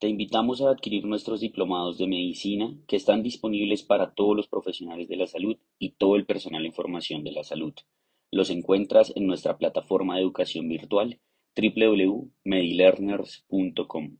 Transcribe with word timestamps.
Te 0.00 0.06
invitamos 0.06 0.62
a 0.62 0.70
adquirir 0.70 1.04
nuestros 1.06 1.40
diplomados 1.40 1.98
de 1.98 2.06
medicina 2.06 2.72
que 2.86 2.94
están 2.94 3.24
disponibles 3.24 3.82
para 3.82 4.14
todos 4.14 4.36
los 4.36 4.46
profesionales 4.46 5.08
de 5.08 5.16
la 5.16 5.26
salud 5.26 5.56
y 5.76 5.96
todo 5.96 6.14
el 6.14 6.24
personal 6.24 6.64
en 6.64 6.72
formación 6.72 7.24
de 7.24 7.32
la 7.32 7.42
salud. 7.42 7.74
Los 8.30 8.50
encuentras 8.50 9.12
en 9.16 9.26
nuestra 9.26 9.58
plataforma 9.58 10.14
de 10.14 10.20
educación 10.20 10.68
virtual 10.68 11.18
www.medilearners.com. 11.56 14.18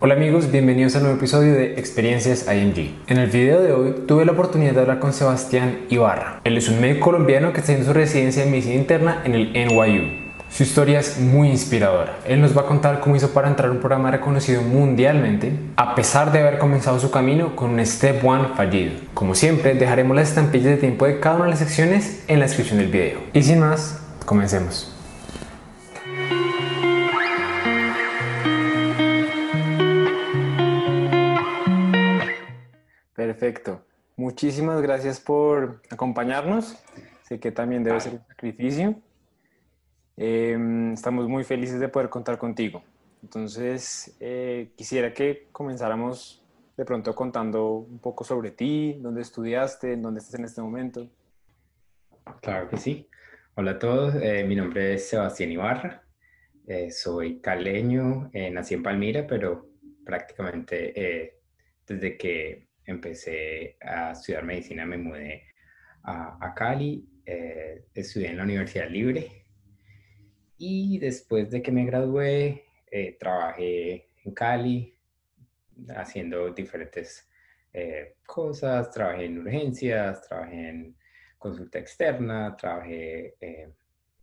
Hola 0.00 0.14
amigos, 0.14 0.50
bienvenidos 0.50 0.94
a 0.94 1.00
un 1.00 1.04
nuevo 1.04 1.18
episodio 1.18 1.52
de 1.52 1.74
Experiencias 1.74 2.48
IMG. 2.50 2.94
En 3.08 3.18
el 3.18 3.28
video 3.28 3.60
de 3.60 3.72
hoy 3.72 4.06
tuve 4.06 4.24
la 4.24 4.32
oportunidad 4.32 4.72
de 4.72 4.80
hablar 4.80 5.00
con 5.00 5.12
Sebastián 5.12 5.84
Ibarra. 5.90 6.40
Él 6.44 6.56
es 6.56 6.70
un 6.70 6.80
médico 6.80 7.04
colombiano 7.04 7.52
que 7.52 7.60
está 7.60 7.72
haciendo 7.72 7.92
su 7.92 7.94
residencia 7.98 8.42
en 8.42 8.52
medicina 8.52 8.76
interna 8.76 9.22
en 9.26 9.34
el 9.34 9.52
NYU. 9.52 10.29
Su 10.50 10.64
historia 10.64 10.98
es 10.98 11.18
muy 11.18 11.48
inspiradora. 11.48 12.18
Él 12.26 12.40
nos 12.40 12.56
va 12.56 12.62
a 12.62 12.66
contar 12.66 12.98
cómo 13.00 13.14
hizo 13.14 13.30
para 13.30 13.48
entrar 13.48 13.68
a 13.68 13.72
un 13.72 13.78
programa 13.78 14.10
reconocido 14.10 14.62
mundialmente, 14.62 15.52
a 15.76 15.94
pesar 15.94 16.32
de 16.32 16.40
haber 16.40 16.58
comenzado 16.58 16.98
su 16.98 17.10
camino 17.12 17.54
con 17.54 17.70
un 17.70 17.86
Step 17.86 18.24
One 18.24 18.48
fallido. 18.56 19.00
Como 19.14 19.36
siempre, 19.36 19.74
dejaremos 19.74 20.16
las 20.16 20.28
estampillas 20.28 20.72
de 20.72 20.76
tiempo 20.76 21.06
de 21.06 21.20
cada 21.20 21.36
una 21.36 21.44
de 21.44 21.50
las 21.50 21.60
secciones 21.60 22.24
en 22.26 22.40
la 22.40 22.46
descripción 22.46 22.80
del 22.80 22.88
video. 22.88 23.20
Y 23.32 23.42
sin 23.44 23.60
más, 23.60 24.02
comencemos. 24.26 24.92
Perfecto. 33.14 33.82
Muchísimas 34.16 34.82
gracias 34.82 35.20
por 35.20 35.80
acompañarnos. 35.90 36.76
Sé 37.22 37.38
que 37.38 37.52
también 37.52 37.84
debe 37.84 38.00
ser 38.00 38.14
un 38.14 38.26
sacrificio. 38.26 38.96
Em, 40.22 40.92
estamos 40.92 41.26
muy 41.30 41.44
felices 41.44 41.80
de 41.80 41.88
poder 41.88 42.10
contar 42.10 42.36
contigo. 42.36 42.84
Entonces, 43.22 44.14
eh, 44.20 44.70
quisiera 44.76 45.14
que 45.14 45.48
comenzáramos 45.50 46.44
de 46.76 46.84
pronto 46.84 47.14
contando 47.14 47.76
un 47.76 47.98
poco 48.00 48.22
sobre 48.22 48.50
ti, 48.50 48.98
dónde 49.00 49.22
estudiaste, 49.22 49.96
dónde 49.96 50.20
estás 50.20 50.38
en 50.38 50.44
este 50.44 50.60
momento. 50.60 51.08
Claro 52.42 52.68
que 52.68 52.76
sí. 52.76 53.08
Hola 53.54 53.70
a 53.70 53.78
todos, 53.78 54.14
eh, 54.16 54.44
mi 54.44 54.56
nombre 54.56 54.92
es 54.92 55.08
Sebastián 55.08 55.52
Ibarra, 55.52 56.04
eh, 56.66 56.90
soy 56.90 57.40
caleño, 57.40 58.30
nací 58.52 58.74
en 58.74 58.82
Palmira, 58.82 59.26
pero 59.26 59.70
prácticamente 60.04 61.40
desde 61.86 62.18
que 62.18 62.68
empecé 62.84 63.78
a 63.80 64.10
estudiar 64.10 64.44
medicina 64.44 64.84
me 64.84 64.98
mudé 64.98 65.44
a 66.02 66.52
Cali, 66.54 67.08
estudié 67.94 68.28
en 68.28 68.36
la 68.36 68.44
Universidad 68.44 68.90
Libre 68.90 69.39
y 70.62 70.98
después 70.98 71.50
de 71.50 71.62
que 71.62 71.72
me 71.72 71.86
gradué, 71.86 72.66
eh, 72.90 73.16
trabajé 73.18 74.10
en 74.22 74.34
Cali 74.34 74.94
haciendo 75.96 76.50
diferentes 76.50 77.26
eh, 77.72 78.16
cosas, 78.26 78.90
trabajé 78.90 79.24
en 79.24 79.38
urgencias, 79.38 80.20
trabajé 80.28 80.68
en 80.68 80.96
consulta 81.38 81.78
externa, 81.78 82.54
trabajé 82.58 83.36
eh, 83.40 83.72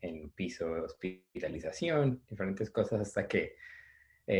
en 0.01 0.29
piso 0.29 0.75
de 0.75 0.81
hospitalización, 0.81 2.21
diferentes 2.29 2.69
cosas 2.69 3.01
hasta 3.01 3.27
que 3.27 3.55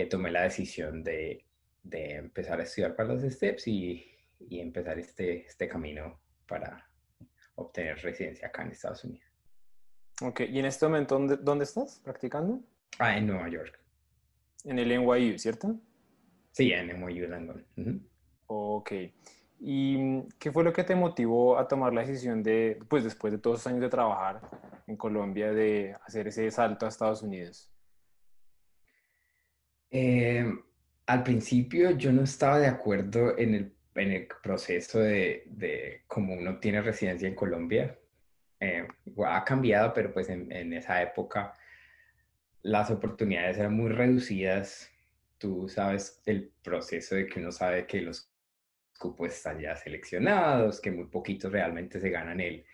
tomé 0.09 0.29
la 0.29 0.43
decisión 0.43 1.03
de, 1.03 1.45
de, 1.81 2.15
empezar 2.15 2.59
a 2.59 2.63
estudiar 2.63 2.95
para 2.95 3.13
los 3.13 3.23
STEPS 3.23 3.67
y, 3.69 4.05
y 4.41 4.59
empezar 4.59 4.99
este, 4.99 5.47
este 5.47 5.67
camino 5.67 6.19
para 6.45 6.87
obtener 7.55 7.97
residencia 7.99 8.49
acá 8.49 8.63
en 8.63 8.71
Estados 8.71 9.03
Unidos. 9.05 9.26
Ok, 10.21 10.41
¿y 10.49 10.59
en 10.59 10.65
este 10.65 10.85
momento 10.87 11.15
dónde, 11.15 11.37
dónde 11.37 11.63
estás 11.63 11.99
practicando? 12.03 12.59
Ah, 12.97 13.17
en 13.17 13.27
Nueva 13.27 13.49
York. 13.49 13.79
En 14.63 14.79
el 14.79 14.91
NYU, 14.91 15.37
¿cierto? 15.37 15.75
Sí, 16.51 16.71
en 16.71 16.87
NYU 16.87 17.27
Langone. 17.27 17.63
Ok. 18.47 18.91
¿Y 19.59 20.23
qué 20.39 20.51
fue 20.51 20.63
lo 20.63 20.73
que 20.73 20.83
te 20.83 20.95
motivó 20.95 21.59
a 21.59 21.67
tomar 21.67 21.93
la 21.93 22.01
decisión 22.01 22.41
de, 22.41 22.79
pues 22.89 23.03
después 23.03 23.31
de 23.31 23.39
todos 23.39 23.59
esos 23.59 23.67
años 23.67 23.81
de 23.81 23.89
trabajar 23.89 24.41
en 24.87 24.97
Colombia, 24.97 25.51
de 25.51 25.95
hacer 26.05 26.27
ese 26.27 26.49
salto 26.49 26.85
a 26.85 26.89
Estados 26.89 27.21
Unidos? 27.21 27.71
Eh, 29.91 30.45
al 31.05 31.23
principio 31.23 31.91
yo 31.91 32.11
no 32.11 32.23
estaba 32.23 32.59
de 32.59 32.67
acuerdo 32.67 33.37
en 33.37 33.53
el, 33.53 33.75
en 33.95 34.11
el 34.11 34.27
proceso 34.41 34.99
de, 34.99 35.43
de 35.45 36.03
cómo 36.07 36.33
uno 36.33 36.51
obtiene 36.51 36.81
residencia 36.81 37.27
en 37.27 37.35
Colombia 37.35 37.97
eh, 38.59 38.87
ha 39.25 39.43
cambiado, 39.43 39.93
pero 39.93 40.13
pues 40.13 40.29
en, 40.29 40.73
esa 40.73 41.01
época 41.01 41.53
las 42.63 42.89
oportunidades 42.91 43.57
eran 43.57 43.73
muy 43.73 43.89
reducidas. 43.89 44.91
Tú 45.37 45.69
sabes 45.69 46.21
el 46.25 46.51
proceso 46.63 47.15
de 47.15 47.27
que 47.27 47.39
uno 47.39 47.51
sabe 47.51 47.85
que 47.85 48.01
los 48.01 48.29
cupos 48.97 49.31
están 49.31 49.59
ya 49.59 49.75
seleccionados, 49.75 50.81
que 50.81 50.91
muy 50.91 51.05
poquitos 51.05 51.51
realmente 51.51 51.99
se 51.99 52.09
ganan 52.09 52.39
el, 52.39 52.65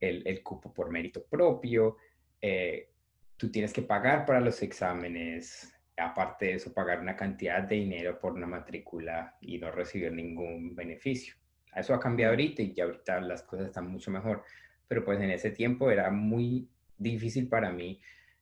el, 0.00 0.42
cupo 0.42 0.72
por 0.72 0.90
mérito 0.90 1.24
propio. 1.24 1.96
Eh, 2.40 2.90
tú 3.36 3.50
tienes 3.50 3.72
que 3.72 3.82
pagar 3.82 4.24
para 4.24 4.40
los 4.40 4.62
exámenes, 4.62 5.74
aparte 5.96 6.46
de 6.46 6.52
eso, 6.54 6.72
pagar 6.72 7.00
una 7.00 7.16
cantidad 7.16 7.62
de 7.62 7.76
dinero 7.76 8.18
por 8.20 8.32
una 8.32 8.46
matrícula 8.46 9.36
y 9.40 9.58
no 9.58 9.72
recibir 9.72 10.12
ningún 10.12 10.74
beneficio. 10.76 11.34
Eso 11.74 11.94
ha 11.94 12.00
cambiado 12.00 12.32
ahorita 12.32 12.62
y 12.62 12.74
ya 12.74 12.84
ahorita 12.84 13.20
las 13.20 13.42
cosas 13.42 13.66
están 13.66 13.88
mucho 13.88 14.10
mejor 14.10 14.44
pero 14.92 15.06
pues 15.06 15.18
en 15.22 15.30
ese 15.30 15.50
tiempo 15.50 15.90
era 15.90 16.10
muy 16.10 16.68
difícil 16.98 17.48
para 17.48 17.72
mí 17.72 17.98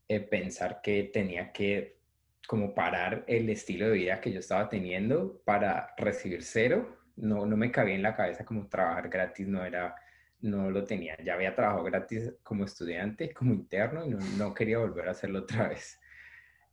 eh, 0.08 0.18
pensar 0.18 0.80
que 0.82 1.04
tenía 1.04 1.52
que 1.52 2.00
como 2.48 2.74
parar 2.74 3.22
el 3.28 3.48
estilo 3.50 3.88
de 3.88 3.92
vida 3.92 4.20
que 4.20 4.32
yo 4.32 4.40
estaba 4.40 4.68
teniendo 4.68 5.40
para 5.44 5.94
recibir 5.96 6.42
cero. 6.42 6.98
No, 7.14 7.46
no 7.46 7.56
me 7.56 7.70
cabía 7.70 7.94
en 7.94 8.02
la 8.02 8.16
cabeza 8.16 8.44
como 8.44 8.66
trabajar 8.66 9.08
gratis, 9.08 9.46
no 9.46 9.64
era, 9.64 9.94
no 10.40 10.72
lo 10.72 10.82
tenía. 10.82 11.16
Ya 11.22 11.34
había 11.34 11.54
trabajado 11.54 11.84
gratis 11.84 12.32
como 12.42 12.64
estudiante, 12.64 13.32
como 13.32 13.54
interno, 13.54 14.04
y 14.04 14.08
no, 14.10 14.18
no 14.36 14.52
quería 14.52 14.78
volver 14.78 15.06
a 15.06 15.12
hacerlo 15.12 15.38
otra 15.42 15.68
vez. 15.68 16.00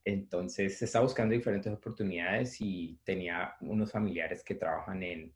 Entonces 0.03 0.81
estaba 0.81 1.03
buscando 1.03 1.35
diferentes 1.35 1.71
oportunidades 1.71 2.59
y 2.61 2.99
tenía 3.03 3.53
unos 3.61 3.91
familiares 3.91 4.43
que 4.43 4.55
trabajan 4.55 5.03
en, 5.03 5.35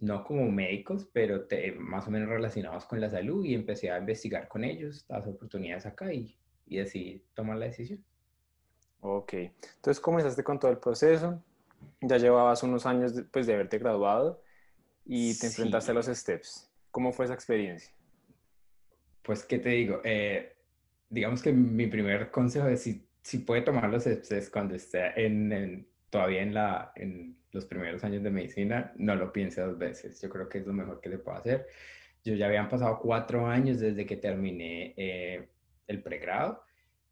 no 0.00 0.24
como 0.24 0.50
médicos, 0.50 1.08
pero 1.12 1.46
más 1.78 2.06
o 2.06 2.10
menos 2.10 2.28
relacionados 2.28 2.84
con 2.84 3.00
la 3.00 3.08
salud 3.08 3.44
y 3.44 3.54
empecé 3.54 3.90
a 3.90 3.98
investigar 3.98 4.48
con 4.48 4.64
ellos 4.64 5.04
las 5.08 5.26
oportunidades 5.26 5.86
acá 5.86 6.12
y, 6.12 6.36
y 6.66 6.76
decidí 6.78 7.24
tomar 7.34 7.56
la 7.56 7.66
decisión. 7.66 8.04
Ok, 9.00 9.34
entonces 9.34 10.00
comenzaste 10.00 10.42
con 10.42 10.58
todo 10.58 10.70
el 10.70 10.78
proceso, 10.78 11.42
ya 12.00 12.18
llevabas 12.18 12.62
unos 12.62 12.86
años 12.86 13.14
después 13.14 13.30
pues, 13.32 13.46
de 13.46 13.54
haberte 13.54 13.78
graduado 13.78 14.42
y 15.04 15.38
te 15.38 15.46
enfrentaste 15.46 15.92
a 15.92 15.94
los 15.94 16.06
STEPS. 16.06 16.70
¿Cómo 16.90 17.12
fue 17.12 17.26
esa 17.26 17.34
experiencia? 17.34 17.92
Pues, 19.22 19.44
¿qué 19.44 19.58
te 19.58 19.70
digo? 19.70 20.00
Eh, 20.04 20.56
digamos 21.08 21.42
que 21.42 21.52
mi 21.52 21.86
primer 21.86 22.30
consejo 22.30 22.68
es 22.68 22.82
si, 22.82 23.06
si 23.22 23.38
puede 23.38 23.62
tomar 23.62 23.90
los 23.90 24.04
STEPS 24.04 24.50
cuando 24.50 24.74
esté 24.74 25.12
en, 25.24 25.86
todavía 26.10 26.42
en, 26.42 26.54
la, 26.54 26.92
en 26.96 27.36
los 27.56 27.64
primeros 27.64 28.04
años 28.04 28.22
de 28.22 28.30
medicina, 28.30 28.92
no 28.96 29.16
lo 29.16 29.32
piense 29.32 29.60
dos 29.60 29.76
veces. 29.76 30.20
Yo 30.20 30.28
creo 30.28 30.48
que 30.48 30.58
es 30.58 30.66
lo 30.66 30.72
mejor 30.72 31.00
que 31.00 31.08
le 31.08 31.18
puedo 31.18 31.38
hacer. 31.38 31.66
Yo 32.24 32.34
ya 32.34 32.46
habían 32.46 32.68
pasado 32.68 32.98
cuatro 33.00 33.46
años 33.46 33.80
desde 33.80 34.06
que 34.06 34.16
terminé 34.16 34.94
eh, 34.96 35.48
el 35.86 36.02
pregrado 36.02 36.62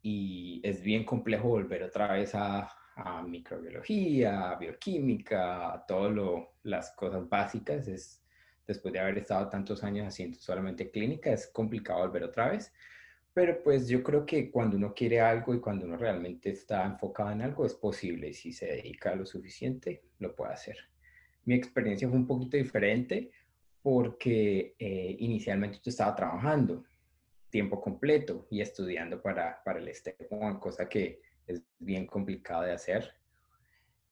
y 0.01 0.61
es 0.63 0.81
bien 0.81 1.03
complejo 1.03 1.49
volver 1.49 1.83
otra 1.83 2.13
vez 2.13 2.33
a, 2.35 2.71
microbiología, 3.27 4.55
bioquímica, 4.55 5.73
a 5.73 5.85
todas 5.85 6.15
las 6.63 6.91
cosas 6.91 7.27
básicas. 7.27 7.87
Es, 7.89 8.23
después 8.65 8.93
de 8.93 8.99
haber 8.99 9.17
estado 9.17 9.49
tantos 9.49 9.83
años 9.83 10.07
haciendo 10.07 10.37
solamente 10.39 10.89
clínica, 10.89 11.31
es 11.31 11.47
complicado 11.47 11.99
volver 11.99 12.23
otra 12.23 12.51
vez. 12.51 12.71
Pero 13.35 13.61
pues 13.61 13.89
yo 13.89 14.01
creo 14.01 14.25
que 14.25 14.49
cuando 14.49 14.77
uno 14.77 14.93
quiere 14.93 15.19
algo 15.19 15.53
y 15.53 15.59
cuando 15.59 15.85
uno 15.85 15.97
realmente 15.97 16.51
está 16.51 16.85
enfocado 16.85 17.31
en 17.31 17.41
algo, 17.41 17.65
es 17.65 17.73
posible. 17.73 18.33
Si 18.33 18.53
se 18.53 18.65
dedica 18.65 19.13
lo 19.13 19.25
suficiente, 19.25 20.05
lo 20.19 20.33
puede 20.33 20.53
hacer. 20.53 20.77
Mi 21.43 21.53
experiencia 21.53 22.07
fue 22.07 22.17
un 22.17 22.27
poquito 22.27 22.55
diferente 22.55 23.31
porque 23.81 24.75
eh, 24.79 25.17
inicialmente 25.19 25.79
yo 25.83 25.89
estaba 25.89 26.15
trabajando 26.15 26.85
tiempo 27.49 27.81
completo 27.81 28.47
y 28.49 28.61
estudiando 28.61 29.21
para, 29.21 29.61
para 29.65 29.79
el 29.79 29.93
STEP 29.93 30.29
cosa 30.61 30.87
que 30.87 31.21
es 31.45 31.61
bien 31.77 32.07
complicado 32.07 32.63
de 32.63 32.71
hacer. 32.71 33.15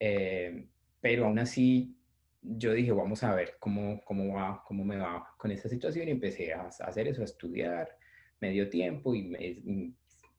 Eh, 0.01 0.67
pero 0.99 1.27
aún 1.27 1.39
así, 1.39 1.95
yo 2.41 2.73
dije, 2.73 2.91
vamos 2.91 3.23
a 3.23 3.33
ver 3.33 3.55
cómo, 3.57 4.03
cómo, 4.03 4.33
va, 4.33 4.61
cómo 4.67 4.83
me 4.83 4.97
va 4.97 5.33
con 5.37 5.49
esta 5.49 5.69
situación 5.69 6.09
y 6.09 6.11
empecé 6.11 6.53
a, 6.53 6.63
hacer 6.67 7.07
eso, 7.07 7.21
a 7.21 7.25
estudiar 7.25 8.02
medio 8.43 8.69
tiempo 8.69 9.15
y 9.15 9.93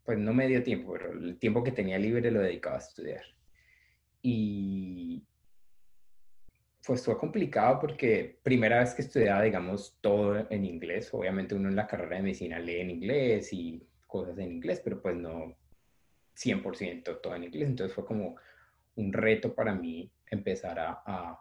pues 0.04 0.18
no 0.18 0.34
medio 0.34 0.62
tiempo, 0.62 0.92
pero 0.92 1.12
el 1.12 1.38
tiempo 1.38 1.64
que 1.64 1.72
tenía 1.72 1.98
libre 1.98 2.30
lo 2.30 2.40
dedicaba 2.40 2.76
a 2.76 2.80
estudiar. 2.80 3.24
Y 4.20 5.24
pues 6.86 7.02
fue 7.04 7.16
complicado 7.18 7.80
porque 7.80 8.38
primera 8.42 8.80
vez 8.80 8.92
que 8.92 9.02
estudiaba, 9.02 9.42
digamos, 9.42 9.96
todo 10.02 10.46
en 10.50 10.64
inglés, 10.66 11.08
obviamente 11.14 11.54
uno 11.54 11.68
en 11.70 11.76
la 11.76 11.86
carrera 11.86 12.16
de 12.16 12.22
medicina 12.22 12.58
lee 12.58 12.80
en 12.80 12.90
inglés 12.90 13.52
y 13.52 13.82
cosas 14.06 14.36
en 14.38 14.52
inglés, 14.52 14.82
pero 14.84 15.00
pues 15.00 15.16
no 15.16 15.56
100% 16.36 17.20
todo 17.22 17.34
en 17.34 17.44
inglés, 17.44 17.68
entonces 17.68 17.94
fue 17.94 18.04
como 18.04 18.36
un 18.96 19.12
reto 19.12 19.54
para 19.54 19.74
mí 19.74 20.10
empezar 20.30 20.78
a, 20.78 21.02
a, 21.06 21.40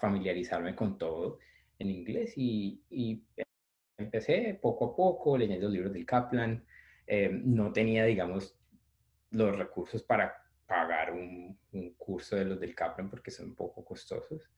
familiarizarme 0.00 0.76
con 0.76 0.96
todo 0.98 1.38
en 1.78 1.90
inglés 1.90 2.34
y, 2.36 2.80
y 2.90 3.24
empecé 4.00 4.58
poco 4.60 4.86
a 4.86 4.96
poco 4.96 5.36
leyendo 5.36 5.68
libros 5.68 5.92
del 5.92 6.06
Kaplan. 6.06 6.64
Eh, 7.06 7.30
no 7.32 7.72
tenía, 7.72 8.04
digamos, 8.04 8.56
los 9.30 9.56
recursos 9.56 10.02
para 10.02 10.42
pagar 10.66 11.12
un, 11.12 11.58
un, 11.72 11.94
curso 11.94 12.36
de 12.36 12.44
los 12.44 12.60
del 12.60 12.74
Kaplan 12.74 13.10
porque 13.10 13.30
son 13.30 13.50
un 13.50 13.54
poco 13.54 13.84
costosos. 13.84 14.50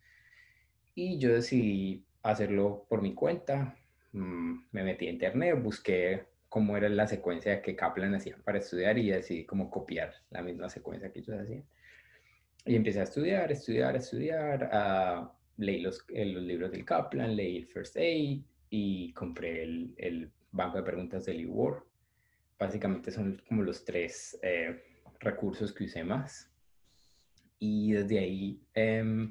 Y 0.94 1.19
yo 1.19 1.33
decidí 1.33 2.05
hacerlo 2.23 2.87
por 2.89 3.03
mi 3.03 3.15
cuenta. 3.15 3.77
Mm, 4.12 4.65
me 4.73 4.85
metí 4.85 5.06
a 5.06 5.11
internet, 5.11 5.61
busqué 5.62 6.27
cómo 6.49 6.77
era 6.77 6.89
la 6.89 7.06
secuencia 7.06 7.62
que 7.62 7.75
Kaplan 7.75 8.15
hacía 8.15 8.37
para 8.44 8.59
estudiar 8.59 8.99
y 8.99 9.11
decidí 9.11 9.47
cómo 9.47 9.71
copiar 9.71 10.12
la 10.31 10.43
misma 10.43 10.69
secuencia 10.69 11.11
que 11.11 11.21
ellos 11.21 11.41
hacían. 11.41 11.65
Y 12.67 12.77
empecé 12.77 13.00
a 13.00 13.05
estudiar, 13.05 13.50
estudiar, 13.50 13.97
estudiar. 13.97 14.71
Uh, 14.71 15.29
leí 15.56 15.81
los, 15.81 16.05
los 16.09 16.43
libros 16.43 16.71
del 16.71 16.85
Kaplan, 16.85 17.37
leí 17.37 17.56
el 17.59 17.67
First 17.67 17.97
Aid, 17.97 18.43
y 18.74 19.12
compré 19.12 19.64
el, 19.64 19.94
el 19.98 20.32
banco 20.50 20.78
de 20.78 20.82
preguntas 20.82 21.26
del 21.26 21.40
eWord. 21.40 21.82
Básicamente 22.58 23.10
son 23.10 23.42
como 23.46 23.62
los 23.62 23.84
tres 23.84 24.38
eh, 24.42 24.82
recursos 25.20 25.74
que 25.74 25.84
usé 25.84 26.02
más. 26.02 26.50
Y 27.58 27.92
desde 27.92 28.19
ahí 28.19 28.66
eh, 28.74 29.30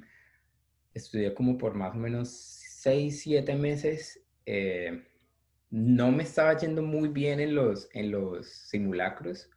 estudié 0.93 1.33
como 1.33 1.57
por 1.57 1.73
más 1.73 1.95
o 1.95 1.97
menos 1.97 2.29
seis, 2.29 3.23
siete 3.23 3.55
meses. 3.55 4.23
Eh, 4.45 5.07
no 5.71 6.11
me 6.11 6.21
estaba 6.21 6.55
yendo 6.55 6.83
muy 6.83 7.09
bien 7.09 7.39
en 7.39 7.55
los, 7.55 7.89
en 7.93 8.11
los 8.11 8.47
simulacros, 8.47 9.49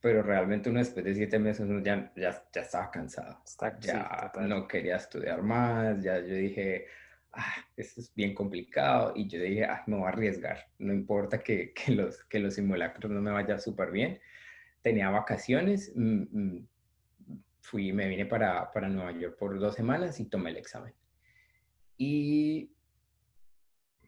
pero 0.00 0.20
realmente 0.20 0.68
uno 0.68 0.80
después 0.80 1.04
de 1.04 1.14
siete 1.14 1.38
meses 1.38 1.68
uno 1.68 1.80
ya, 1.80 2.12
ya, 2.16 2.44
ya 2.52 2.62
estaba 2.62 2.90
cansado. 2.90 3.40
ya 3.78 4.32
no 4.48 4.66
quería 4.66 4.96
estudiar 4.96 5.42
más, 5.42 6.02
ya 6.02 6.18
yo 6.18 6.34
dije, 6.34 6.86
ah, 7.32 7.54
esto 7.76 8.00
es 8.00 8.14
bien 8.14 8.34
complicado 8.34 9.12
y 9.14 9.28
yo 9.28 9.40
dije, 9.40 9.64
ah, 9.64 9.82
me 9.86 9.96
voy 9.96 10.06
a 10.06 10.08
arriesgar, 10.08 10.58
no 10.78 10.92
importa 10.92 11.38
que, 11.38 11.72
que 11.72 11.92
los, 11.92 12.24
que 12.24 12.38
los 12.38 12.54
simulacros 12.54 13.10
no 13.10 13.20
me 13.20 13.30
vayan 13.30 13.60
súper 13.60 13.90
bien. 13.90 14.20
Tenía 14.82 15.10
vacaciones, 15.10 15.92
mm, 15.94 16.22
mm, 16.30 16.68
fui, 17.60 17.92
me 17.92 18.08
vine 18.08 18.26
para, 18.26 18.70
para 18.72 18.88
Nueva 18.88 19.12
York 19.12 19.36
por 19.38 19.58
dos 19.58 19.74
semanas 19.74 20.20
y 20.20 20.26
tomé 20.26 20.50
el 20.50 20.56
examen. 20.56 20.94
Y 21.96 22.72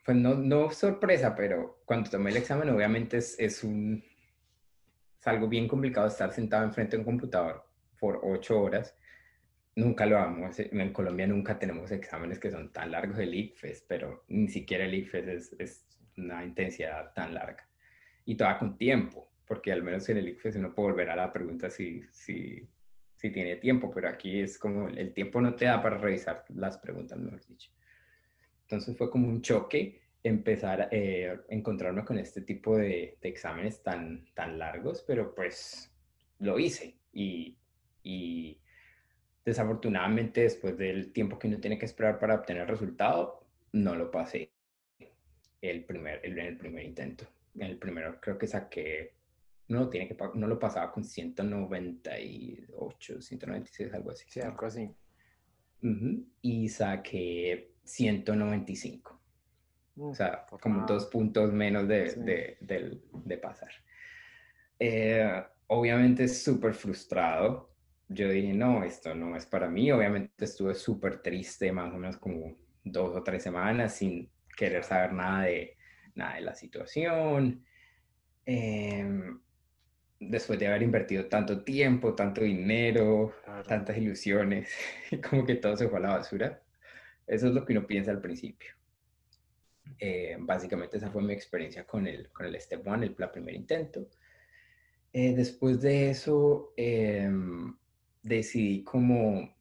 pues 0.05 0.17
no, 0.17 0.35
no 0.35 0.71
sorpresa, 0.71 1.35
pero 1.35 1.83
cuando 1.85 2.11
tomé 2.11 2.31
el 2.31 2.39
examen 2.39 2.71
obviamente 2.71 3.19
es, 3.19 3.39
es, 3.39 3.63
un, 3.65 4.03
es 5.19 5.27
algo 5.27 5.49
bien 5.49 5.69
complicado 5.69 6.07
estar 6.07 6.33
sentado 6.33 6.65
enfrente 6.65 6.97
de 6.97 7.01
un 7.01 7.05
computador 7.05 7.65
por 7.99 8.21
ocho 8.23 8.61
horas 8.61 8.95
Nunca 9.81 10.05
lo 10.05 10.17
vamos. 10.17 10.59
En 10.59 10.93
Colombia 10.93 11.27
nunca 11.27 11.59
tenemos 11.59 11.91
exámenes 11.91 12.39
que 12.39 12.51
son 12.51 12.71
tan 12.71 12.91
largos 12.91 13.19
el 13.19 13.35
ICFES, 13.35 13.87
pero 13.89 14.25
ni 14.29 14.47
siquiera 14.47 14.85
el 14.85 14.93
ICFES 14.93 15.29
es, 15.29 15.57
es 15.59 15.87
una 16.19 16.45
intensidad 16.45 17.15
tan 17.15 17.33
larga. 17.33 17.67
Y 18.27 18.35
toda 18.35 18.59
con 18.59 18.77
tiempo, 18.77 19.31
porque 19.47 19.73
al 19.73 19.83
menos 19.83 20.07
en 20.11 20.19
el 20.19 20.29
ICFES 20.29 20.57
uno 20.57 20.75
puede 20.75 20.91
volver 20.91 21.09
a 21.09 21.17
la 21.17 21.33
pregunta 21.33 21.71
si, 21.71 22.03
si, 22.13 22.69
si 23.17 23.31
tiene 23.31 23.57
tiempo, 23.57 23.91
pero 23.91 24.11
aquí 24.11 24.41
es 24.41 24.59
como 24.59 24.89
el 24.89 25.15
tiempo 25.15 25.41
no 25.41 25.55
te 25.55 25.65
da 25.65 25.83
para 25.83 25.97
revisar 25.97 26.45
las 26.51 26.77
preguntas, 26.77 27.19
mejor 27.19 27.41
dicho. 27.47 27.71
Entonces 28.63 28.95
fue 28.99 29.11
como 29.11 29.29
un 29.29 29.41
choque 29.41 30.03
empezar 30.23 30.83
a 30.83 30.89
eh, 30.91 31.41
encontrarme 31.49 32.05
con 32.05 32.19
este 32.19 32.43
tipo 32.43 32.77
de, 32.77 33.17
de, 33.19 33.29
exámenes 33.31 33.83
tan, 33.83 34.27
tan 34.35 34.59
largos, 34.59 35.03
pero 35.07 35.35
pues 35.35 35.91
lo 36.39 36.59
hice 36.59 36.99
y, 37.15 37.57
y 38.03 38.61
Desafortunadamente, 39.45 40.43
después 40.43 40.77
del 40.77 41.13
tiempo 41.13 41.39
que 41.39 41.49
uno 41.49 41.59
tiene 41.59 41.79
que 41.79 41.87
esperar 41.87 42.19
para 42.19 42.35
obtener 42.35 42.63
el 42.63 42.69
resultado, 42.69 43.47
no 43.73 43.95
lo 43.95 44.11
pasé 44.11 44.51
el 45.61 45.85
primer, 45.85 46.21
el, 46.25 46.39
en 46.39 46.47
el 46.47 46.57
primer 46.57 46.85
intento. 46.85 47.27
En 47.55 47.63
el 47.63 47.79
primero 47.79 48.21
creo 48.21 48.39
que 48.39 48.47
saqué, 48.47 49.15
no, 49.69 49.89
tiene 49.89 50.09
que, 50.09 50.17
no 50.35 50.47
lo 50.47 50.59
pasaba 50.59 50.93
con 50.93 51.05
198, 51.05 53.23
196, 53.23 53.95
algo 53.95 54.11
así. 54.11 54.27
Sí, 54.29 54.41
algo 54.41 54.67
así. 54.67 54.91
Y 56.43 56.69
saqué 56.69 57.73
195. 57.85 59.19
o 59.97 60.15
sea, 60.15 60.45
como 60.61 60.87
dos 60.87 61.07
puntos 61.07 61.51
menos 61.53 61.89
de, 61.89 62.57
de, 62.61 63.01
de, 63.11 63.39
pasar. 63.39 63.71
Eh, 64.79 65.43
obviamente 65.67 66.29
súper 66.29 66.75
frustrado 66.75 67.70
yo 68.13 68.29
dije, 68.29 68.53
no, 68.53 68.83
esto 68.83 69.15
no 69.15 69.37
es 69.37 69.47
para 69.47 69.69
mí. 69.71 69.91
Obviamente 69.93 70.45
estuve 70.45 70.75
súper 70.75 71.23
triste, 71.23 71.71
más 71.71 71.95
o 71.95 71.97
menos 71.97 72.17
como 72.17 72.57
dos 72.83 73.17
o 73.17 73.23
tres 73.23 73.43
semanas 73.43 73.95
sin 73.97 74.29
querer 74.57 74.83
saber 74.83 75.13
nada 75.13 75.45
de, 75.45 75.77
nada 76.17 76.35
de 76.35 76.41
la 76.41 76.55
situación. 76.57 77.65
Em, 78.45 79.41
después 80.19 80.59
de 80.59 80.67
haber 80.67 80.83
invertido 80.83 81.27
tanto 81.27 81.63
tiempo, 81.63 82.15
tanto 82.17 82.43
dinero, 82.43 83.33
tantas 83.69 83.97
ilusiones, 83.97 84.69
como 85.31 85.47
que 85.47 85.55
todo 85.55 85.77
se 85.77 85.89
fue 85.89 85.99
a 85.99 86.03
la 86.03 86.17
basura. 86.17 86.61
Eso 87.29 87.47
es 87.47 87.55
lo 87.55 87.65
que 87.65 87.75
uno 87.75 87.87
piensa 87.87 88.11
al 88.11 88.21
principio. 88.21 88.75
Eh, 90.01 90.37
básicamente 90.41 90.97
esa 90.97 91.13
fue 91.13 91.23
mi 91.23 91.33
experiencia 91.33 91.87
con 91.87 92.09
el, 92.09 92.29
con 92.33 92.47
el 92.47 92.61
Step 92.61 92.85
One, 92.85 93.07
el, 93.07 93.15
primer 93.15 93.55
intento. 93.55 94.09
Eh, 95.13 95.33
después 95.37 95.81
de 95.81 96.11
eso, 96.11 96.73
em, 96.77 97.77
decidí 98.23 98.83
como 98.85 99.55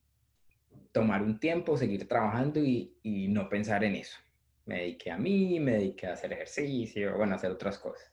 tomar 0.91 1.21
un 1.21 1.39
tiempo, 1.39 1.77
seguir 1.77 2.07
trabajando 2.07 2.59
y, 2.59 2.97
y, 3.03 3.27
no 3.27 3.47
pensar 3.49 3.83
en 3.83 3.95
eso. 3.95 4.17
Me 4.65 4.79
dediqué 4.79 5.11
a 5.11 5.17
mí, 5.17 5.59
me 5.59 5.73
dediqué 5.73 6.07
a 6.07 6.13
hacer 6.13 6.33
ejercicio, 6.33 7.15
bueno, 7.17 7.33
a 7.33 7.35
hacer 7.35 7.51
otras 7.51 7.77
cosas. 7.77 8.11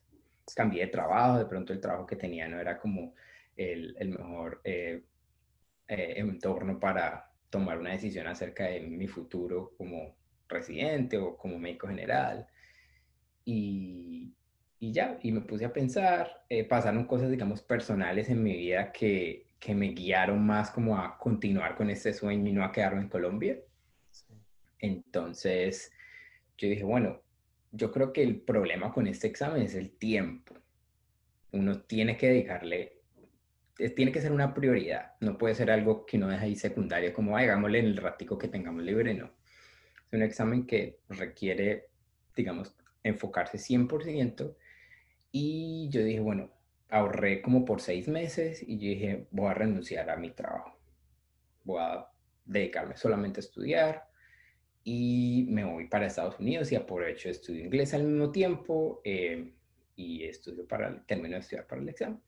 Cambié 0.55 0.83
de 0.87 0.93
trabajo, 0.93 1.39
de 1.39 1.47
pronto 1.47 1.73
el 1.73 1.81
trabajo 1.81 2.07
que 2.07 2.17
tenía 2.17 2.49
no 2.49 2.61
era 2.61 2.79
como 2.79 3.15
el, 3.57 3.97
el 3.99 4.11
mejor 4.11 4.61
eh, 4.65 5.03
eh, 5.89 6.15
entorno 6.17 6.79
para 6.79 7.33
tomar 7.51 7.79
una 7.79 7.93
decisión 7.93 8.27
acerca 8.27 8.65
de 8.65 8.81
mi 8.81 9.07
futuro 9.07 9.73
como 9.77 10.17
residente 10.49 11.19
o 11.19 11.37
como 11.37 11.59
médico 11.59 11.89
general. 11.89 12.47
Y, 13.45 14.35
y 14.79 14.93
ya, 14.93 15.19
y 15.23 15.33
me 15.33 15.41
puse 15.41 15.65
a 15.65 15.73
pensar, 15.73 16.45
eh, 16.49 16.65
pasaron 16.65 17.07
cosas, 17.07 17.31
digamos, 17.31 17.63
personales 17.63 18.29
en 18.29 18.43
mi 18.43 18.57
vida 18.57 18.93
que, 18.93 19.46
que 19.59 19.75
me 19.75 19.89
guiaron 19.89 20.45
más 20.45 20.71
como 20.71 20.99
a 20.99 21.19
continuar 21.19 21.77
con 21.77 21.91
ese 21.91 22.13
sueño 22.13 22.49
y 22.49 22.53
no 22.53 22.65
a 22.65 22.73
quedarme 22.73 23.03
en 23.03 23.09
Colombia. 23.09 23.59
Entonces, 24.79 25.93
yo 26.59 26.69
dije, 26.69 26.85
bueno, 26.85 27.23
yo 27.73 27.91
creo 27.91 28.13
que 28.13 28.23
el 28.23 28.41
problema 28.41 28.93
con 28.93 29.07
este 29.07 29.27
examen 29.27 29.63
es 29.63 29.75
el 29.75 29.91
tiempo. 29.91 30.55
Uno 31.53 31.81
tiene 31.83 32.17
que 32.17 32.29
dedicarle, 32.29 33.01
tiene 33.95 34.13
que 34.13 34.21
ser 34.21 34.33
una 34.33 34.55
prioridad, 34.55 35.13
no 35.21 35.39
puede 35.39 35.55
ser 35.55 35.71
algo 35.71 36.07
que 36.07 36.17
uno 36.17 36.29
deja 36.29 36.45
ahí 36.45 36.57
secundario, 36.57 37.13
como 37.13 37.37
hagámosle 37.37 37.79
en 37.79 37.87
el 37.87 37.97
ratico 37.97 38.39
que 38.39 38.49
tengamos 38.49 38.83
libre, 38.83 39.15
no. 39.15 39.27
Es 39.27 40.13
un 40.13 40.23
examen 40.23 40.67
que 40.67 41.01
requiere, 41.09 41.89
digamos, 42.35 42.75
enfocarse 43.03 43.59
100% 43.59 44.55
y 45.33 45.89
yo 45.91 46.03
dije, 46.03 46.21
bueno, 46.21 46.51
ahorré 46.89 47.43
como 47.43 47.65
por 47.65 47.81
seis 47.81 48.09
meses 48.09 48.63
y 48.63 48.79
yo 48.79 48.89
dije, 48.89 49.27
voy 49.31 49.51
a 49.51 49.55
renunciar 49.55 50.09
a 50.11 50.17
mi 50.17 50.31
trabajo. 50.31 50.79
Voy 51.65 51.81
a 51.81 52.07
dedicarme 52.45 52.97
solamente 52.97 53.41
a 53.41 53.45
estudiar 53.45 54.09
y 54.85 55.47
me 55.49 55.65
voy 55.65 55.89
para 55.89 56.07
Estados 56.07 56.39
Unidos 56.39 56.71
y 56.71 56.77
aprovecho 56.77 57.29
estudio 57.29 57.65
inglés 57.65 57.93
al 57.93 58.05
mismo 58.05 58.31
tiempo 58.31 59.01
eh, 59.05 59.53
y 59.97 60.25
estudio 60.25 60.67
para, 60.67 61.05
termino 61.07 61.35
de 61.35 61.41
estudiar 61.41 61.67
para 61.67 61.83
el 61.83 61.89
examen 61.89 62.21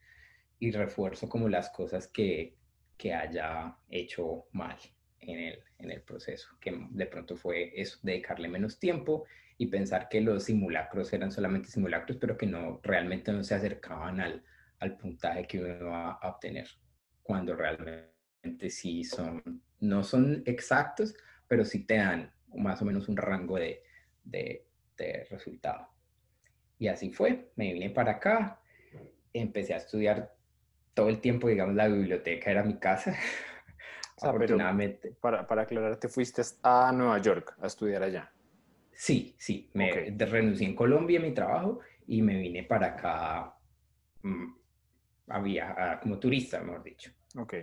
y 0.59 0.73
refuerzo 0.73 1.29
como 1.29 1.49
las 1.49 1.71
cosas 1.71 2.09
que, 2.09 2.57
que 2.97 3.15
haya 3.15 3.77
hecho 3.89 4.47
mal 4.53 4.77
en 5.21 5.39
el, 5.39 5.63
en 5.79 5.91
el 5.93 6.03
proceso, 6.03 6.49
que 6.61 6.77
de 6.91 7.07
pronto 7.07 7.37
fue 7.37 7.81
eso, 7.81 7.99
dedicarle 8.03 8.49
menos 8.49 8.81
tiempo 8.81 9.25
y 9.59 9.67
pensar 9.67 10.09
que 10.09 10.21
los 10.21 10.45
simulacros 10.45 11.13
eran 11.13 11.33
solamente 11.33 11.69
simulacros, 11.69 12.17
pero 12.17 12.39
que 12.39 12.47
no 12.47 12.81
realmente 12.83 13.33
no 13.33 13.43
se 13.43 13.57
acercaban 13.57 14.21
al, 14.21 14.45
al 14.79 14.97
puntaje 14.97 15.47
que 15.47 15.61
uno 15.61 15.87
va 15.87 16.13
a 16.13 16.29
obtener, 16.29 16.69
cuando 17.25 17.57
realmente 17.57 18.71
sí 18.71 19.03
son, 19.03 19.43
no 19.81 20.05
son 20.05 20.45
exactos, 20.47 21.15
pero 21.49 21.65
sí 21.65 21.85
te 21.85 21.97
dan 21.97 22.33
más 22.55 22.81
o 22.81 22.85
menos 22.85 23.09
un 23.09 23.17
rango 23.17 23.57
de, 23.57 23.83
de, 24.23 24.65
de 24.97 25.27
resultado. 25.29 25.89
Y 26.79 26.87
así 26.87 27.11
fue, 27.11 27.51
me 27.57 27.73
vine 27.73 27.91
para 27.91 28.13
acá, 28.13 28.61
empecé 29.33 29.75
a 29.75 29.79
estudiar 29.79 30.37
todo 30.95 31.09
el 31.09 31.21
tiempo, 31.21 31.49
digamos, 31.49 31.75
la 31.75 31.89
biblioteca 31.89 32.51
era 32.51 32.63
mi 32.63 32.79
casa. 32.79 33.17
Afortunadamente. 34.21 35.17
para, 35.21 35.47
para 35.47 35.63
aclarar, 35.63 35.97
¿te 35.97 36.09
fuiste 36.09 36.43
a 36.63 36.93
Nueva 36.93 37.19
York 37.19 37.57
a 37.61 37.67
estudiar 37.67 38.03
allá? 38.05 38.33
Sí, 38.99 39.37
sí. 39.39 39.71
Me 39.75 39.93
renuncié 40.19 40.67
en 40.67 40.75
Colombia 40.75 41.21
a 41.21 41.23
mi 41.23 41.33
trabajo 41.33 41.79
y 42.09 42.21
me 42.21 42.37
vine 42.37 42.65
para 42.65 42.89
acá 42.89 43.55
mm, 44.23 44.47
a 45.29 46.01
como 46.03 46.19
turista, 46.19 46.61
mejor 46.61 46.83
dicho. 46.83 47.13
Ok. 47.37 47.55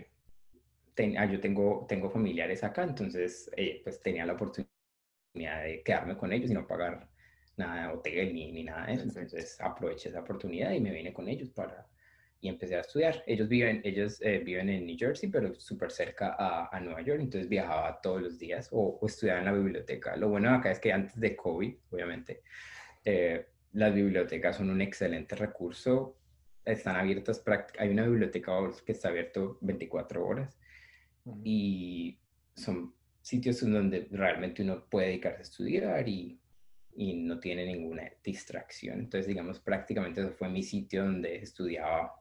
Ah, 1.17 1.25
yo 1.25 1.41
tengo, 1.41 1.85
tengo 1.89 2.09
familiares 2.09 2.63
acá, 2.63 2.83
entonces 2.83 3.51
eh, 3.57 3.81
pues 3.83 4.01
tenía 4.01 4.25
la 4.25 4.31
oportunidad 4.31 4.69
de 5.33 5.83
quedarme 5.83 6.15
con 6.15 6.31
ellos 6.31 6.49
y 6.51 6.53
no 6.53 6.65
pagar 6.65 7.09
nada 7.57 7.89
de 7.89 7.93
hotel 7.95 8.33
ni, 8.33 8.53
ni 8.53 8.63
nada 8.63 8.85
de 8.85 8.93
eso. 8.93 9.03
Entonces 9.03 9.59
aproveché 9.59 10.07
esa 10.07 10.21
oportunidad 10.21 10.71
y 10.71 10.79
me 10.79 10.93
vine 10.93 11.11
con 11.11 11.27
ellos 11.27 11.49
para, 11.49 11.85
y 12.41 12.49
empecé 12.49 12.75
a 12.75 12.81
estudiar. 12.81 13.23
Ellos 13.25 13.47
viven, 13.47 13.81
ellos, 13.83 14.21
eh, 14.21 14.39
viven 14.39 14.69
en 14.69 14.85
New 14.85 14.95
Jersey, 14.97 15.29
pero 15.29 15.55
súper 15.55 15.91
cerca 15.91 16.35
a, 16.37 16.75
a, 16.75 16.79
Nueva 16.79 17.01
York, 17.01 17.19
entonces 17.21 17.49
viajaba 17.49 17.99
todos 18.01 18.21
los 18.21 18.37
días 18.37 18.69
o, 18.71 18.99
estudiaba 19.05 19.39
en 19.39 19.45
la 19.45 19.53
biblioteca. 19.53 20.15
Lo 20.15 20.29
bueno 20.29 20.53
acá 20.53 20.71
es 20.71 20.79
que 20.79 20.93
antes 20.93 21.19
de 21.19 21.35
COVID, 21.35 21.73
obviamente, 21.91 22.41
eh, 23.03 23.47
las 23.73 23.93
bibliotecas 23.93 24.57
son 24.57 24.69
un 24.69 24.81
excelente 24.81 25.35
recurso. 25.35 26.17
Están 26.63 26.95
abiertas, 26.95 27.43
hay 27.77 27.89
una 27.89 28.07
biblioteca 28.07 28.53
que 28.85 28.91
está 28.91 29.09
abierto 29.09 29.57
24 29.61 30.25
horas 30.25 30.57
y 31.43 32.17
son 32.55 32.93
sitios 33.21 33.61
en 33.63 33.73
donde 33.73 34.07
realmente 34.11 34.61
uno 34.63 34.85
puede 34.89 35.07
dedicarse 35.07 35.39
a 35.39 35.41
estudiar 35.41 36.07
y, 36.07 36.39
y 36.95 37.13
no 37.13 37.39
tiene 37.39 37.65
ninguna 37.65 38.09
distracción. 38.23 38.99
Entonces, 38.99 39.27
digamos, 39.27 39.59
prácticamente 39.59 40.21
eso 40.21 40.31
fue 40.31 40.49
mi 40.49 40.63
sitio 40.63 41.03
donde 41.03 41.37
estudiaba 41.37 42.13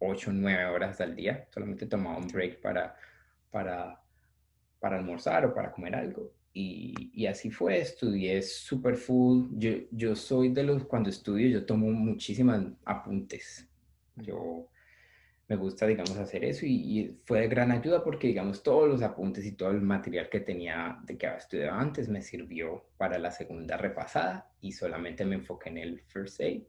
8 0.00 0.30
o 0.30 0.32
9 0.32 0.64
horas 0.66 1.00
al 1.00 1.14
día. 1.14 1.46
Solamente 1.50 1.86
tomaba 1.86 2.18
un 2.18 2.28
break 2.28 2.60
para, 2.60 2.96
para, 3.50 4.02
para 4.78 4.98
almorzar 4.98 5.46
o 5.46 5.54
para 5.54 5.70
comer 5.70 5.94
algo. 5.94 6.32
Y, 6.52 7.10
y 7.14 7.26
así 7.26 7.50
fue, 7.50 7.78
estudié 7.78 8.42
super 8.42 8.96
full. 8.96 9.50
Yo, 9.52 9.70
yo 9.92 10.16
soy 10.16 10.48
de 10.48 10.64
los, 10.64 10.84
cuando 10.84 11.10
estudio, 11.10 11.48
yo 11.48 11.64
tomo 11.64 11.90
muchísimas 11.92 12.64
apuntes. 12.84 13.68
Yo 14.16 14.68
me 15.50 15.56
gusta, 15.56 15.84
digamos, 15.84 16.16
hacer 16.16 16.44
eso 16.44 16.64
y, 16.64 17.20
fue 17.24 17.40
de 17.40 17.48
gran 17.48 17.72
ayuda 17.72 18.04
porque, 18.04 18.28
digamos, 18.28 18.62
todos 18.62 18.88
los 18.88 19.02
apuntes 19.02 19.44
y 19.44 19.52
todo 19.52 19.72
el 19.72 19.80
material 19.80 20.28
que 20.28 20.38
tenía 20.38 21.00
de 21.02 21.18
que 21.18 21.26
había 21.26 21.38
estudiado 21.38 21.76
antes 21.76 22.08
me 22.08 22.22
sirvió 22.22 22.86
para 22.96 23.18
la 23.18 23.32
segunda 23.32 23.76
repasada 23.76 24.48
y 24.60 24.70
solamente 24.70 25.24
me 25.24 25.34
enfoqué 25.34 25.70
en 25.70 25.78
el 25.78 26.02
first 26.02 26.40
aid 26.40 26.62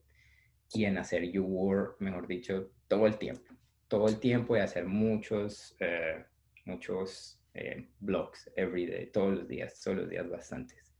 y 0.74 0.86
en 0.86 0.98
hacer 0.98 1.30
you 1.32 1.44
work, 1.44 1.98
mejor 2.00 2.26
dicho, 2.26 2.72
todo 2.92 3.08
el 3.08 3.18
tiempo, 3.18 3.54
todo 3.88 4.10
el 4.10 4.20
tiempo 4.20 4.58
y 4.58 4.60
hacer 4.60 4.86
muchos, 4.86 5.78
eh, 5.80 6.26
muchos 6.66 7.40
eh, 7.54 7.88
blogs 8.02 8.52
every 8.58 8.86
day, 8.86 9.06
todos 9.06 9.34
los 9.34 9.48
días, 9.48 9.80
todos 9.82 10.00
los 10.00 10.10
días 10.10 10.30
bastantes. 10.30 10.94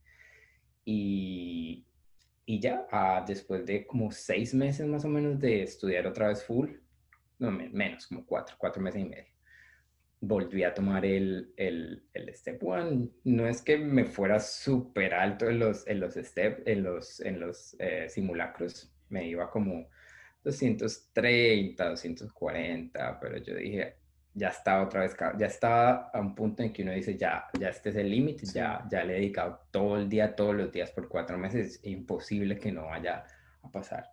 Y, 0.86 1.84
y 2.46 2.60
ya, 2.60 2.86
ah, 2.90 3.22
después 3.28 3.66
de 3.66 3.86
como 3.86 4.10
seis 4.10 4.54
meses 4.54 4.86
más 4.86 5.04
o 5.04 5.08
menos 5.08 5.38
de 5.38 5.64
estudiar 5.64 6.06
otra 6.06 6.28
vez 6.28 6.42
full, 6.42 6.70
no 7.38 7.50
menos, 7.50 8.06
como 8.06 8.24
cuatro, 8.24 8.56
cuatro 8.58 8.80
meses 8.80 9.02
y 9.02 9.04
medio, 9.04 9.32
volví 10.20 10.64
a 10.64 10.72
tomar 10.72 11.04
el, 11.04 11.52
el, 11.58 12.06
el 12.14 12.34
Step 12.34 12.62
One. 12.64 13.10
No 13.24 13.46
es 13.46 13.60
que 13.60 13.76
me 13.76 14.06
fuera 14.06 14.40
súper 14.40 15.12
alto 15.12 15.50
en 15.50 15.58
los, 15.58 15.86
en 15.86 16.00
los 16.00 16.14
Step, 16.14 16.66
en 16.66 16.84
los, 16.84 17.20
en 17.20 17.38
los 17.38 17.76
eh, 17.78 18.08
simulacros, 18.08 18.90
me 19.10 19.28
iba 19.28 19.50
como 19.50 19.90
230, 20.44 21.88
240, 21.90 23.20
pero 23.20 23.36
yo 23.38 23.54
dije, 23.54 23.96
ya 24.34 24.48
estaba 24.48 24.84
otra 24.84 25.02
vez, 25.02 25.14
ya 25.38 25.46
estaba 25.46 26.10
a 26.12 26.20
un 26.20 26.34
punto 26.34 26.62
en 26.62 26.72
que 26.72 26.82
uno 26.82 26.92
dice, 26.92 27.16
ya, 27.16 27.46
ya 27.58 27.68
este 27.68 27.90
es 27.90 27.96
el 27.96 28.10
límite, 28.10 28.46
ya, 28.46 28.86
ya 28.90 29.04
le 29.04 29.14
he 29.14 29.20
dedicado 29.20 29.60
todo 29.70 29.96
el 29.98 30.08
día, 30.08 30.34
todos 30.34 30.54
los 30.54 30.72
días 30.72 30.90
por 30.90 31.08
cuatro 31.08 31.38
meses, 31.38 31.76
es 31.76 31.84
imposible 31.84 32.58
que 32.58 32.72
no 32.72 32.86
vaya 32.86 33.24
a 33.62 33.70
pasar. 33.70 34.10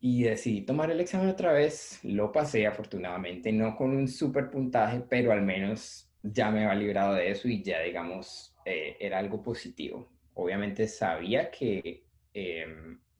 Y 0.00 0.22
decidí 0.24 0.62
tomar 0.62 0.90
el 0.90 1.00
examen 1.00 1.28
otra 1.28 1.52
vez, 1.52 2.00
lo 2.02 2.32
pasé 2.32 2.66
afortunadamente, 2.66 3.52
no 3.52 3.76
con 3.76 3.90
un 3.90 4.08
super 4.08 4.50
puntaje, 4.50 5.02
pero 5.08 5.32
al 5.32 5.42
menos 5.42 6.10
ya 6.22 6.50
me 6.50 6.64
había 6.64 6.74
librado 6.74 7.14
de 7.14 7.30
eso 7.30 7.48
y 7.48 7.62
ya 7.62 7.80
digamos, 7.80 8.56
eh, 8.64 8.96
era 8.98 9.18
algo 9.18 9.42
positivo. 9.42 10.10
Obviamente 10.34 10.88
sabía 10.88 11.50
que... 11.50 12.04
Eh, 12.32 12.66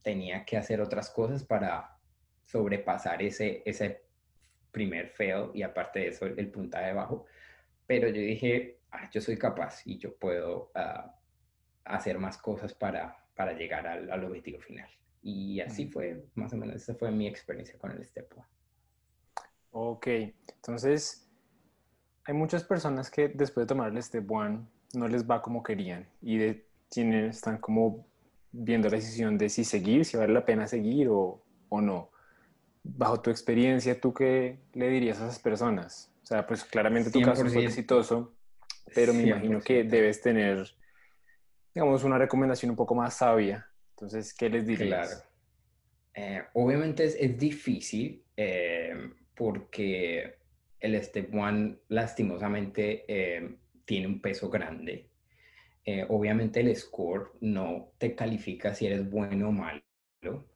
tenía 0.03 0.45
que 0.45 0.57
hacer 0.57 0.81
otras 0.81 1.11
cosas 1.11 1.45
para 1.45 1.97
sobrepasar 2.45 3.23
ese, 3.23 3.63
ese 3.65 4.03
primer 4.73 5.09
fail 5.09 5.51
y 5.55 5.63
aparte 5.63 6.01
de 6.01 6.09
eso 6.09 6.27
el, 6.27 6.51
puntaje 6.51 6.93
bajo. 6.93 7.27
Pero 7.87 8.09
yo 8.09 8.21
dije, 8.21 8.79
ah, 8.93 9.09
yo 9.13 9.21
soy 9.21 9.37
capaz 9.37 9.87
y 9.87 9.99
yo 9.99 10.15
puedo 10.17 10.71
ah, 10.75 11.15
hacer 11.85 12.19
más 12.19 12.39
cosas 12.39 12.75
para, 12.75 13.25
para 13.35 13.53
llegar 13.53 13.87
al, 13.87 14.11
al, 14.11 14.25
objetivo 14.25 14.61
final. 14.61 14.89
Y 15.23 15.61
así 15.61 15.87
fue, 15.87 16.25
más 16.35 16.53
o 16.53 16.57
menos, 16.57 16.77
esa 16.77 16.95
fue 16.95 17.11
mi 17.11 17.27
experiencia 17.27 17.79
con 17.79 17.91
el 17.91 18.05
Step 18.07 18.33
One. 18.37 18.47
Ok, 19.73 20.07
entonces 20.07 21.29
hay 22.25 22.35
muchas 22.35 22.65
personas 22.65 23.11
que 23.11 23.29
después 23.29 23.67
de 23.67 23.69
tomar 23.69 23.91
el 23.91 24.03
Step 24.03 24.31
One 24.31 24.67
no 24.95 25.09
les 25.09 25.29
va 25.29 25.43
como 25.43 25.63
querían 25.63 26.09
y 26.23 26.39
de, 26.39 26.71
quienes 26.91 27.37
están 27.37 27.59
como 27.59 28.05
viendo 28.53 28.89
la 28.89 28.97
decisión 28.97 29.39
de 29.39 29.49
si 29.49 29.65
seguir, 29.65 30.05
si 30.05 30.17
vale 30.17 30.33
la 30.33 30.45
pena 30.45 30.67
seguir 30.67 31.09
o, 31.09 31.43
o 31.69 31.81
no. 31.81 32.11
Bajo 32.83 33.21
tu 33.21 33.31
experiencia, 33.31 34.01
¿tú 34.01 34.15
qué 34.15 34.59
le 34.73 34.89
dirías 34.89 35.21
a 35.21 35.27
esas 35.27 35.39
personas? 35.39 36.13
O 36.23 36.27
sea, 36.27 36.47
pues 36.47 36.65
claramente 36.65 37.11
tu 37.11 37.21
caso 37.23 37.45
fue 37.47 37.65
exitoso, 37.65 38.35
pero 38.95 39.13
me 39.13 39.25
imagino 39.25 39.61
que 39.61 39.85
debes 39.85 40.21
tener, 40.21 40.67
digamos, 41.75 42.05
una 42.05 42.19
recomendación 42.19 42.71
un 42.71 42.77
poco 42.77 42.95
más 42.95 43.15
sabia. 43.15 43.69
Entonces, 43.91 44.33
¿qué 44.33 44.49
les 44.49 44.67
dirías? 44.67 45.09
Claro. 45.09 45.31
Eh, 46.15 46.43
obviamente 46.55 47.05
es, 47.05 47.17
es 47.19 47.39
difícil 47.39 48.25
eh, 48.37 49.13
porque 49.35 50.39
el 50.81 51.03
Step 51.03 51.35
One 51.35 51.79
lastimosamente 51.89 53.05
eh, 53.07 53.57
tiene 53.85 54.07
un 54.07 54.21
peso 54.21 54.49
grande 54.49 55.10
eh, 55.93 56.07
obviamente 56.09 56.61
el 56.61 56.77
score 56.77 57.33
no 57.41 57.93
te 57.99 58.15
califica 58.15 58.73
si 58.73 58.87
eres 58.87 59.11
bueno 59.11 59.49
o 59.49 59.53
malo, 59.53 59.83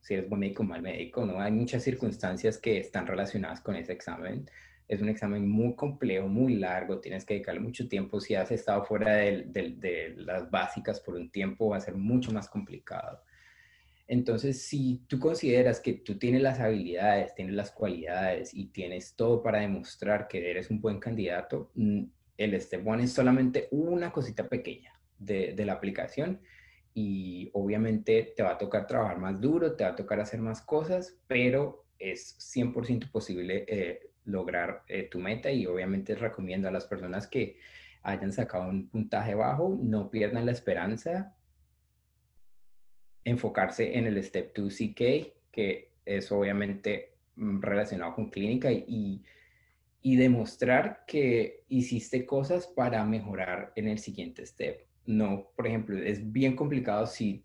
si 0.01 0.15
eres 0.15 0.29
buen 0.29 0.41
médico 0.41 0.63
o 0.63 0.67
mal 0.67 0.81
médico, 0.81 1.27
¿no? 1.27 1.41
Hay 1.41 1.51
muchas 1.51 1.83
circunstancias 1.83 2.57
que 2.59 2.79
están 2.79 3.05
relacionadas 3.05 3.61
con 3.61 3.75
ese 3.75 3.93
examen. 3.93 4.49
Es 4.87 5.03
un 5.03 5.09
examen 5.09 5.49
muy 5.49 5.75
complejo, 5.75 6.29
muy 6.29 6.55
largo, 6.55 7.01
tienes 7.01 7.25
que 7.25 7.35
dedicarle 7.35 7.61
mucho 7.61 7.89
tiempo. 7.89 8.21
Si 8.21 8.37
has 8.37 8.53
estado 8.53 8.85
fuera 8.85 9.15
de, 9.17 9.45
de 9.77 10.15
las 10.19 10.49
básicas 10.51 11.01
por 11.01 11.17
un 11.17 11.31
tiempo, 11.31 11.71
va 11.71 11.79
a 11.79 11.81
ser 11.81 11.97
mucho 11.97 12.31
más 12.31 12.49
complicado. 12.49 13.21
Entonces, 14.07 14.63
si 14.63 15.03
tú 15.09 15.19
consideras 15.19 15.81
que 15.81 15.95
tú 15.95 16.17
tienes 16.17 16.43
las 16.43 16.61
habilidades, 16.61 17.35
tienes 17.35 17.55
las 17.55 17.73
cualidades 17.73 18.55
y 18.55 18.67
tienes 18.67 19.17
todo 19.17 19.43
para 19.43 19.61
demostrar 19.61 20.29
que 20.29 20.49
eres 20.49 20.71
un 20.71 20.81
buen 20.81 21.01
candidato, 21.01 21.73
mm, 21.75 22.05
el 22.37 22.61
Step 22.61 22.87
One 22.87 23.05
es 23.05 23.13
solamente 23.13 23.69
una 23.73 24.13
cosita 24.13 24.49
pequeña 24.49 24.95
de, 25.25 25.65
la 25.65 25.75
aplicación 25.75 26.41
y 26.93 27.51
obviamente 27.55 28.35
te 28.37 28.43
va 28.43 28.53
a 28.53 28.59
tocar 28.59 28.87
trabajar 28.87 29.19
más 29.19 29.41
duro, 29.41 29.75
te 29.75 29.85
va 29.85 29.91
a 29.91 29.97
tocar 29.97 30.21
hacer 30.21 30.41
más 30.41 30.63
cosas, 30.63 31.19
pero 31.27 31.87
es 31.99 32.39
100% 32.39 33.11
posible 33.11 33.65
eh, 33.67 34.11
lograr 34.25 34.85
eh, 34.89 35.09
tu 35.11 35.19
meta 35.19 35.51
y 35.51 35.67
obviamente 35.67 36.15
recomiendo 36.15 36.69
a 36.69 36.73
las 36.73 36.87
personas 36.87 37.27
que 37.27 37.59
hayan 38.03 38.33
sacado 38.33 38.69
un 38.69 38.89
puntaje 38.89 39.35
bajo, 39.35 39.79
no 39.81 40.11
pierdan 40.11 40.47
la 40.47 40.53
esperanza, 40.53 41.35
enfocarse 43.25 43.97
en 43.97 44.07
el 44.07 44.23
Step 44.23 44.55
2 44.55 44.75
CK, 44.75 45.01
que 45.51 45.93
es 46.05 46.31
obviamente 46.31 47.15
mm, 47.37 47.61
relacionado 47.61 48.15
con 48.15 48.31
clínica 48.31 48.71
y, 48.71 49.25
y 50.07 50.17
demostrar 50.17 51.05
que 51.07 51.65
hiciste 51.69 52.27
cosas 52.27 52.67
para 52.67 53.03
mejorar 53.07 53.73
en 53.75 53.89
el 53.89 53.99
siguiente 53.99 54.45
step. 54.45 54.87
No, 55.07 55.51
por 55.57 55.67
ejemplo, 55.67 55.99
es 55.99 56.33
bien 56.33 56.57
complicado 56.57 57.07
si 57.07 57.45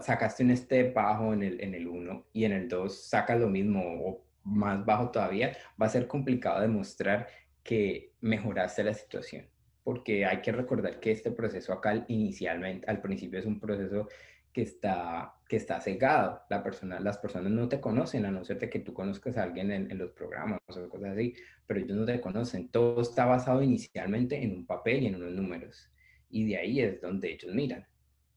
sacaste 0.00 0.42
un 0.42 0.56
step 0.56 0.94
bajo 0.94 1.32
en 1.32 1.42
el, 1.42 1.60
en 1.60 1.74
el 1.74 1.86
1 1.86 2.26
y 2.32 2.44
en 2.44 2.52
el 2.52 2.68
2 2.68 3.08
sacas 3.08 3.38
lo 3.38 3.48
mismo 3.48 3.82
o 4.04 4.24
más 4.44 4.84
bajo 4.84 5.10
todavía, 5.10 5.56
va 5.80 5.86
a 5.86 5.90
ser 5.90 6.06
complicado 6.08 6.60
demostrar 6.60 7.28
que 7.62 8.14
mejoraste 8.20 8.82
la 8.82 8.94
situación. 8.94 9.46
Porque 9.84 10.26
hay 10.26 10.40
que 10.40 10.52
recordar 10.52 11.00
que 11.00 11.12
este 11.12 11.30
proceso 11.30 11.72
acá 11.72 12.04
inicialmente, 12.08 12.86
al 12.90 13.00
principio 13.00 13.38
es 13.38 13.46
un 13.46 13.60
proceso 13.60 14.08
que 14.52 14.62
está, 14.62 15.34
que 15.48 15.56
está 15.56 15.80
cegado. 15.80 16.42
La 16.50 16.62
persona, 16.62 16.98
las 17.00 17.18
personas 17.18 17.52
no 17.52 17.68
te 17.68 17.80
conocen, 17.80 18.24
a 18.24 18.30
no 18.30 18.44
ser 18.44 18.58
de 18.58 18.68
que 18.68 18.80
tú 18.80 18.92
conozcas 18.92 19.36
a 19.36 19.44
alguien 19.44 19.70
en, 19.70 19.90
en 19.90 19.98
los 19.98 20.10
programas 20.12 20.60
o 20.68 20.88
cosas 20.88 21.10
así, 21.10 21.34
pero 21.66 21.80
ellos 21.80 21.96
no 21.96 22.04
te 22.04 22.20
conocen. 22.20 22.68
Todo 22.68 23.00
está 23.00 23.24
basado 23.24 23.62
inicialmente 23.62 24.42
en 24.42 24.52
un 24.52 24.66
papel 24.66 25.04
y 25.04 25.06
en 25.06 25.16
unos 25.16 25.32
números. 25.32 25.90
Y 26.30 26.46
de 26.46 26.58
ahí 26.58 26.80
es 26.80 27.00
donde 27.00 27.32
ellos 27.32 27.54
miran. 27.54 27.86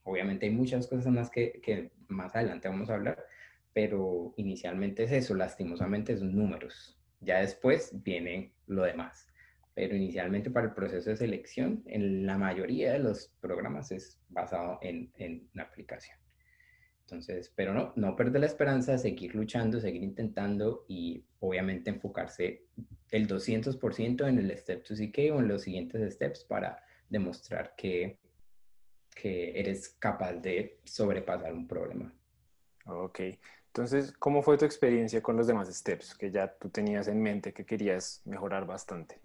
Obviamente 0.04 0.46
hay 0.46 0.52
muchas 0.52 0.88
cosas 0.88 1.12
más 1.12 1.30
que, 1.30 1.60
que 1.62 1.92
más 2.08 2.36
adelante 2.36 2.68
vamos 2.68 2.90
a 2.90 2.96
hablar, 2.96 3.24
pero 3.74 4.34
inicialmente 4.38 5.04
es 5.04 5.12
eso, 5.12 5.36
lastimosamente 5.36 6.18
son 6.18 6.36
números. 6.36 6.98
Ya 7.20 7.40
después 7.40 7.92
viene 8.04 8.54
lo 8.68 8.84
demás. 8.84 9.28
Pero 9.74 9.96
inicialmente 9.96 10.50
para 10.50 10.68
el 10.68 10.74
proceso 10.74 11.10
de 11.10 11.16
selección, 11.16 11.84
en 11.86 12.26
la 12.26 12.38
mayoría 12.38 12.94
de 12.94 13.00
los 13.00 13.32
programas 13.40 13.92
es 13.92 14.20
basado 14.30 14.80
en, 14.82 15.12
en 15.18 15.48
una 15.54 15.64
aplicación. 15.64 16.18
Entonces, 17.12 17.52
pero 17.56 17.74
no, 17.74 17.94
no 17.96 18.16
perder 18.16 18.40
la 18.40 18.48
esperanza, 18.48 18.98
seguir 18.98 19.36
luchando, 19.36 19.82
seguir 19.82 20.02
intentando 20.02 20.86
y 20.88 21.26
obviamente 21.40 21.90
enfocarse 21.90 22.64
el 23.12 23.28
200% 23.28 24.28
en 24.28 24.40
el 24.40 24.58
Step 24.58 24.84
to 24.84 24.96
CK 24.96 25.34
o 25.34 25.40
en 25.42 25.50
los 25.50 25.64
siguientes 25.64 26.14
steps 26.14 26.46
para 26.46 26.82
demostrar 27.12 27.76
que, 27.76 28.18
que 29.14 29.60
eres 29.60 29.90
capaz 30.00 30.34
de 30.34 30.80
sobrepasar 30.86 31.54
un 31.54 31.68
problema. 31.68 32.12
Ok, 32.86 33.20
entonces, 33.68 34.12
¿cómo 34.14 34.42
fue 34.42 34.58
tu 34.58 34.66
experiencia 34.66 35.22
con 35.22 35.38
los 35.38 35.48
demás 35.48 35.74
steps 35.74 36.16
que 36.16 36.32
ya 36.32 36.52
tú 36.58 36.70
tenías 36.70 37.08
en 37.08 37.22
mente 37.22 37.54
que 37.54 37.66
querías 37.66 38.22
mejorar 38.26 38.66
bastante? 38.66 39.20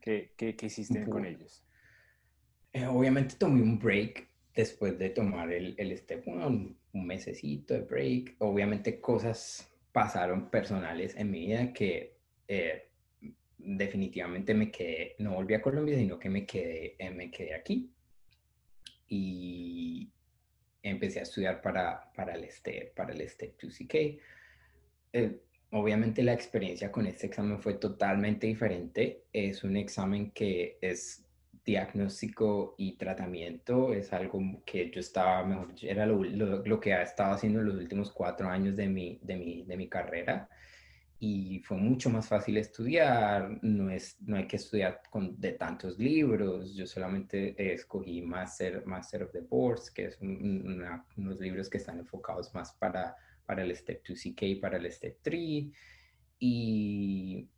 ¿Qué, 0.00 0.34
qué, 0.36 0.54
qué 0.54 0.66
hiciste 0.66 1.08
con 1.08 1.24
ellos? 1.24 1.64
Eh, 2.72 2.86
obviamente 2.86 3.36
tomé 3.36 3.62
un 3.62 3.78
break 3.78 4.28
después 4.54 4.98
de 4.98 5.10
tomar 5.10 5.52
el, 5.52 5.74
el 5.78 5.96
step 5.96 6.26
1, 6.26 6.46
un, 6.46 6.78
un 6.92 7.06
mesecito 7.06 7.74
de 7.74 7.80
break. 7.80 8.36
Obviamente 8.38 9.00
cosas 9.00 9.68
pasaron 9.92 10.50
personales 10.50 11.16
en 11.16 11.30
mi 11.30 11.46
vida 11.46 11.72
que 11.72 12.18
eh, 12.46 12.87
definitivamente 13.58 14.54
me 14.54 14.70
quedé, 14.70 15.16
no 15.18 15.34
volví 15.34 15.54
a 15.54 15.62
Colombia, 15.62 15.96
sino 15.96 16.18
que 16.18 16.30
me 16.30 16.46
quedé, 16.46 16.96
eh, 16.98 17.10
me 17.10 17.30
quedé 17.30 17.54
aquí. 17.54 17.92
Y 19.08 20.10
empecé 20.82 21.20
a 21.20 21.22
estudiar 21.22 21.60
para, 21.60 22.10
para 22.14 22.34
el 22.34 22.48
STEP, 22.50 22.94
para 22.94 23.12
el 23.12 23.28
STEP 23.28 23.60
2CK. 23.60 24.20
Eh, 25.12 25.40
obviamente 25.70 26.22
la 26.22 26.32
experiencia 26.32 26.92
con 26.92 27.06
este 27.06 27.26
examen 27.26 27.60
fue 27.60 27.74
totalmente 27.74 28.46
diferente. 28.46 29.24
Es 29.32 29.64
un 29.64 29.76
examen 29.76 30.30
que 30.30 30.78
es 30.80 31.24
diagnóstico 31.64 32.74
y 32.78 32.96
tratamiento. 32.96 33.92
Es 33.92 34.12
algo 34.12 34.40
que 34.64 34.90
yo 34.90 35.00
estaba, 35.00 35.44
mejor, 35.44 35.74
era 35.82 36.06
lo, 36.06 36.22
lo, 36.22 36.80
que 36.80 36.90
he 36.90 37.02
estado 37.02 37.34
haciendo 37.34 37.60
en 37.60 37.66
los 37.66 37.74
últimos 37.76 38.12
cuatro 38.12 38.48
años 38.48 38.76
de 38.76 38.88
mi, 38.88 39.18
de 39.22 39.36
mi, 39.36 39.62
de 39.64 39.76
mi 39.76 39.88
carrera 39.88 40.48
y 41.20 41.60
fue 41.60 41.76
mucho 41.76 42.10
más 42.10 42.28
fácil 42.28 42.56
estudiar, 42.58 43.58
no, 43.62 43.90
es, 43.90 44.20
no 44.22 44.36
hay 44.36 44.46
que 44.46 44.56
estudiar 44.56 45.02
con, 45.10 45.40
de 45.40 45.52
tantos 45.52 45.98
libros, 45.98 46.74
yo 46.74 46.86
solamente 46.86 47.54
escogí 47.74 48.22
Master, 48.22 48.86
Master 48.86 49.24
of 49.24 49.32
the 49.32 49.40
Boards, 49.40 49.90
que 49.90 50.06
es 50.06 50.18
una, 50.20 51.04
unos 51.16 51.40
libros 51.40 51.68
que 51.68 51.78
están 51.78 51.98
enfocados 51.98 52.54
más 52.54 52.72
para, 52.74 53.16
para 53.44 53.62
el 53.62 53.74
Step 53.74 54.04
2CK 54.04 54.42
y 54.42 54.54
para 54.56 54.76
el 54.76 54.90
Step 54.92 55.18
3, 55.22 55.66
y 56.38 57.48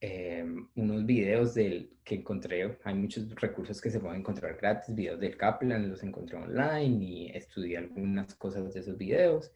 eh, 0.00 0.46
unos 0.74 1.04
videos 1.04 1.52
del, 1.52 1.90
que 2.02 2.14
encontré, 2.14 2.78
hay 2.84 2.94
muchos 2.94 3.28
recursos 3.34 3.82
que 3.82 3.90
se 3.90 4.00
pueden 4.00 4.20
encontrar 4.20 4.56
gratis, 4.56 4.94
videos 4.94 5.20
del 5.20 5.36
Kaplan, 5.36 5.90
los 5.90 6.02
encontré 6.02 6.38
online 6.38 7.04
y 7.04 7.30
estudié 7.34 7.76
algunas 7.76 8.34
cosas 8.34 8.72
de 8.72 8.80
esos 8.80 8.96
videos, 8.96 9.52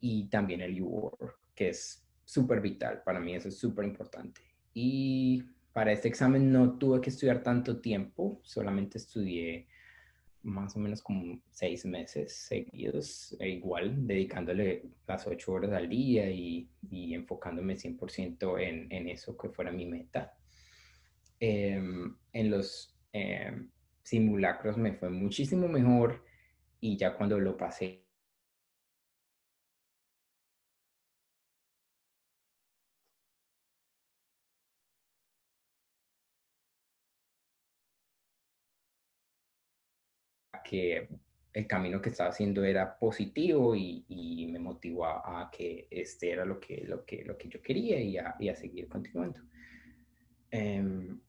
y 0.00 0.28
también 0.28 0.60
el 0.60 0.82
UWOR, 0.82 1.38
que 1.54 1.70
es 1.70 2.03
súper 2.24 2.60
vital. 2.60 3.02
Para 3.04 3.20
mí 3.20 3.34
eso 3.34 3.48
es 3.48 3.58
súper 3.58 3.84
importante. 3.84 4.40
Y 4.72 5.42
para 5.72 5.92
este 5.92 6.08
examen 6.08 6.52
no 6.52 6.78
tuve 6.78 7.00
que 7.00 7.10
estudiar 7.10 7.42
tanto 7.42 7.80
tiempo, 7.80 8.40
solamente 8.42 8.98
estudié 8.98 9.66
más 10.42 10.76
o 10.76 10.78
menos 10.78 11.02
como 11.02 11.40
seis 11.50 11.86
meses 11.86 12.36
seguidos, 12.36 13.34
e 13.40 13.48
igual 13.48 14.06
dedicándole 14.06 14.90
las 15.06 15.26
ocho 15.26 15.52
horas 15.52 15.72
al 15.72 15.88
día 15.88 16.30
y, 16.30 16.68
y 16.90 17.14
enfocándome 17.14 17.76
100% 17.76 18.60
en, 18.60 18.92
en, 18.92 19.08
eso 19.08 19.36
que 19.36 19.48
fuera 19.48 19.72
mi 19.72 19.86
meta. 19.86 20.36
Eh, 21.40 21.82
en 22.32 22.50
los 22.50 22.94
eh, 23.12 23.68
simulacros 24.02 24.76
me 24.76 24.92
fue 24.92 25.10
muchísimo 25.10 25.66
mejor 25.66 26.24
y 26.78 26.96
ya 26.98 27.16
cuando 27.16 27.40
lo 27.40 27.56
pasé 27.56 28.03
que 40.74 41.08
el 41.52 41.66
camino 41.68 42.02
que 42.02 42.10
estaba 42.10 42.30
haciendo 42.30 42.64
era 42.64 42.98
positivo 42.98 43.76
y, 43.76 44.04
y 44.08 44.48
me 44.48 44.58
motivó 44.58 45.06
a, 45.06 45.42
a, 45.42 45.50
que 45.50 45.86
este 45.88 46.32
era 46.32 46.44
lo 46.44 46.58
que, 46.58 46.84
lo 46.84 47.04
que, 47.04 47.24
lo 47.24 47.38
que 47.38 47.48
yo 47.48 47.62
quería 47.62 48.00
y 48.00 48.18
a, 48.18 48.34
y 48.40 48.48
a 48.48 48.56
seguir 48.56 48.88
continuando. 48.88 49.40
Um, 50.52 51.20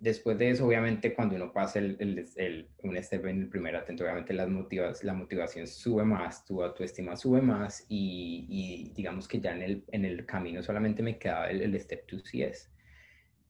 después 0.00 0.38
de 0.38 0.50
eso, 0.50 0.66
obviamente, 0.66 1.12
cuando 1.12 1.36
uno 1.36 1.52
pasa 1.52 1.80
el, 1.80 1.96
el, 2.00 2.24
el, 2.36 2.70
un 2.82 2.96
step 3.02 3.26
en 3.26 3.42
el 3.42 3.48
primer 3.50 3.76
atento, 3.76 4.04
obviamente 4.04 4.32
las 4.32 4.48
motivas, 4.48 5.04
la 5.04 5.12
motivación 5.12 5.66
sube 5.66 6.04
más, 6.04 6.46
tu 6.46 6.62
autoestima 6.62 7.14
sube 7.14 7.42
más 7.42 7.84
y, 7.90 8.46
y, 8.48 8.92
digamos 8.94 9.28
que 9.28 9.38
ya 9.38 9.54
en 9.54 9.62
el, 9.62 9.84
en 9.92 10.06
el 10.06 10.24
camino 10.24 10.62
solamente 10.62 11.02
me 11.02 11.18
quedaba 11.18 11.50
el, 11.50 11.60
el 11.60 11.78
step 11.78 12.06
2CS. 12.08 12.70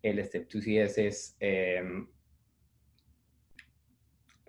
El 0.02 0.24
step 0.24 0.48
2CS 0.48 0.98
es... 0.98 1.36
Um, 1.80 2.08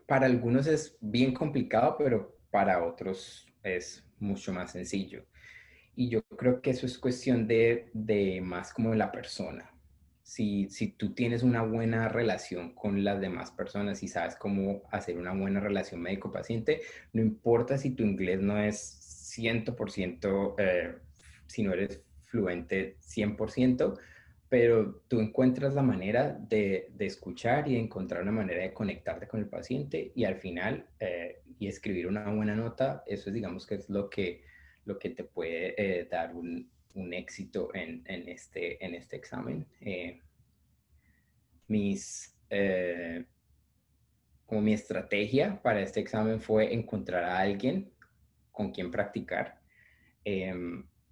para 0.10 0.26
algunos 0.26 0.65
es 0.65 0.98
bien 1.02 1.36
complicado, 1.36 1.95
pero 1.98 2.36
para 2.50 2.84
otros 2.84 3.48
es 3.62 4.04
mucho 4.17 4.52
más 4.52 4.72
sencillo. 4.72 5.24
Y 5.95 6.10
yo 6.10 6.24
creo 6.24 6.62
que 6.62 6.72
eso 6.72 6.88
es 6.88 6.98
cuestión 6.98 7.45
de, 7.45 7.91
de 7.93 8.41
más 8.41 8.74
como 8.74 8.95
la 8.95 9.12
persona. 9.12 9.72
Si, 10.24 10.67
si 10.69 10.93
tú 10.93 11.13
tienes 11.13 11.43
una 11.43 11.62
buena 11.62 12.10
relación 12.10 12.74
con 12.74 13.04
las 13.04 13.22
demás 13.22 13.52
personas 13.52 14.02
y 14.02 14.08
sabes 14.08 14.36
cómo 14.36 14.82
hacer 14.91 15.15
una 15.15 15.34
buena 15.34 15.60
relación 15.60 16.02
médico-paciente, 16.02 16.82
no 17.13 17.22
importa 17.22 17.78
si 17.78 17.91
tu 17.91 18.02
inglés 18.02 18.41
no 18.41 18.58
es 18.58 19.36
100%, 19.38 20.56
eh, 20.58 20.95
si 21.45 21.62
no 21.62 21.74
eres 21.74 22.02
fluente 22.24 22.98
100%, 23.00 24.00
pero 24.49 25.03
tú 25.07 25.19
encuentras 25.19 25.75
la 25.75 25.83
manera 25.83 26.31
de, 26.31 26.89
de, 26.91 27.05
escuchar 27.05 27.67
y 27.67 27.77
encontrar 27.77 28.23
una 28.23 28.31
manera 28.31 28.63
de 28.63 28.73
conectarte 28.73 29.27
con 29.27 29.39
el 29.39 29.47
paciente 29.47 30.12
y 30.15 30.25
al 30.25 30.38
final 30.38 30.88
eh, 30.99 31.43
y 31.59 31.67
escribir 31.67 32.07
una 32.07 32.29
buena 32.33 32.55
nota, 32.55 33.03
eso 33.05 33.29
es 33.29 33.33
digamos 33.35 33.67
que 33.67 33.75
es 33.75 33.89
lo 33.89 34.09
que, 34.09 34.43
lo 34.85 34.97
que 34.97 35.12
te 35.12 35.23
puede 35.23 35.75
eh, 35.77 36.05
dar 36.09 36.35
un, 36.35 36.67
un, 36.95 37.13
éxito 37.13 37.69
en, 37.75 38.01
en, 38.07 38.27
este, 38.27 38.83
en 38.83 38.95
este 38.95 39.17
examen. 39.17 39.67
Eh, 39.81 40.19
mis, 41.67 42.35
eh, 42.49 43.25
como 44.47 44.62
mi 44.62 44.73
estrategia 44.73 45.62
para 45.62 45.81
este 45.81 45.99
examen 45.99 46.41
fue 46.41 46.73
encontrar 46.73 47.23
a 47.23 47.38
alguien 47.38 47.91
con 48.51 48.71
quien 48.71 48.89
practicar. 48.89 49.59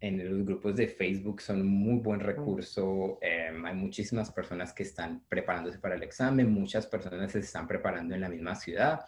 En 0.08 0.38
los 0.38 0.46
grupos 0.46 0.78
de 0.78 0.88
Facebook 0.88 1.42
son 1.42 1.60
un 1.60 1.68
muy 1.68 2.00
buen 2.00 2.22
recurso. 2.22 3.20
Eh, 3.22 3.52
hay 3.52 3.76
muchísimas 3.76 4.32
personas 4.32 4.72
que 4.72 4.84
están 4.84 5.26
preparándose 5.28 5.80
para 5.80 5.96
el 5.96 6.04
examen, 6.04 6.50
muchas 6.50 6.88
personas 6.88 7.30
se 7.34 7.40
están 7.40 7.68
preparando 7.68 8.16
en 8.16 8.22
la 8.22 8.30
misma 8.30 8.56
ciudad. 8.56 9.02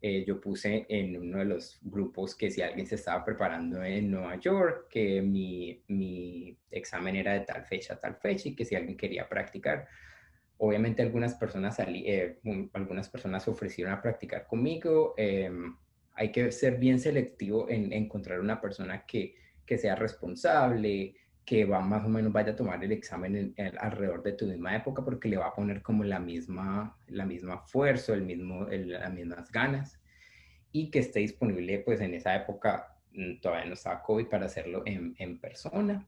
Eh, 0.00 0.24
yo 0.24 0.40
puse 0.40 0.86
en 0.88 1.16
uno 1.16 1.38
de 1.38 1.46
los 1.46 1.80
grupos 1.82 2.36
que 2.36 2.48
si 2.48 2.62
alguien 2.62 2.86
se 2.86 2.94
estaba 2.94 3.24
preparando 3.24 3.82
en 3.82 4.08
Nueva 4.08 4.36
York, 4.36 4.86
que 4.88 5.20
mi, 5.20 5.82
mi 5.88 6.56
examen 6.70 7.16
era 7.16 7.32
de 7.32 7.40
tal 7.40 7.64
fecha 7.64 7.98
tal 7.98 8.14
fecha 8.14 8.50
y 8.50 8.54
que 8.54 8.64
si 8.64 8.76
alguien 8.76 8.96
quería 8.96 9.28
practicar. 9.28 9.88
Obviamente 10.58 11.02
algunas 11.02 11.34
personas, 11.34 11.76
eh, 11.80 12.38
algunas 12.72 13.08
personas 13.08 13.48
ofrecieron 13.48 13.94
a 13.94 14.00
practicar 14.00 14.46
conmigo. 14.46 15.14
Em, 15.16 15.76
hay 16.14 16.30
que 16.30 16.52
ser 16.52 16.76
bien 16.78 17.00
selectivo 17.00 17.68
en 17.68 17.92
encontrar 17.92 18.38
una 18.38 18.60
persona 18.60 19.04
que 19.04 19.40
que 19.70 19.78
sea 19.78 19.94
responsable, 19.94 21.14
que 21.44 21.64
va 21.64 21.78
más 21.78 22.04
o 22.04 22.08
menos 22.08 22.32
vaya 22.32 22.50
a 22.50 22.56
tomar 22.56 22.82
el 22.82 22.90
examen 22.90 23.54
alrededor 23.78 24.20
de 24.24 24.32
tu 24.32 24.46
misma 24.46 24.74
época 24.74 25.04
porque 25.04 25.28
le 25.28 25.36
va 25.36 25.46
a 25.46 25.54
poner 25.54 25.80
como 25.80 26.02
la 26.02 26.18
misma, 26.18 26.98
la 27.06 27.24
misma 27.24 27.62
esfuerzo, 27.64 28.12
el 28.12 28.22
mismo, 28.22 28.66
las 28.68 29.12
mismas 29.14 29.52
ganas 29.52 30.00
y 30.72 30.90
que 30.90 30.98
esté 30.98 31.20
disponible 31.20 31.78
pues 31.86 32.00
en 32.00 32.14
esa 32.14 32.34
época 32.34 32.96
mm, 33.12 33.38
todavía 33.40 33.66
no 33.66 33.74
estaba 33.74 34.02
COVID 34.02 34.26
para 34.26 34.46
hacerlo 34.46 34.82
en, 34.86 35.14
en 35.18 35.38
persona. 35.38 36.04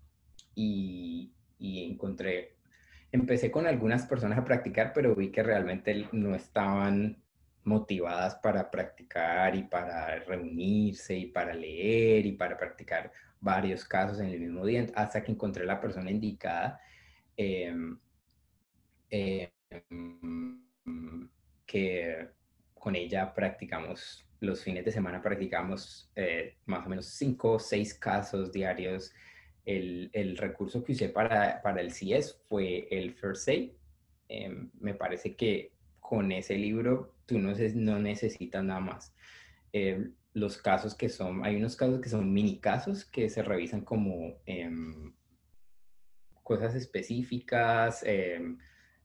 Y, 0.57 1.33
y 1.61 1.85
encontré, 1.85 2.57
empecé 3.13 3.53
con 3.53 3.69
algunas 3.69 4.07
personas 4.07 4.39
a 4.41 4.45
practicar 4.45 4.93
pero 4.93 5.15
vi 5.15 5.31
que 5.31 5.45
realmente 5.45 6.09
no 6.11 6.35
estaban 6.35 7.23
motivadas 7.63 8.35
para 8.43 8.73
practicar 8.73 9.55
y 9.55 9.63
para 9.63 10.19
reunirse 10.19 11.17
y 11.17 11.27
para 11.27 11.55
leer 11.55 12.27
y 12.27 12.33
para 12.33 12.59
practicar 12.59 13.13
varios 13.43 13.85
casos 13.85 14.21
en 14.21 14.29
el 14.29 14.41
mismo 14.41 14.65
día 14.65 14.87
hasta 14.95 15.23
que 15.23 15.33
encontré 15.33 15.67
la 15.67 15.81
persona 15.81 16.11
indicada 16.11 16.81
em, 17.37 17.99
que 21.67 22.29
con 22.75 22.97
ella 22.97 23.35
practicamos 23.35 24.27
los 24.41 24.63
fines 24.63 24.85
de 24.85 24.91
semana 24.91 25.23
practicamos 25.23 26.11
eh, 26.17 26.57
más 26.67 26.87
o 26.87 26.89
menos 26.89 27.07
cinco 27.07 27.53
o 27.53 27.59
seis 27.59 27.95
casos 27.95 28.51
diarios. 28.51 29.13
El, 29.65 30.11
el, 30.13 30.37
recurso 30.37 30.83
que 30.83 30.93
usé 30.93 31.09
para, 31.09 31.63
para 31.63 31.81
el 31.81 31.93
CIES 31.93 32.43
fue 32.49 32.89
el 32.91 33.15
First 33.15 33.49
Aid. 33.49 33.71
Em, 34.29 34.71
me 34.81 34.95
parece 34.95 35.37
que 35.37 35.73
con 36.01 36.33
ese 36.33 36.57
libro 36.57 37.15
tú 37.27 37.39
no, 37.39 37.53
no 37.75 37.99
necesitas 38.01 38.65
nada 38.65 38.81
más 38.81 39.15
los 40.35 40.59
casos 40.59 40.95
que 40.95 41.09
son, 41.09 41.45
hay 41.45 41.57
unos 41.57 41.77
casos 41.77 42.01
que 42.01 42.09
son 42.09 42.33
mini 42.33 42.59
casos 42.59 43.05
que 43.05 43.29
se 43.29 43.43
revisan 43.43 43.83
como 43.83 44.41
em, 44.47 45.13
cosas 46.43 46.75
específicas, 46.75 48.03
em, 48.05 48.59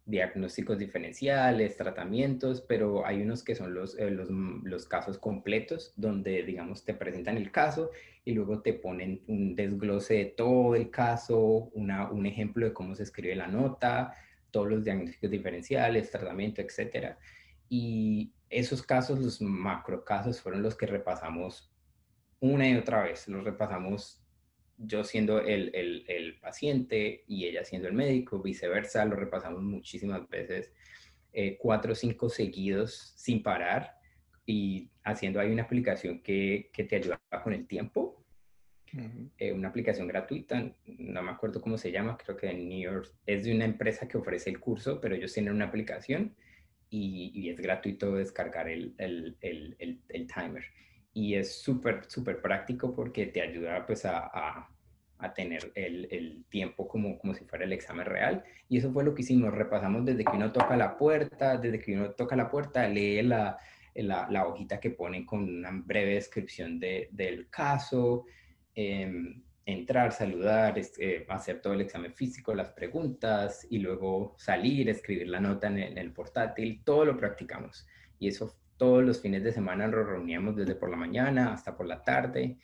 diagnósticos 0.05 0.79
diferenciales, 0.79 1.75
tratamientos, 1.75 2.61
pero 2.61 3.05
hay 3.05 3.21
unos 3.21 3.43
que 3.43 3.55
son 3.55 3.73
los, 3.73 3.99
eh, 3.99 4.09
los, 4.09 4.29
los, 4.29 4.85
casos 4.87 5.17
completos, 5.17 5.93
donde, 5.97 6.43
digamos, 6.43 6.85
te 6.85 6.93
presentan 6.93 7.35
el 7.35 7.51
caso 7.51 7.91
y 8.23 8.31
luego 8.31 8.61
te 8.61 8.73
ponen 8.73 9.21
un 9.27 9.53
desglose 9.53 10.13
de 10.13 10.25
todo 10.25 10.75
el 10.75 10.89
caso, 10.91 11.69
una, 11.73 12.09
un 12.09 12.25
ejemplo 12.25 12.65
de 12.65 12.73
cómo 12.73 12.95
se 12.95 13.03
escribe 13.03 13.35
la 13.35 13.47
nota, 13.47 14.13
todos 14.49 14.69
los 14.69 14.83
diagnósticos 14.85 15.29
diferenciales, 15.29 16.09
tratamiento, 16.09 16.61
etcétera. 16.61 17.17
Y 17.69 18.31
esos 18.49 18.83
casos, 18.83 19.19
los 19.19 19.41
macro 19.41 20.03
casos, 20.03 20.41
fueron 20.41 20.63
los 20.63 20.75
que 20.75 20.85
repasamos 20.85 21.71
una 22.39 22.69
y 22.69 22.75
otra 22.75 23.03
vez. 23.03 23.27
Los 23.27 23.43
repasamos 23.43 24.23
yo 24.77 25.03
siendo 25.03 25.39
el, 25.39 25.71
el, 25.73 26.05
el 26.07 26.39
paciente 26.39 27.23
y 27.27 27.45
ella 27.45 27.63
siendo 27.63 27.87
el 27.87 27.93
médico, 27.93 28.41
viceversa, 28.41 29.05
lo 29.05 29.15
repasamos 29.15 29.61
muchísimas 29.63 30.27
veces, 30.29 30.71
eh, 31.33 31.57
cuatro 31.57 31.93
o 31.93 31.95
cinco 31.95 32.29
seguidos 32.29 33.13
sin 33.15 33.41
parar 33.41 33.97
y 34.45 34.89
haciendo 35.03 35.39
ahí 35.39 35.51
una 35.51 35.63
aplicación 35.63 36.21
que, 36.21 36.69
que 36.71 36.83
te 36.83 36.97
ayuda 36.97 37.19
con 37.43 37.53
el 37.53 37.67
tiempo. 37.67 38.23
Eh, 39.37 39.51
una 39.51 39.67
aplicación 39.67 40.07
gratuita, 40.07 40.73
no 40.85 41.21
me 41.21 41.31
acuerdo 41.31 41.59
cómo 41.59 41.77
se 41.77 41.91
llama, 41.91 42.17
creo 42.17 42.37
que 42.37 42.49
en 42.49 42.69
New 42.69 42.79
York 42.79 43.13
es 43.25 43.43
de 43.43 43.53
una 43.53 43.65
empresa 43.65 44.07
que 44.07 44.17
ofrece 44.17 44.49
el 44.49 44.61
curso, 44.61 45.01
pero 45.01 45.13
ellos 45.13 45.33
tienen 45.33 45.53
una 45.53 45.65
aplicación 45.65 46.35
y, 46.89 47.49
es 47.49 47.57
gratuito 47.59 48.15
descargar 48.15 48.69
el, 48.69 48.93
el, 48.97 49.35
el, 49.41 50.27
timer. 50.27 50.63
Y 51.13 51.35
es 51.35 51.61
súper, 51.61 52.05
súper 52.07 52.41
práctico 52.41 52.93
porque 52.95 53.27
te 53.27 53.41
ayuda 53.41 53.85
pues 53.85 54.05
a, 54.05 54.29
a, 55.17 55.33
tener 55.33 55.71
el, 55.75 56.45
tiempo 56.49 56.87
como, 56.87 57.17
como 57.17 57.33
si 57.33 57.45
fuera 57.45 57.65
el 57.65 57.73
examen 57.73 58.05
real. 58.05 58.43
Y 58.69 58.77
eso 58.77 58.91
fue 58.91 59.03
lo 59.03 59.13
que 59.13 59.23
hicimos. 59.23 59.53
Repasamos 59.53 60.05
desde 60.05 60.23
que 60.23 60.35
uno 60.35 60.51
toca 60.51 60.77
la 60.77 60.97
puerta, 60.97 61.57
desde 61.57 61.79
que 61.79 61.95
uno 61.95 62.11
toca 62.11 62.35
la 62.35 62.49
puerta, 62.49 62.87
lee 62.87 63.21
la, 63.23 63.57
la, 63.95 64.47
hojita 64.47 64.79
que 64.79 64.91
ponen 64.91 65.25
con 65.25 65.43
una 65.43 65.71
breve 65.71 66.15
descripción 66.15 66.79
de, 66.79 67.09
del 67.11 67.49
caso. 67.49 68.25
Eh, 68.75 69.41
entrar, 69.67 70.13
saludar, 70.13 70.79
eh, 70.97 71.25
hacer 71.27 71.61
todo 71.61 71.73
el 71.73 71.81
examen 71.81 72.13
físico, 72.13 72.55
las 72.55 72.69
preguntas 72.69 73.67
y 73.69 73.79
luego 73.79 74.33
salir, 74.37 74.89
escribir 74.89 75.27
la 75.27 75.41
nota 75.41 75.67
en 75.67 75.97
el, 75.97 76.13
portátil, 76.13 76.81
todo 76.85 77.03
lo 77.03 77.17
practicamos. 77.17 77.85
Y 78.17 78.29
eso 78.29 78.55
todos 78.77 79.03
los 79.03 79.21
fines 79.21 79.43
de 79.43 79.51
semana 79.51 79.85
nos 79.87 80.07
reuníamos 80.07 80.55
desde 80.55 80.75
por 80.75 80.89
la 80.89 80.95
mañana 80.95 81.51
hasta 81.51 81.75
por 81.75 81.85
la 81.85 82.01
tarde 82.01 82.57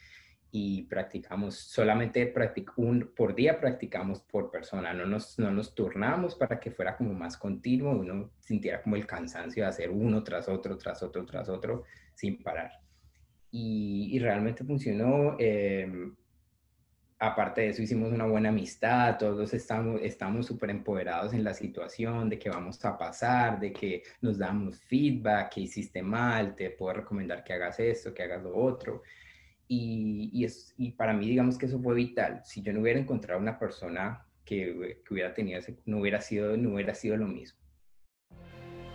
y 0.50 0.84
practicamos, 0.84 1.56
solamente 1.56 2.34
un, 2.78 3.12
por 3.14 3.36
día 3.36 3.60
practicamos 3.60 4.22
por 4.22 4.50
persona, 4.50 4.94
no 4.94 5.06
nos, 5.06 5.38
no 5.40 5.52
nos 5.52 5.76
turnamos 5.76 6.36
para 6.36 6.58
que 6.58 6.72
fuera 6.72 6.96
como 6.96 7.14
más 7.14 7.36
continuo, 7.36 8.00
uno 8.00 8.32
sintiera 8.40 8.82
como 8.82 8.96
el 8.96 9.06
cansancio 9.06 9.64
de 9.64 9.70
hacer 9.70 9.90
uno 9.90 10.24
tras 10.24 10.48
otro, 10.48 10.78
tras 10.78 11.04
otro, 11.04 11.26
tras 11.26 11.50
otro, 11.50 11.84
sin 12.14 12.42
parar. 12.42 12.72
Y, 13.52 14.18
realmente 14.20 14.64
funcionó. 14.64 15.36
Em, 15.38 16.16
aparte 17.24 17.62
de 17.62 17.70
eso 17.70 17.82
hicimos 17.82 18.12
una 18.12 18.26
buena 18.26 18.50
amistad, 18.50 19.18
todos 19.18 19.54
estamos 19.54 20.02
estamos 20.02 20.46
súper 20.46 20.70
empoderados 20.72 21.34
en 21.34 21.44
la 21.44 21.54
situación 21.54 22.30
de 22.30 22.38
que 22.38 22.50
vamos 22.50 22.84
a 22.84 22.98
pasar, 22.98 23.62
de 23.62 23.72
que 23.72 24.04
nos 24.22 24.38
damos 24.38 24.78
feedback, 24.82 25.54
que 25.54 25.62
hiciste 25.62 26.02
mal, 26.02 26.54
te 26.54 26.70
puedo 26.72 26.96
recomendar 26.96 27.44
que 27.46 27.54
hagas 27.54 27.80
esto, 27.80 28.14
que 28.14 28.24
hagas 28.24 28.44
lo 28.44 28.54
otro. 28.56 29.04
Y, 29.70 30.44
es, 30.44 30.74
y 30.78 30.92
para 30.92 31.14
mí 31.14 31.28
digamos 31.28 31.58
que 31.58 31.66
eso 31.66 31.80
fue 31.80 31.96
vital. 31.96 32.42
Si 32.44 32.62
yo 32.62 32.74
no 32.74 32.82
hubiera 32.82 33.00
encontrado 33.00 33.40
una 33.40 33.58
persona 33.58 34.26
que, 34.44 35.02
que 35.06 35.14
hubiera 35.14 35.34
tenido 35.34 35.62
no 35.86 36.00
hubiera 36.00 36.20
sido 36.20 36.58
no 36.58 36.74
hubiera 36.74 36.94
sido 36.94 37.16
lo 37.16 37.28
mismo. 37.28 37.58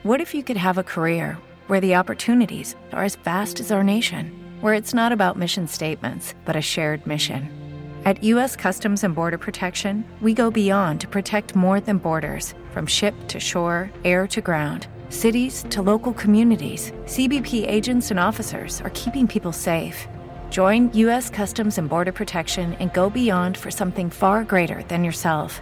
What 0.05 0.21
if 0.21 0.35
you 0.35 0.43
could 0.43 0.59
have 0.59 0.79
a 0.79 0.85
career 0.85 1.39
where 1.69 1.81
the 1.81 1.97
opportunities 1.97 2.77
are 2.93 3.05
as 3.05 3.17
vast 3.17 3.59
as 3.59 3.73
our 3.73 3.83
nation, 3.83 4.31
where 4.61 4.75
it's 4.75 4.93
not 4.93 5.13
about 5.13 5.37
mission 5.39 5.67
statements, 5.67 6.35
but 6.45 6.57
a 6.57 6.61
shared 6.61 7.07
mission? 7.07 7.58
At 8.05 8.23
U.S. 8.25 8.55
Customs 8.57 9.05
and 9.05 9.15
Border 9.15 9.37
Protection, 9.39 10.05
we 10.21 10.33
go 10.33 10.51
beyond 10.51 11.01
to 11.01 11.09
protect 11.09 11.55
more 11.55 11.79
than 11.81 11.99
borders 11.99 12.55
from 12.71 12.87
ship 12.87 13.15
to 13.29 13.39
shore, 13.41 13.91
air 14.05 14.27
to 14.29 14.41
ground, 14.41 14.87
cities 15.11 15.67
to 15.71 15.83
local 15.83 16.15
communities. 16.15 16.93
CBP 17.05 17.69
agents 17.69 18.11
and 18.11 18.19
officers 18.19 18.81
are 18.81 18.89
keeping 18.91 19.29
people 19.29 19.53
safe. 19.53 20.09
Join 20.49 20.91
U.S. 20.95 21.29
Customs 21.29 21.77
and 21.77 21.87
Border 21.89 22.13
Protection 22.13 22.73
and 22.75 22.93
go 22.93 23.11
beyond 23.11 23.59
for 23.59 23.73
something 23.73 24.11
far 24.11 24.45
greater 24.45 24.85
than 24.85 25.03
yourself. 25.05 25.61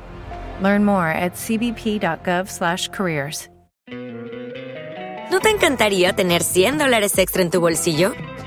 Learn 0.61 0.85
more 0.85 1.09
at 1.09 1.33
cbp.gov/careers. 1.35 3.49
¿No 5.29 5.41
te 5.41 5.51
encantaría 5.51 6.15
tener 6.15 6.45
100 6.45 6.79
dólares 6.79 7.19
extra 7.19 7.43
en 7.43 7.51
tu 7.51 7.61
bolsillo? 7.61 8.15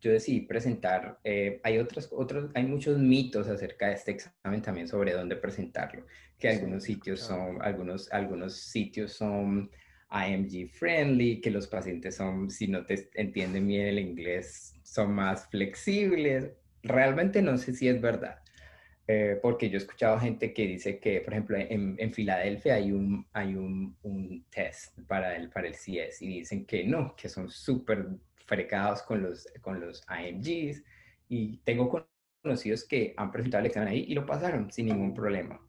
yo 0.00 0.12
decidí 0.12 0.42
presentar, 0.42 1.18
eh, 1.24 1.60
hay 1.64 1.78
otros, 1.78 2.08
otros, 2.12 2.50
hay 2.54 2.64
muchos 2.64 2.98
mitos 2.98 3.48
acerca 3.48 3.88
de 3.88 3.94
este 3.94 4.12
examen 4.12 4.62
también 4.62 4.86
sobre 4.86 5.12
dónde 5.12 5.36
presentarlo, 5.36 6.06
que 6.38 6.48
algunos 6.48 6.84
sitios 6.84 7.20
son, 7.20 7.60
algunos, 7.62 8.12
algunos 8.12 8.54
sitios 8.54 9.12
son 9.12 9.70
IMG 10.10 10.70
friendly, 10.70 11.40
que 11.40 11.50
los 11.50 11.66
pacientes 11.66 12.16
son, 12.16 12.50
si 12.50 12.68
no 12.68 12.86
te 12.86 13.10
entienden 13.14 13.66
bien 13.66 13.86
el 13.88 13.98
inglés, 13.98 14.74
son 14.82 15.12
más 15.12 15.48
flexibles. 15.48 16.50
Realmente 16.82 17.42
no 17.42 17.58
sé 17.58 17.74
si 17.74 17.88
es 17.88 18.00
verdad, 18.00 18.38
eh, 19.06 19.38
porque 19.42 19.68
yo 19.68 19.76
he 19.76 19.82
escuchado 19.82 20.18
gente 20.18 20.52
que 20.54 20.66
dice 20.66 20.98
que, 20.98 21.20
por 21.20 21.32
ejemplo, 21.32 21.56
en, 21.58 21.96
en 21.98 22.12
Filadelfia 22.12 22.74
hay 22.74 22.92
un, 22.92 23.26
hay 23.32 23.54
un, 23.54 23.96
un, 24.02 24.44
test 24.50 24.98
para 25.06 25.36
el, 25.36 25.50
para 25.50 25.66
el 25.66 25.74
CS 25.74 26.22
y 26.22 26.38
dicen 26.38 26.64
que 26.64 26.84
no, 26.84 27.14
que 27.16 27.28
son 27.28 27.50
súper 27.50 28.06
frecados 28.48 29.02
con 29.02 29.22
los, 29.22 29.46
con 29.60 29.80
los 29.80 30.02
AMGs 30.08 30.82
y 31.28 31.58
tengo 31.58 32.04
conocidos 32.42 32.84
que 32.84 33.14
han 33.16 33.30
presentado 33.30 33.60
el 33.60 33.66
examen 33.66 33.90
ahí 33.90 34.06
y 34.08 34.14
lo 34.14 34.26
pasaron 34.26 34.72
sin 34.72 34.86
ningún 34.86 35.14
problema. 35.14 35.60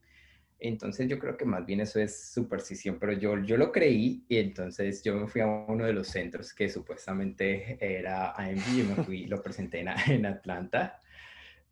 Entonces 0.57 1.07
yo 1.07 1.19
creo 1.19 1.37
que 1.37 1.45
más 1.45 1.65
bien 1.65 1.81
eso 1.81 1.99
es 1.99 2.31
superstición, 2.31 2.97
pero 2.99 3.13
yo, 3.13 3.37
yo 3.43 3.55
lo 3.55 3.71
creí 3.71 4.25
y 4.27 4.37
entonces 4.37 5.03
yo 5.03 5.15
me 5.15 5.27
fui 5.27 5.41
a 5.41 5.47
uno 5.47 5.85
de 5.85 5.93
los 5.93 6.07
centros 6.07 6.53
que 6.53 6.67
supuestamente 6.67 7.77
era 7.79 8.31
AMG, 8.31 8.79
y 8.79 8.83
me 8.83 9.03
fui, 9.03 9.25
lo 9.27 9.41
presenté 9.43 9.81
en, 9.81 9.89
en 10.07 10.25
Atlanta 10.25 10.99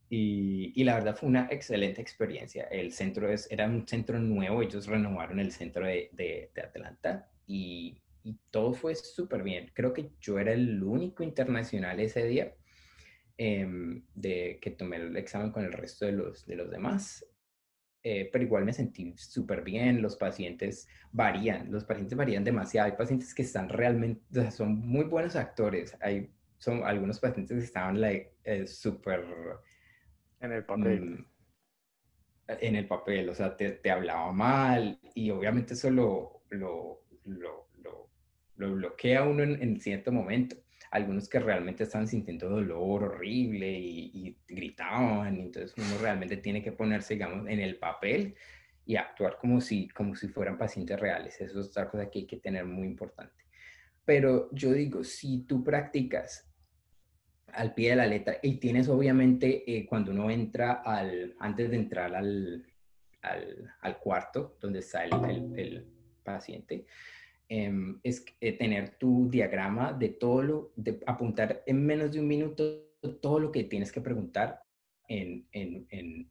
y, 0.10 0.84
la 0.86 0.96
verdad 0.96 1.16
fue 1.16 1.28
una 1.28 1.48
excelente 1.52 2.02
experiencia. 2.02 2.64
El 2.72 2.94
centro 2.94 3.30
es, 3.30 3.52
era 3.52 3.66
un 3.66 3.88
centro 3.88 4.20
nuevo, 4.20 4.62
ellos 4.62 4.88
renovaron 4.88 5.40
el 5.40 5.52
centro 5.52 5.86
de, 5.86 6.10
de, 6.14 6.50
Atlanta 6.62 7.30
y, 7.46 7.98
y, 8.30 8.40
todo 8.52 8.74
fue 8.74 8.96
súper 8.96 9.44
bien. 9.44 9.72
Creo 9.74 9.94
que 9.94 10.12
yo 10.20 10.40
era 10.40 10.54
el 10.54 10.84
único 10.84 11.24
internacional 11.24 12.00
ese 12.00 12.26
día 12.26 12.54
em, 13.38 14.04
de 14.16 14.60
que 14.62 14.72
tomé 14.72 14.98
el 14.98 15.18
examen 15.18 15.52
con 15.52 15.64
el 15.64 15.74
resto 15.74 16.06
de 16.06 16.14
los, 16.14 16.46
de 16.46 16.56
los 16.56 16.70
demás. 16.70 17.26
Eh, 18.04 18.30
pero 18.32 18.44
igual 18.44 18.64
me 18.64 18.74
sentí 18.74 19.14
súper 19.18 19.64
bien, 19.64 20.02
los 20.02 20.16
pacientes 20.16 20.88
varían, 21.12 21.72
los 21.72 21.84
pacientes 21.84 22.18
varían 22.18 22.44
demasiado, 22.44 22.90
hay 22.90 22.98
pacientes 22.98 23.34
que 23.34 23.42
están 23.42 23.68
realmente, 23.68 24.22
o 24.40 24.42
sea, 24.42 24.52
son 24.52 24.80
muy 24.80 25.06
buenos 25.06 25.36
actores, 25.36 25.98
hay 26.00 26.32
son 26.58 26.84
algunos 26.84 27.20
pacientes 27.20 27.58
que 27.58 27.64
estaban 27.64 28.02
eh, 28.04 28.68
súper 28.68 29.26
en 30.40 30.52
el 30.52 30.66
papel. 30.66 31.02
Mm, 31.02 31.26
en 32.48 32.76
el 32.76 32.88
papel, 32.88 33.30
o 33.30 33.36
sea, 33.36 33.58
te, 33.58 33.72
te, 33.72 33.92
hablaba 33.92 34.32
mal 34.32 35.00
y 35.14 35.30
obviamente 35.32 35.74
eso 35.74 35.90
lo, 35.90 36.44
lo, 36.50 37.02
lo, 37.26 37.67
lo 38.58 38.74
bloquea 38.74 39.24
uno 39.24 39.44
en, 39.44 39.80
cierto 39.80 40.12
momento. 40.12 40.56
Algunos 40.92 41.28
que 41.28 41.40
realmente 41.40 41.84
están 41.84 42.08
sintiendo 42.08 42.50
dolor 42.50 43.04
horrible 43.04 43.72
y, 43.72 44.12
y, 44.14 44.38
gritaban, 44.48 45.40
entonces 45.40 45.74
uno 45.78 45.98
realmente 46.02 46.38
tiene 46.38 46.64
que 46.64 46.72
ponerse, 46.72 47.16
digamos, 47.16 47.48
en 47.48 47.60
el 47.60 47.78
papel 47.78 48.36
y 48.86 48.96
actuar 48.96 49.38
como 49.38 49.60
si, 49.60 49.90
como 49.90 50.16
si 50.16 50.30
fueran 50.30 50.58
pacientes 50.58 51.00
reales. 51.00 51.40
Eso 51.42 51.60
es 51.60 51.68
otra 51.68 51.90
cosa 51.90 52.10
que 52.10 52.20
hay 52.20 52.26
que 52.26 52.38
tener 52.38 52.66
muy 52.66 52.88
importante. 52.88 53.44
Pero 54.06 54.50
yo 54.54 54.72
digo, 54.72 55.04
si 55.04 55.40
tú 55.40 55.62
practicas 55.62 56.50
al 57.54 57.74
pie 57.74 57.92
de 57.92 57.96
la 57.98 58.08
letra 58.08 58.38
y 58.42 58.56
tienes 58.56 58.88
obviamente 58.88 59.64
eh, 59.70 59.86
cuando 59.86 60.12
uno 60.12 60.30
entra 60.30 60.82
al, 60.86 61.36
antes 61.40 61.70
de 61.70 61.76
entrar 61.76 62.16
al, 62.16 62.66
al, 63.22 64.00
cuarto 64.00 64.58
donde 64.62 64.80
está 64.80 65.04
el, 65.04 65.54
el, 65.58 65.88
paciente, 66.24 66.86
es 67.50 68.26
eh, 68.42 68.58
tener 68.58 68.98
tu 68.98 69.30
diagrama 69.30 69.94
de 69.94 70.10
todo 70.10 70.44
lo, 70.44 70.74
de 70.76 71.00
apuntar 71.06 71.64
en 71.66 71.86
menos 71.86 72.12
de 72.12 72.20
un 72.20 72.28
minuto 72.28 72.84
todo 73.22 73.40
lo 73.40 73.52
que 73.52 73.64
tienes 73.64 73.92
que 73.92 74.02
preguntar 74.02 74.62
en, 75.08 75.48
en, 75.52 75.88
en, 75.90 76.30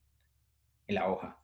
en 0.87 0.95
la 0.95 1.09
hoja 1.09 1.41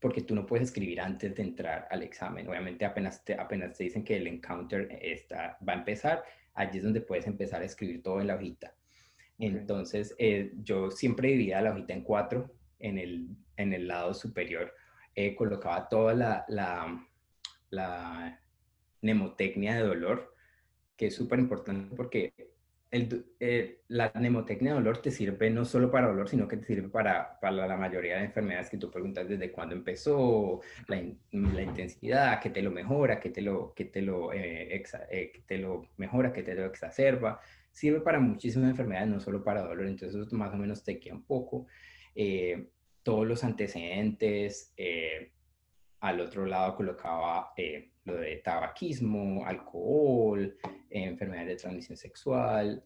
porque 0.00 0.22
tú 0.22 0.34
no 0.34 0.46
puedes 0.46 0.68
escribir 0.68 1.00
antes 1.00 1.34
de 1.34 1.42
entrar 1.42 1.88
al 1.90 2.02
examen. 2.02 2.46
Obviamente 2.48 2.84
apenas 2.84 3.24
te, 3.24 3.34
apenas 3.34 3.76
te 3.76 3.84
dicen 3.84 4.04
que 4.04 4.16
el 4.16 4.26
encounter 4.26 4.88
está, 5.00 5.58
va 5.66 5.72
a 5.72 5.76
empezar, 5.76 6.22
allí 6.54 6.78
es 6.78 6.84
donde 6.84 7.00
puedes 7.00 7.26
empezar 7.26 7.62
a 7.62 7.64
escribir 7.64 8.02
todo 8.02 8.20
en 8.20 8.28
la 8.28 8.36
hojita. 8.36 8.74
Entonces, 9.38 10.14
eh, 10.18 10.52
yo 10.62 10.90
siempre 10.90 11.28
dividía 11.28 11.60
la 11.60 11.72
hojita 11.72 11.92
en 11.92 12.02
cuatro. 12.02 12.52
En 12.78 12.98
el, 12.98 13.28
en 13.56 13.72
el 13.72 13.88
lado 13.88 14.12
superior 14.12 14.72
eh, 15.14 15.34
colocaba 15.34 15.88
toda 15.88 16.12
la, 16.12 16.44
la, 16.46 17.08
la, 17.70 18.38
mnemotecnia 19.06 19.76
de 19.76 19.82
dolor, 19.82 20.34
que 20.96 21.06
es 21.06 21.14
súper 21.14 21.38
importante 21.38 21.94
porque 21.94 22.32
el, 22.90 23.26
eh, 23.40 23.82
la 23.88 24.12
mnemotecnia 24.14 24.72
de 24.72 24.78
dolor 24.78 24.98
te 24.98 25.10
sirve 25.10 25.50
no 25.50 25.64
solo 25.64 25.90
para 25.90 26.08
dolor, 26.08 26.28
sino 26.28 26.48
que 26.48 26.56
te 26.56 26.66
sirve 26.66 26.88
para, 26.88 27.38
para 27.40 27.66
la 27.66 27.76
mayoría 27.76 28.16
de 28.16 28.24
enfermedades 28.24 28.70
que 28.70 28.78
tú 28.78 28.90
preguntas 28.90 29.28
desde 29.28 29.52
cuándo 29.52 29.74
empezó, 29.74 30.60
la, 30.88 31.02
la 31.32 31.62
intensidad, 31.62 32.40
qué 32.40 32.50
te 32.50 32.62
lo 32.62 32.70
mejora, 32.70 33.20
qué 33.20 33.30
te 33.30 33.42
lo, 33.42 33.74
qué 33.74 33.86
te 33.86 34.02
lo, 34.02 34.30
qué 34.30 35.44
te 35.46 35.58
lo 35.58 35.88
mejora, 35.96 36.32
qué 36.32 36.42
te 36.42 36.54
lo 36.54 36.64
exacerba 36.66 37.40
sirve 37.76 38.00
para 38.00 38.18
muchísimas 38.18 38.70
enfermedades, 38.70 39.10
no 39.10 39.20
solo 39.20 39.44
para 39.44 39.62
dolor, 39.62 39.86
entonces 39.86 40.26
eso 40.26 40.34
más 40.34 40.54
o 40.54 40.56
menos 40.56 40.82
te 40.82 40.98
queda 40.98 41.14
un 41.14 41.24
poco. 41.24 41.66
Eh, 42.14 42.70
todos 43.02 43.26
los 43.26 43.44
antecedentes, 43.44 44.72
eh, 44.78 45.32
al 46.00 46.20
otro 46.20 46.46
lado 46.46 46.74
colocaba 46.74 47.52
eh, 47.54 47.92
lo 48.06 48.16
de 48.16 48.36
tabaquismo, 48.36 49.44
alcohol, 49.44 50.56
enfermedades 50.88 51.48
de 51.48 51.56
transmisión 51.56 51.96
sexual, 51.96 52.84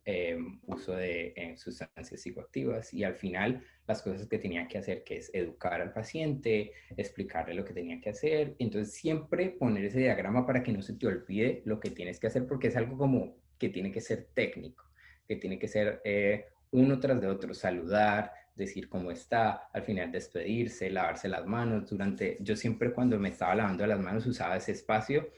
uso 0.66 0.96
de 0.96 1.54
sustancias 1.56 2.20
psicoactivas 2.20 2.92
y 2.92 3.04
al 3.04 3.14
final 3.14 3.62
las 3.86 4.02
cosas 4.02 4.26
que 4.26 4.38
tenía 4.38 4.66
que 4.66 4.78
hacer, 4.78 5.04
que 5.04 5.18
es 5.18 5.30
educar 5.34 5.80
al 5.80 5.92
paciente, 5.92 6.72
explicarle 6.96 7.54
lo 7.54 7.64
que 7.64 7.74
tenía 7.74 8.00
que 8.00 8.10
hacer. 8.10 8.54
Entonces 8.58 8.94
siempre 8.94 9.50
poner 9.50 9.84
ese 9.84 10.00
diagrama 10.00 10.46
para 10.46 10.62
que 10.62 10.72
no 10.72 10.82
se 10.82 10.94
te 10.94 11.06
olvide 11.06 11.62
lo 11.64 11.78
que 11.80 11.90
tienes 11.90 12.18
que 12.18 12.26
hacer 12.26 12.46
porque 12.46 12.68
es 12.68 12.76
algo 12.76 12.96
como 12.96 13.36
que 13.58 13.68
tiene 13.68 13.92
que 13.92 14.00
ser 14.00 14.28
técnico, 14.32 14.84
que 15.28 15.36
tiene 15.36 15.58
que 15.58 15.68
ser 15.68 16.00
eh, 16.04 16.46
uno 16.70 16.98
tras 16.98 17.20
de 17.20 17.26
otro, 17.26 17.52
saludar, 17.52 18.32
decir 18.60 18.88
cómo 18.88 19.10
está, 19.10 19.68
al 19.72 19.82
final 19.82 20.12
despedirse, 20.12 20.90
lavarse 20.90 21.28
las 21.28 21.44
manos. 21.46 21.90
Durante, 21.90 22.38
yo 22.40 22.54
siempre 22.56 22.92
cuando 22.92 23.18
me 23.18 23.30
estaba 23.30 23.54
lavando 23.54 23.86
las 23.86 23.98
manos 23.98 24.26
usaba 24.26 24.56
ese 24.56 24.72
espacio 24.72 25.28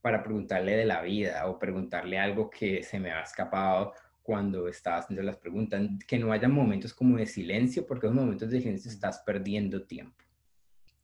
para 0.00 0.22
preguntarle 0.22 0.76
de 0.76 0.84
la 0.84 1.00
vida 1.00 1.46
o 1.46 1.58
preguntarle 1.58 2.18
algo 2.18 2.50
que 2.50 2.82
se 2.82 3.00
me 3.00 3.10
ha 3.10 3.22
escapado 3.22 3.94
cuando 4.22 4.68
estaba 4.68 4.98
haciendo 4.98 5.22
las 5.22 5.36
preguntas, 5.36 5.80
que 6.06 6.18
no 6.18 6.32
haya 6.32 6.48
momentos 6.48 6.92
como 6.92 7.16
de 7.16 7.26
silencio, 7.26 7.86
porque 7.86 8.06
en 8.06 8.14
momentos 8.14 8.50
de 8.50 8.60
silencio 8.60 8.90
estás 8.90 9.20
perdiendo 9.24 9.84
tiempo. 9.84 10.22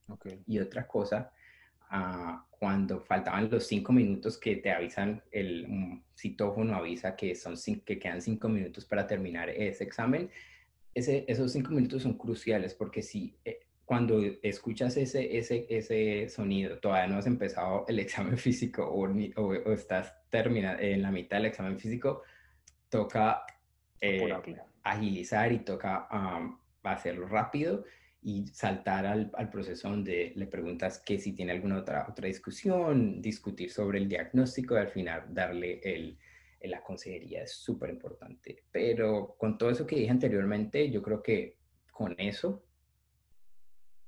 Okay. 0.08 0.42
Y 0.46 0.58
otra 0.58 0.86
cosa 0.86 1.32
cuando 2.50 3.00
faltaban 3.00 3.48
los 3.50 3.66
cinco 3.66 3.92
minutos 3.92 4.36
que 4.36 4.56
te 4.56 4.70
avisan, 4.70 5.22
el 5.30 6.02
citófono 6.16 6.74
avisa 6.74 7.14
que, 7.16 7.34
son 7.34 7.54
que 7.84 7.98
quedan 7.98 8.20
cinco 8.20 8.48
minutos 8.48 8.84
para 8.84 9.06
terminar 9.06 9.48
ese 9.48 9.84
examen, 9.84 10.28
ese, 10.98 11.24
esos 11.28 11.52
cinco 11.52 11.70
minutos 11.70 12.02
son 12.02 12.18
cruciales 12.18 12.74
porque 12.74 13.02
si 13.02 13.36
eh, 13.44 13.60
cuando 13.84 14.20
escuchas 14.42 14.96
ese, 14.98 15.38
ese, 15.38 15.66
ese 15.70 16.28
sonido, 16.28 16.78
todavía 16.78 17.06
no 17.06 17.18
has 17.18 17.26
empezado 17.26 17.86
el 17.88 17.98
examen 17.98 18.36
físico 18.38 18.84
o, 18.84 19.08
o, 19.40 19.72
estás 19.72 20.14
terminando 20.28 20.82
en 20.82 21.00
la 21.02 21.10
mitad 21.10 21.38
del 21.38 21.46
examen 21.46 21.78
físico, 21.78 22.22
toca 22.90 23.44
eh, 24.00 24.30
agilizar 24.82 25.52
y 25.52 25.60
toca 25.60 26.06
hacerlo 26.82 27.26
rápido 27.28 27.84
y 28.22 28.46
saltar 28.48 29.06
al, 29.06 29.30
al, 29.34 29.48
proceso 29.50 29.88
donde 29.88 30.32
le 30.34 30.46
preguntas 30.46 30.98
que 30.98 31.18
si 31.18 31.32
tiene 31.32 31.52
alguna 31.52 31.78
otra, 31.78 32.06
otra 32.08 32.26
discusión, 32.26 33.22
discutir 33.22 33.70
sobre 33.70 33.98
el 33.98 34.08
diagnóstico 34.08 34.74
y 34.74 34.78
al 34.78 34.88
final 34.88 35.24
darle 35.30 35.80
el, 35.82 36.18
la 36.62 36.82
consejería 36.82 37.42
es 37.42 37.52
súper 37.52 37.90
importante. 37.90 38.64
Pero 38.70 39.34
con 39.38 39.58
todo 39.58 39.70
eso 39.70 39.86
que 39.86 39.96
dije 39.96 40.10
anteriormente, 40.10 40.90
yo 40.90 41.02
creo 41.02 41.22
que 41.22 41.56
con 41.92 42.14
eso 42.18 42.64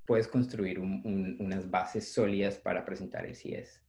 puedes 0.07 0.29
construir 0.29 0.79
unas 0.81 1.71
bases 1.71 2.13
sólidas 2.13 2.59
para 2.59 2.85
presentar 2.85 3.27
el 3.27 3.37
CIES 3.37 3.81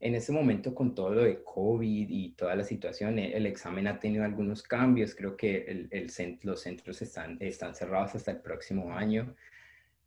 en 0.00 0.14
ese 0.14 0.32
momento 0.32 0.74
con 0.74 0.94
todo 0.94 1.10
lo 1.10 1.24
de 1.24 1.42
COVID 1.42 2.08
y 2.08 2.30
toda 2.30 2.54
la 2.54 2.64
situación, 2.64 3.18
el 3.18 3.46
examen 3.46 3.88
ha 3.88 3.98
tenido 3.98 4.24
algunos 4.24 4.62
cambios. 4.62 5.14
Creo 5.14 5.36
que 5.36 5.88
los 6.42 6.60
centros 6.60 7.02
están, 7.02 7.36
están 7.40 7.74
cerrados 7.74 8.14
hasta 8.14 8.30
el 8.30 8.40
próximo 8.40 8.92
año 8.92 9.34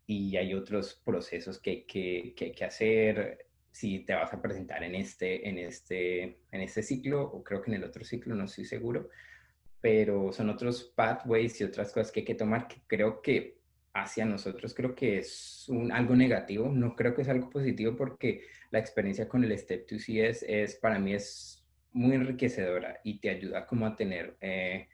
y 0.05 0.37
hay 0.37 0.53
otros 0.53 1.01
procesos 1.03 1.59
que, 1.59 1.85
que, 1.85 2.33
que 2.35 2.45
hay 2.45 2.51
que 2.53 2.65
hacer. 2.65 3.47
Si 3.71 3.99
te 3.99 4.13
vas 4.13 4.33
a 4.33 4.41
presentar 4.41 4.83
en 4.83 4.95
este, 4.95 5.47
en, 5.47 5.57
este, 5.57 6.23
en 6.51 6.61
este 6.61 6.83
ciclo 6.83 7.23
o 7.23 7.43
creo 7.43 7.61
que 7.61 7.71
en 7.71 7.77
el 7.77 7.83
otro 7.83 8.03
ciclo, 8.03 8.35
no 8.35 8.45
estoy 8.45 8.65
seguro, 8.65 9.09
pero 9.79 10.31
son 10.31 10.49
otros 10.49 10.91
pathways 10.95 11.59
y 11.59 11.63
otras 11.63 11.91
cosas 11.91 12.11
que 12.11 12.21
hay 12.21 12.25
que 12.25 12.35
tomar 12.35 12.67
que 12.67 12.81
creo 12.87 13.21
que 13.21 13.61
hacia 13.93 14.25
nosotros 14.25 14.73
creo 14.73 14.95
que 14.95 15.17
es 15.17 15.65
un, 15.67 15.91
algo 15.91 16.15
negativo, 16.15 16.69
no 16.69 16.95
creo 16.95 17.13
que 17.13 17.23
es 17.23 17.29
algo 17.29 17.49
positivo 17.49 17.95
porque 17.95 18.45
la 18.69 18.79
experiencia 18.79 19.27
con 19.27 19.43
el 19.43 19.57
Step 19.57 19.89
2 19.89 20.01
c 20.01 20.29
es, 20.29 20.43
es 20.43 20.75
para 20.75 20.99
mí 20.99 21.13
es 21.13 21.65
muy 21.91 22.15
enriquecedora 22.15 22.99
y 23.03 23.19
te 23.19 23.29
ayuda 23.29 23.65
como 23.65 23.85
a 23.85 23.95
tener, 23.95 24.37
eh, 24.39 24.87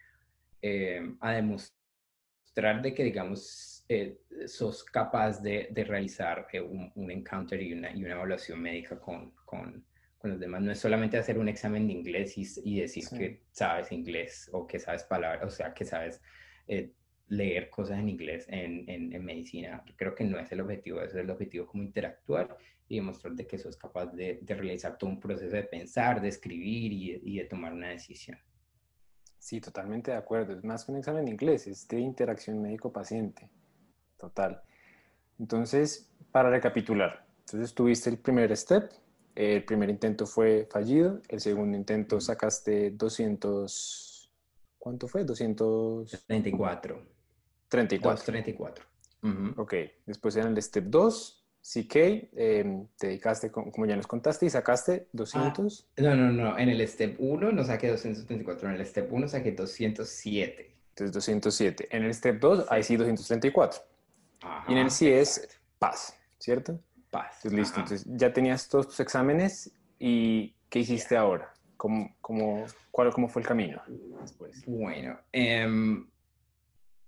eh, 0.62 1.16
a 1.20 1.34
demostrar 1.34 2.82
de 2.82 2.94
que 2.94 3.04
digamos 3.04 3.77
eh, 3.90 4.20
sos 4.48 4.84
capaz 4.84 5.42
de, 5.42 5.70
de 5.72 5.84
realizar 5.84 6.48
un, 6.70 6.92
un, 6.96 7.12
encounter 7.12 7.62
y 7.62 7.74
una, 7.74 7.96
y 7.96 8.04
una 8.04 8.14
evaluación 8.14 8.62
médica 8.62 9.00
con, 9.00 9.32
con, 9.46 9.86
con, 10.18 10.32
los 10.32 10.40
demás. 10.40 10.62
No 10.62 10.72
es 10.72 10.80
solamente 10.80 11.18
hacer 11.18 11.38
un 11.38 11.48
examen 11.48 11.88
de 11.88 11.94
inglés 11.94 12.38
y, 12.38 12.46
y 12.64 12.82
decir 12.82 13.06
que 13.10 13.44
sabes 13.52 13.92
inglés 13.92 14.50
o 14.52 14.68
que 14.68 14.80
sabes 14.80 15.04
palabras, 15.04 15.46
o 15.46 15.50
sea, 15.50 15.74
que 15.74 15.86
sabes 15.86 16.22
leer 17.30 17.70
cosas 17.70 18.00
en 18.00 18.10
inglés 18.10 18.46
en, 18.50 18.90
en, 18.90 19.26
medicina. 19.26 19.84
Creo 19.96 20.16
que 20.16 20.24
no 20.24 20.40
es 20.40 20.52
el 20.52 20.62
objetivo, 20.62 21.02
es 21.02 21.14
el 21.14 21.30
objetivo 21.30 21.66
como 21.68 21.84
interactuar 21.84 22.58
y 22.88 22.96
demostrar 22.96 23.34
de 23.34 23.46
que 23.46 23.58
sos 23.58 23.76
capaz 23.76 24.08
de, 24.08 24.40
de 24.42 24.56
realizar 24.56 24.98
todo 24.98 25.10
un 25.10 25.20
proceso 25.20 25.56
de 25.56 25.64
pensar, 25.64 26.22
de 26.22 26.30
escribir 26.30 26.94
y, 26.94 27.22
y, 27.24 27.38
de 27.38 27.46
tomar 27.46 27.74
una 27.74 27.90
decisión. 27.90 28.38
Sí, 29.38 29.60
totalmente 29.60 30.12
de 30.12 30.18
acuerdo. 30.18 30.54
Es 30.54 30.64
más 30.64 30.86
que 30.86 30.92
un 30.92 30.98
examen 31.00 31.26
de 31.26 31.32
inglés, 31.32 31.68
es 31.68 31.88
de 31.88 32.00
interacción 32.00 32.62
médico-paciente. 32.62 33.50
Total. 34.18 34.62
Entonces, 35.40 36.10
para 36.32 36.50
recapitular, 36.50 37.26
entonces 37.46 37.74
tuviste 37.74 38.10
el 38.10 38.18
primer 38.18 38.56
step, 38.58 38.92
el 39.36 39.64
primer 39.64 39.90
intento 39.90 40.26
fue 40.26 40.68
fallido, 40.70 41.22
el 41.30 41.40
segundo 41.40 41.78
intento 41.78 42.20
sacaste 42.20 42.92
200, 42.92 44.32
¿cuánto 44.80 45.08
fue? 45.08 45.24
234. 45.24 47.02
34. 47.70 48.12
234. 48.12 48.86
Ok, 49.58 49.74
después 50.06 50.36
en 50.38 50.48
el 50.48 50.62
step 50.62 50.86
2, 50.86 51.46
CK, 51.62 51.96
em, 52.34 52.88
te 52.98 53.08
dedicaste, 53.08 53.52
como 53.52 53.86
ya 53.86 53.96
nos 53.96 54.08
contaste, 54.08 54.46
y 54.46 54.50
sacaste 54.50 55.08
200. 55.12 55.88
Ah, 55.98 56.02
no, 56.02 56.16
no, 56.16 56.32
no, 56.32 56.58
en 56.58 56.70
el 56.70 56.88
step 56.88 57.18
1 57.20 57.52
no 57.52 57.64
saqué 57.64 57.90
234, 57.90 58.70
en 58.70 58.76
el 58.76 58.86
step 58.86 59.12
1 59.12 59.28
saqué 59.28 59.52
207. 59.52 60.76
Entonces 60.90 61.14
207. 61.14 61.90
En 61.92 62.04
el 62.06 62.14
step 62.14 62.40
2, 62.40 62.66
ahí 62.70 62.84
sí 62.84 62.96
234. 62.96 63.82
Y 64.68 64.72
en 64.72 64.78
el 64.78 64.92
C 64.92 65.20
es 65.20 65.60
paz, 65.80 66.18
¿cierto? 66.40 66.80
Paz. 67.12 67.38
Entonces 67.44 67.54
listo, 67.54 67.80
entonces 67.80 68.08
ya 68.10 68.34
tenías 68.34 68.68
todos 68.68 68.88
tus 68.88 69.00
exámenes 69.00 69.72
y 70.00 70.56
¿qué 70.70 70.80
hiciste 70.80 71.16
ahora? 71.16 71.54
¿Cómo, 71.78 72.16
cómo, 72.22 72.66
cuál, 72.92 73.12
¿Cómo 73.14 73.28
fue 73.28 73.42
el 73.42 73.48
camino 73.48 73.82
después? 74.22 74.64
Bueno, 74.66 75.20
um, 75.34 76.08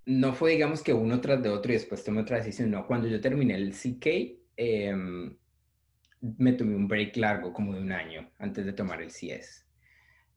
no 0.06 0.34
fue, 0.34 0.52
digamos, 0.52 0.82
que 0.82 0.94
uno 0.94 1.22
tras 1.22 1.42
de 1.42 1.50
otro 1.50 1.72
y 1.72 1.76
después 1.76 2.04
tomé 2.04 2.22
otra 2.22 2.38
decisión. 2.38 2.72
No, 2.72 2.88
cuando 2.88 3.08
yo 3.08 3.22
terminé 3.22 3.56
el 3.56 3.74
CK, 3.74 4.08
em, 4.58 5.38
me 6.22 6.54
tomé 6.54 6.76
un 6.76 6.88
break 6.88 7.15
largo, 7.18 7.54
como 7.54 7.74
de 7.74 7.82
un 7.82 7.92
año, 7.92 8.30
antes 8.39 8.65
de 8.65 8.74
tomar 8.74 9.02
el 9.02 9.12
CS. 9.12 9.65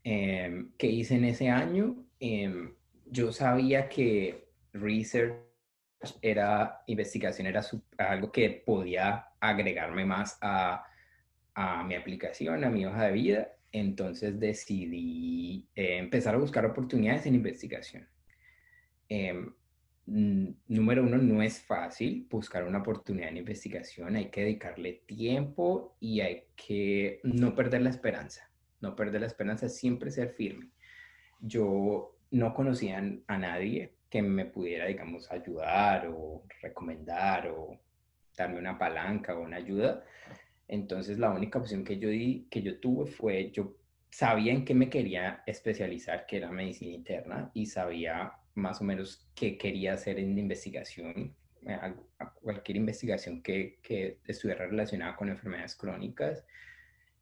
Em, 0.04 0.72
¿Qué 0.76 0.88
hice 0.88 1.14
en 1.16 1.24
ese 1.24 1.48
año? 1.48 2.04
Em, 2.20 2.74
yo 3.06 3.32
sabía 3.32 3.88
que 3.88 4.48
research 4.72 5.34
era, 6.20 6.82
investigación 6.86 7.46
era 7.46 7.62
algo 7.98 8.32
que 8.32 8.62
podía 8.64 9.26
agregarme 9.40 10.04
más 10.04 10.38
a, 10.40 10.84
a 11.54 11.84
mi 11.84 11.94
aplicación, 11.94 12.64
a 12.64 12.70
mi 12.70 12.86
hoja 12.86 13.04
de 13.04 13.12
vida. 13.12 13.48
Entonces 13.72 14.38
decidí 14.38 15.68
eh, 15.74 15.98
empezar 15.98 16.34
a 16.34 16.38
buscar 16.38 16.66
oportunidades 16.66 17.26
en 17.26 17.34
investigación. 17.34 18.08
Número 20.04 21.04
uno, 21.04 21.16
no 21.16 21.42
es 21.42 21.60
fácil 21.60 22.26
buscar 22.28 22.64
una 22.64 22.78
oportunidad 22.78 23.28
en 23.28 23.36
investigación, 23.36 24.16
hay 24.16 24.30
que 24.30 24.42
dedicarle 24.42 25.04
tiempo 25.06 25.96
y 26.00 26.20
hay 26.20 26.44
que 26.56 27.20
no 27.22 27.54
perder 27.54 27.82
la 27.82 27.90
esperanza, 27.90 28.50
no 28.80 28.96
perder 28.96 29.20
la 29.20 29.28
esperanza, 29.28 29.68
siempre 29.68 30.10
ser 30.10 30.30
firme. 30.30 30.70
Yo 31.40 32.18
no 32.30 32.52
conocía 32.52 33.02
a 33.26 33.38
nadie 33.38 33.94
que 34.12 34.20
me 34.20 34.44
pudiera, 34.44 34.84
digamos, 34.84 35.32
ayudar 35.32 36.06
o 36.06 36.44
recomendar 36.60 37.48
o 37.48 37.80
darme 38.36 38.58
una 38.58 38.78
palanca 38.78 39.34
o 39.34 39.40
una 39.40 39.56
ayuda. 39.56 40.04
Entonces 40.68 41.18
la 41.18 41.30
única 41.30 41.58
opción 41.58 41.82
que 41.82 41.98
yo 41.98 42.10
di, 42.10 42.46
que 42.50 42.60
yo 42.60 42.78
tuve 42.78 43.06
fue, 43.10 43.50
yo 43.52 43.74
sabía 44.10 44.52
en 44.52 44.66
qué 44.66 44.74
me 44.74 44.90
quería 44.90 45.42
especializar, 45.46 46.26
que 46.26 46.36
era 46.36 46.50
medicina 46.50 46.92
interna, 46.92 47.50
y 47.54 47.64
sabía 47.64 48.34
más 48.54 48.82
o 48.82 48.84
menos 48.84 49.30
qué 49.34 49.56
quería 49.56 49.94
hacer 49.94 50.18
en 50.18 50.38
investigación, 50.38 51.34
eh, 51.66 51.94
cualquier 52.42 52.76
investigación 52.76 53.42
que, 53.42 53.78
que 53.82 54.18
estuviera 54.26 54.66
relacionada 54.66 55.16
con 55.16 55.30
enfermedades 55.30 55.74
crónicas. 55.74 56.44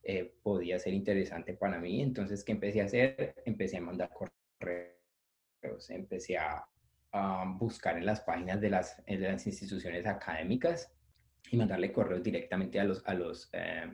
Eh, 0.02 0.34
podía 0.42 0.76
ser 0.80 0.92
interesante 0.94 1.54
para 1.54 1.78
mí. 1.78 2.02
Entonces, 2.02 2.42
¿qué 2.42 2.50
empecé 2.50 2.80
a 2.80 2.86
hacer? 2.86 3.34
Empecé 3.44 3.76
a 3.76 3.80
mandar 3.80 4.10
correos, 4.10 5.90
empecé 5.90 6.36
a, 6.36 6.66
buscar 7.58 7.96
en 7.98 8.06
las 8.06 8.20
páginas 8.20 8.60
de 8.60 8.70
las, 8.70 9.04
de 9.06 9.18
las, 9.18 9.46
instituciones 9.46 10.06
académicas 10.06 10.92
y 11.50 11.56
mandarle 11.56 11.92
correos 11.92 12.22
directamente 12.22 12.78
a 12.78 12.84
los, 12.84 13.02
a 13.06 13.14
los 13.14 13.50
eh, 13.52 13.90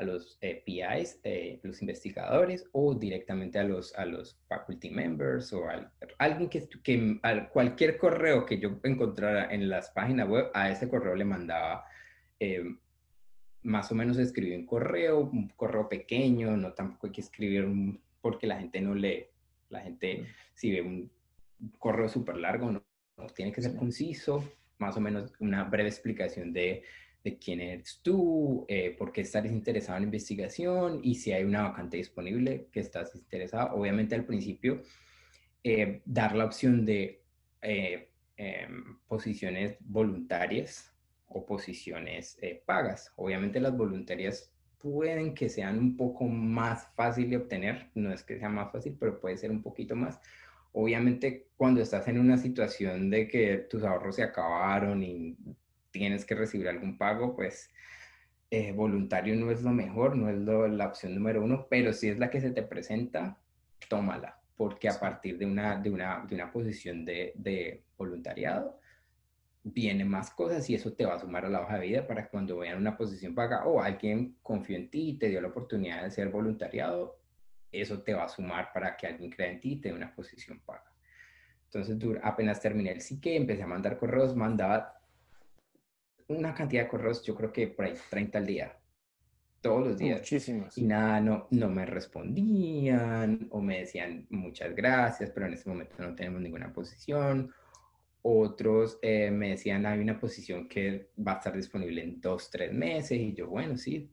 a 0.00 0.02
los 0.02 0.38
eh, 0.40 0.62
PIs, 0.64 1.20
eh, 1.24 1.60
los 1.62 1.80
investigadores, 1.82 2.64
o 2.72 2.94
directamente 2.94 3.58
a 3.58 3.64
los, 3.64 3.94
a 3.94 4.06
los 4.06 4.38
faculty 4.48 4.90
members 4.90 5.52
o 5.52 5.68
a 5.68 5.92
alguien 6.18 6.48
que, 6.48 6.68
que 6.82 7.20
cualquier 7.52 7.98
correo 7.98 8.46
que 8.46 8.58
yo 8.58 8.80
encontrara 8.82 9.52
en 9.52 9.68
las 9.68 9.90
páginas 9.90 10.28
web, 10.28 10.50
a 10.54 10.70
ese 10.70 10.88
correo 10.88 11.14
le 11.14 11.24
mandaba, 11.24 11.84
eh, 12.38 12.64
más 13.62 13.92
o 13.92 13.94
menos 13.94 14.16
escribí 14.18 14.54
un 14.54 14.66
correo, 14.66 15.20
un 15.20 15.48
correo 15.50 15.88
pequeño, 15.88 16.56
no 16.56 16.72
tampoco 16.72 17.06
hay 17.06 17.12
que 17.12 17.20
escribir 17.20 17.68
porque 18.22 18.46
la 18.46 18.58
gente 18.58 18.80
no 18.80 18.94
lee. 18.94 19.26
La 19.68 19.80
gente, 19.82 20.24
si 20.54 20.72
ve 20.72 20.82
un 20.82 21.12
correo 21.78 22.08
súper 22.08 22.36
largo, 22.36 22.70
no, 22.70 22.82
tiene 23.34 23.52
que 23.52 23.62
ser 23.62 23.76
conciso, 23.76 24.44
más 24.78 24.96
o 24.96 25.00
menos 25.00 25.32
una 25.40 25.64
breve 25.64 25.88
explicación 25.88 26.52
de 26.52 26.82
de 27.22 27.38
quién 27.38 27.60
eres 27.60 28.00
tú, 28.02 28.64
eh, 28.68 28.94
por 28.96 29.12
qué 29.12 29.22
estás 29.22 29.44
interesado 29.46 29.98
en 29.98 30.04
investigación 30.04 31.00
y 31.02 31.16
si 31.16 31.32
hay 31.32 31.44
una 31.44 31.62
vacante 31.62 31.96
disponible 31.98 32.68
que 32.72 32.80
estás 32.80 33.14
interesado. 33.14 33.74
Obviamente 33.74 34.14
al 34.14 34.24
principio, 34.24 34.82
eh, 35.62 36.00
dar 36.04 36.34
la 36.34 36.46
opción 36.46 36.86
de 36.86 37.22
eh, 37.62 38.10
em, 38.36 38.98
posiciones 39.06 39.76
voluntarias 39.80 40.94
o 41.26 41.44
posiciones 41.44 42.38
pagas. 42.64 43.12
Obviamente 43.16 43.60
las 43.60 43.76
voluntarias 43.76 44.50
pueden 44.78 45.34
que 45.34 45.48
sean 45.50 45.78
un 45.78 45.96
poco 45.96 46.24
más 46.24 46.88
fácil 46.96 47.28
de 47.28 47.36
obtener, 47.36 47.90
no 47.94 48.12
es 48.12 48.24
que 48.24 48.38
sea 48.38 48.48
más 48.48 48.72
fácil, 48.72 48.96
pero 48.98 49.20
puede 49.20 49.36
ser 49.36 49.50
un 49.50 49.62
poquito 49.62 49.94
más. 49.94 50.18
Obviamente 50.72 51.48
cuando 51.56 51.80
estás 51.80 52.08
en 52.08 52.18
una 52.18 52.38
situación 52.38 53.10
de 53.10 53.28
que 53.28 53.58
tus 53.68 53.82
ahorros 53.84 54.16
se 54.16 54.22
acabaron 54.22 55.02
y 55.02 55.36
tienes 55.90 56.24
que 56.24 56.34
recibir 56.34 56.68
algún 56.68 56.96
pago, 56.96 57.34
pues 57.34 57.70
eh, 58.50 58.72
voluntario 58.72 59.36
no 59.36 59.50
es 59.50 59.62
lo 59.62 59.70
mejor, 59.70 60.16
no 60.16 60.30
es 60.30 60.38
la 60.72 60.86
opción 60.86 61.14
número 61.14 61.42
uno, 61.42 61.66
pero 61.68 61.92
si 61.92 62.08
es 62.08 62.18
la 62.18 62.30
que 62.30 62.40
se 62.40 62.50
te 62.50 62.62
presenta, 62.62 63.38
tómala, 63.88 64.40
porque 64.56 64.88
a 64.88 64.98
partir 64.98 65.38
de 65.38 65.46
una, 65.46 65.76
de 65.76 65.90
una, 65.90 66.24
de 66.28 66.34
una 66.34 66.50
posición 66.50 67.04
de, 67.04 67.32
de 67.36 67.84
voluntariado, 67.96 68.80
vienen 69.62 70.08
más 70.08 70.30
cosas 70.30 70.68
y 70.70 70.74
eso 70.74 70.92
te 70.94 71.04
va 71.04 71.14
a 71.14 71.18
sumar 71.18 71.44
a 71.44 71.50
la 71.50 71.60
hoja 71.60 71.78
de 71.78 71.86
vida 71.86 72.06
para 72.06 72.24
que 72.24 72.30
cuando 72.30 72.58
vean 72.58 72.78
una 72.78 72.96
posición 72.96 73.34
paga 73.34 73.66
o 73.66 73.80
alguien 73.80 74.36
confió 74.42 74.76
en 74.76 74.90
ti 74.90 75.10
y 75.10 75.18
te 75.18 75.28
dio 75.28 75.40
la 75.40 75.48
oportunidad 75.48 76.02
de 76.02 76.10
ser 76.10 76.30
voluntariado, 76.30 77.19
eso 77.72 78.02
te 78.02 78.14
va 78.14 78.24
a 78.24 78.28
sumar 78.28 78.72
para 78.72 78.96
que 78.96 79.06
alguien 79.06 79.30
crea 79.30 79.50
en 79.50 79.60
ti 79.60 79.72
y 79.72 79.80
te 79.80 79.88
dé 79.90 79.94
una 79.94 80.14
posición 80.14 80.60
paga. 80.60 80.92
Entonces, 81.72 81.96
apenas 82.22 82.60
terminé 82.60 82.90
el 82.90 83.00
psique, 83.00 83.36
empecé 83.36 83.62
a 83.62 83.66
mandar 83.66 83.96
correos, 83.96 84.34
mandaba 84.34 85.00
una 86.26 86.52
cantidad 86.54 86.82
de 86.82 86.88
correos, 86.88 87.22
yo 87.24 87.34
creo 87.34 87.52
que 87.52 87.68
por 87.68 87.84
ahí 87.84 87.94
30 88.10 88.38
al 88.38 88.46
día, 88.46 88.76
todos 89.60 89.86
los 89.86 89.98
días. 89.98 90.20
Muchísimos. 90.20 90.76
Y 90.76 90.84
nada, 90.84 91.20
no, 91.20 91.46
no 91.50 91.68
me 91.68 91.86
respondían 91.86 93.46
o 93.50 93.60
me 93.60 93.80
decían 93.80 94.26
muchas 94.30 94.74
gracias, 94.74 95.30
pero 95.30 95.46
en 95.46 95.52
este 95.52 95.68
momento 95.68 95.96
no 95.98 96.14
tenemos 96.14 96.40
ninguna 96.40 96.72
posición. 96.72 97.52
Otros 98.22 98.98
eh, 99.00 99.30
me 99.30 99.50
decían, 99.50 99.86
hay 99.86 99.98
una 99.98 100.18
posición 100.18 100.68
que 100.68 101.10
va 101.26 101.32
a 101.32 101.36
estar 101.36 101.56
disponible 101.56 102.02
en 102.02 102.20
dos, 102.20 102.50
tres 102.50 102.72
meses. 102.72 103.18
Y 103.18 103.32
yo, 103.32 103.48
bueno, 103.48 103.76
sí, 103.76 104.10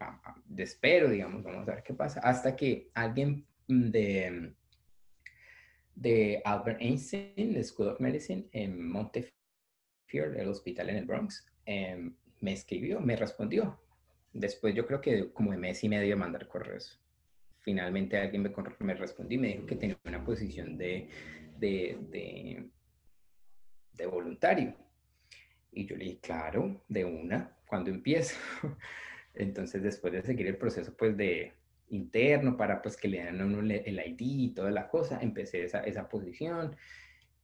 espero, 0.58 1.10
digamos, 1.10 1.44
vamos 1.44 1.68
a 1.68 1.74
ver 1.74 1.84
qué 1.84 1.94
pasa. 1.94 2.22
Hasta 2.22 2.56
que 2.56 2.90
alguien 2.94 3.47
de, 3.68 4.54
de 5.96 6.42
Albert 6.46 6.82
Einstein, 6.82 7.54
de 7.54 7.64
School 7.64 7.90
of 7.90 8.00
Medicine, 8.00 8.48
en 8.52 8.88
Montefiore, 8.88 10.42
el 10.42 10.48
hospital 10.48 10.90
en 10.90 10.98
el 10.98 11.06
Bronx, 11.06 11.46
Em, 11.68 12.16
me 12.40 12.54
escribió, 12.54 13.02
me 13.02 13.18
respondió. 13.18 13.78
Después 14.32 14.74
yo 14.74 14.88
creo 14.88 15.02
que 15.02 15.34
como 15.34 15.52
de 15.52 15.58
mes 15.58 15.84
y 15.84 15.90
medio 15.90 16.08
de 16.10 16.16
mandar 16.16 16.48
correos. 16.48 16.98
Finalmente 17.60 18.18
alguien 18.18 18.44
me, 18.44 18.54
me 18.80 18.94
respondió 18.94 19.38
y 19.38 19.42
me 19.42 19.48
dijo 19.50 19.66
que 19.66 19.76
tenía 19.76 20.00
una 20.06 20.24
posición 20.24 20.78
de, 20.78 21.10
de, 21.58 22.70
de, 23.94 24.06
voluntario. 24.06 24.74
Y 25.74 25.86
yo 25.86 25.98
le 25.98 26.06
dije, 26.06 26.20
claro, 26.22 26.82
de 26.88 27.04
una, 27.04 27.58
cuando 27.68 27.90
empiezo? 27.90 28.38
Entonces, 29.34 29.84
después 29.84 30.14
de 30.14 30.24
seguir 30.24 30.48
el 30.48 30.58
proceso, 30.58 30.96
pues, 30.96 31.18
de 31.18 31.52
interno 31.90 32.58
para, 32.58 32.82
pues, 32.82 32.98
que 32.98 33.08
le 33.08 33.24
dan 33.24 33.42
a 33.42 33.46
uno 33.46 33.60
el 33.60 34.00
ID 34.06 34.20
y 34.20 34.50
toda 34.54 34.72
la 34.72 34.88
cosa, 34.88 35.20
empecé 35.22 35.64
esa, 35.64 35.82
esa 35.82 36.08
posición. 36.08 36.76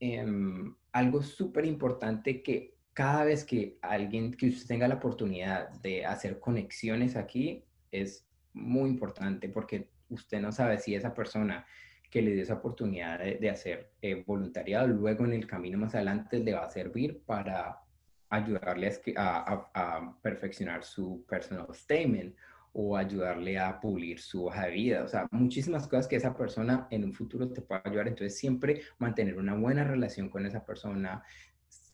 Em, 0.00 0.74
algo 0.92 1.22
súper 1.22 1.64
importante 1.64 2.42
que 2.42 2.74
cada 2.92 3.24
vez 3.24 3.44
que 3.44 3.78
alguien, 3.82 4.32
que 4.32 4.48
usted 4.48 4.68
tenga 4.68 4.88
la 4.88 4.96
oportunidad 4.96 5.70
de 5.80 6.04
hacer 6.04 6.38
conexiones 6.40 7.16
aquí, 7.16 7.64
es 7.90 8.26
muy 8.52 8.90
importante 8.90 9.48
porque 9.48 9.90
usted 10.08 10.40
no 10.40 10.52
sabe 10.52 10.78
si 10.78 10.94
esa 10.94 11.14
persona 11.14 11.66
que 12.10 12.22
le 12.22 12.32
dio 12.32 12.42
esa 12.42 12.54
oportunidad 12.54 13.18
de, 13.18 13.50
hacer 13.50 13.90
eh, 14.00 14.22
voluntariado, 14.24 14.86
luego 14.86 15.24
en 15.24 15.32
el 15.32 15.48
camino 15.48 15.78
más 15.78 15.96
adelante 15.96 16.38
le 16.38 16.52
va 16.52 16.64
a 16.64 16.70
servir 16.70 17.22
para 17.26 17.80
ayudarle 18.28 18.92
a, 19.16 19.68
a, 19.74 20.22
perfeccionar 20.22 20.84
su 20.84 21.24
personal 21.28 21.66
statement 21.72 22.36
o 22.74 22.96
ayudarle 22.96 23.56
a 23.58 23.80
pulir 23.80 24.20
su 24.20 24.46
hoja 24.46 24.66
de 24.66 24.72
vida. 24.72 25.04
O 25.04 25.08
sea, 25.08 25.26
muchísimas 25.30 25.86
cosas 25.86 26.08
que 26.08 26.16
esa 26.16 26.36
persona 26.36 26.88
en 26.90 27.04
un 27.04 27.12
futuro 27.12 27.48
te 27.48 27.62
puede 27.62 27.82
ayudar. 27.84 28.08
Entonces, 28.08 28.36
siempre 28.36 28.82
mantener 28.98 29.38
una 29.38 29.54
buena 29.54 29.84
relación 29.84 30.28
con 30.28 30.44
esa 30.44 30.64
persona, 30.64 31.22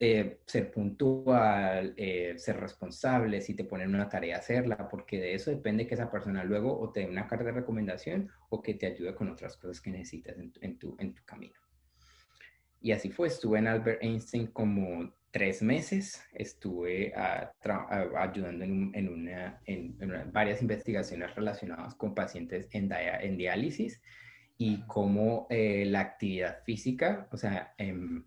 eh, 0.01 0.41
ser 0.47 0.71
puntual, 0.71 1.93
eh, 1.99 2.35
ser 2.39 2.59
responsable, 2.59 3.43
si 3.43 3.55
te 3.55 3.65
ponen 3.65 3.95
una 3.95 4.09
tarea, 4.09 4.39
hacerla, 4.39 4.89
porque 4.89 5.21
de 5.21 5.35
eso 5.35 5.51
depende 5.51 5.87
que 5.87 5.95
esa 5.95 6.11
persona 6.11 6.43
luego 6.45 6.81
o 6.81 6.91
te 6.91 7.01
dé 7.01 7.07
una 7.07 7.29
carta 7.29 7.45
de 7.45 7.53
recomendación 7.53 8.31
o 8.49 8.63
que 8.63 8.73
te 8.73 8.87
ayude 8.87 9.15
con 9.15 9.29
otras 9.29 9.59
cosas 9.59 9.83
que 9.83 9.91
necesitas 9.91 10.37
en, 10.39 10.79
tu, 10.79 10.97
en 10.99 11.15
tu 11.15 11.23
camino. 11.27 11.61
y 12.81 12.93
así 12.93 13.11
fue, 13.11 13.29
estuve 13.29 13.59
en 13.59 13.67
Albert 13.67 14.03
Einstein 14.03 14.47
como 14.47 15.13
tres 15.31 15.63
meses, 15.63 16.23
estuve 16.33 17.13
ayudando 17.15 18.65
en, 18.65 19.09
una, 19.09 19.61
en, 19.65 19.97
varias 20.33 20.61
investigaciones 20.61 21.35
relacionadas 21.35 21.95
con 21.95 22.15
pacientes 22.15 22.69
en, 22.73 22.91
en 22.93 23.37
diálisis 23.37 24.01
y 24.59 24.83
cómo 24.87 25.47
eh, 25.49 25.85
la 25.87 26.01
actividad 26.01 26.63
física, 26.65 27.29
o 27.33 27.37
sea, 27.37 27.75
em, 27.79 28.25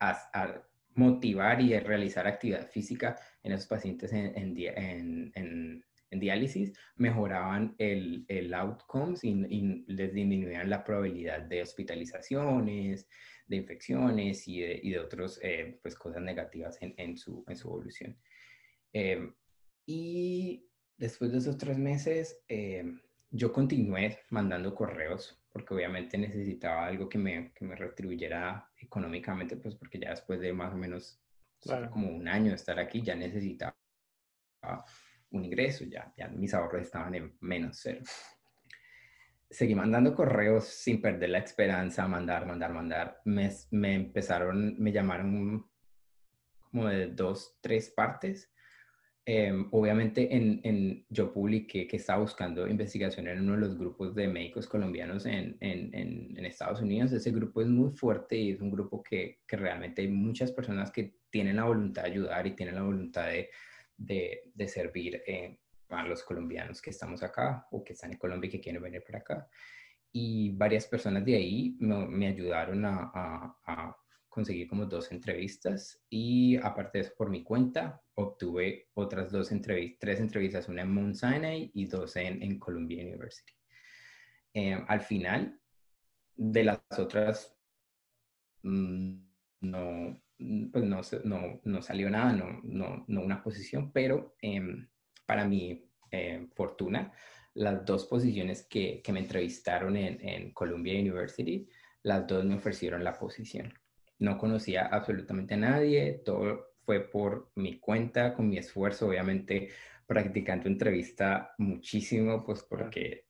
a, 0.00 0.62
motivar 0.94 1.60
y 1.60 1.78
realizar 1.78 2.26
actividad 2.26 2.68
física 2.68 3.18
en 3.42 3.52
esos 3.52 3.66
pacientes 3.66 4.12
en, 4.12 5.84
en, 6.12 6.20
diálisis 6.20 6.72
mejoraban 6.96 7.74
el, 7.78 8.24
el 8.28 8.54
outcomes 8.54 9.24
y, 9.24 9.30
y, 9.30 9.84
les 9.88 10.12
disminuían 10.12 10.70
la 10.70 10.84
probabilidad 10.84 11.40
de 11.42 11.62
hospitalizaciones, 11.62 13.08
de 13.46 13.56
infecciones 13.56 14.46
y 14.48 14.60
de, 14.60 14.80
y 14.82 14.90
de 14.90 14.98
otras 14.98 15.40
eh, 15.42 15.78
pues, 15.82 15.94
cosas 15.94 16.22
negativas 16.22 16.78
en, 16.80 16.94
en, 16.96 17.16
su, 17.16 17.44
en 17.48 17.56
su 17.56 17.68
evolución. 17.68 18.16
Em, 18.92 19.34
y 19.86 20.66
después 20.96 21.32
de 21.32 21.38
esos 21.38 21.58
tres 21.58 21.78
meses, 21.78 22.40
em, 22.48 23.00
yo 23.30 23.52
continué 23.52 24.18
mandando 24.30 24.74
correos 24.74 25.38
porque 25.52 25.74
obviamente 25.74 26.16
necesitaba 26.16 26.86
algo 26.86 27.08
que 27.08 27.18
me, 27.18 27.52
que 27.52 27.64
me 27.64 27.76
retribuyera 27.76 28.70
económicamente, 28.78 29.56
pues 29.56 29.74
porque 29.74 29.98
ya 29.98 30.10
después 30.10 30.40
de 30.40 30.52
más 30.52 30.72
o 30.72 30.76
menos 30.76 31.18
como 31.90 32.08
un 32.08 32.26
año 32.26 32.50
de 32.50 32.56
estar 32.56 32.78
aquí, 32.78 33.02
ya 33.02 33.14
necesitaba 33.14 33.76
un 35.32 35.44
ingreso, 35.44 35.84
ya, 35.84 36.12
ya 36.16 36.28
mis 36.28 36.54
ahorros 36.54 36.82
estaban 36.82 37.14
en 37.14 37.36
menos 37.40 37.78
cero 37.82 38.02
seguí 39.52 39.74
mandando 39.74 40.14
correos 40.14 40.64
sin 40.64 41.00
perder 41.00 41.30
la 41.30 41.38
esperanza, 41.38 42.08
mandar, 42.08 42.46
mandar, 42.46 42.72
mandar. 42.72 43.20
Me, 43.26 43.50
me 43.70 43.94
empezaron, 43.94 44.74
me 44.78 44.92
llamaron 44.92 45.66
como 46.70 46.88
de 46.88 47.08
dos, 47.08 47.58
tres 47.60 47.90
partes. 47.90 48.50
Em, 49.24 49.68
obviamente 49.70 50.34
en, 50.34 50.60
en, 50.64 51.06
yo 51.08 51.32
publiqué 51.32 51.86
que 51.86 51.96
estaba 51.96 52.22
buscando 52.22 52.66
investigación 52.66 53.28
en 53.28 53.42
uno 53.42 53.52
de 53.52 53.60
los 53.60 53.78
grupos 53.78 54.16
de 54.16 54.26
médicos 54.26 54.66
colombianos 54.66 55.26
en, 55.26 55.56
en, 55.60 55.94
en, 55.94 56.44
Estados 56.44 56.80
Unidos. 56.80 57.12
Ese 57.12 57.30
grupo 57.30 57.60
es 57.60 57.68
muy 57.68 57.92
fuerte 57.92 58.36
y 58.36 58.50
es 58.50 58.60
un 58.60 58.70
grupo 58.70 59.02
que, 59.02 59.42
que, 59.46 59.56
realmente 59.56 60.02
hay 60.02 60.08
muchas 60.08 60.50
personas 60.50 60.90
que 60.90 61.18
tienen 61.30 61.56
la 61.56 61.64
voluntad 61.64 62.02
de 62.02 62.10
ayudar 62.10 62.46
y 62.46 62.56
tienen 62.56 62.74
la 62.74 62.82
voluntad 62.82 63.26
de, 63.26 63.50
de, 64.04 64.50
de 64.54 64.68
servir 64.68 65.22
en 65.26 65.58
a 65.92 66.04
los 66.04 66.22
colombianos 66.22 66.80
que 66.80 66.90
estamos 66.90 67.22
acá 67.22 67.66
o 67.70 67.84
que 67.84 67.92
están 67.92 68.12
en 68.12 68.18
Colombia 68.18 68.48
y 68.48 68.50
que 68.50 68.60
quieren 68.60 68.82
venir 68.82 69.02
para 69.04 69.18
acá. 69.18 69.48
Y 70.12 70.50
varias 70.50 70.86
personas 70.86 71.24
de 71.24 71.36
ahí 71.36 71.76
me, 71.78 72.26
ayudaron 72.26 72.84
a, 72.84 73.10
a, 73.14 73.96
conseguir 74.28 74.66
como 74.66 74.86
dos 74.86 75.12
entrevistas 75.12 76.02
y 76.08 76.56
aparte 76.56 76.98
de 76.98 77.04
eso 77.04 77.12
por 77.18 77.28
mi 77.28 77.44
cuenta 77.44 78.00
obtuve 78.14 78.88
otras 78.94 79.30
dos 79.30 79.52
entrevistas, 79.52 79.98
tres 80.00 80.20
entrevistas, 80.20 80.68
una 80.68 80.82
en 80.82 80.90
Mount 80.90 81.16
Sinai 81.16 81.70
y 81.74 81.86
dos 81.86 82.16
en, 82.16 82.42
en 82.42 82.58
Columbia 82.58 83.02
University. 83.02 83.52
Eh, 84.54 84.82
al 84.88 85.02
final 85.02 85.60
de 86.34 86.64
las 86.64 86.80
otras 86.98 87.54
mm, 88.62 89.16
no, 89.60 90.22
pues 90.72 90.84
no, 90.84 91.00
no, 91.24 91.60
no, 91.64 91.82
salió 91.82 92.10
nada, 92.10 92.32
no, 92.32 92.60
no, 92.62 93.04
no 93.06 93.22
una 93.22 93.42
posición, 93.42 93.92
pero 93.92 94.36
em, 94.40 94.88
para 95.26 95.46
mi 95.46 95.84
eh, 96.10 96.46
fortuna, 96.54 97.12
las 97.54 97.84
dos 97.84 98.06
posiciones 98.06 98.66
que, 98.68 99.00
que 99.02 99.12
me 99.12 99.20
entrevistaron 99.20 99.96
en, 99.96 100.18
en, 100.26 100.52
Columbia 100.52 100.98
University, 100.98 101.68
las 102.02 102.26
dos 102.26 102.44
me 102.44 102.54
ofrecieron 102.54 103.04
la 103.04 103.18
posición. 103.18 103.72
No 104.18 104.38
conocía 104.38 104.86
absolutamente 104.86 105.54
a 105.54 105.58
nadie, 105.58 106.22
todo 106.24 106.72
fue 106.84 107.00
por 107.00 107.50
mi 107.54 107.78
cuenta, 107.78 108.34
con 108.34 108.48
mi 108.48 108.58
esfuerzo, 108.58 109.08
obviamente 109.08 109.70
practicando 110.06 110.68
entrevista 110.68 111.54
muchísimo, 111.58 112.44
pues 112.44 112.62
porque 112.62 113.26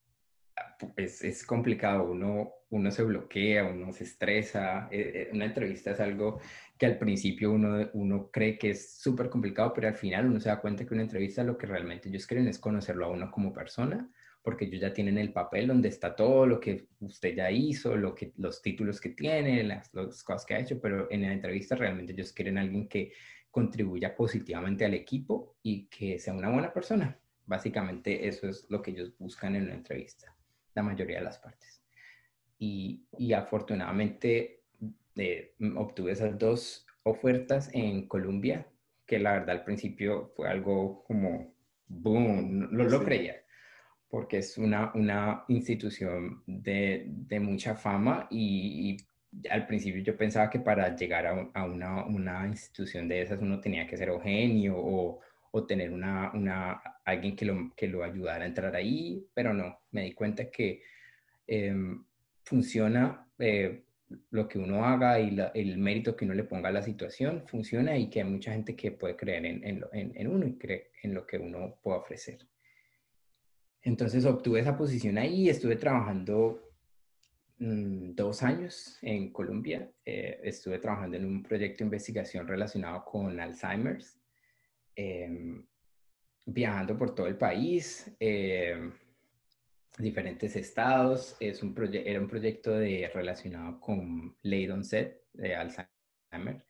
es, 0.97 1.23
es, 1.23 1.45
complicado, 1.45 2.11
uno, 2.11 2.53
uno 2.71 2.91
se 2.91 3.03
bloquea, 3.03 3.65
uno 3.65 3.93
se 3.93 4.05
estresa. 4.05 4.89
Eh, 4.91 5.13
eh, 5.15 5.31
una 5.33 5.47
entrevista 5.47 5.93
es 5.93 6.01
algo 6.01 6.41
que 6.79 6.87
al 6.87 6.99
principio 6.99 7.53
uno, 7.53 7.89
uno 7.95 8.31
cree 8.31 8.59
que 8.59 8.71
es 8.71 8.99
súper 9.01 9.29
complicado, 9.31 9.73
pero 9.75 9.89
al 9.89 9.95
final 9.95 10.27
uno 10.27 10.41
se 10.41 10.49
da 10.49 10.61
cuenta 10.61 10.85
que 10.85 10.95
una 10.95 11.03
entrevista 11.03 11.45
lo 11.45 11.59
que 11.59 11.67
realmente 11.67 12.09
ellos 12.09 12.27
quieren 12.27 12.49
es 12.49 12.59
conocerlo 12.59 13.07
a 13.07 13.11
uno 13.11 13.31
como 13.31 13.53
persona, 13.53 14.11
porque 14.43 14.65
ellos 14.65 14.81
ya 14.81 14.93
tienen 14.93 15.19
el 15.19 15.33
papel 15.33 15.69
donde 15.69 15.89
está 15.89 16.17
todo 16.17 16.47
lo 16.47 16.59
que 16.59 16.89
usted 17.01 17.35
ya 17.35 17.51
hizo, 17.51 17.97
lo 17.97 18.15
que, 18.15 18.33
los 18.37 18.61
títulos 18.63 19.01
que 19.01 19.11
tiene, 19.11 19.63
las, 19.65 19.93
las 19.95 20.23
cosas 20.25 20.45
que 20.45 20.55
ha 20.55 20.61
hecho, 20.61 20.81
pero 20.81 21.11
en 21.11 21.23
la 21.23 21.33
entrevista 21.33 21.77
realmente 21.77 22.13
ellos 22.13 22.33
quieren 22.33 22.59
a 22.59 22.63
alguien 22.63 22.89
que 22.89 23.13
contribuya 23.51 24.17
positivamente 24.17 24.85
al 24.85 24.95
equipo 24.95 25.57
y 25.63 25.87
que 25.87 26.19
sea 26.19 26.35
una 26.35 26.51
buena 26.51 26.73
persona. 26.73 27.19
Básicamente 27.45 28.27
eso 28.27 28.49
es 28.49 28.67
lo 28.71 28.81
que 28.83 28.93
ellos 28.93 29.13
buscan 29.19 29.55
en 29.57 29.65
una 29.65 29.75
entrevista 29.75 30.32
la 30.75 30.83
mayoría 30.83 31.19
de 31.19 31.25
las 31.25 31.39
partes. 31.39 31.83
Y, 32.59 33.07
y 33.19 33.33
afortunadamente 33.33 34.63
eh, 35.17 35.55
obtuve 35.77 36.13
esas 36.13 36.39
dos 36.39 36.87
ofertas 37.03 37.71
en 37.73 38.07
Colombia, 38.07 38.67
que 39.07 39.19
la 39.19 39.33
verdad 39.33 39.51
al 39.51 39.65
principio 39.65 40.33
fue 40.37 40.49
algo 40.49 41.05
como 41.05 41.55
boom, 41.87 42.69
no 42.71 42.85
lo 42.85 43.05
creía, 43.05 43.43
porque 44.09 44.39
es 44.39 44.57
una, 44.59 44.93
una 44.95 45.45
institución 45.49 46.43
de, 46.47 47.05
de 47.09 47.41
mucha 47.41 47.75
fama 47.75 48.27
y, 48.31 48.97
al 49.49 49.67
principio 49.67 50.03
yo 50.03 50.15
pensaba 50.15 50.51
que 50.51 50.61
para 50.61 50.95
llegar 50.95 51.27
a, 51.27 51.51
a 51.55 51.65
una, 51.65 52.05
una, 52.05 52.47
institución 52.47 53.09
de 53.09 53.23
esas 53.23 53.41
uno 53.41 53.61
tenía 53.61 53.87
que 53.87 53.97
ser 53.97 54.11
Eugenio 54.11 54.75
o, 54.77 55.21
o 55.53 55.65
tener 55.65 55.93
una, 55.93 56.33
una, 56.33 56.83
alguien 57.05 57.37
que 57.37 57.45
lo, 57.45 57.73
que 57.77 57.87
lo 57.87 58.03
ayudara 58.03 58.45
a 58.45 58.49
entrar 58.49 58.75
ahí, 58.75 59.27
pero 59.35 59.53
no, 59.53 59.81
me 59.91 60.03
di 60.05 60.13
cuenta 60.13 60.51
que 60.51 60.83
em, 61.47 62.05
funciona 62.43 63.29
eh, 63.39 63.85
lo 64.31 64.49
que 64.49 64.59
uno 64.59 64.85
haga 64.85 65.21
y 65.21 65.37
el 65.55 65.79
mérito 65.79 66.17
que 66.17 66.25
uno 66.25 66.35
le 66.35 66.45
ponga 66.45 66.71
a 66.71 66.73
la 66.73 66.83
situación, 66.83 67.45
funciona 67.47 67.97
y 67.97 68.09
que 68.09 68.21
hay 68.21 68.29
mucha 68.29 68.53
gente 68.53 68.75
que 68.75 68.93
puede 68.93 69.17
creer 69.17 69.45
en, 69.47 69.65
en, 69.65 69.85
en 69.93 70.27
uno 70.27 70.47
y 70.47 70.59
cree 70.59 70.91
en 71.03 71.15
lo 71.15 71.27
que 71.27 71.39
uno 71.39 71.79
puede 71.83 71.99
ofrecer. 71.99 72.47
Entonces 73.83 74.25
obtuve 74.25 74.61
esa 74.61 74.77
posición 74.77 75.19
ahí, 75.19 75.49
estuve 75.49 75.77
trabajando 75.77 76.73
mm, 77.59 78.15
dos 78.15 78.43
años 78.43 78.99
en 79.03 79.33
Colombia, 79.33 79.91
eh, 80.05 80.41
estuve 80.45 80.79
trabajando 80.79 81.17
en 81.19 81.27
un 81.27 81.43
proyecto 81.43 81.79
de 81.79 81.85
investigación 81.85 82.47
relacionado 82.49 83.05
con 83.05 83.39
Alzheimer's 83.39 84.22
Em, 84.95 85.65
viajando 86.47 86.99
por 86.99 87.15
todo 87.15 87.27
el 87.27 87.37
país, 87.37 88.15
em, 88.19 88.93
diferentes 89.99 90.57
estados. 90.57 91.37
Es 91.41 91.63
un 91.63 91.75
era 91.93 92.21
un 92.21 92.29
proyecto 92.29 92.73
de, 92.73 93.11
relacionado 93.15 93.81
con 93.81 94.37
late 94.43 94.73
onset 94.73 95.23
de 95.33 95.55
Alzheimer 95.55 96.65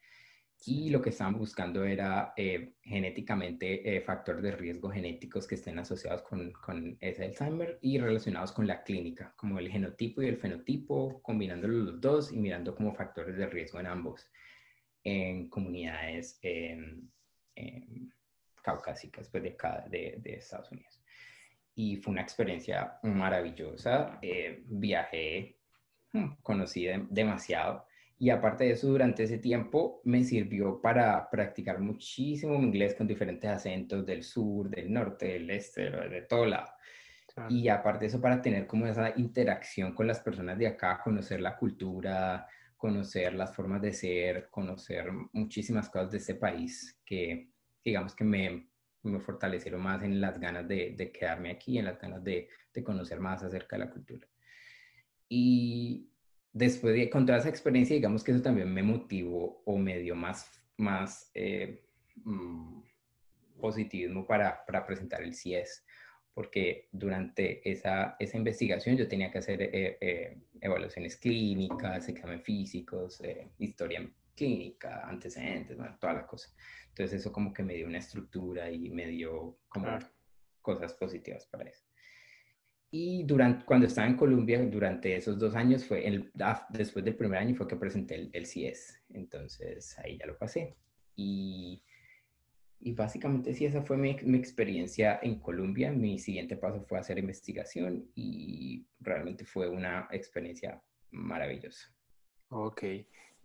y 0.64 0.90
lo 0.90 1.02
que 1.02 1.10
estaban 1.10 1.36
buscando 1.36 1.84
era 1.84 2.34
eh, 2.36 2.74
genéticamente 2.82 3.96
eh, 3.96 4.00
factores 4.02 4.42
de 4.42 4.52
riesgo 4.52 4.90
genéticos 4.90 5.46
que 5.46 5.56
estén 5.56 5.78
asociados 5.78 6.22
con, 6.22 6.52
con, 6.52 6.96
ese 7.00 7.24
Alzheimer 7.24 7.78
y 7.80 7.98
relacionados 7.98 8.52
con 8.52 8.66
la 8.66 8.82
clínica, 8.84 9.34
como 9.36 9.58
el 9.58 9.70
genotipo 9.70 10.22
y 10.22 10.28
el 10.28 10.36
fenotipo, 10.36 11.20
combinándolos 11.22 11.86
los 11.86 12.00
dos 12.00 12.32
y 12.32 12.38
mirando 12.38 12.74
como 12.76 12.94
factores 12.94 13.36
de 13.36 13.46
riesgo 13.46 13.80
en 13.80 13.86
ambos, 13.86 14.30
en 15.02 15.48
comunidades 15.48 16.38
Em, 17.54 18.10
caucásicas 18.62 19.28
pues, 19.28 19.42
de, 19.42 19.56
de, 19.90 20.18
de, 20.18 20.34
Estados 20.34 20.70
Unidos. 20.70 21.02
Y 21.74 21.96
fue 21.96 22.12
una 22.12 22.22
experiencia 22.22 22.98
maravillosa. 23.02 24.18
Eh, 24.22 24.62
viajé, 24.66 25.56
hmm, 26.12 26.34
conocí 26.42 26.86
demasiado. 27.10 27.86
Y 28.18 28.30
aparte 28.30 28.64
de 28.64 28.72
eso, 28.72 28.86
durante 28.86 29.24
ese 29.24 29.38
tiempo 29.38 30.00
me 30.04 30.22
sirvió 30.22 30.80
para 30.80 31.28
practicar 31.28 31.80
muchísimo 31.80 32.54
inglés 32.54 32.94
con 32.94 33.08
diferentes 33.08 33.50
acentos 33.50 34.06
del 34.06 34.22
sur, 34.22 34.70
del 34.70 34.92
norte, 34.92 35.26
del 35.26 35.50
este, 35.50 35.90
de 35.90 36.22
todo 36.22 36.46
lado. 36.46 36.70
Y 37.48 37.68
aparte 37.68 38.00
de 38.00 38.06
eso, 38.06 38.20
para 38.20 38.40
tener 38.40 38.66
como 38.66 38.86
esa 38.86 39.12
interacción 39.16 39.94
con 39.94 40.06
las 40.06 40.20
personas 40.20 40.58
de 40.58 40.68
acá, 40.68 41.00
conocer 41.02 41.40
la 41.40 41.56
cultura, 41.56 42.46
conocer 42.82 43.32
las 43.34 43.54
formas 43.54 43.80
de 43.80 43.92
ser, 43.92 44.50
conocer 44.50 45.08
muchísimas 45.32 45.88
cosas 45.88 46.10
de 46.10 46.18
este 46.18 46.34
país 46.34 47.00
que 47.06 47.52
digamos 47.84 48.12
que 48.12 48.24
me, 48.24 48.70
me 49.04 49.20
fortalecieron 49.20 49.80
más 49.80 50.02
en 50.02 50.20
las 50.20 50.40
ganas 50.40 50.66
de, 50.66 50.92
de, 50.98 51.12
quedarme 51.12 51.52
aquí, 51.52 51.78
en 51.78 51.84
las 51.84 52.00
ganas 52.00 52.24
de, 52.24 52.48
de, 52.74 52.82
conocer 52.82 53.20
más 53.20 53.40
acerca 53.44 53.76
de 53.76 53.84
la 53.84 53.90
cultura. 53.92 54.26
Y 55.28 56.10
después 56.52 56.92
de 56.92 57.08
con 57.08 57.24
toda 57.24 57.38
esa 57.38 57.50
experiencia, 57.50 57.94
digamos 57.94 58.24
que 58.24 58.32
eso 58.32 58.42
también 58.42 58.74
me 58.74 58.82
motivó 58.82 59.62
o 59.64 59.78
me 59.78 60.00
dio 60.00 60.16
más, 60.16 60.50
más 60.76 61.30
eh, 61.34 61.84
mm, 62.24 62.82
positivismo 63.60 64.26
para, 64.26 64.66
para 64.66 64.84
presentar 64.84 65.22
el 65.22 65.36
CIES 65.36 65.86
porque 66.34 66.88
durante 66.92 67.68
esa, 67.70 68.16
esa 68.18 68.36
investigación 68.36 68.96
yo 68.96 69.06
tenía 69.06 69.30
que 69.30 69.38
hacer 69.38 69.62
eh, 69.62 69.98
eh, 70.00 70.38
evaluaciones 70.60 71.16
clínicas, 71.16 72.08
exámenes 72.08 72.42
físicos, 72.42 73.20
eh, 73.20 73.50
historia 73.58 74.08
clínica, 74.34 75.06
antecedentes, 75.06 75.76
bueno, 75.76 75.96
todas 76.00 76.16
las 76.16 76.26
cosas. 76.26 76.56
Entonces 76.88 77.20
eso 77.20 77.32
como 77.32 77.52
que 77.52 77.62
me 77.62 77.74
dio 77.74 77.86
una 77.86 77.98
estructura 77.98 78.70
y 78.70 78.88
me 78.90 79.06
dio 79.06 79.58
como 79.68 79.98
cosas 80.62 80.94
positivas 80.94 81.46
para 81.46 81.68
eso. 81.68 81.84
Y 82.90 83.24
durante, 83.24 83.64
cuando 83.64 83.86
estaba 83.86 84.06
en 84.06 84.16
Colombia, 84.16 84.62
durante 84.64 85.16
esos 85.16 85.38
dos 85.38 85.54
años, 85.54 85.84
fue 85.84 86.06
el, 86.06 86.30
después 86.70 87.04
del 87.04 87.16
primer 87.16 87.38
año 87.38 87.54
fue 87.54 87.66
que 87.66 87.76
presenté 87.76 88.16
el, 88.16 88.30
el 88.32 88.44
CS. 88.44 89.02
Entonces 89.10 89.98
ahí 89.98 90.18
ya 90.18 90.26
lo 90.26 90.36
pasé. 90.36 90.76
Y 91.16 91.82
y 92.84 92.92
básicamente 92.92 93.54
sí, 93.54 93.64
esa 93.64 93.82
fue 93.82 93.96
mi, 93.96 94.16
mi, 94.24 94.36
experiencia 94.36 95.20
en 95.22 95.38
Colombia. 95.38 95.92
Mi 95.92 96.18
siguiente 96.18 96.56
paso 96.56 96.82
fue 96.82 96.98
hacer 96.98 97.16
investigación 97.18 98.10
y 98.14 98.84
realmente 98.98 99.44
fue 99.44 99.68
una 99.68 100.08
experiencia 100.10 100.82
maravillosa. 101.12 101.94
Ok. 102.48 102.82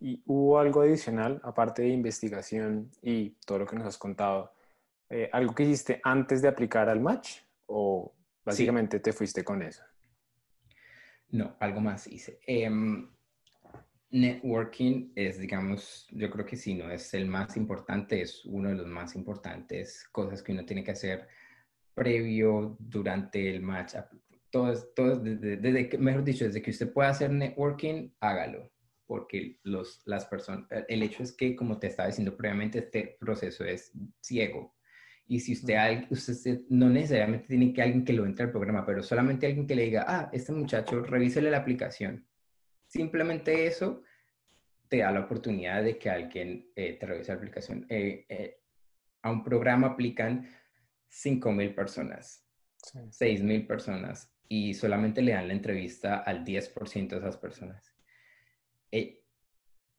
¿Y 0.00 0.22
hubo 0.26 0.58
algo 0.58 0.82
adicional, 0.82 1.40
aparte 1.44 1.82
de 1.82 1.88
investigación 1.88 2.90
y 3.00 3.30
todo 3.46 3.60
lo 3.60 3.66
que 3.66 3.76
nos 3.76 3.86
has 3.86 3.96
contado? 3.96 4.52
Eh, 5.08 5.30
¿Algo 5.32 5.54
que 5.54 5.62
hiciste 5.62 6.00
antes 6.02 6.42
de 6.42 6.48
aplicar 6.48 6.88
al 6.88 7.00
match 7.00 7.38
o 7.66 8.14
básicamente 8.44 8.98
te 8.98 9.12
fuiste 9.12 9.44
con 9.44 9.62
eso? 9.62 9.84
No, 11.30 11.56
algo 11.60 11.80
más 11.80 12.08
hice. 12.08 12.40
Eh, 12.44 12.68
networking 14.10 15.12
es, 15.14 15.38
digamos, 15.38 16.06
yo 16.10 16.30
creo 16.30 16.46
que 16.46 16.56
si 16.56 16.74
no 16.74 16.90
es 16.90 17.12
el 17.14 17.26
más 17.26 17.56
importante, 17.56 18.22
es 18.22 18.44
uno 18.44 18.70
de 18.70 18.76
los 18.76 18.86
más 18.86 19.14
importantes 19.14 20.06
cosas 20.10 20.42
que 20.42 20.52
uno 20.52 20.64
tiene 20.64 20.82
que 20.82 20.92
hacer 20.92 21.28
previo, 21.94 22.76
durante 22.78 23.50
el 23.50 23.60
match. 23.60 23.94
Todos, 24.50 24.94
todos 24.94 25.22
desde, 25.22 25.88
que, 25.88 25.98
mejor 25.98 26.24
dicho, 26.24 26.44
desde 26.44 26.62
que 26.62 26.70
usted 26.70 26.92
pueda 26.92 27.10
hacer 27.10 27.30
networking, 27.30 28.10
hágalo. 28.20 28.70
Porque 29.06 29.58
los, 29.62 30.02
las 30.04 30.26
personas, 30.26 30.66
el 30.88 31.02
hecho 31.02 31.22
es 31.22 31.32
que, 31.32 31.56
como 31.56 31.78
te 31.78 31.88
estaba 31.88 32.08
diciendo 32.08 32.36
previamente, 32.36 32.78
este 32.78 33.16
proceso 33.18 33.64
es 33.64 33.92
ciego. 34.20 34.74
Y 35.26 35.40
si 35.40 35.52
usted, 35.52 36.06
usted 36.10 36.60
no 36.68 36.88
necesariamente 36.88 37.48
tiene 37.48 37.72
que 37.72 37.82
alguien 37.82 38.04
que 38.04 38.12
lo 38.12 38.24
entre 38.24 38.46
al 38.46 38.50
programa, 38.50 38.86
pero 38.86 39.02
solamente 39.02 39.46
alguien 39.46 39.66
que 39.66 39.74
le 39.74 39.84
diga, 39.84 40.04
ah, 40.08 40.30
este 40.32 40.52
muchacho, 40.52 41.02
revísele 41.02 41.50
la 41.50 41.58
aplicación 41.58 42.26
Simplemente 42.88 43.66
eso 43.66 44.02
te 44.88 44.98
da 44.98 45.12
la 45.12 45.20
oportunidad 45.20 45.84
de 45.84 45.98
que 45.98 46.08
alguien 46.08 46.70
eh, 46.74 46.94
te 46.98 47.06
revise 47.06 47.32
la 47.32 47.38
aplicación. 47.38 47.86
Eh, 47.90 48.24
eh, 48.28 48.60
a 49.22 49.30
un 49.30 49.44
programa 49.44 49.88
aplican 49.88 50.48
5.000 51.10 51.74
personas, 51.74 52.46
6.000 52.78 53.66
personas 53.66 54.32
y 54.48 54.72
solamente 54.72 55.20
le 55.20 55.32
dan 55.32 55.48
la 55.48 55.54
entrevista 55.54 56.18
al 56.20 56.44
10% 56.44 57.08
de 57.08 57.18
esas 57.18 57.36
personas. 57.36 57.94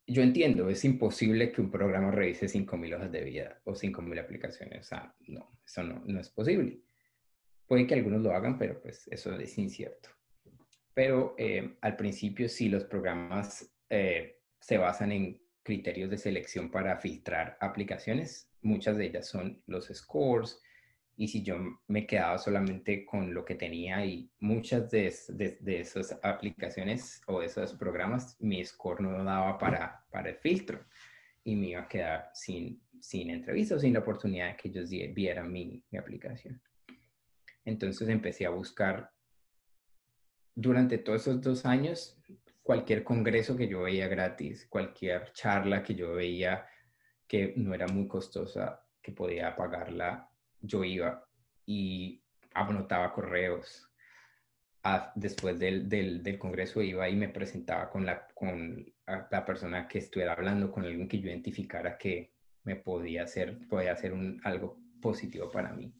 yo 0.08 0.24
entiendo, 0.24 0.70
es 0.70 0.84
imposible 0.86 1.52
que 1.52 1.62
un 1.62 1.70
programa 1.70 2.10
revise 2.10 2.48
5.000 2.48 2.96
hojas 2.96 3.12
de 3.12 3.24
vida 3.24 3.62
o 3.66 3.74
5.000 3.74 4.20
aplicaciones. 4.20 4.80
O 4.80 4.84
sea, 4.84 5.16
no, 5.28 5.52
eso 5.64 5.84
no, 5.84 6.02
no 6.06 6.20
es 6.20 6.30
posible. 6.30 6.82
Puede 7.68 7.86
que 7.86 7.94
algunos 7.94 8.22
lo 8.22 8.34
hagan, 8.34 8.58
pero 8.58 8.82
pues 8.82 9.08
eso 9.10 9.38
es 9.38 9.56
incierto 9.60 10.10
pero 10.94 11.36
eh, 11.38 11.78
al 11.82 11.96
principio 11.96 12.50
sí 12.50 12.70
los 12.70 12.86
programas 12.86 13.72
eh, 13.90 14.40
se 14.60 14.78
basan 14.78 15.12
en 15.12 15.42
criterios 15.64 16.10
de 16.10 16.18
selección 16.18 16.72
para 16.72 16.98
filtrar 16.98 17.58
aplicaciones. 17.62 18.50
Muchas 18.62 18.98
de 18.98 19.06
ellas 19.06 19.28
son 19.28 19.62
los 19.68 19.88
scores 19.88 20.62
y 21.16 21.28
si 21.28 21.44
yo 21.44 21.58
me 21.88 22.08
quedaba 22.08 22.38
solamente 22.38 23.06
con 23.06 23.34
lo 23.34 23.44
que 23.44 23.56
tenía 23.56 24.06
y 24.06 24.32
muchas 24.40 24.90
de, 24.90 25.14
de, 25.30 25.80
esas 25.80 26.18
aplicaciones 26.24 27.22
o 27.28 27.42
de 27.42 27.48
esos 27.48 27.74
programas, 27.74 28.38
mi 28.40 28.64
score 28.64 29.02
no 29.02 29.24
daba 29.24 29.58
para, 29.58 30.06
para 30.12 30.30
el 30.30 30.38
filtro 30.38 30.86
y 31.44 31.56
me 31.56 31.68
iba 31.68 31.82
a 31.82 31.88
quedar 31.88 32.30
sin, 32.34 32.82
sin 33.00 33.30
entrevista 33.30 33.78
sin 33.80 33.94
la 33.94 34.00
oportunidad 34.00 34.48
de 34.48 34.58
que 34.58 34.70
ellos 34.70 34.90
vieran 34.90 35.52
mi 35.52 35.84
aplicación. 35.98 36.62
Entonces 37.66 38.08
empecé 38.10 38.46
a 38.46 38.50
buscar 38.50 39.12
durante 40.56 40.98
todos 40.98 41.22
esos 41.22 41.42
dos 41.42 41.66
años, 41.66 42.18
cualquier 42.64 43.04
congreso 43.04 43.58
que 43.58 43.68
yo 43.68 43.82
veía 43.82 44.08
gratis, 44.08 44.68
cualquier 44.70 45.32
charla 45.34 45.84
que 45.84 45.96
yo 45.96 46.14
veía 46.14 46.68
que 47.28 47.54
no 47.58 47.74
era 47.74 47.88
muy 47.88 48.08
costosa, 48.08 48.86
que 49.02 49.12
podía 49.12 49.56
pagarla, 49.56 50.30
yo 50.62 50.84
iba 50.84 51.26
y 51.66 52.24
anotaba 52.54 53.14
correos. 53.14 53.90
después 55.16 55.60
del, 55.60 55.88
del, 55.88 56.24
del, 56.24 56.40
congreso 56.40 56.82
iba 56.82 57.08
y 57.10 57.16
me 57.16 57.30
presentaba 57.30 57.90
con, 57.90 58.06
la, 58.06 58.28
con 58.34 58.86
la 59.06 59.46
persona 59.46 59.88
que 59.88 60.00
estuviera 60.00 60.34
hablando, 60.34 60.72
con 60.72 60.86
alguien 60.86 61.08
que 61.08 61.20
yo 61.20 61.30
identificara 61.30 61.98
que 61.98 62.34
me 62.64 62.76
podía 62.76 63.24
hacer, 63.24 63.68
podía 63.68 63.94
hacer 63.94 64.14
un, 64.14 64.40
algo 64.44 64.78
positivo 65.02 65.50
para 65.52 65.74
mí 65.74 65.94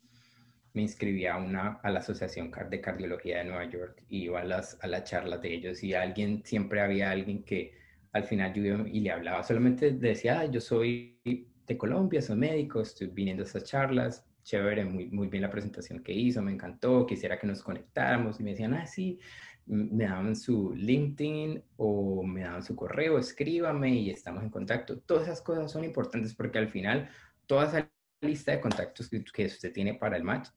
me 0.80 0.84
inscribí 0.84 1.26
a, 1.26 1.36
una, 1.36 1.82
a 1.84 1.92
la 1.92 2.00
Asociación 2.00 2.52
de 2.70 2.80
Cardiología 2.80 3.40
de 3.40 3.44
Nueva 3.44 3.70
York 3.70 4.02
y 4.08 4.24
iba 4.24 4.40
a 4.40 4.46
las, 4.46 4.78
a 4.82 4.88
las 4.88 5.04
charlas 5.04 5.42
de 5.42 5.54
ellos 5.54 5.84
y 5.84 5.94
alguien, 5.94 6.42
siempre 6.46 6.80
había 6.80 7.12
alguien 7.12 7.44
que 7.44 7.74
al 8.14 8.24
final 8.24 8.54
yo 8.54 8.88
y 8.88 9.02
le 9.02 9.12
hablaba, 9.12 9.44
solamente 9.44 9.92
decía, 9.92 10.46
yo 10.46 10.62
soy 10.62 11.20
de 11.68 11.78
Colombia, 11.78 12.22
soy 12.22 12.38
médico, 12.38 12.80
estoy 12.80 13.08
viniendo 13.08 13.44
a 13.44 13.46
estas 13.46 13.66
charlas, 13.66 14.26
chévere, 14.44 14.86
muy, 14.86 15.08
muy 15.08 15.28
bien 15.28 15.44
la 15.44 15.52
presentación 15.52 16.02
que 16.02 16.14
hizo, 16.14 16.42
me 16.42 16.54
encantó, 16.54 17.06
quisiera 17.06 17.38
que 17.38 17.46
nos 17.46 17.62
conectáramos 17.62 18.40
y 18.40 18.44
me 18.44 18.52
decían, 18.52 18.74
ah, 18.74 18.88
sí, 18.88 19.20
me 19.66 20.06
daban 20.06 20.34
su 20.34 20.74
LinkedIn 20.74 21.62
o 21.76 22.24
me 22.24 22.44
daban 22.44 22.64
su 22.64 22.74
correo, 22.74 23.20
escríbame 23.20 23.96
y 23.96 24.12
estamos 24.12 24.44
en 24.44 24.50
contacto. 24.50 24.98
Todas 25.00 25.24
esas 25.24 25.42
cosas 25.42 25.70
son 25.70 25.84
importantes 25.84 26.34
porque 26.34 26.58
al 26.58 26.70
final 26.70 27.10
toda 27.48 27.68
esa 27.68 27.92
lista 28.22 28.54
de 28.54 28.62
contactos 28.62 29.10
que 29.10 29.46
usted 29.46 29.74
tiene 29.74 29.94
para 29.96 30.16
el 30.16 30.24
match 30.24 30.50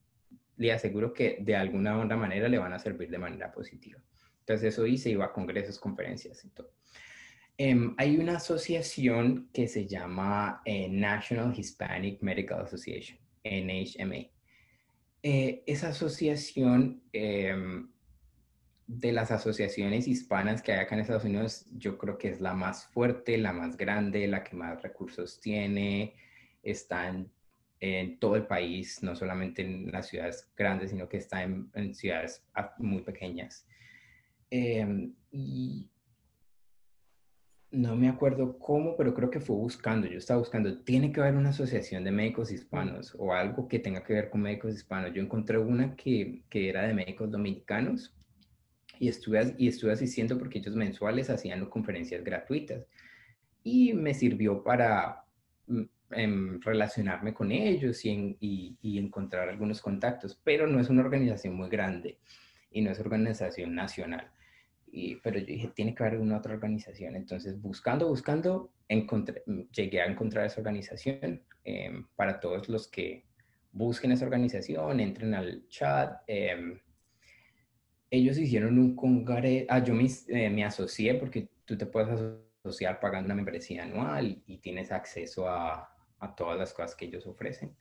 le 0.62 0.72
aseguro 0.72 1.12
que 1.12 1.38
de 1.40 1.56
alguna 1.56 1.98
otra 1.98 2.16
manera 2.16 2.48
le 2.48 2.58
van 2.58 2.72
a 2.72 2.78
servir 2.78 3.10
de 3.10 3.18
manera 3.18 3.50
positiva. 3.52 4.00
Entonces 4.40 4.72
eso 4.72 4.86
hice, 4.86 5.10
iba 5.10 5.24
a 5.24 5.32
congresos, 5.32 5.78
conferencias 5.78 6.44
y 6.44 6.50
todo. 6.50 6.72
Em, 7.58 7.94
hay 7.98 8.16
una 8.16 8.36
asociación 8.36 9.50
que 9.52 9.68
se 9.68 9.86
llama 9.86 10.62
eh, 10.64 10.88
National 10.88 11.52
Hispanic 11.56 12.22
Medical 12.22 12.62
Association, 12.62 13.18
NHMA. 13.44 14.30
Eh, 15.22 15.62
esa 15.66 15.88
asociación 15.88 17.02
em, 17.12 17.90
de 18.86 19.12
las 19.12 19.30
asociaciones 19.30 20.08
hispanas 20.08 20.62
que 20.62 20.72
hay 20.72 20.78
acá 20.78 20.94
en 20.94 21.00
Estados 21.02 21.24
Unidos, 21.24 21.66
yo 21.72 21.98
creo 21.98 22.18
que 22.18 22.28
es 22.28 22.40
la 22.40 22.54
más 22.54 22.86
fuerte, 22.86 23.36
la 23.38 23.52
más 23.52 23.76
grande, 23.76 24.26
la 24.28 24.42
que 24.44 24.56
más 24.56 24.82
recursos 24.82 25.40
tiene, 25.40 26.14
está 26.62 27.08
en 27.82 27.94
en 27.94 28.18
todo 28.18 28.36
el 28.36 28.46
país, 28.46 29.02
no 29.02 29.16
solamente 29.16 29.62
en 29.62 29.90
las 29.90 30.08
ciudades 30.08 30.50
grandes, 30.56 30.90
sino 30.90 31.08
que 31.08 31.16
está 31.16 31.42
en, 31.42 31.94
ciudades 31.94 32.46
muy 32.78 33.02
pequeñas. 33.02 33.66
Em, 34.50 35.12
y 35.32 35.90
no 37.72 37.96
me 37.96 38.08
acuerdo 38.08 38.58
cómo, 38.58 38.96
pero 38.96 39.14
creo 39.14 39.30
que 39.30 39.40
fue 39.40 39.56
buscando, 39.56 40.06
yo 40.06 40.18
estaba 40.18 40.38
buscando, 40.38 40.82
tiene 40.84 41.10
que 41.10 41.20
haber 41.20 41.34
una 41.34 41.50
asociación 41.50 42.04
de 42.04 42.12
médicos 42.12 42.52
hispanos 42.52 43.16
o 43.18 43.32
algo 43.32 43.66
que 43.66 43.80
tenga 43.80 44.04
que 44.04 44.12
ver 44.12 44.30
con 44.30 44.42
médicos 44.42 44.74
hispanos. 44.74 45.12
Yo 45.12 45.22
encontré 45.22 45.58
una 45.58 45.96
que, 45.96 46.44
que 46.48 46.68
era 46.68 46.86
de 46.86 46.94
médicos 46.94 47.30
dominicanos 47.30 48.14
y 49.00 49.08
estuve, 49.08 49.56
y 49.58 49.68
estuve 49.68 49.92
asistiendo 49.92 50.38
porque 50.38 50.58
ellos 50.58 50.76
mensuales 50.76 51.30
hacían 51.30 51.66
conferencias 51.66 52.22
gratuitas 52.22 52.86
y 53.64 53.94
me 53.94 54.14
sirvió 54.14 54.62
para 54.62 55.24
mm, 56.12 56.18
en 56.20 56.62
relacionarme 56.62 57.34
con 57.34 57.52
ellos 57.52 58.04
y, 58.04 58.36
y, 58.40 58.98
encontrar 58.98 59.48
algunos 59.48 59.80
contactos, 59.80 60.40
pero 60.44 60.66
no 60.66 60.80
es 60.80 60.88
una 60.88 61.02
organización 61.02 61.54
muy 61.54 61.68
grande 61.68 62.18
y 62.70 62.80
no 62.82 62.90
es 62.90 63.00
organización 63.00 63.74
nacional. 63.74 64.30
Y, 64.90 65.16
pero 65.16 65.38
yo 65.38 65.46
dije, 65.46 65.72
tiene 65.74 65.94
que 65.94 66.04
haber 66.04 66.20
una 66.20 66.38
otra 66.38 66.54
organización. 66.54 67.16
Entonces, 67.16 67.60
buscando, 67.60 68.08
buscando, 68.08 68.70
encontré, 68.88 69.42
llegué 69.72 70.02
a 70.02 70.06
encontrar 70.06 70.46
esa 70.46 70.60
organización. 70.60 71.42
Em, 71.64 72.06
para 72.16 72.40
todos 72.40 72.68
los 72.68 72.88
que 72.88 73.24
busquen 73.70 74.12
esa 74.12 74.24
organización, 74.24 75.00
entren 75.00 75.34
al 75.34 75.66
chat. 75.68 76.22
Em, 76.26 76.78
ellos 78.10 78.36
hicieron 78.36 78.78
un 78.78 78.96
congreso, 78.96 79.66
ah, 79.68 79.78
yo 79.82 79.94
me, 79.94 80.06
eh, 80.28 80.50
me 80.50 80.64
asocié 80.64 81.14
porque 81.14 81.48
tú 81.64 81.78
te 81.78 81.86
puedes 81.86 82.20
asociar 82.64 82.98
pagando 83.00 83.26
una 83.26 83.36
membresía 83.36 83.84
anual 83.84 84.42
y 84.46 84.58
tienes 84.58 84.90
acceso 84.92 85.48
a, 85.48 85.91
a 86.22 86.34
todas 86.34 86.58
las 86.58 86.72
cosas 86.72 86.94
que 86.94 87.06
ellos 87.06 87.26
ofrecen. 87.26 87.76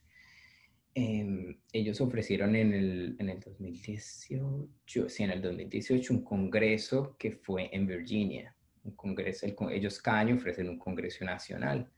Em, 0.94 1.58
ellos 1.72 2.02
ofrecieron 2.02 2.56
en 2.56 2.74
el, 2.74 3.16
en 3.20 3.30
el 3.30 3.40
2018, 3.40 5.08
sí, 5.10 5.24
en 5.24 5.32
el 5.32 5.42
2018 5.42 6.14
un 6.14 6.24
congreso 6.24 7.16
que 7.18 7.32
fue 7.32 7.70
en 7.72 7.88
Virginia. 7.88 8.54
Un 8.84 8.96
congreso, 8.96 9.46
ellos 9.70 10.02
cada 10.02 10.20
año 10.20 10.36
ofrecen 10.36 10.68
un 10.68 10.80
congreso 10.80 11.24
nacional. 11.24 11.90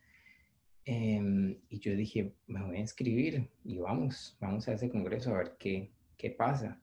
Em, 0.85 1.57
y 1.69 1.79
yo 1.79 1.95
dije, 1.95 2.33
me 2.45 2.63
voy 2.63 2.77
a 2.77 2.81
inscribir 2.81 3.49
y 3.63 3.77
vamos, 3.77 4.37
vamos 4.39 4.67
a 4.67 4.73
ese 4.73 4.89
congreso 4.89 5.33
a 5.33 5.37
ver 5.37 5.55
qué, 5.57 5.91
¿qué 6.17 6.29
pasa? 6.29 6.79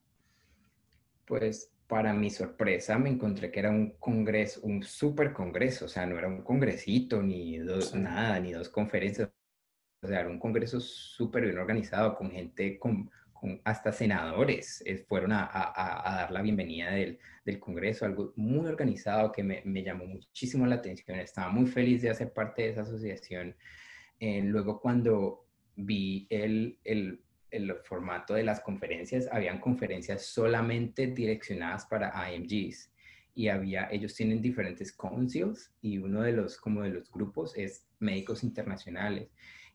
Pues 1.27 1.73
para 1.87 2.15
mi 2.15 2.31
sorpresa 2.31 2.99
me 2.99 3.11
encontré 3.11 3.51
que 3.51 3.61
era 3.61 3.71
un 3.71 3.91
congreso, 3.99 4.61
un 4.63 4.83
super 4.83 5.33
congreso, 5.33 5.85
o 5.85 5.89
sea, 5.89 6.07
no 6.07 6.19
era 6.19 6.29
un 6.29 6.43
congresito 6.43 7.23
ni 7.23 7.59
dos, 7.59 7.95
nada, 7.95 8.41
ni 8.41 8.53
dos 8.53 8.69
conferencias, 8.69 9.31
o 10.03 10.07
sea, 10.07 10.21
era 10.21 10.29
un 10.29 10.39
congreso 10.39 10.81
súper 10.81 11.45
bien 11.45 11.59
organizado 11.59 12.15
con 12.17 12.31
gente 12.31 12.79
con 12.79 13.11
hasta 13.65 13.93
senadores 13.93 14.83
eh, 14.85 14.99
fueron 14.99 15.33
a, 15.33 15.47
dar 15.47 16.31
la 16.31 16.43
bienvenida 16.43 16.91
del, 16.91 17.19
Congreso, 17.59 18.05
algo 18.05 18.33
muy 18.37 18.67
organizado 18.67 19.33
que 19.33 19.43
me, 19.43 19.83
llamó 19.83 20.07
muchísimo 20.07 20.67
la 20.67 20.77
atención. 20.77 21.19
Estaba 21.19 21.51
muy 21.51 21.67
feliz 21.67 22.01
de 22.01 22.11
hacer 22.11 22.33
parte 22.33 22.63
de 22.63 22.69
esa 22.69 22.83
asociación. 22.83 23.57
Eh, 24.21 24.43
luego 24.45 24.81
cuando 24.81 25.47
vi 25.75 26.29
el, 26.31 26.79
el, 26.85 27.19
formato 27.83 28.35
de 28.35 28.45
las 28.45 28.61
conferencias, 28.61 29.27
habían 29.33 29.59
conferencias 29.59 30.27
solamente 30.27 31.09
direccionadas 31.09 31.87
para 31.87 32.33
IMGs 32.33 32.93
y 33.35 33.49
había, 33.49 33.89
ellos 33.91 34.15
tienen 34.15 34.41
diferentes 34.41 34.93
councils 34.93 35.73
y 35.83 35.99
uno 35.99 36.23
de 36.23 36.33
los, 36.33 36.57
como 36.57 36.83
de 36.83 36.91
los 36.91 37.11
grupos 37.11 37.57
es 37.57 37.85
médicos 37.99 38.45
internacionales 38.45 39.29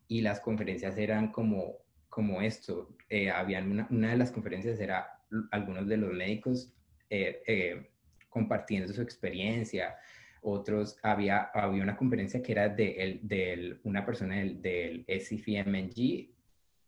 y 0.08 0.22
las 0.22 0.40
conferencias 0.40 0.98
eran 0.98 1.32
como 1.32 1.86
como 2.16 2.42
esto. 2.42 2.96
Eh, 3.10 3.30
habían 3.30 3.70
una, 3.70 3.88
una, 3.92 4.12
de 4.12 4.18
las 4.18 4.32
conferencias 4.32 4.80
era 4.80 5.20
algunos 5.52 5.86
de 5.86 5.98
los 5.98 6.14
médicos 6.14 6.72
eh, 7.10 7.44
eh, 7.46 7.92
compartiendo 8.30 8.94
su 8.94 9.02
experiencia. 9.02 9.98
Otros, 10.42 10.98
había, 11.04 11.52
había 11.54 11.84
una 11.84 11.98
conferencia 11.98 12.42
que 12.42 12.54
era 12.54 12.70
de, 12.70 13.20
de 13.22 13.80
una 13.84 14.06
persona 14.06 14.38
del, 14.38 14.62
del 14.62 15.06
SCFMNG 15.10 16.30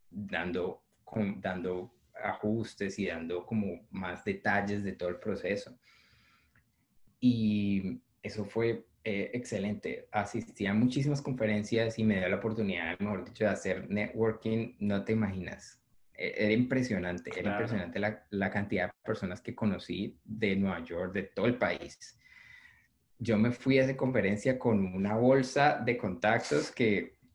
dando, 0.10 0.82
dando 1.42 1.94
ajustes 2.24 2.98
y 2.98 3.08
dando 3.08 3.46
como 3.46 3.86
más 3.92 4.24
detalles 4.24 4.82
de 4.82 4.94
todo 4.94 5.10
el 5.10 5.18
proceso. 5.18 5.78
Y 7.20 8.00
eso 8.24 8.46
fue 8.46 8.86
eh, 9.10 9.32
excelente. 9.32 10.10
Asistí 10.12 10.66
a 10.66 10.74
muchísimas 10.74 11.22
conferencias 11.22 11.98
y 11.98 12.04
me 12.04 12.18
dio 12.18 12.28
la 12.28 12.36
oportunidad, 12.36 13.00
mejor 13.00 13.24
dicho, 13.24 13.46
de 13.46 13.52
hacer 13.52 13.90
networking, 13.90 14.76
no 14.80 15.06
te 15.06 15.14
imaginas. 15.14 15.82
E, 16.14 16.34
era 16.36 16.52
impresionante, 16.52 17.32
era 17.34 17.52
impresionante 17.52 18.00
la, 18.00 18.26
la, 18.32 18.52
cantidad 18.52 18.88
de 18.88 18.94
personas 19.06 19.40
que 19.40 19.56
conocí 19.56 20.20
de 20.26 20.58
Nueva 20.58 20.84
York, 20.84 21.14
de 21.14 21.24
todo 21.24 21.46
el 21.46 21.56
país. 21.58 22.20
Yo 23.18 23.38
me 23.38 23.52
fui 23.52 23.80
a 23.80 23.86
esa 23.86 23.96
conferencia 23.96 24.60
con 24.60 24.86
una 24.94 25.16
bolsa 25.16 25.80
de 25.80 25.96
contactos 25.96 26.70
que 26.70 27.17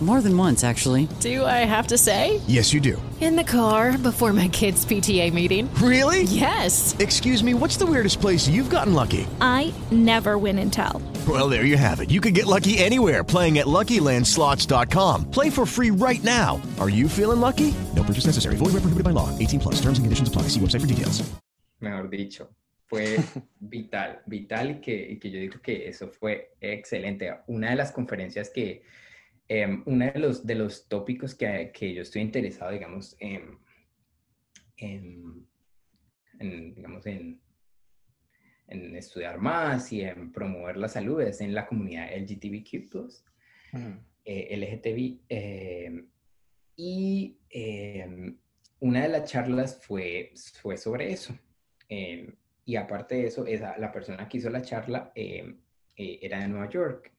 More 0.00 0.20
than 0.20 0.36
once, 0.36 0.62
actually. 0.62 1.08
Do 1.20 1.46
I 1.46 1.64
have 1.64 1.86
to 1.86 1.96
say? 1.96 2.42
Yes, 2.46 2.74
you 2.74 2.80
do. 2.80 3.00
In 3.18 3.34
the 3.34 3.42
car 3.42 3.96
before 3.96 4.34
my 4.34 4.46
kids' 4.48 4.84
PTA 4.84 5.32
meeting. 5.32 5.72
Really? 5.76 6.24
Yes. 6.24 6.94
Excuse 6.98 7.42
me, 7.42 7.54
what's 7.54 7.78
the 7.78 7.86
weirdest 7.86 8.20
place 8.20 8.46
you've 8.46 8.68
gotten 8.68 8.92
lucky? 8.92 9.26
I 9.40 9.72
never 9.90 10.36
win 10.36 10.58
and 10.58 10.70
tell. 10.70 11.00
Well, 11.26 11.48
there 11.48 11.64
you 11.64 11.78
have 11.78 12.00
it. 12.00 12.10
You 12.10 12.20
can 12.20 12.34
get 12.34 12.44
lucky 12.44 12.76
anywhere 12.76 13.24
playing 13.24 13.56
at 13.56 13.64
LuckyLandSlots.com. 13.66 15.30
Play 15.30 15.48
for 15.48 15.64
free 15.64 15.90
right 15.90 16.22
now. 16.22 16.60
Are 16.78 16.90
you 16.90 17.08
feeling 17.08 17.40
lucky? 17.40 17.72
No 17.94 18.02
purchase 18.02 18.26
necessary. 18.26 18.56
Void 18.56 18.74
where 18.74 18.84
prohibited 18.84 19.04
by 19.04 19.10
law. 19.16 19.30
18 19.38 19.60
plus. 19.60 19.76
Terms 19.80 19.98
and 19.98 20.04
conditions 20.04 20.28
apply. 20.28 20.42
See 20.52 20.60
website 20.60 20.82
for 20.82 20.86
details. 20.86 21.22
Mejor 21.80 22.08
dicho, 22.08 22.48
fue 22.86 23.18
vital, 23.60 24.20
vital 24.26 24.70
y 24.70 24.80
que, 24.80 25.08
y 25.10 25.18
que 25.18 25.30
yo 25.30 25.40
digo 25.40 25.60
que 25.62 25.88
eso 25.88 26.08
fue 26.08 26.52
excelente. 26.60 27.32
Una 27.48 27.70
de 27.70 27.76
las 27.76 27.92
conferencias 27.92 28.50
que 28.50 28.82
Eh, 29.48 29.82
uno 29.86 30.04
de 30.12 30.18
los, 30.18 30.44
de 30.44 30.56
los 30.56 30.88
tópicos 30.88 31.34
que, 31.34 31.70
que 31.72 31.94
yo 31.94 32.02
estoy 32.02 32.22
interesado, 32.22 32.72
digamos, 32.72 33.16
en, 33.20 33.58
en, 34.76 35.46
digamos, 36.74 37.06
en, 37.06 37.40
en, 38.66 38.96
estudiar 38.96 39.38
más 39.38 39.92
y 39.92 40.00
en 40.02 40.32
promover 40.32 40.76
la 40.76 40.88
salud 40.88 41.20
es 41.20 41.40
en 41.40 41.54
la 41.54 41.66
comunidad 41.66 42.10
LGTBQ+, 42.16 42.88
eh, 44.24 44.56
LGTB. 44.56 45.20
Eh, 45.28 46.04
y 46.74 47.38
em, 47.48 48.36
una 48.80 49.02
de 49.02 49.08
las 49.08 49.30
charlas 49.30 49.80
fue, 49.80 50.32
fue 50.60 50.76
sobre 50.76 51.12
eso. 51.12 51.38
Em, 51.88 52.34
y 52.64 52.74
aparte 52.74 53.14
de 53.14 53.26
eso, 53.28 53.46
esa, 53.46 53.78
la 53.78 53.92
persona 53.92 54.28
que 54.28 54.38
hizo 54.38 54.50
la 54.50 54.62
charla 54.62 55.12
em, 55.14 55.60
era 55.96 56.40
de 56.40 56.48
Nueva 56.48 56.68
York 56.68 57.15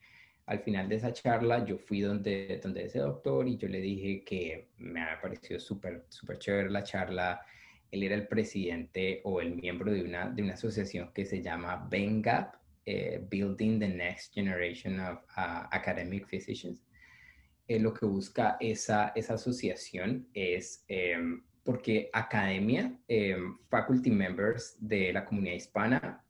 al 0.47 0.59
final 0.59 0.87
de 0.87 0.95
esa 0.95 1.11
charla 1.11 1.65
yo 1.65 1.77
fui 1.77 1.99
donde, 1.99 2.59
donde 2.63 2.85
ese 2.85 2.99
doctor 2.99 3.47
y 3.47 3.57
yo 3.57 3.67
le 3.67 3.81
dije 3.81 4.23
que 4.23 4.69
me 4.77 5.01
ha 5.01 5.19
parecido 5.21 5.59
súper, 5.59 6.05
súper 6.07 6.39
chévere 6.39 6.69
la 6.69 6.83
charla. 6.83 7.41
Él 7.91 8.03
era 8.03 8.15
el 8.15 8.27
presidente 8.27 9.21
o 9.25 9.41
el 9.41 9.55
miembro 9.55 9.91
de 9.91 10.03
una, 10.03 10.29
de 10.29 10.41
una 10.43 10.53
asociación 10.53 11.11
que 11.13 11.25
se 11.25 11.41
llama 11.41 11.87
BENGAP, 11.89 12.55
eh, 12.85 13.21
Building 13.29 13.79
the 13.79 13.89
Next 13.89 14.33
Generation 14.33 15.01
of 15.01 15.19
uh, 15.37 15.67
Academic 15.71 16.25
Physicians. 16.27 16.81
Eh, 17.67 17.79
lo 17.79 17.93
que 17.93 18.05
busca 18.05 18.55
esa, 18.61 19.11
esa 19.15 19.33
asociación 19.33 20.29
es 20.33 20.85
em, 20.87 21.43
porque 21.65 22.09
academia, 22.13 22.97
em, 23.09 23.57
faculty 23.67 24.11
members 24.11 24.77
de 24.79 25.11
la 25.11 25.25
comunidad 25.25 25.55
hispana 25.55 26.23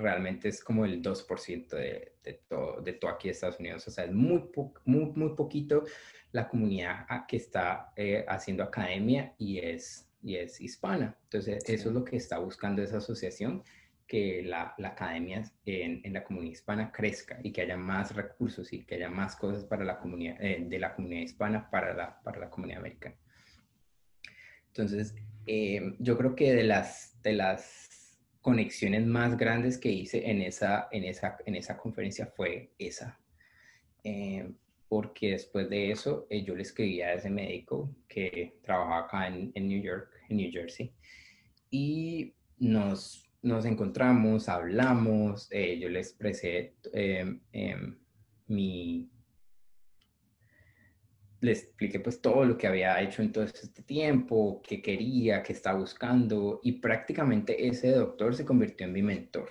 realmente 0.00 0.48
es 0.48 0.62
como 0.62 0.84
el 0.84 1.02
2% 1.02 1.68
de, 1.68 2.14
de, 2.22 2.32
todo, 2.48 2.80
de 2.80 2.92
todo 2.94 3.10
aquí 3.10 3.28
en 3.28 3.32
Estados 3.32 3.58
Unidos. 3.60 3.86
O 3.86 3.90
sea, 3.90 4.04
es 4.04 4.12
muy, 4.12 4.50
muy, 4.84 5.12
muy 5.14 5.34
poquito 5.36 5.84
la 6.32 6.48
comunidad 6.48 7.06
que 7.26 7.36
está 7.36 7.92
eh, 7.96 8.24
haciendo 8.28 8.62
academia 8.62 9.34
y 9.38 9.58
es, 9.58 10.08
y 10.22 10.36
es 10.36 10.60
hispana. 10.60 11.16
Entonces, 11.24 11.62
eso 11.66 11.88
es 11.88 11.94
lo 11.94 12.04
que 12.04 12.16
está 12.16 12.38
buscando 12.38 12.82
esa 12.82 12.98
asociación, 12.98 13.62
que 14.06 14.42
la, 14.42 14.74
la 14.78 14.88
academia 14.88 15.44
en, 15.64 16.00
en, 16.02 16.12
la 16.12 16.24
comunidad 16.24 16.52
hispana 16.52 16.90
crezca 16.90 17.38
y 17.44 17.52
que 17.52 17.62
haya 17.62 17.76
más 17.76 18.12
recursos 18.16 18.72
y 18.72 18.84
que 18.84 18.96
haya 18.96 19.08
más 19.08 19.36
cosas 19.36 19.64
para 19.64 19.84
la 19.84 20.00
comunidad, 20.00 20.36
eh, 20.40 20.64
de 20.68 20.78
la 20.80 20.94
comunidad 20.96 21.22
hispana 21.22 21.70
para 21.70 21.94
la, 21.94 22.20
para 22.20 22.40
la 22.40 22.50
comunidad 22.50 22.80
americana. 22.80 23.14
Entonces, 24.66 25.14
eh, 25.46 25.94
yo 25.98 26.16
creo 26.18 26.34
que 26.34 26.52
de 26.52 26.64
las, 26.64 27.20
de 27.22 27.34
las 27.34 27.89
conexiones 28.40 29.06
más 29.06 29.36
grandes 29.36 29.78
que 29.78 29.90
hice 29.90 30.30
en 30.30 30.40
esa, 30.42 30.88
en 30.90 31.04
esa, 31.04 31.36
en 31.44 31.56
esa 31.56 31.76
conferencia 31.76 32.26
fue 32.26 32.70
esa. 32.78 33.18
Eh, 34.02 34.50
porque 34.88 35.32
después 35.32 35.68
de 35.70 35.92
eso 35.92 36.26
eh, 36.30 36.42
yo 36.42 36.54
le 36.56 36.62
escribí 36.62 37.00
a 37.00 37.14
ese 37.14 37.30
médico 37.30 37.94
que 38.08 38.58
trabajaba 38.62 39.06
acá 39.06 39.28
en, 39.28 39.52
en, 39.54 39.68
New 39.68 39.80
York, 39.80 40.10
en 40.28 40.38
New 40.38 40.50
Jersey, 40.50 40.92
y 41.70 42.34
nos, 42.58 43.30
nos 43.42 43.64
encontramos, 43.66 44.48
hablamos, 44.48 45.48
eh, 45.52 45.78
yo 45.78 45.88
le 45.88 46.00
expresé 46.00 46.74
em, 46.92 47.40
mi, 48.48 49.08
le 51.40 51.52
expliqué 51.52 52.00
pues 52.00 52.20
todo 52.20 52.44
lo 52.44 52.56
que 52.58 52.66
había 52.66 53.00
hecho 53.00 53.22
en 53.22 53.32
todo 53.32 53.44
este 53.44 53.82
tiempo, 53.82 54.60
qué 54.62 54.82
quería, 54.82 55.42
qué 55.42 55.52
estaba 55.54 55.78
buscando 55.78 56.60
y 56.62 56.72
prácticamente 56.72 57.66
ese 57.66 57.92
doctor 57.92 58.34
se 58.34 58.44
convirtió 58.44 58.86
en 58.86 58.92
mi 58.92 59.02
mentor 59.02 59.48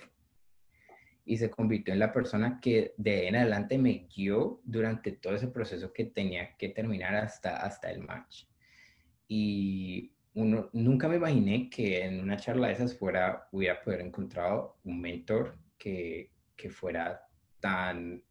y 1.24 1.36
se 1.36 1.50
convirtió 1.50 1.92
en 1.92 2.00
la 2.00 2.12
persona 2.12 2.60
que 2.60 2.94
de 2.96 3.28
en 3.28 3.36
adelante 3.36 3.76
me 3.76 4.08
guió 4.14 4.60
durante 4.64 5.12
todo 5.12 5.34
ese 5.34 5.48
proceso 5.48 5.92
que 5.92 6.06
tenía 6.06 6.56
que 6.56 6.68
terminar 6.68 7.14
hasta, 7.16 7.56
hasta 7.56 7.90
el 7.90 8.00
match. 8.00 8.44
Y 9.28 10.12
uno, 10.34 10.70
nunca 10.72 11.08
me 11.08 11.16
imaginé 11.16 11.68
que 11.70 12.04
en 12.04 12.20
una 12.20 12.36
charla 12.36 12.68
de 12.68 12.74
esas 12.74 12.96
fuera, 12.96 13.48
hubiera 13.52 13.80
poder 13.80 14.00
encontrado 14.00 14.78
un 14.84 15.00
mentor 15.00 15.58
que, 15.78 16.30
que 16.56 16.70
fuera 16.70 17.20
tan... 17.60 18.22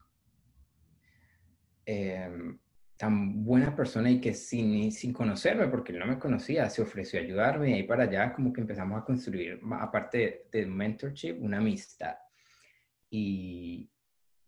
Eh, 1.86 2.58
tan 3.00 3.46
buena 3.46 3.74
persona 3.74 4.12
y 4.12 4.20
que 4.20 4.34
sin, 4.34 4.92
sin 4.92 5.14
conocerme, 5.14 5.70
porque 5.70 5.94
él 5.94 6.00
no 6.00 6.06
me 6.06 6.20
conocía, 6.20 6.70
se 6.70 6.82
ofreció 6.82 7.18
a 7.18 7.24
ayudarme 7.24 7.70
y 7.70 7.74
ahí 7.76 7.84
para 7.84 8.04
allá 8.04 8.34
como 8.34 8.52
que 8.52 8.60
empezamos 8.60 9.02
a 9.02 9.06
construir, 9.06 9.58
aparte 9.80 10.48
de, 10.52 10.66
mentorship, 10.66 11.38
una 11.40 11.60
amistad. 11.60 12.18
Y, 13.10 13.90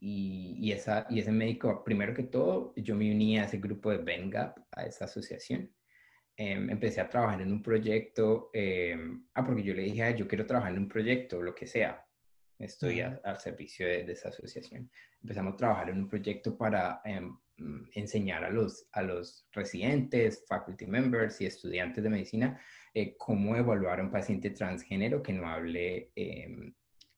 y, 0.02 0.58
y, 0.60 0.72
esa, 0.74 1.08
y 1.10 1.20
ese 1.20 1.32
médico, 1.32 1.82
primero 1.82 2.14
que 2.14 2.24
todo, 2.24 2.74
yo 2.76 2.94
me 2.94 3.10
uní 3.10 3.40
a 3.40 3.46
ese 3.46 3.58
grupo 3.58 3.90
de 3.90 4.00
BenGap, 4.00 4.58
a 4.72 4.84
esa 4.84 5.06
asociación. 5.06 5.72
Em, 6.36 6.70
empecé 6.70 7.00
a 7.00 7.08
trabajar 7.08 7.42
en 7.42 7.54
un 7.54 7.64
proyecto, 7.64 8.50
em, 8.52 9.28
ah, 9.34 9.46
porque 9.46 9.64
yo 9.64 9.74
le 9.74 9.84
dije, 9.84 10.04
ah, 10.04 10.12
yo 10.12 10.28
quiero 10.28 10.46
trabajar 10.46 10.74
en 10.74 10.80
un 10.80 10.90
proyecto, 10.90 11.42
lo 11.42 11.56
que 11.56 11.68
sea, 11.68 12.06
estoy 12.60 13.00
al 13.00 13.40
servicio 13.40 13.88
de, 13.88 14.04
de, 14.04 14.12
esa 14.12 14.28
asociación. 14.28 14.92
Empezamos 15.22 15.54
a 15.54 15.58
trabajar 15.58 15.90
en 15.90 16.00
un 16.00 16.10
proyecto 16.10 16.58
para 16.58 17.02
mm, 17.06 17.51
enseñar 17.94 18.44
a 18.44 18.50
los, 18.50 18.88
a 18.92 19.02
los 19.02 19.48
residentes, 19.52 20.44
faculty 20.48 20.86
members 20.86 21.42
y 21.42 21.46
estudiantes 21.46 22.04
de 22.04 22.10
medicina 22.10 22.62
eh, 22.94 23.16
cómo 23.18 23.56
evaluar 23.56 24.00
a 24.00 24.04
un 24.04 24.12
paciente 24.12 24.50
transgénero 24.50 25.24
que 25.24 25.34
no 25.34 25.48
hable 25.48 26.12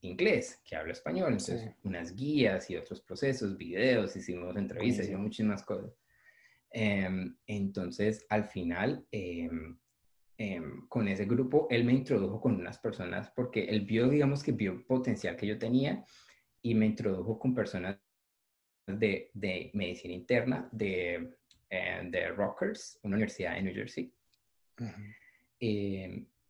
inglés, 0.04 0.62
que 0.64 0.76
habla 0.76 0.94
español. 0.94 1.32
Entonces, 1.32 1.72
unas 1.84 2.16
guías 2.16 2.70
y 2.70 2.76
otros 2.76 3.02
procesos, 3.02 3.58
videos, 3.58 4.16
hicimos 4.16 4.56
entrevistas, 4.56 5.10
y 5.10 5.16
muchísimas 5.16 5.64
cosas. 5.64 5.92
Em, 6.70 7.36
entonces, 7.48 8.26
al 8.30 8.46
final, 8.46 9.06
em, 9.12 9.78
con 10.90 11.08
ese 11.08 11.26
grupo, 11.26 11.68
él 11.70 11.86
me 11.86 11.94
introdujo 11.94 12.42
con 12.42 12.56
unas 12.56 12.78
personas 12.80 13.32
porque 13.36 13.64
él 13.66 13.82
vio, 13.82 14.10
digamos 14.10 14.44
que 14.44 14.52
vio 14.52 14.86
potencial 14.86 15.38
que 15.38 15.48
yo 15.48 15.58
tenía 15.58 16.04
y 16.62 16.76
me 16.76 16.86
introdujo 16.86 17.40
con 17.40 17.56
personas 17.56 17.98
de, 18.88 19.32
de 19.34 19.72
medicina 19.74 20.14
interna 20.14 20.70
de, 20.72 21.36
eh, 21.70 22.02
de 22.10 22.28
Rutgers, 22.30 23.00
una 23.04 23.16
universidad 23.16 23.56
de 23.56 23.62
New 23.62 23.74
Jersey. 23.74 24.14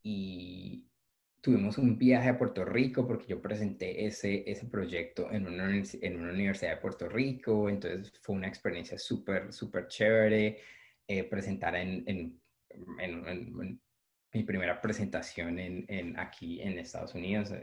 y 0.05 0.85
tuvimos 1.43 1.77
un 1.77 1.97
viaje 1.97 2.29
a 2.29 2.37
Puerto 2.37 2.63
Rico 2.63 3.05
porque 3.05 3.27
yo 3.27 3.41
presenté 3.41 4.05
ese, 4.05 4.49
ese 4.49 4.65
proyecto 4.65 5.29
en 5.29 5.45
una, 5.45 5.69
en 5.75 6.19
una 6.19 6.31
universidad 6.31 6.71
de 6.75 6.81
Puerto 6.81 7.09
Rico, 7.09 7.67
entonces 7.69 8.13
fue 8.21 8.37
una 8.37 8.47
experiencia 8.47 8.97
súper, 8.97 9.51
súper 9.51 9.87
chévere 9.89 10.61
eh, 11.05 11.23
presentar 11.25 11.75
en, 11.75 12.01
en, 12.07 12.39
en, 12.97 13.81
mi 14.31 14.43
primera 14.43 14.79
presentación 14.79 15.59
en, 15.59 16.17
aquí 16.17 16.61
en 16.61 16.79
Estados 16.79 17.13
Unidos, 17.13 17.53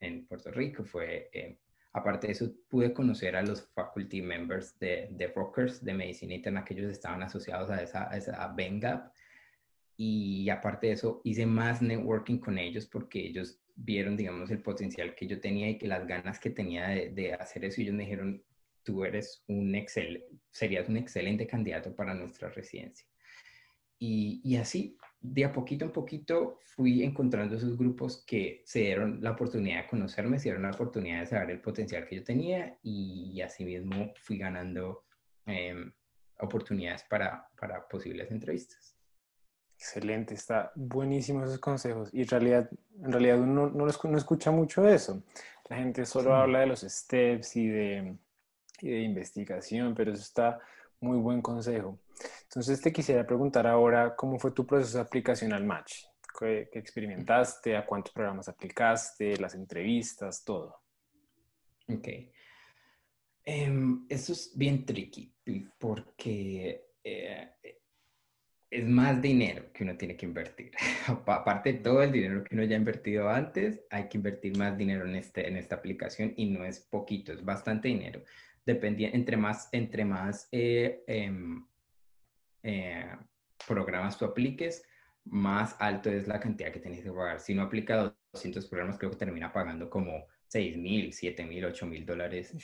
en, 0.00 0.26
Puerto 0.26 0.50
Rico, 0.50 0.84
fue, 0.84 1.30
eh, 1.32 1.58
aparte 1.92 2.26
de 2.28 2.32
eso, 2.34 2.52
pude 2.68 2.92
conocer 2.92 3.36
a 3.36 3.42
los 3.42 3.62
faculty 3.74 4.22
members 4.22 4.78
de, 4.78 5.08
de 5.10 5.28
Rockers 5.28 5.84
de 5.84 5.94
Medicina 5.94 6.34
Interna, 6.34 6.64
que 6.64 6.74
ellos 6.74 6.90
estaban 6.90 7.22
asociados 7.22 7.70
a 7.70 7.82
esa, 7.82 8.10
a 8.10 8.16
esa 8.16 8.54
y 10.00 10.48
aparte 10.48 10.86
de 10.86 10.92
eso 10.92 11.20
hice 11.24 11.44
más 11.44 11.82
networking 11.82 12.38
con 12.38 12.56
ellos 12.56 12.86
porque 12.86 13.18
ellos 13.18 13.60
vieron, 13.74 14.16
digamos, 14.16 14.48
el 14.50 14.62
potencial 14.62 15.14
que 15.14 15.26
yo 15.26 15.40
tenía 15.40 15.68
y 15.70 15.76
que 15.76 15.88
las 15.88 16.06
ganas 16.06 16.38
que 16.38 16.50
tenía 16.50 16.88
de, 16.88 17.34
hacer 17.34 17.64
eso. 17.64 17.80
Y 17.80 17.84
ellos 17.84 17.96
me 17.96 18.04
dijeron, 18.04 18.42
tú 18.84 19.04
eres 19.04 19.42
un 19.48 19.74
excel, 19.74 20.24
serías 20.52 20.88
un 20.88 20.98
excelente 20.98 21.48
candidato 21.48 21.94
para 21.96 22.14
nuestra 22.14 22.48
residencia. 22.48 23.08
Y, 23.98 24.40
y, 24.44 24.56
así, 24.56 24.96
de 25.20 25.44
a 25.44 25.52
poquito 25.52 25.84
en 25.84 25.92
poquito, 25.92 26.60
fui 26.62 27.02
encontrando 27.02 27.56
esos 27.56 27.76
grupos 27.76 28.24
que 28.26 28.62
se 28.64 28.80
dieron 28.80 29.22
la 29.22 29.32
oportunidad 29.32 29.82
de 29.82 29.88
conocerme, 29.88 30.38
se 30.38 30.44
dieron 30.44 30.62
la 30.62 30.70
oportunidad 30.70 31.20
de 31.20 31.26
saber 31.26 31.50
el 31.50 31.60
potencial 31.60 32.06
que 32.06 32.16
yo 32.16 32.24
tenía 32.24 32.78
y 32.82 33.40
así 33.40 33.64
mismo 33.64 34.12
fui 34.16 34.38
ganando 34.38 35.04
em, 35.46 35.92
oportunidades 36.40 37.04
para, 37.04 37.48
para 37.58 37.86
posibles 37.88 38.30
entrevistas. 38.30 38.94
Excelente, 39.78 40.34
está 40.34 40.72
buenísimo 40.74 41.44
esos 41.44 41.58
consejos. 41.58 42.10
Y 42.12 42.22
en 42.22 42.28
realidad, 42.28 42.70
en 43.00 43.12
realidad 43.12 43.40
uno 43.40 43.70
no, 43.70 43.86
no 43.86 44.18
escucha 44.18 44.50
mucho 44.50 44.82
de 44.82 44.94
eso. 44.94 45.22
La 45.68 45.76
gente 45.76 46.04
solo 46.04 46.34
habla 46.34 46.60
de 46.60 46.66
los 46.66 46.80
steps 46.80 47.56
y 47.56 47.68
de, 47.68 48.16
y 48.80 48.90
de 48.90 49.00
investigación, 49.02 49.94
pero 49.94 50.12
eso 50.12 50.22
está 50.22 50.58
muy 51.00 51.18
buen 51.18 51.42
consejo. 51.42 51.98
Entonces 52.44 52.80
te 52.80 52.92
quisiera 52.92 53.26
preguntar 53.26 53.66
ahora 53.66 54.14
cómo 54.16 54.38
fue 54.38 54.52
tu 54.52 54.66
proceso 54.66 54.98
de 54.98 55.04
aplicación 55.04 55.52
al 55.52 55.64
match. 55.64 56.04
¿Qué, 56.38 56.68
experimentaste? 56.72 57.76
¿A 57.76 57.84
cuántos 57.84 58.12
programas 58.12 58.48
aplicaste? 58.48 59.36
¿Las 59.36 59.54
entrevistas? 59.54 60.44
Todo. 60.44 60.82
Ok. 61.88 62.08
Um, 63.46 64.06
eso 64.08 64.32
es 64.32 64.52
bien 64.54 64.84
tricky 64.84 65.32
porque 65.78 66.84
eh, 67.02 67.50
es 68.70 68.86
más 68.86 69.20
dinero 69.22 69.72
que 69.72 69.84
uno 69.84 69.96
tiene 69.96 70.16
que 70.16 70.26
invertir. 70.26 70.72
Aparte 71.26 71.72
de 71.72 71.78
todo 71.78 72.02
el 72.02 72.12
dinero 72.12 72.44
que 72.44 72.54
uno 72.54 72.64
ya 72.64 72.76
ha 72.76 72.78
invertido 72.78 73.28
antes, 73.28 73.82
hay 73.90 74.08
que 74.08 74.18
invertir 74.18 74.56
más 74.56 74.76
dinero 74.76 75.06
en, 75.06 75.16
este, 75.16 75.48
en 75.48 75.56
esta 75.56 75.76
aplicación 75.76 76.34
y 76.36 76.46
no 76.50 76.64
es 76.64 76.80
poquito, 76.80 77.32
es 77.32 77.44
bastante 77.44 77.88
dinero. 77.88 78.22
Dependía, 78.68 79.08
entre 79.14 79.38
más, 79.38 79.70
entre 79.72 80.04
más 80.04 80.46
eh, 80.52 81.02
em, 81.06 81.66
eh, 82.62 83.16
programas 83.66 84.18
tú 84.18 84.26
apliques, 84.26 84.84
más 85.24 85.74
alto 85.78 86.10
es 86.10 86.28
la 86.28 86.38
cantidad 86.38 86.70
que 86.70 86.78
tienes 86.78 87.02
que 87.02 87.10
pagar. 87.10 87.40
Si 87.40 87.54
no 87.54 87.62
aplica 87.62 88.14
200 88.34 88.66
programas, 88.66 88.98
creo 88.98 89.10
que 89.10 89.16
termina 89.16 89.50
pagando 89.50 89.88
como 89.88 90.26
6 90.48 90.76
mil, 90.76 91.14
7 91.14 91.46
mil, 91.46 91.64
8 91.64 91.86
mil 91.86 92.04
dólares, 92.04 92.54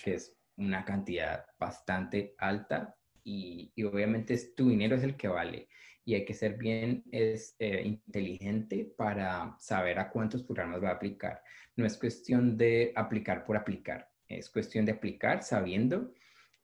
que 0.00 0.14
es 0.14 0.36
una 0.58 0.84
cantidad 0.84 1.44
bastante 1.58 2.36
alta 2.38 2.94
y, 3.24 3.72
obviamente 3.84 4.34
es, 4.34 4.54
tu 4.54 4.68
dinero 4.68 4.94
es 4.94 5.02
el 5.02 5.16
que 5.16 5.26
vale 5.26 5.66
y 6.04 6.14
hay 6.14 6.24
que 6.24 6.34
ser 6.34 6.56
bien 6.56 7.02
es, 7.10 7.56
eh, 7.58 7.82
inteligente 7.84 8.94
para 8.96 9.56
saber 9.58 9.98
a 9.98 10.08
cuántos 10.08 10.44
programas 10.44 10.84
va 10.84 10.90
a 10.90 10.94
aplicar. 10.94 11.42
No 11.74 11.84
es 11.84 11.98
cuestión 11.98 12.56
de 12.56 12.92
aplicar 12.94 13.44
por 13.44 13.56
aplicar, 13.56 14.07
es 14.28 14.50
cuestión 14.50 14.84
de 14.84 14.92
aplicar 14.92 15.42
sabiendo 15.42 16.12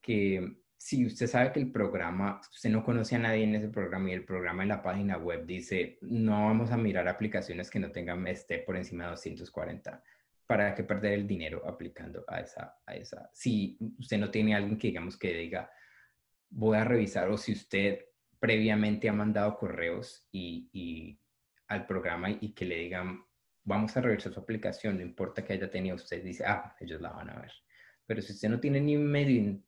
que 0.01 0.59
si 0.77 1.07
usted 1.07 1.27
sabe 1.27 1.53
que 1.53 1.61
el 1.61 1.73
programa, 1.73 2.41
usted 2.53 2.69
no 2.69 2.85
conoce 2.85 3.17
a 3.17 3.19
nadie 3.19 3.45
en 3.45 3.55
ese 3.55 3.69
programa 3.69 4.11
y 4.11 4.13
el 4.13 4.25
programa 4.25 4.63
en 4.63 4.69
la 4.69 4.83
página 4.83 5.17
web 5.17 5.47
dice, 5.47 5.99
no 6.03 6.45
vamos 6.45 6.71
a 6.71 6.77
mirar 6.77 7.09
aplicaciones 7.09 7.71
que 7.71 7.79
no 7.79 7.91
tengan 7.91 8.27
este 8.27 8.59
por 8.59 8.77
encima 8.77 9.05
de 9.05 9.11
240, 9.11 10.03
¿para 10.47 10.75
qué 10.75 10.85
perder 10.85 11.15
el 11.15 11.27
dinero 11.27 11.63
aplicando 11.67 12.25
a 12.29 12.41
esa, 12.41 12.77
a 12.85 12.95
esa? 12.95 13.31
Si 13.33 13.79
usted 13.99 14.19
no 14.19 14.31
tiene 14.31 14.55
alguien 14.55 14.77
que 14.77 14.89
digamos 14.89 15.17
que 15.17 15.33
diga, 15.33 15.71
voy 16.51 16.77
a 16.77 16.85
revisar 16.85 17.31
o 17.31 17.39
si 17.39 17.53
usted 17.53 18.05
previamente 18.39 19.09
ha 19.09 19.13
mandado 19.15 19.57
correos 19.57 20.29
y, 20.31 21.19
al 21.69 21.87
programa 21.87 22.29
y 22.31 22.53
que 22.53 22.67
le 22.67 22.77
digan, 22.77 23.25
vamos 23.65 23.97
a 23.97 24.01
revisar 24.01 24.33
su 24.33 24.41
aplicación, 24.41 24.97
no 24.97 25.03
importa 25.03 25.45
que 25.45 25.55
haya 25.55 25.71
tenido, 25.71 25.97
usted 25.97 26.23
dice, 26.23 26.45
ah, 26.47 26.77
ellos 26.81 27.01
la 27.01 27.11
van 27.11 27.31
a 27.31 27.41
ver. 27.41 27.53
Pero 28.07 28.21
si 28.21 28.33
usted 28.33 28.49
no 28.49 28.61
tiene 28.61 28.81
ni 28.81 28.97
medio 28.97 29.59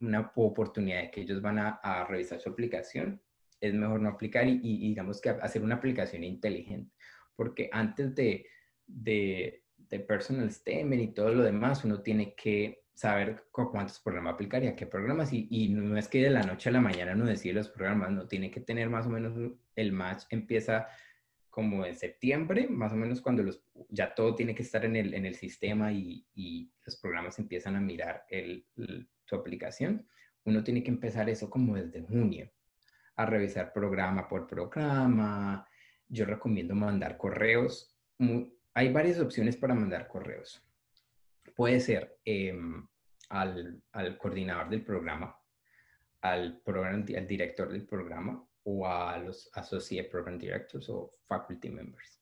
una 0.00 0.32
oportunidad 0.36 1.02
de 1.02 1.10
que 1.10 1.22
ellos 1.22 1.42
van 1.42 1.58
a, 1.58 2.06
revisar 2.08 2.40
su 2.40 2.48
aplicación, 2.48 3.20
es 3.60 3.74
mejor 3.74 4.00
no 4.00 4.10
aplicar 4.10 4.46
y, 4.46 4.58
digamos 4.60 5.20
que 5.20 5.30
hacer 5.30 5.62
una 5.62 5.74
aplicación 5.76 6.22
inteligente. 6.22 6.94
Porque 7.34 7.68
antes 7.72 8.14
de, 8.14 8.46
de, 8.86 9.64
de 9.76 10.00
personal 10.00 10.50
statement 10.50 11.02
y 11.02 11.08
todo 11.08 11.34
lo 11.34 11.42
demás, 11.42 11.84
uno 11.84 12.00
tiene 12.00 12.34
que 12.34 12.84
saber 12.98 13.44
cuántos 13.52 14.00
programas 14.00 14.34
aplicar 14.34 14.64
y 14.64 14.66
a 14.66 14.74
qué 14.74 14.84
programas. 14.84 15.32
Y, 15.32 15.68
no 15.68 15.96
es 15.96 16.08
que 16.08 16.20
de 16.20 16.30
la 16.30 16.42
noche 16.42 16.68
a 16.68 16.72
la 16.72 16.80
mañana 16.80 17.14
no 17.14 17.26
decir 17.26 17.54
los 17.54 17.68
programas, 17.68 18.10
no 18.10 18.26
tiene 18.26 18.50
que 18.50 18.60
tener 18.60 18.90
más 18.90 19.06
o 19.06 19.10
menos 19.10 19.52
el 19.76 19.92
match 19.92 20.24
empieza 20.30 20.88
como 21.58 21.84
en 21.84 21.96
septiembre, 21.96 22.68
más 22.68 22.92
o 22.92 22.94
menos 22.94 23.20
cuando 23.20 23.42
los, 23.42 23.60
ya 23.88 24.14
todo 24.14 24.36
tiene 24.36 24.54
que 24.54 24.62
estar 24.62 24.84
en 24.84 24.94
el, 24.94 25.12
en 25.12 25.26
el 25.26 25.34
sistema 25.34 25.90
y, 25.92 26.24
y 26.32 26.70
los 26.86 26.94
programas 26.94 27.36
empiezan 27.40 27.74
a 27.74 27.80
mirar 27.80 28.24
el, 28.30 28.64
su 29.24 29.34
aplicación. 29.34 30.06
Uno 30.44 30.62
tiene 30.62 30.84
que 30.84 30.90
empezar 30.90 31.28
eso 31.28 31.50
como 31.50 31.74
desde 31.74 32.02
junio, 32.02 32.48
a 33.16 33.26
revisar 33.26 33.72
programa 33.72 34.28
por 34.28 34.46
programa. 34.46 35.66
Yo 36.06 36.26
recomiendo 36.26 36.76
mandar 36.76 37.16
correos. 37.16 37.92
hay 38.72 38.92
varias 38.92 39.18
opciones 39.18 39.56
para 39.56 39.74
mandar 39.74 40.06
correos 40.06 40.64
puede 41.56 41.80
ser 41.80 42.20
em, 42.24 42.86
al, 43.30 43.82
coordinador 44.16 44.68
del 44.68 44.84
programa, 44.84 45.36
al, 46.20 46.62
al 46.64 47.26
director 47.26 47.72
del 47.72 47.84
programa 47.84 48.47
o 48.70 48.86
a 48.86 49.16
los 49.18 49.50
Associate 49.54 50.08
Program 50.10 50.38
Directors 50.38 50.88
o 50.90 51.14
Faculty 51.26 51.70
Members. 51.70 52.20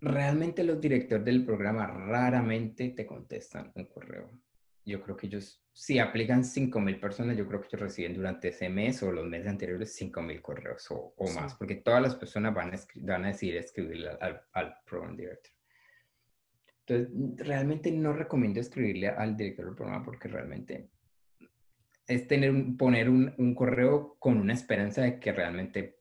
Realmente 0.00 0.62
los 0.62 0.78
directores 0.78 1.24
del 1.24 1.46
programa 1.46 1.86
raramente 1.86 2.90
te 2.90 3.06
contestan 3.06 3.72
un 3.74 3.86
correo. 3.86 4.30
Yo 4.84 5.02
creo 5.02 5.16
que 5.16 5.28
ellos, 5.28 5.64
si 5.72 5.98
aplican 5.98 6.42
5.000 6.42 7.00
personas, 7.00 7.38
yo 7.38 7.48
creo 7.48 7.58
que 7.62 7.68
ellos 7.68 7.80
reciben 7.80 8.12
durante 8.12 8.48
ese 8.48 8.68
mes 8.68 9.02
o 9.02 9.10
los 9.10 9.26
meses 9.26 9.48
anteriores 9.48 9.98
5.000 9.98 10.42
correos 10.42 10.86
o, 10.90 11.14
más, 11.34 11.54
porque 11.54 11.76
todas 11.76 12.02
las 12.02 12.14
personas 12.16 12.54
van 12.54 12.74
a, 12.74 12.78
van 12.96 13.24
a 13.24 13.28
decidir 13.28 13.56
escribirle 13.56 14.10
al, 14.20 14.42
al 14.52 14.74
Program 14.84 15.16
Director. 15.16 15.52
Entonces, 16.86 17.46
realmente 17.46 17.90
no 17.90 18.12
recomiendo 18.12 18.60
escribirle 18.60 19.08
al 19.08 19.34
director 19.38 19.64
del 19.64 19.74
programa 19.74 20.04
porque 20.04 20.28
realmente 20.28 20.90
es 22.06 22.26
tener 22.28 22.52
poner 22.76 23.08
un, 23.08 23.54
correo 23.54 24.16
con 24.18 24.38
una 24.38 24.52
esperanza 24.52 25.02
de 25.02 25.18
que 25.18 25.32
realmente 25.32 26.00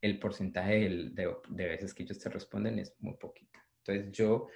el 0.00 0.18
porcentaje 0.18 0.88
de, 0.88 1.34
de, 1.48 1.66
veces 1.66 1.94
que 1.94 2.02
ellos 2.02 2.18
te 2.18 2.28
responden 2.28 2.78
es 2.78 2.94
muy 3.00 3.14
poquito. 3.14 3.58
Entonces, 3.78 4.12
yo 4.12 4.48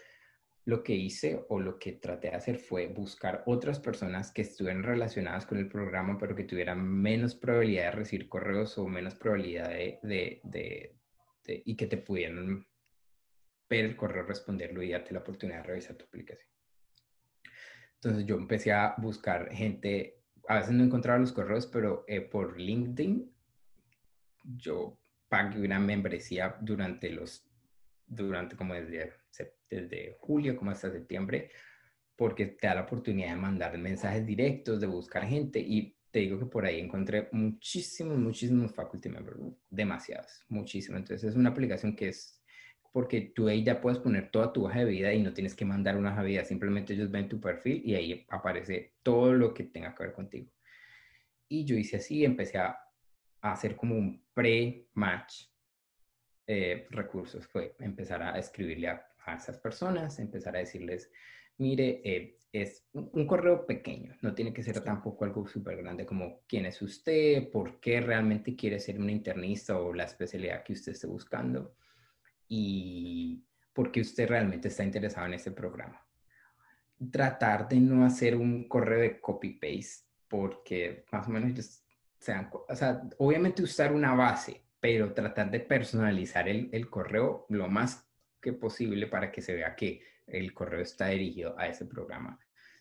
lo 0.69 0.85
que 0.85 0.95
hice 0.95 1.47
o 1.49 1.61
lo 1.61 1.79
que 1.79 1.93
traté 1.93 2.29
de 2.29 2.37
hacer 2.37 2.59
fue 2.59 2.89
buscar 2.89 3.43
otras 3.47 3.81
personas 3.81 4.31
que 4.31 4.43
estuvieran 4.43 4.83
relacionadas 4.83 5.47
con 5.47 5.57
el 5.57 5.67
programa, 5.67 6.19
pero 6.19 6.37
que 6.37 6.45
tuvieran 6.45 6.87
menos 6.87 7.35
probabilidad 7.35 7.85
de 7.85 7.91
recibir 7.93 8.29
correos 8.29 8.77
o 8.77 8.87
menos 8.87 9.15
probabilidad 9.15 9.71
de, 9.71 10.95
y 11.47 11.75
que 11.75 11.87
te 11.87 11.97
pudieran 11.97 12.67
ver 13.71 13.87
el 13.87 13.97
correo, 13.97 14.25
responderlo 14.25 14.83
y 14.83 14.91
darte 14.91 15.15
la 15.15 15.21
oportunidad 15.21 15.63
de 15.63 15.69
revisar 15.69 15.97
tu 15.97 16.05
aplicación. 16.05 16.51
Entonces 17.95 18.27
yo 18.27 18.37
empecé 18.37 18.71
a 18.71 18.95
buscar 18.99 19.51
gente, 19.51 20.18
a 20.49 20.55
veces 20.57 20.73
no 20.73 20.83
encontraba 20.83 21.19
los 21.19 21.33
correos, 21.33 21.67
pero 21.67 22.05
eh, 22.09 22.23
por 22.23 22.59
LinkedIn 22.59 23.31
yo 24.57 24.99
pagué 25.29 25.61
una 25.61 25.79
membresía 25.79 26.57
durante 26.61 27.11
los, 27.11 27.47
durante 28.07 28.57
como 28.57 28.73
desde, 28.73 29.13
desde 29.69 30.17
julio 30.21 30.57
como 30.57 30.71
hasta 30.71 30.91
septiembre, 30.91 31.51
porque 32.17 32.47
te 32.47 32.67
da 32.67 32.77
la 32.77 32.83
oportunidad 32.83 33.29
de 33.29 33.37
mandar 33.37 33.77
mensajes 33.77 34.25
directos, 34.25 34.81
de 34.81 34.87
buscar 34.87 35.27
gente 35.27 35.61
y 35.61 35.95
te 36.11 36.21
digo 36.21 36.39
que 36.39 36.47
por 36.47 36.65
ahí 36.65 36.81
encontré 36.81 37.29
muchísimos, 37.33 38.17
muchísimos 38.17 38.75
faculty 38.75 39.11
members, 39.11 39.39
demasiados, 39.69 40.43
muchísimos. 40.49 41.01
Entonces 41.01 41.29
es 41.29 41.37
una 41.37 41.51
aplicación 41.51 41.95
que 41.95 42.09
es 42.09 42.38
porque 42.93 43.21
tú 43.21 43.49
ahí 43.49 43.63
ya 43.63 43.81
puedes 43.81 43.99
poner 43.99 44.31
toda 44.31 44.53
tu 44.53 44.65
hoja 44.65 44.81
de 44.81 44.85
vida 44.87 45.13
y 45.13 45.23
no 45.23 45.33
tienes 45.33 45.55
que 45.55 45.65
mandar 45.65 45.97
una 45.97 46.13
hoja 46.13 46.23
de 46.23 46.29
vida, 46.29 46.45
simplemente 46.45 46.95
ellos 46.95 47.11
ven 47.11 47.29
tu 47.29 47.41
perfil 47.41 47.83
y 47.85 47.95
ahí 47.95 48.27
aparece 48.29 48.95
todo 49.03 49.33
lo 49.33 49.53
que 49.53 49.65
tenga 49.65 49.95
que 49.95 50.05
ver 50.05 50.13
contigo. 50.13 50.51
Y 51.49 51.65
yo 51.65 51.77
hice 51.77 51.97
así, 51.97 52.25
empecé 52.25 52.59
a, 52.59 52.79
hacer 53.41 53.77
como 53.77 53.95
un 53.95 54.25
pre-match 54.35 55.45
eh, 56.47 56.89
recursos, 56.91 57.47
fue 57.47 57.77
empezar 57.79 58.21
a 58.21 58.37
escribirle 58.37 58.89
a, 58.89 59.05
esas 59.37 59.59
personas, 59.59 60.19
empezar 60.19 60.57
a 60.57 60.61
decirles, 60.61 61.13
mire, 61.59 62.01
eh, 62.03 62.39
es 62.51 62.89
un, 62.93 63.27
correo 63.27 63.67
pequeño, 63.67 64.17
no 64.23 64.35
tiene 64.35 64.53
que 64.53 64.63
ser 64.63 64.81
tampoco 64.81 65.25
algo 65.25 65.47
súper 65.47 65.77
grande 65.77 66.07
como 66.07 66.41
quién 66.49 66.65
es 66.67 66.81
usted, 66.81 67.51
por 67.51 67.79
qué 67.79 68.01
realmente 68.01 68.57
quiere 68.57 68.81
ser 68.81 68.99
un 68.99 69.11
internista 69.11 69.79
o 69.79 69.93
la 69.93 70.05
especialidad 70.05 70.65
que 70.65 70.73
usted 70.73 70.93
esté 70.93 71.07
buscando 71.07 71.77
y 72.49 73.45
por 73.73 73.93
qué 73.93 74.01
usted 74.01 74.29
realmente 74.29 74.69
está 74.69 74.85
interesado 74.85 75.27
en 75.27 75.35
este 75.35 75.51
programa. 75.51 76.05
Tratar 77.13 77.69
de 77.69 77.77
no 77.79 78.05
hacer 78.05 78.35
un 78.35 78.67
correo 78.69 79.01
de 79.01 79.21
copy-paste 79.21 80.07
porque 80.27 81.05
más 81.13 81.29
o 81.29 81.31
menos 81.31 81.85
sean, 82.19 82.51
o 82.53 82.75
sea, 82.75 83.03
obviamente 83.19 83.63
usar 83.63 83.93
una 83.93 84.15
base, 84.15 84.65
pero 84.81 85.13
tratar 85.15 85.51
de 85.51 85.61
personalizar 85.61 86.49
el, 86.49 86.69
el 86.73 86.91
correo 86.91 87.47
lo 87.49 87.69
más 87.69 88.09
que 88.41 88.53
posible 88.53 89.07
para 89.07 89.31
que 89.31 89.43
se 89.43 89.55
vea 89.55 89.77
que 89.77 90.03
el 90.27 90.53
correo 90.53 90.81
está 90.81 91.09
dirigido 91.09 91.59
a 91.59 91.69
ese 91.69 91.87
programa. 91.87 92.39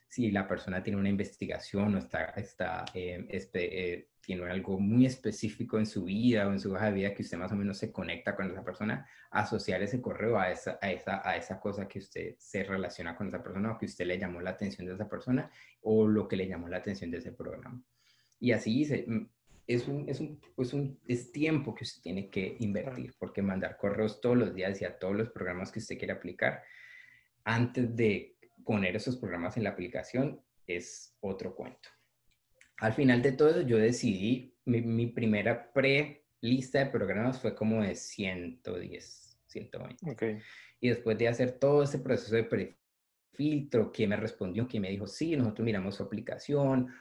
Si 0.08 0.32
la 0.32 0.48
persona 0.48 0.82
tiene 0.82 1.00
una 1.00 1.10
investigación 1.10 1.96
o 1.96 1.98
está, 1.98 2.26
está 2.38 2.86
eh, 2.94 3.28
eh, 3.30 4.08
tiene 4.28 4.44
algo 4.50 4.78
muy 4.78 5.06
específico 5.06 5.78
en 5.78 5.86
su 5.86 6.04
vida 6.04 6.48
o 6.48 6.52
en 6.52 6.60
su 6.60 6.74
hoja 6.74 6.88
de 6.88 6.92
vida 6.92 7.14
que 7.14 7.24
usted 7.24 7.38
más 7.38 7.52
o 7.54 7.56
menos 7.56 7.78
se 7.78 7.94
conecta 7.94 8.36
con 8.36 8.52
esa 8.52 8.62
persona, 8.62 9.08
asociar 9.32 9.82
ese 9.82 10.02
correo 10.02 10.38
a 10.38 10.52
esa, 10.52 10.78
a 10.82 10.92
esa, 10.92 11.22
a 11.28 11.38
esa 11.38 11.60
cosa 11.62 11.88
que 11.88 12.00
usted 12.00 12.36
se 12.38 12.66
relaciona 12.66 13.16
con 13.16 13.30
esa 13.30 13.42
persona 13.42 13.72
o 13.72 13.78
que 13.78 13.86
usted 13.86 14.06
le 14.06 14.20
llamó 14.20 14.42
la 14.42 14.50
atención 14.50 14.86
de 14.86 14.96
esa 14.96 15.08
persona 15.08 15.50
o 15.82 16.06
lo 16.08 16.28
que 16.28 16.36
le 16.36 16.46
llamó 16.46 16.68
la 16.68 16.76
atención 16.76 17.10
de 17.10 17.20
ese 17.20 17.32
programa. 17.32 17.82
Y 18.38 18.52
así 18.52 18.86
mm, 19.08 19.30
es 19.66 19.88
un, 19.88 20.10
es 20.10 20.20
un, 20.20 20.42
es 20.58 20.74
un 20.74 21.00
es 21.08 21.32
tiempo 21.32 21.74
que 21.74 21.86
usted 21.86 22.02
tiene 22.02 22.30
que 22.30 22.58
invertir, 22.60 23.16
porque 23.18 23.42
mandar 23.42 23.78
correos 23.78 24.20
todos 24.20 24.36
los 24.36 24.54
días 24.54 24.82
y 24.82 24.84
a 24.84 25.00
todos 25.00 25.16
los 25.16 25.30
programas 25.30 25.72
que 25.72 25.80
usted 25.80 25.98
quiere 25.98 26.12
aplicar 26.12 26.64
antes 27.46 27.96
de 27.96 28.37
poner 28.68 28.98
esos 28.98 29.16
programas 29.16 29.56
en 29.58 29.64
la 29.64 29.72
aplicación 29.72 30.42
es 30.68 31.16
otro 31.22 31.56
cuento. 31.56 31.90
Al 32.80 32.94
final 32.94 33.22
de 33.22 33.32
todo 33.32 33.62
yo 33.62 33.78
decidí, 33.78 34.54
mi, 34.66 35.08
primera 35.08 35.72
pre-lista 35.72 36.80
de 36.80 36.88
programas 36.88 37.42
fue 37.42 37.56
como 37.56 37.82
de 37.82 37.96
110, 37.96 39.40
120. 39.48 40.12
Okay. 40.12 40.40
Y 40.82 40.90
después 40.90 41.18
de 41.18 41.30
hacer 41.30 41.54
todo 41.54 41.82
ese 41.82 41.98
proceso 42.00 42.36
de 42.36 42.44
pre-filtro, 42.44 43.92
quién 43.92 44.10
me 44.10 44.18
respondió, 44.18 44.68
quién 44.68 44.84
me 44.84 44.92
dijo, 44.92 45.08
sí, 45.08 45.36
nosotros 45.38 45.66
miramos 45.66 45.96
su 45.96 46.04
aplicación, 46.04 46.94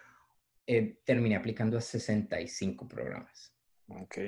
eh, 0.66 1.00
terminé 1.04 1.34
aplicando 1.34 1.76
a 1.76 1.80
65 1.80 2.88
programas. 2.88 3.52
Ok, 3.88 4.18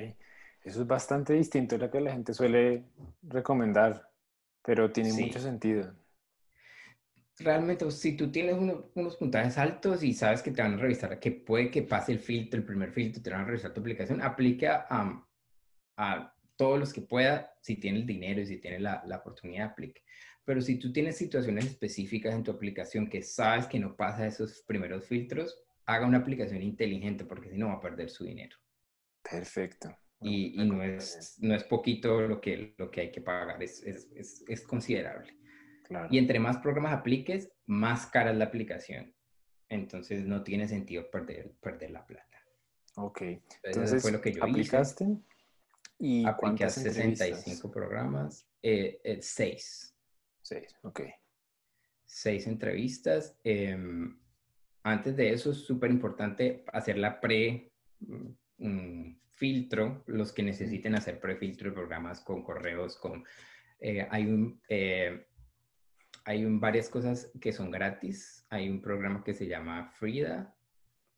eso 0.63 0.81
es 0.81 0.87
bastante 0.87 1.33
distinto 1.33 1.77
de 1.77 1.85
lo 1.85 1.89
que 1.89 2.01
la 2.01 2.11
gente 2.11 2.33
suele 2.33 2.83
recomendar, 3.23 4.11
pero 4.61 4.91
tiene 4.91 5.13
mucho 5.13 5.39
sentido 5.39 5.98
realmente, 7.39 7.89
si 7.91 8.15
tú 8.15 8.31
tienes 8.31 8.55
unos 8.55 9.15
puntajes 9.17 9.57
altos 9.57 10.03
y 10.03 10.13
sabes 10.13 10.41
que 10.41 10.51
te 10.51 10.61
van 10.61 10.73
a 10.73 10.77
revisar, 10.77 11.19
que 11.19 11.31
puede 11.31 11.71
que 11.71 11.83
pase 11.83 12.11
el 12.11 12.19
filtro, 12.19 12.59
el 12.59 12.65
primer 12.65 12.91
filtro, 12.91 13.21
te 13.21 13.29
van 13.29 13.41
a 13.41 13.45
revisar 13.45 13.73
tu 13.73 13.81
aplicación, 13.81 14.21
aplica 14.21 14.85
a, 14.89 15.25
a 15.97 16.35
todos 16.55 16.79
los 16.79 16.93
que 16.93 17.01
pueda, 17.01 17.53
si 17.61 17.77
tiene 17.77 17.99
el 17.99 18.05
dinero 18.05 18.41
y 18.41 18.45
si 18.45 18.57
tiene 18.57 18.79
la, 18.79 19.03
la, 19.05 19.17
oportunidad, 19.17 19.69
aplique. 19.69 20.03
Pero 20.43 20.61
si 20.61 20.77
tú 20.77 20.91
tienes 20.91 21.17
situaciones 21.17 21.65
específicas 21.65 22.33
en 22.33 22.43
tu 22.43 22.51
aplicación 22.51 23.09
que 23.09 23.21
sabes 23.21 23.67
que 23.67 23.79
no 23.79 23.95
pasa 23.95 24.27
esos 24.27 24.61
primeros 24.67 25.05
filtros, 25.05 25.63
haga 25.85 26.05
una 26.05 26.17
aplicación 26.17 26.61
inteligente 26.61 27.25
porque 27.25 27.49
si 27.49 27.57
no 27.57 27.67
va 27.67 27.75
a 27.75 27.81
perder 27.81 28.09
su 28.09 28.25
dinero. 28.25 28.57
Perfecto. 29.23 29.95
Y, 30.21 30.61
y 30.61 30.67
no, 30.67 30.83
es, 30.83 31.37
no 31.39 31.55
es 31.55 31.63
poquito 31.63 32.21
lo 32.21 32.41
que, 32.41 32.73
lo 32.77 32.91
que 32.91 33.01
hay 33.01 33.11
que 33.11 33.21
pagar, 33.21 33.63
es, 33.63 33.81
es, 33.83 34.09
es, 34.13 34.43
es 34.47 34.61
considerable. 34.63 35.38
Y 36.09 36.17
entre 36.17 36.39
más 36.39 36.57
programas 36.57 36.93
apliques, 36.93 37.51
más 37.65 38.05
cara 38.07 38.31
es 38.31 38.37
la 38.37 38.45
aplicación. 38.45 39.13
Entonces 39.69 40.25
no 40.25 40.43
tiene 40.43 40.67
sentido 40.67 41.09
perder, 41.09 41.51
perder 41.61 41.91
la 41.91 42.05
plata. 42.05 42.37
Ok. 42.95 43.21
Entonces, 43.63 44.01
fue 44.01 44.11
lo 44.11 44.21
que 44.21 44.33
yo 44.33 44.43
aplicaste. 44.43 45.17
¿Y 45.97 46.25
Apliqué 46.25 46.65
a 46.65 46.69
65 46.69 47.71
programas. 47.71 48.47
Eh, 48.61 48.99
eh, 49.03 49.19
seis. 49.21 49.95
Seis, 50.41 50.75
ok. 50.83 51.01
Seis 52.05 52.47
entrevistas. 52.47 53.37
Em, 53.43 54.17
antes 54.83 55.15
de 55.15 55.33
eso, 55.33 55.51
es 55.51 55.57
súper 55.57 55.91
importante 55.91 56.63
hacer 56.71 56.97
la 56.97 57.19
pre 57.19 57.71
mm, 58.57 59.11
filtro, 59.33 60.03
los 60.07 60.31
que 60.33 60.43
necesiten 60.43 60.95
hacer 60.95 61.19
pre-filtro 61.19 61.69
de 61.69 61.75
programas 61.75 62.21
con 62.21 62.43
correos, 62.43 62.97
con... 62.97 63.23
Eh, 63.79 64.05
hay 64.09 64.25
un 64.25 64.61
hay 66.29 66.45
varias 66.45 66.89
cosas 66.89 67.31
que 67.41 67.51
son 67.51 67.71
gratis. 67.71 68.45
Hay 68.51 68.69
un 68.69 68.81
programa 68.81 69.23
que 69.23 69.33
se 69.33 69.47
llama 69.47 69.91
Frida 69.97 70.55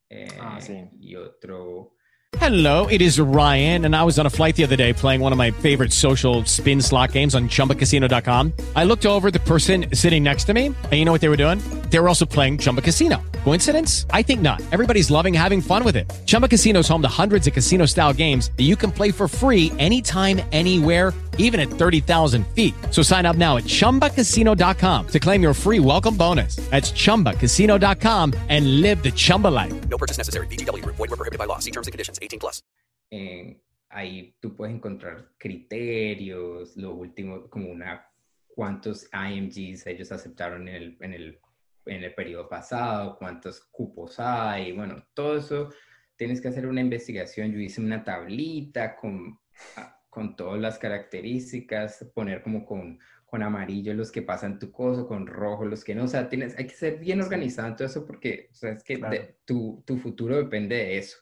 eh, 0.10 0.28
ah, 0.40 0.60
sí. 0.62 0.90
y 1.00 1.16
otro 1.16 1.94
Hello, 2.40 2.88
it 2.88 3.02
is 3.02 3.20
Ryan, 3.20 3.84
and 3.84 3.94
I 3.94 4.04
was 4.04 4.18
on 4.18 4.26
a 4.26 4.30
flight 4.30 4.56
the 4.56 4.64
other 4.64 4.78
day 4.78 4.94
playing 4.94 5.20
one 5.20 5.34
of 5.34 5.38
my 5.38 5.52
favorite 5.52 5.92
social 5.92 6.46
spin 6.46 6.82
slot 6.82 7.12
games 7.12 7.36
on 7.36 7.50
chumbacasino.com. 7.50 8.54
I 8.74 8.86
looked 8.86 9.06
over 9.06 9.32
the 9.32 9.40
person 9.42 9.94
sitting 9.94 10.24
next 10.24 10.46
to 10.46 10.54
me, 10.54 10.68
and 10.68 10.94
you 10.94 11.04
know 11.04 11.12
what 11.12 11.20
they 11.20 11.28
were 11.30 11.38
doing? 11.38 11.60
They 11.90 12.00
were 12.00 12.08
also 12.08 12.26
playing 12.26 12.60
Chumba 12.60 12.82
Casino. 12.82 13.22
Coincidence? 13.44 14.06
I 14.12 14.24
think 14.24 14.42
not. 14.42 14.62
Everybody's 14.72 15.12
loving 15.12 15.34
having 15.34 15.62
fun 15.62 15.84
with 15.84 15.96
it. 15.98 16.10
Chumba 16.26 16.48
Casino 16.48 16.80
is 16.80 16.88
home 16.88 17.02
to 17.02 17.10
hundreds 17.10 17.48
of 17.48 17.54
casino 17.54 17.86
style 17.86 18.14
games 18.14 18.50
that 18.56 18.64
you 18.64 18.76
can 18.78 18.92
play 18.92 19.12
for 19.12 19.28
free 19.28 19.72
anytime, 19.78 20.42
anywhere, 20.52 21.14
even 21.38 21.60
at 21.60 21.70
30,000 21.70 22.48
feet. 22.56 22.74
So 22.90 23.04
sign 23.04 23.28
up 23.28 23.36
now 23.36 23.58
at 23.58 23.66
chumbacasino.com 23.66 25.08
to 25.10 25.20
claim 25.20 25.44
your 25.44 25.54
free 25.54 25.80
welcome 25.80 26.18
bonus. 26.18 26.56
That's 26.72 26.92
chumbacasino.com 26.92 28.34
and 28.50 28.82
live 28.82 29.04
the 29.04 29.12
Chumba 29.12 29.50
life. 29.50 29.74
No 29.90 29.98
purchase 29.98 30.18
necessary. 30.18 30.48
DTW, 30.48 30.84
void, 30.86 30.98
were 30.98 31.08
prohibited 31.10 31.38
by 31.38 31.46
law. 31.46 31.60
See 31.60 31.72
terms 31.72 31.88
and 31.88 31.92
conditions 31.92 32.18
18 32.22 32.40
plus. 32.40 32.64
Eh, 33.12 33.60
ahí 33.90 34.34
tú 34.42 34.56
puedes 34.56 34.74
encontrar 34.74 35.34
criterios, 35.38 36.78
lo 36.78 36.94
último, 36.94 37.50
como 37.50 37.70
una 37.70 38.08
cuántos 38.48 39.08
IMGs 39.14 39.86
ellos 39.88 40.12
aceptaron 40.12 40.68
en 40.68 40.76
el, 40.76 40.98
en 41.02 41.14
el 41.14 41.40
en 41.86 42.04
el 42.04 42.14
periodo 42.14 42.48
pasado, 42.48 43.18
cuántos 43.18 43.62
cupos 43.72 44.20
hay, 44.20 44.72
bueno, 44.72 45.04
todo 45.14 45.38
eso 45.38 45.70
tienes 46.16 46.42
que 46.42 46.50
hacer 46.50 46.68
una 46.68 46.82
investigación. 46.82 47.52
Yo 47.52 47.60
hice 47.60 47.82
una 47.82 48.04
tablita 48.04 48.96
con, 48.96 49.40
ah, 49.78 49.91
con 50.12 50.36
todas 50.36 50.62
las 50.62 50.78
características, 50.78 52.06
poner 52.14 52.44
como 52.44 52.64
con, 52.64 53.00
con 53.26 53.42
amarillo 53.42 53.96
los 53.96 54.12
que 54.12 54.22
pasan 54.22 54.60
tu 54.60 54.72
cosa, 54.72 55.08
con 55.08 55.26
rojo 55.26 55.66
los 55.66 55.84
que 55.84 55.96
no, 55.96 56.04
o 56.04 56.08
sea, 56.08 56.30
tienes, 56.30 56.56
hay 56.60 56.68
que 56.68 56.76
ser 56.76 57.00
bien 57.00 57.20
organizado 57.22 57.70
en 57.70 57.76
todo 57.76 57.88
eso 57.88 58.06
porque, 58.06 58.50
o 58.52 58.54
sea, 58.54 58.74
es 58.74 58.84
que 58.84 59.36
tu, 59.46 59.84
tu, 59.88 59.98
futuro 59.98 60.38
depende 60.38 60.76
de 60.76 60.98
eso. 61.00 61.18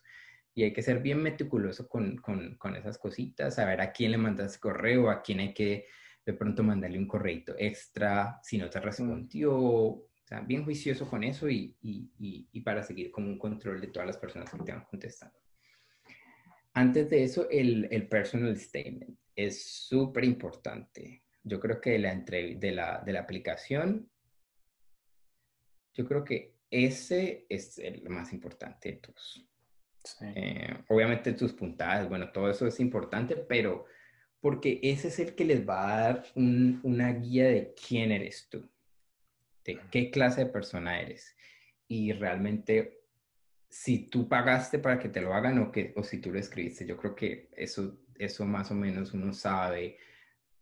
Y 0.53 0.63
hay 0.63 0.73
que 0.73 0.81
ser 0.81 0.99
bien 0.99 1.23
meticuloso 1.23 1.87
con, 1.87 2.17
con, 2.17 2.57
con 2.57 2.75
esas 2.75 2.97
cositas, 2.97 3.55
saber 3.55 3.79
a 3.79 3.93
quién 3.93 4.11
le 4.11 4.17
mandas 4.17 4.57
correo, 4.57 5.09
a 5.09 5.21
quién 5.21 5.39
hay 5.39 5.53
que 5.53 5.85
de 6.25 6.33
pronto 6.33 6.63
mandarle 6.63 6.97
un 6.97 7.07
correito 7.07 7.55
extra 7.57 8.39
si 8.43 8.57
no 8.57 8.69
te 8.69 8.81
respondió, 8.81 10.09
sea, 10.29 10.41
bien 10.41 10.63
juicioso 10.63 11.09
con 11.09 11.23
eso 11.23 11.49
y, 11.49 11.75
y, 11.81 12.47
y, 12.51 12.61
para 12.61 12.83
seguir 12.83 13.11
con 13.11 13.25
un 13.25 13.39
control 13.39 13.81
de 13.81 13.87
todas 13.87 14.07
las 14.07 14.17
personas 14.17 14.49
que 14.51 14.59
te 14.59 14.71
van 14.71 14.85
contestando. 14.85 15.35
Antes 16.79 17.09
de 17.09 17.23
eso, 17.25 17.49
el, 17.49 17.89
el 17.91 18.07
personal 18.07 18.57
statement 18.57 19.19
es 19.35 19.61
súper 19.65 20.23
importante. 20.23 21.23
yo 21.43 21.59
creo 21.59 21.81
que 21.81 21.99
la 21.99 22.15
de, 22.15 22.71
la, 22.71 23.01
de 23.05 23.11
la 23.11 23.19
aplicación, 23.19 24.09
yo 25.93 26.05
creo 26.07 26.23
que 26.23 26.55
ese 26.71 27.45
es 27.49 27.79
el 27.79 28.07
más 28.09 28.31
importante 28.31 28.93
de 28.93 28.97
todos. 28.97 29.45
Eh, 30.21 30.73
obviamente 30.87 31.33
tus 31.33 31.51
puntadas, 31.51 32.07
bueno, 32.07 32.31
todo 32.31 32.49
eso 32.49 32.65
es 32.65 32.79
importante, 32.79 33.35
pero 33.35 33.83
porque 34.39 34.79
ese 34.81 35.09
es 35.09 35.19
el 35.19 35.35
que 35.35 35.43
les 35.43 35.67
va 35.67 35.83
a 35.83 36.01
dar 36.01 36.25
una 36.35 37.11
guía 37.11 37.49
de 37.49 37.73
quién 37.75 38.13
eres 38.13 38.47
tú, 38.49 38.69
de 39.65 39.81
qué 39.91 40.11
clase 40.11 40.45
de 40.45 40.51
persona 40.51 41.01
eres. 41.01 41.35
Y 41.89 42.13
realmente, 42.13 42.98
si 43.69 44.09
tú 44.09 44.27
pagaste 44.27 44.79
para 44.79 44.99
que 44.99 45.09
te 45.09 45.21
lo 45.21 45.33
hagan 45.33 45.59
o, 45.59 45.71
que, 45.71 45.93
o 45.95 46.03
si 46.03 46.17
tú 46.17 46.31
lo 46.31 46.39
escribiste, 46.39 46.85
yo 46.85 46.97
creo 46.97 47.15
que 47.15 47.49
eso, 47.55 47.99
eso 48.17 48.45
más 48.45 48.71
o 48.71 48.75
menos 48.75 49.13
uno 49.13 49.31
sabe 49.31 49.97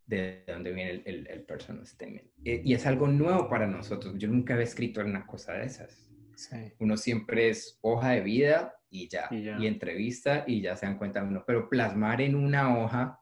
de 0.05 0.43
dónde 0.47 0.71
viene 0.71 1.01
el, 1.05 1.27
el, 1.27 1.41
personal 1.43 1.85
statement. 1.85 2.27
E, 2.43 2.61
y 2.63 2.73
es 2.73 2.85
algo 2.85 3.07
nuevo 3.07 3.49
para 3.49 3.67
nosotros. 3.67 4.15
Yo 4.17 4.27
nunca 4.27 4.53
había 4.53 4.65
escrito 4.65 5.01
una 5.01 5.25
cosa 5.25 5.53
de 5.53 5.65
esas. 5.65 6.09
Uno 6.79 6.97
siempre 6.97 7.49
es 7.49 7.79
hoja 7.81 8.11
de 8.11 8.21
vida 8.21 8.75
y 8.89 9.07
ya, 9.07 9.27
y 9.31 9.65
entrevista 9.65 10.43
y 10.45 10.61
ya 10.61 10.75
se 10.75 10.85
dan 10.85 10.97
cuenta 10.97 11.23
uno. 11.23 11.43
Pero 11.47 11.67
plasmar 11.67 12.21
en 12.21 12.35
una 12.35 12.77
hoja 12.77 13.19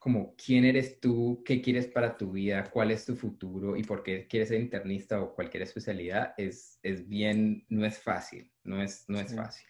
como 0.00 0.34
quién 0.34 0.64
eres 0.64 0.98
tú, 0.98 1.42
qué 1.44 1.60
quieres 1.60 1.86
para 1.86 2.16
tu 2.16 2.32
vida, 2.32 2.70
cuál 2.70 2.90
es 2.90 3.04
tu 3.04 3.14
futuro 3.14 3.76
y 3.76 3.84
por 3.84 4.02
qué 4.02 4.26
quieres 4.26 4.48
ser 4.48 4.60
internista 4.60 5.20
o 5.22 5.34
cualquier 5.34 5.62
especialidad 5.62 6.34
es, 6.36 6.80
es 6.82 7.06
bien, 7.06 7.64
no 7.68 7.84
es 7.86 7.98
fácil, 7.98 8.50
no 8.64 8.82
es, 8.82 9.04
no 9.08 9.20
es 9.20 9.36
fácil. 9.36 9.68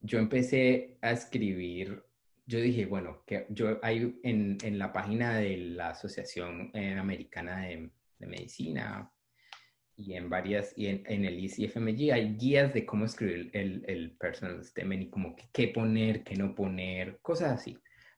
Yo 0.00 0.18
empecé 0.18 0.98
a 1.00 1.10
escribir 1.10 2.04
yo 2.46 2.60
dije, 2.60 2.86
bueno, 2.86 3.24
que 3.26 3.46
yo 3.50 3.80
hay 3.82 4.20
en, 4.22 4.58
en 4.62 4.78
la 4.78 4.92
página 4.92 5.36
de 5.38 5.56
la 5.56 5.90
Asociación 5.90 6.70
eh, 6.74 6.94
Americana 6.94 7.62
de, 7.62 7.90
de, 8.20 8.26
Medicina 8.26 9.12
y 9.96 10.14
en 10.14 10.30
varias, 10.30 10.72
y 10.76 10.86
en, 10.86 11.02
en 11.06 11.24
el 11.24 11.42
ICFMG 11.44 12.12
hay 12.12 12.36
guías 12.36 12.72
de 12.72 12.86
cómo 12.86 13.04
escribir 13.04 13.50
el, 13.52 13.84
el 13.88 14.12
personal 14.12 14.64
statement 14.64 15.02
y 15.02 15.10
como 15.10 15.34
qué 15.52 15.68
poner, 15.68 16.22
qué 16.22 16.36
no 16.36 16.54
poner, 16.54 17.18
cosas 17.20 17.52
así. 17.52 17.76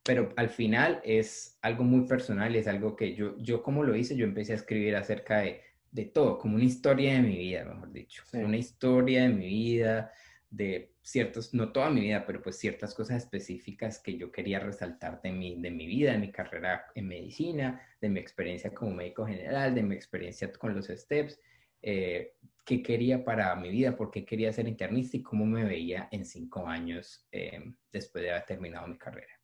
Pero 0.09 0.33
al 0.37 0.49
final 0.49 1.03
es 1.05 1.59
algo 1.61 1.85
muy 1.85 2.07
personal, 2.07 2.57
es 2.57 2.67
algo 2.67 2.97
que 2.97 3.15
yo, 3.15 3.37
yo 3.37 3.63
como 3.63 3.85
lo 3.85 3.95
hice, 3.95 4.17
yo 4.17 4.25
empecé 4.25 4.53
a 4.53 4.57
escribir 4.57 4.97
acerca 4.97 5.41
de, 5.41 5.61
de 5.91 6.07
todo, 6.07 6.39
como 6.39 6.55
una 6.55 6.65
historia 6.65 7.13
de 7.13 7.21
mi 7.21 7.37
vida, 7.37 7.67
mejor 7.67 7.93
dicho. 7.93 8.23
Una 8.33 8.57
historia 8.57 9.25
de 9.25 9.29
mi 9.29 9.47
vida, 9.47 10.11
de 10.49 10.95
ciertos, 11.03 11.53
no 11.53 11.73
toda 11.73 11.91
mi 11.91 12.01
vida, 12.01 12.25
pero 12.25 12.41
pues 12.41 12.57
ciertas 12.57 12.95
cosas 12.95 13.19
específicas 13.19 13.99
que 13.99 14.17
yo 14.17 14.33
quería 14.33 14.61
resaltar 14.61 15.21
de 15.21 15.31
mi, 15.31 15.61
de 15.61 15.71
mi 15.71 15.87
vida, 15.87 16.13
de 16.13 16.19
mi 16.19 16.33
carrera 16.33 16.87
en 16.95 17.07
medicina, 17.07 17.79
de 18.01 18.09
mi 18.09 18.19
experiencia 18.19 18.73
como 18.73 18.93
médico 18.95 19.27
general, 19.27 19.75
de 19.75 19.83
mi 19.83 19.95
experiencia 19.95 20.51
con 20.51 20.75
los 20.75 20.87
STEPS, 20.87 21.39
eh, 21.83 22.33
qué 22.65 22.83
quería 22.83 23.23
para 23.23 23.55
mi 23.57 23.69
vida, 23.69 23.95
por 23.95 24.11
qué 24.11 24.25
quería 24.25 24.55
ser 24.55 24.69
internista 24.69 25.19
y 25.19 25.23
cómo 25.23 25.45
me 25.45 25.65
veía 25.65 26.09
en 26.11 26.25
cinco 26.25 26.67
años 26.67 27.29
eh, 27.31 27.63
después 27.93 28.25
de 28.25 28.31
haber 28.31 28.47
terminado 28.47 28.89
mi 28.89 28.97
carrera. 28.97 29.38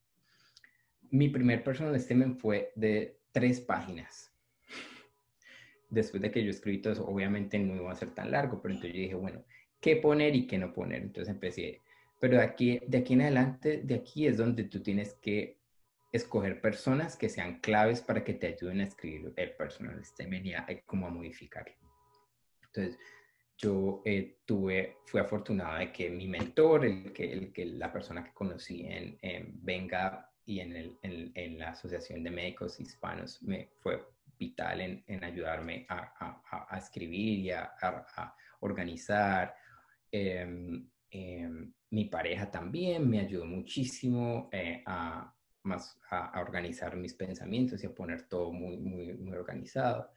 Mi 1.15 1.29
primer 1.29 1.63
personal 1.63 2.01
statement 2.01 2.41
fue 2.41 2.73
de 2.75 3.21
tres 3.31 3.61
páginas. 3.61 4.33
Después 5.89 6.21
de 6.21 6.33
que 6.33 6.43
yo 6.43 6.51
escribí 6.51 6.79
todo 6.79 6.93
eso, 6.93 7.07
obviamente 7.07 7.57
no 7.57 7.77
iba 7.77 7.93
a 7.93 7.95
ser 7.95 8.11
tan 8.11 8.33
largo, 8.33 8.61
pero 8.61 8.75
entonces 8.75 8.97
yo 8.97 9.03
dije, 9.03 9.15
bueno, 9.15 9.45
qué 9.81 9.95
poner 9.95 10.35
y 10.35 10.49
qué 10.49 10.59
no 10.59 10.73
poner. 10.73 11.03
Entonces 11.03 11.33
empecé, 11.33 11.81
pero 12.19 12.39
de 12.39 12.43
aquí, 12.43 12.81
de 12.89 12.99
aquí 12.99 13.13
en 13.13 13.21
adelante, 13.21 13.81
de 13.85 13.95
aquí 13.95 14.27
es 14.27 14.37
donde 14.37 14.65
tú 14.65 14.83
tienes 14.83 15.15
que 15.15 15.61
escoger 16.11 16.61
personas 16.61 17.17
que 17.17 17.29
sean 17.29 17.61
claves 17.61 18.01
para 18.01 18.25
que 18.25 18.35
te 18.35 18.49
ayuden 18.49 18.81
a 18.81 18.83
escribir 18.83 19.33
el 19.37 19.53
personal 19.53 20.05
statement 20.05 20.47
y 20.47 20.55
a, 20.55 20.67
cómo 20.85 21.07
a 21.07 21.11
modificarlo. 21.11 21.77
Entonces, 22.67 22.99
yo 23.57 24.03
eh, 24.05 24.39
tuve, 24.45 24.97
fui 25.07 25.21
afortunado 25.21 25.79
de 25.79 25.93
que 25.93 26.11
mi 26.11 26.27
mentor, 26.27 26.85
el 26.85 27.13
que, 27.13 27.33
el 27.33 27.53
que 27.53 27.67
la 27.67 27.93
persona 27.93 28.25
que 28.25 28.33
conocí 28.33 28.85
en, 28.85 29.17
Venga 29.63 30.34
y 30.47 30.61
en, 30.61 30.77
el, 30.77 30.99
en, 31.35 31.59
la 31.59 31.71
Asociación 31.71 32.23
de 32.23 32.31
Médicos 32.31 32.79
Hispanos, 32.81 33.43
me 33.43 33.71
fue 33.81 34.05
vital 34.39 34.81
en, 34.81 35.05
en 35.07 35.25
ayudarme 35.25 35.87
a, 35.89 36.43
a, 36.51 36.67
a, 36.75 36.79
escribir 36.79 37.39
y 37.39 37.51
a, 37.51 37.73
organizar, 38.61 39.55
Em, 40.17 40.89
em, 41.11 41.73
mi 41.91 42.05
pareja 42.05 42.49
también 42.49 43.11
me 43.11 43.19
ayudó 43.19 43.45
muchísimo 43.47 44.49
eh, 44.53 44.81
a, 44.87 45.35
más, 45.65 45.99
a, 46.09 46.41
organizar 46.41 46.97
mis 46.97 47.15
pensamientos 47.15 47.83
y 47.83 47.87
a 47.87 47.95
poner 47.95 48.29
todo 48.29 48.53
muy, 48.53 48.77
muy, 48.77 49.13
muy 49.15 49.37
organizado. 49.37 50.13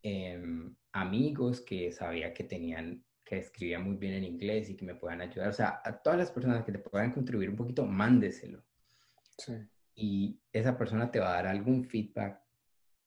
Em, 0.00 0.76
amigos 0.92 1.60
que 1.60 1.90
sabía 1.90 2.32
que 2.32 2.44
tenían, 2.44 3.04
que 3.24 3.38
escribían 3.38 3.82
muy 3.82 3.96
bien 3.96 4.14
en 4.14 4.24
inglés 4.24 4.70
y 4.70 4.76
que 4.76 4.84
me 4.84 4.94
puedan 4.94 5.22
ayudar. 5.22 5.48
O 5.48 5.52
sea, 5.52 5.80
a 5.84 6.00
todas 6.00 6.20
las 6.20 6.30
personas 6.30 6.64
que 6.64 6.70
te 6.70 6.78
puedan 6.78 7.10
contribuir 7.10 7.50
un 7.50 7.56
poquito, 7.56 7.84
mándeselo. 7.84 8.62
Y 9.94 10.40
esa 10.52 10.76
persona 10.76 11.10
te 11.10 11.20
va 11.20 11.30
a 11.30 11.42
dar 11.42 11.46
algún 11.46 11.84
feedback 11.84 12.40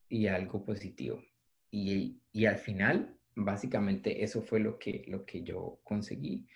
y 0.09 0.27
algo 0.27 0.63
positivo. 0.63 1.23
Y, 1.71 2.21
y 2.31 2.45
al 2.45 2.57
final 2.57 3.17
básicamente 3.35 4.23
eso 4.23 4.41
fue 4.41 4.59
lo 4.59 4.79
que, 4.79 5.03
lo 5.07 5.25
que 5.25 5.43
yo 5.43 5.79
conseguí. 5.83 6.47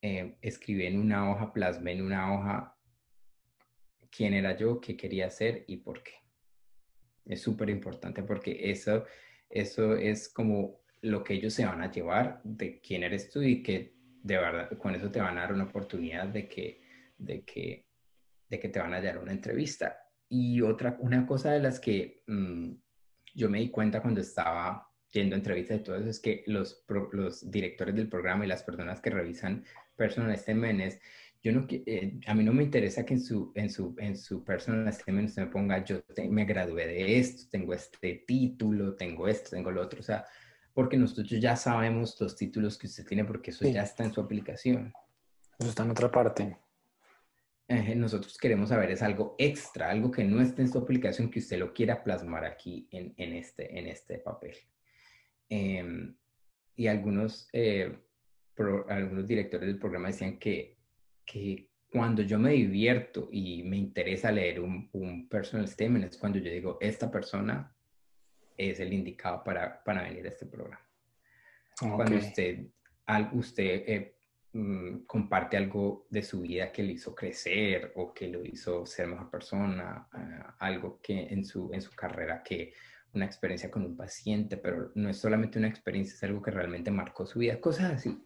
Eh, 0.00 0.36
escribí 0.40 0.86
en 0.86 0.98
una 0.98 1.30
hoja, 1.30 1.52
plasmé 1.52 1.92
en 1.92 2.02
una 2.02 2.34
hoja 2.34 2.76
quién 4.10 4.34
era 4.34 4.56
yo, 4.56 4.80
qué 4.80 4.96
quería 4.96 5.26
hacer 5.26 5.64
y 5.66 5.78
por 5.78 6.02
qué. 6.02 6.12
Es 7.24 7.40
súper 7.40 7.70
importante 7.70 8.22
porque 8.22 8.70
eso, 8.70 9.04
eso 9.48 9.96
es 9.96 10.28
como 10.28 10.80
lo 11.00 11.24
que 11.24 11.34
ellos 11.34 11.54
se 11.54 11.64
van 11.64 11.82
a 11.82 11.90
llevar 11.90 12.40
de 12.44 12.80
quién 12.80 13.02
eres 13.02 13.30
tú 13.30 13.42
y 13.42 13.62
que 13.62 13.94
de 14.22 14.36
verdad 14.36 14.76
con 14.78 14.94
eso 14.94 15.10
te 15.10 15.20
van 15.20 15.38
a 15.38 15.42
dar 15.42 15.52
una 15.52 15.64
oportunidad 15.64 16.28
de 16.28 16.48
que, 16.48 16.82
de 17.18 17.42
que, 17.44 17.86
de 18.52 18.60
que 18.60 18.68
te 18.68 18.78
van 18.78 18.92
a 18.92 19.00
dar 19.00 19.16
una 19.16 19.32
entrevista. 19.32 19.98
Y 20.28 20.60
otra, 20.60 20.98
una 21.00 21.26
cosa 21.26 21.52
de 21.52 21.60
las 21.60 21.80
que 21.80 22.22
mm, 22.26 22.72
yo 23.34 23.48
me 23.48 23.60
di 23.60 23.70
cuenta 23.70 24.02
cuando 24.02 24.20
estaba 24.20 24.86
yendo 25.10 25.34
a 25.34 25.38
entrevistas 25.38 25.80
y 25.80 25.82
todo 25.82 25.96
eso, 25.96 26.10
es 26.10 26.20
que 26.20 26.44
los, 26.46 26.84
los 27.12 27.50
directores 27.50 27.94
del 27.94 28.10
programa 28.10 28.44
y 28.44 28.48
las 28.48 28.62
personas 28.62 29.00
que 29.00 29.08
revisan 29.08 29.64
personal 29.96 30.36
statements, 30.36 30.98
yo 31.42 31.52
no, 31.52 31.66
eh, 31.70 32.20
a 32.26 32.34
mí 32.34 32.44
no 32.44 32.52
me 32.52 32.62
interesa 32.62 33.06
que 33.06 33.14
en 33.14 33.22
su, 33.22 33.52
en 33.54 33.70
su, 33.70 33.94
en 33.98 34.18
su 34.18 34.44
personal 34.44 34.92
statement 34.92 35.30
usted 35.30 35.44
me 35.44 35.50
ponga, 35.50 35.82
yo 35.82 36.02
me 36.28 36.44
gradué 36.44 36.86
de 36.86 37.18
esto, 37.18 37.44
tengo 37.50 37.72
este 37.72 38.22
título, 38.26 38.96
tengo 38.96 39.28
esto, 39.28 39.50
tengo 39.50 39.70
lo 39.70 39.80
otro, 39.80 40.00
o 40.00 40.02
sea, 40.02 40.26
porque 40.74 40.98
nosotros 40.98 41.40
ya 41.40 41.56
sabemos 41.56 42.20
los 42.20 42.36
títulos 42.36 42.76
que 42.76 42.86
usted 42.86 43.06
tiene 43.06 43.24
porque 43.24 43.50
eso 43.50 43.66
ya 43.66 43.82
está 43.82 44.04
en 44.04 44.12
su 44.12 44.20
aplicación. 44.20 44.92
Eso 45.58 45.70
está 45.70 45.84
en 45.84 45.90
otra 45.90 46.10
parte. 46.10 46.58
Nosotros 47.96 48.36
queremos 48.38 48.68
saber 48.68 48.90
es 48.90 49.02
algo 49.02 49.34
extra, 49.38 49.90
algo 49.90 50.10
que 50.10 50.24
no 50.24 50.40
esté 50.40 50.62
en 50.62 50.72
su 50.72 50.78
aplicación, 50.78 51.30
que 51.30 51.38
usted 51.38 51.58
lo 51.58 51.72
quiera 51.72 52.02
plasmar 52.02 52.44
aquí 52.44 52.88
en, 52.90 53.14
en 53.16 53.34
este, 53.34 53.78
en 53.78 53.86
este 53.86 54.18
papel. 54.18 54.56
Em, 55.48 56.16
y 56.76 56.86
algunos, 56.86 57.48
eh, 57.52 57.98
algunos 58.88 59.26
directores 59.26 59.66
del 59.66 59.78
programa 59.78 60.08
decían 60.08 60.38
que, 60.38 60.78
que 61.24 61.68
cuando 61.90 62.22
yo 62.22 62.38
me 62.38 62.52
divierto 62.52 63.28
y 63.30 63.62
me 63.64 63.76
interesa 63.76 64.32
leer 64.32 64.60
un, 64.60 64.88
un, 64.92 65.28
personal 65.28 65.68
statement 65.68 66.06
es 66.06 66.16
cuando 66.16 66.38
yo 66.38 66.50
digo, 66.50 66.78
esta 66.80 67.10
persona 67.10 67.76
es 68.56 68.80
el 68.80 68.92
indicado 68.92 69.44
para, 69.44 69.82
para 69.84 70.02
venir 70.02 70.24
a 70.26 70.30
este 70.30 70.46
programa. 70.46 70.80
Cuando 71.78 72.16
usted, 72.16 72.66
usted 73.32 73.84
eh, 73.86 74.11
mm, 74.52 75.04
comparte 75.06 75.56
algo 75.56 76.06
de 76.10 76.22
su 76.22 76.42
vida 76.42 76.72
que 76.72 76.82
le 76.82 76.92
hizo 76.92 77.14
crecer 77.14 77.92
o 77.96 78.12
que 78.12 78.28
lo 78.28 78.44
hizo 78.44 78.86
ser 78.86 79.06
mejor 79.08 79.30
persona, 79.30 80.08
ah, 80.12 80.56
algo 80.58 81.00
que 81.02 81.28
en 81.28 81.44
su, 81.44 81.72
en 81.72 81.82
su 81.82 81.92
carrera 81.92 82.42
que 82.42 82.72
una 83.14 83.26
experiencia 83.26 83.70
con 83.70 83.84
un 83.84 83.96
paciente, 83.96 84.56
pero 84.56 84.90
no 84.94 85.08
es 85.08 85.18
solamente 85.18 85.58
una 85.58 85.68
experiencia, 85.68 86.14
es 86.14 86.22
algo 86.24 86.42
que 86.42 86.50
realmente 86.50 86.90
marcó 86.90 87.26
su 87.26 87.38
vida, 87.40 87.60
cosas 87.60 87.92
así. 87.92 88.24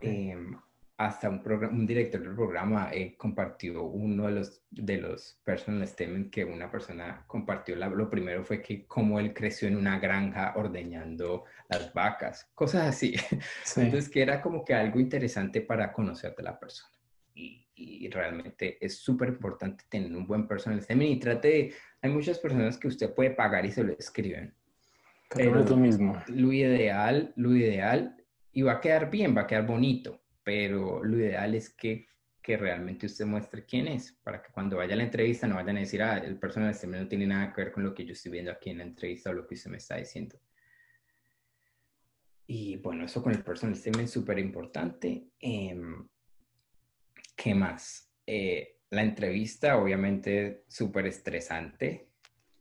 Em, 0.00 0.56
hasta 0.98 1.28
un, 1.28 1.42
un 1.46 1.86
director 1.86 2.22
del 2.22 2.34
programa 2.34 2.90
eh, 2.92 3.14
compartió 3.16 3.84
uno 3.84 4.26
de 4.26 4.32
los, 4.32 4.62
de 4.70 4.96
los 4.96 5.38
personal 5.44 5.86
statements 5.86 6.30
que 6.30 6.44
una 6.44 6.70
persona 6.70 7.24
compartió. 7.26 7.76
lo 7.76 8.08
primero 8.08 8.44
fue 8.44 8.62
que 8.62 8.86
cómo 8.86 9.20
él 9.20 9.34
creció 9.34 9.68
en 9.68 9.76
una 9.76 9.98
granja 9.98 10.54
ordeñando 10.56 11.44
las 11.68 11.92
vacas, 11.92 12.50
cosas 12.54 12.88
así. 12.88 13.14
Entonces, 13.76 14.08
que 14.08 14.22
era 14.22 14.40
como 14.40 14.64
que 14.64 14.74
algo 14.74 14.98
interesante 14.98 15.60
para 15.60 15.92
conocerte 15.92 16.42
la 16.42 16.58
persona. 16.58 16.94
Y, 17.34 17.66
y 17.74 18.08
realmente 18.08 18.78
es 18.84 18.96
súper 18.96 19.28
importante 19.28 19.84
tener 19.90 20.14
un 20.16 20.26
buen 20.26 20.48
personal 20.48 20.80
statement 20.80 21.10
y 21.10 21.18
trate 21.18 21.48
de, 21.48 21.74
hay 22.00 22.10
muchas 22.10 22.38
personas 22.38 22.78
que 22.78 22.88
usted 22.88 23.14
puede 23.14 23.30
pagar 23.30 23.66
y 23.66 23.70
se 23.70 23.84
lo 23.84 23.92
escriben. 23.92 24.54
Pero, 25.34 25.60
es 25.60 25.68
lo 25.68 25.76
mismo. 25.76 26.22
Lo 26.28 26.52
ideal, 26.52 27.32
lo 27.36 27.54
ideal, 27.54 28.16
y 28.52 28.62
va 28.62 28.72
a 28.72 28.80
quedar 28.80 29.10
bien, 29.10 29.36
va 29.36 29.42
a 29.42 29.46
quedar 29.46 29.66
bonito, 29.66 30.22
pero 30.46 31.02
lo 31.02 31.18
ideal 31.18 31.56
es 31.56 31.70
que, 31.70 32.06
que 32.40 32.56
realmente 32.56 33.06
usted 33.06 33.26
muestre 33.26 33.64
quién 33.64 33.88
es, 33.88 34.12
para 34.22 34.40
que 34.40 34.52
cuando 34.52 34.76
vaya 34.76 34.94
a 34.94 34.96
la 34.96 35.02
entrevista 35.02 35.48
no 35.48 35.56
vayan 35.56 35.76
a 35.76 35.80
decir, 35.80 36.00
ah, 36.04 36.18
el 36.18 36.38
personal 36.38 36.72
statement 36.72 37.02
no 37.02 37.08
tiene 37.08 37.26
nada 37.26 37.52
que 37.52 37.62
ver 37.62 37.72
con 37.72 37.82
lo 37.82 37.92
que 37.92 38.04
yo 38.04 38.12
estoy 38.12 38.30
viendo 38.30 38.52
aquí 38.52 38.70
en 38.70 38.78
la 38.78 38.84
entrevista 38.84 39.30
o 39.30 39.32
lo 39.32 39.44
que 39.44 39.56
usted 39.56 39.72
me 39.72 39.78
está 39.78 39.96
diciendo. 39.96 40.38
Y 42.46 42.76
bueno, 42.76 43.06
eso 43.06 43.24
con 43.24 43.32
el 43.32 43.42
personal 43.42 43.74
statement 43.74 44.04
es 44.04 44.12
súper 44.12 44.38
importante. 44.38 45.30
Em, 45.40 46.06
¿Qué 47.34 47.52
más? 47.52 48.12
Eh, 48.24 48.82
la 48.90 49.02
entrevista, 49.02 49.76
obviamente, 49.76 50.62
súper 50.68 51.08
estresante. 51.08 52.10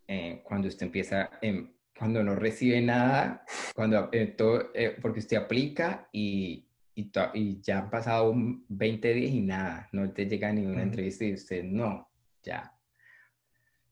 Eh, 0.07 0.41
cuando 0.43 0.69
usted 0.69 0.87
empieza, 0.87 1.29
cuando 1.95 2.23
no 2.23 2.33
recibe 2.35 2.81
nada, 2.81 3.45
cuando 3.75 4.09
eh, 4.11 4.25
todo, 4.25 4.71
porque 5.03 5.19
usted 5.19 5.37
aplica 5.37 6.09
y, 6.11 6.65
y, 6.95 7.11
y, 7.33 7.61
ya 7.61 7.79
han 7.79 7.89
pasado 7.89 8.33
20 8.35 9.13
días 9.13 9.31
y 9.31 9.41
nada, 9.41 9.89
no 9.91 10.11
te 10.11 10.25
llega 10.25 10.51
ninguna 10.51 10.83
entrevista 10.83 11.25
y 11.25 11.33
usted, 11.33 11.63
no, 11.63 12.09
ya, 12.41 12.75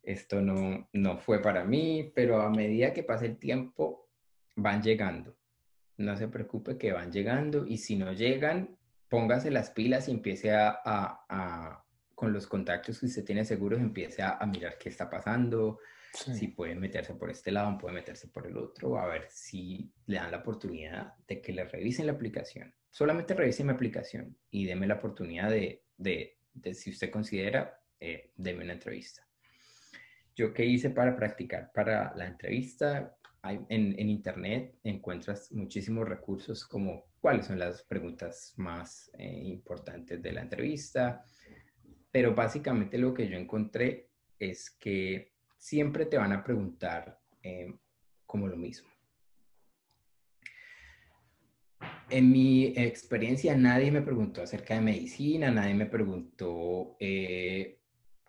esto 0.03 0.41
no, 0.41 0.89
no 0.93 1.17
fue 1.17 1.41
para 1.41 1.63
mí, 1.63 2.11
pero 2.15 2.41
a 2.41 2.49
medida 2.49 2.93
que 2.93 3.03
pasa 3.03 3.25
el 3.25 3.37
tiempo, 3.37 4.09
van 4.55 4.81
llegando. 4.81 5.37
No 5.97 6.17
se 6.17 6.27
preocupe 6.27 6.77
que 6.77 6.91
van 6.91 7.11
llegando 7.11 7.65
y 7.65 7.77
si 7.77 7.95
no 7.95 8.11
llegan, 8.13 8.77
póngase 9.09 9.51
las 9.51 9.69
pilas 9.69 10.07
y 10.07 10.11
empiece 10.11 10.51
a, 10.53 11.83
con 12.15 12.33
los 12.33 12.47
contactos 12.47 12.99
que 12.99 13.05
usted 13.05 13.23
tiene 13.23 13.45
seguros, 13.45 13.79
empiece 13.79 14.21
a, 14.21 14.39
mirar 14.45 14.77
qué 14.77 14.89
está 14.89 15.09
pasando, 15.09 15.79
si 16.13 16.49
puede 16.49 16.75
meterse 16.75 17.13
por 17.15 17.29
este 17.29 17.51
lado, 17.51 17.77
puede 17.77 17.95
meterse 17.95 18.27
por 18.27 18.45
el 18.45 18.57
otro, 18.57 18.97
a 18.97 19.07
ver 19.07 19.27
si 19.29 19.91
le 20.05 20.17
dan 20.17 20.31
la 20.31 20.37
oportunidad 20.37 21.13
de 21.27 21.41
que 21.41 21.53
le 21.53 21.63
revisen 21.65 22.07
la 22.07 22.13
aplicación. 22.13 22.73
Solamente 22.93 23.33
revisen 23.33 23.65
mi 23.65 23.73
aplicación 23.73 24.37
y 24.51 24.67
deme 24.67 24.85
la 24.85 24.93
oportunidad 24.93 25.49
de, 25.49 25.83
de, 25.97 26.37
si 26.75 26.91
usted 26.91 27.09
considera, 27.09 27.81
eh, 27.99 28.29
deme 28.35 28.63
una 28.63 28.73
entrevista. 28.73 29.27
¿Yo 30.35 30.53
qué 30.53 30.63
hice 30.63 30.91
para 30.91 31.15
practicar 31.15 31.71
para 31.73 32.15
la 32.15 32.27
entrevista? 32.27 33.17
en, 33.43 34.09
Internet 34.09 34.75
encuentras 34.83 35.51
muchísimos 35.51 36.07
recursos 36.07 36.65
como 36.65 37.07
cuáles 37.19 37.47
son 37.47 37.57
las 37.57 37.81
preguntas 37.81 38.53
más 38.57 39.11
eh, 39.17 39.41
importantes 39.43 40.21
de 40.21 40.31
la 40.31 40.41
entrevista, 40.41 41.25
pero 42.11 42.35
básicamente 42.35 42.99
lo 42.99 43.11
que 43.11 43.27
yo 43.27 43.37
encontré 43.37 44.11
es 44.37 44.69
que 44.69 45.33
siempre 45.57 46.05
te 46.05 46.17
van 46.17 46.31
a 46.31 46.43
preguntar 46.43 47.19
eh, 47.41 47.73
como 48.27 48.47
lo 48.47 48.55
mismo. 48.55 48.92
En 52.13 52.31
mi 52.31 52.65
experiencia 52.77 53.57
nadie 53.57 53.89
me 53.89 54.03
preguntó 54.03 54.43
acerca 54.43 54.75
de 54.75 54.81
medicina, 54.81 55.49
nadie 55.49 55.73
me 55.73 55.87
preguntó 55.87 56.95
eh, 56.99 57.79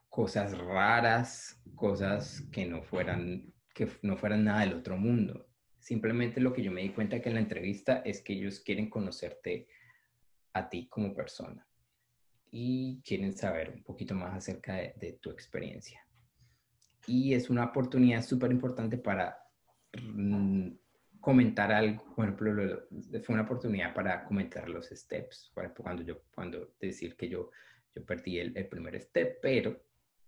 cosas 0.09 0.57
raras, 0.57 1.63
cosas 1.75 2.49
que 2.51 2.65
no 2.65 2.83
fueran 2.83 3.53
que 3.75 3.87
no 4.01 4.17
fueran 4.17 4.45
nada 4.45 4.63
del 4.63 4.73
otro 4.73 4.97
mundo. 4.97 5.49
Simplemente 5.81 6.41
lo 6.41 6.55
que 6.55 6.63
yo 6.63 6.73
me 6.73 6.81
di 6.81 6.95
cuenta 6.95 7.21
que 7.21 7.29
en 7.29 7.35
la 7.35 7.43
entrevista 7.43 7.99
es 8.07 8.23
que 8.23 8.33
ellos 8.33 8.61
quieren 8.61 8.89
conocerte 8.89 9.69
a 10.55 10.71
ti 10.71 10.89
como 10.89 11.15
persona 11.15 11.69
y 12.51 13.03
quieren 13.05 13.37
saber 13.37 13.71
un 13.71 13.83
poquito 13.83 14.15
más 14.15 14.35
acerca 14.35 14.77
de, 14.77 15.19
tu 15.21 15.31
experiencia. 15.31 16.01
Y 17.07 17.35
es 17.35 17.51
una 17.51 17.65
oportunidad 17.65 18.25
súper 18.25 18.51
importante 18.51 18.97
para 18.97 19.37
mm, 20.03 20.71
comentar 21.25 21.73
algo. 21.73 22.05
Por 22.15 22.27
ejemplo, 22.27 22.87
fue 23.25 23.33
una 23.35 23.43
oportunidad 23.43 23.95
para 23.95 24.25
comentar 24.25 24.69
los 24.69 24.89
steps. 24.89 25.53
Cuando 25.77 26.03
yo, 26.03 26.23
cuando 26.35 26.75
decir 26.79 27.17
que 27.17 27.29
yo, 27.29 27.51
yo 27.95 28.05
perdí 28.05 28.39
el, 28.39 28.57
el 28.57 28.67
primer 28.67 29.01
step, 29.01 29.39
pero 29.41 29.81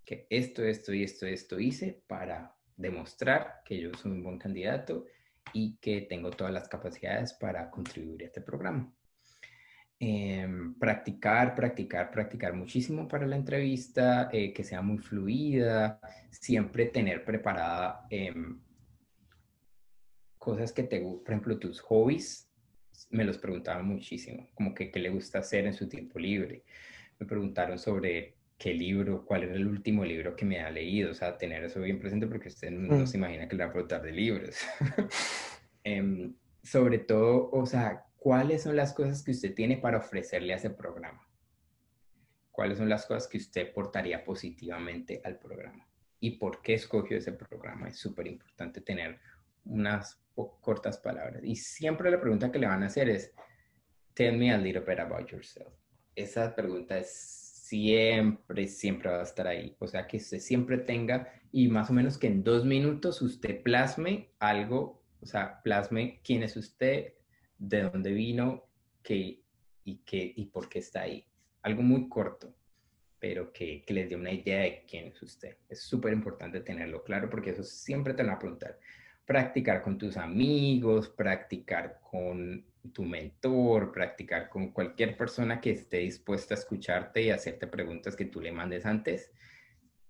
que 0.05 0.26
esto, 0.30 0.64
esto 0.64 0.94
y 0.94 1.03
esto, 1.03 1.26
esto 1.26 1.61
hice 1.61 2.03
para 2.07 2.55
demostrar 2.76 3.61
que 3.64 3.78
yo 3.80 3.92
soy 3.94 4.12
un 4.12 4.22
buen 4.22 4.38
candidato 4.38 5.05
y 5.53 5.76
que 5.76 6.03
tengo 6.03 6.30
todas 6.30 6.53
las 6.53 6.68
capacidades 6.68 7.34
para 7.34 7.70
contribuir 7.70 8.22
a 8.22 8.26
este 8.26 8.40
programa. 8.40 8.92
Em, 9.99 10.74
practicar, 10.78 11.55
practicar, 11.55 12.11
practicar 12.11 12.53
muchísimo 12.53 13.09
para 13.09 13.26
la 13.26 13.36
entrevista, 13.36 14.28
eh, 14.30 14.53
que 14.53 14.62
sea 14.62 14.82
muy 14.82 14.99
fluida, 14.99 16.01
siempre 16.30 16.86
tener 16.86 17.24
preparada 17.24 18.07
em, 18.11 18.61
cosas 20.47 20.72
que 20.72 20.84
te, 20.84 21.01
por 21.01 21.28
ejemplo, 21.28 21.59
tus 21.59 21.80
hobbies, 21.80 22.49
me 23.11 23.24
los 23.24 23.36
preguntaban 23.36 23.84
muchísimo, 23.84 24.49
como 24.55 24.76
que 24.76 24.92
qué 24.92 25.01
le 25.01 25.11
gusta 25.11 25.40
hacer 25.40 25.66
en 25.66 25.74
su 25.74 25.88
tiempo 25.88 26.20
libre. 26.20 26.62
Me 27.18 27.26
preguntaron 27.26 27.80
sobre 27.80 28.36
qué 28.57 28.72
libro, 28.72 29.24
cuál 29.24 29.42
era 29.42 29.55
el 29.55 29.66
último 29.66 30.05
libro 30.05 30.36
que 30.36 30.44
me 30.44 30.61
ha 30.61 30.70
leído, 30.70 31.11
o 31.11 31.14
sea, 31.14 31.36
tener 31.36 31.64
eso 31.64 31.80
bien 31.80 31.99
presente 31.99 32.28
porque 32.28 32.47
usted 32.47 32.70
no, 32.70 32.94
mm. 32.94 33.07
se 33.09 33.16
imagina 33.16 33.49
que 33.49 33.57
le 33.57 33.64
va 33.64 33.70
a 33.70 33.72
preguntar 33.72 34.03
de 34.03 34.12
libros. 34.12 34.57
Em, 35.88 36.34
sobre 36.64 36.99
todo, 36.99 37.49
o 37.53 37.64
sea, 37.64 38.07
¿cuáles 38.16 38.62
son 38.64 38.74
las 38.74 38.92
cosas 38.92 39.22
que 39.22 39.30
usted 39.30 39.55
tiene 39.55 39.76
para 39.76 39.99
ofrecerle 39.99 40.53
a 40.53 40.57
ese 40.57 40.70
programa? 40.70 41.28
¿Cuáles 42.51 42.78
son 42.78 42.88
las 42.88 43.07
cosas 43.07 43.28
que 43.28 43.38
usted 43.38 43.72
portaría 43.72 44.24
positivamente 44.24 45.20
al 45.24 45.38
programa? 45.38 45.88
¿Y 46.18 46.38
por 46.38 46.62
qué 46.62 46.74
escogió 46.74 47.18
ese 47.18 47.32
programa? 47.32 47.88
Es 47.88 47.99
súper 47.99 48.26
importante 48.26 48.80
tener 48.80 49.20
unas 49.66 50.20
cortas 50.60 50.98
palabras. 50.98 51.42
Y 51.44 51.56
siempre 51.56 52.10
la 52.10 52.20
pregunta 52.20 52.50
que 52.50 52.58
le 52.58 52.66
van 52.66 52.82
a 52.82 52.86
hacer 52.86 53.08
es, 53.08 53.32
tell 54.14 54.36
me 54.36 54.52
a 54.52 54.58
little 54.58 54.80
bit 54.80 54.98
about 54.98 55.28
yourself. 55.30 55.72
Esa 56.14 56.54
pregunta 56.54 56.98
es 56.98 57.46
siempre, 57.66 58.68
siempre 58.68 59.10
va 59.10 59.20
a 59.20 59.24
estar 59.24 59.46
ahí. 59.46 59.76
O 59.78 59.86
sea, 59.86 60.06
que 60.06 60.18
usted 60.18 60.38
siempre 60.38 60.78
tenga 60.78 61.32
y 61.52 61.68
más 61.68 61.90
o 61.90 61.92
menos 61.92 62.16
que 62.18 62.26
en 62.26 62.44
dos 62.44 62.64
minutos 62.64 63.20
usted 63.22 63.62
plasme 63.62 64.30
algo, 64.38 65.02
o 65.20 65.26
sea, 65.26 65.62
plasme 65.62 66.20
quién 66.22 66.42
es 66.42 66.56
usted, 66.56 67.14
de 67.58 67.82
dónde 67.82 68.12
vino, 68.12 68.64
qué 69.02 69.42
y, 69.84 69.98
qué, 69.98 70.32
y 70.36 70.46
por 70.46 70.68
qué 70.68 70.80
está 70.80 71.02
ahí. 71.02 71.26
Algo 71.62 71.82
muy 71.82 72.08
corto, 72.08 72.54
pero 73.18 73.52
que, 73.52 73.82
que 73.84 73.94
les 73.94 74.10
dé 74.10 74.16
una 74.16 74.32
idea 74.32 74.60
de 74.60 74.84
quién 74.88 75.06
es 75.06 75.22
usted. 75.22 75.56
Es 75.68 75.82
súper 75.82 76.12
importante 76.12 76.60
tenerlo 76.60 77.02
claro 77.02 77.28
porque 77.28 77.50
eso 77.50 77.64
siempre 77.64 78.14
te 78.14 78.22
lo 78.22 78.28
van 78.28 78.36
a 78.36 78.40
preguntar. 78.40 78.78
Practicar 79.26 79.82
con 79.82 79.98
tus 79.98 80.16
amigos, 80.16 81.10
practicar 81.10 82.00
con 82.00 82.64
tu 82.92 83.02
mentor, 83.02 83.92
practicar 83.92 84.48
con 84.48 84.70
cualquier 84.70 85.16
persona 85.16 85.60
que 85.60 85.72
esté 85.72 85.98
dispuesta 85.98 86.54
a 86.54 86.58
escucharte 86.58 87.22
y 87.22 87.30
hacerte 87.30 87.66
preguntas 87.66 88.16
que 88.16 88.26
tú 88.26 88.40
le 88.40 88.52
mandes 88.52 88.86
antes, 88.86 89.32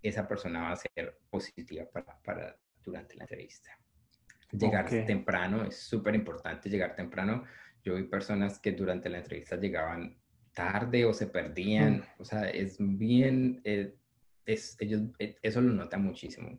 esa 0.02 0.28
persona 0.28 0.62
va 0.62 0.72
a 0.72 0.76
ser 0.76 1.18
positiva 1.30 1.84
para, 1.86 2.18
para 2.22 2.56
durante 2.84 3.16
la 3.16 3.24
entrevista. 3.24 3.70
Llegar 4.52 4.88
temprano 4.88 5.64
es 5.64 5.76
súper 5.76 6.14
importante, 6.14 6.70
llegar 6.70 6.94
temprano. 6.94 7.44
Yo 7.82 7.96
vi 7.96 8.04
personas 8.04 8.58
que 8.58 8.72
durante 8.72 9.08
la 9.08 9.18
entrevista 9.18 9.56
llegaban 9.56 10.16
tarde 10.52 11.04
o 11.04 11.12
se 11.12 11.26
perdían, 11.26 11.98
mm. 11.98 12.04
o 12.18 12.24
sea, 12.24 12.48
es 12.48 12.76
bien, 12.78 13.60
eh, 13.64 13.94
es, 14.46 14.76
ellos, 14.80 15.02
eh, 15.18 15.36
eso 15.42 15.60
lo 15.60 15.72
nota 15.72 15.98
muchísimo. 15.98 16.58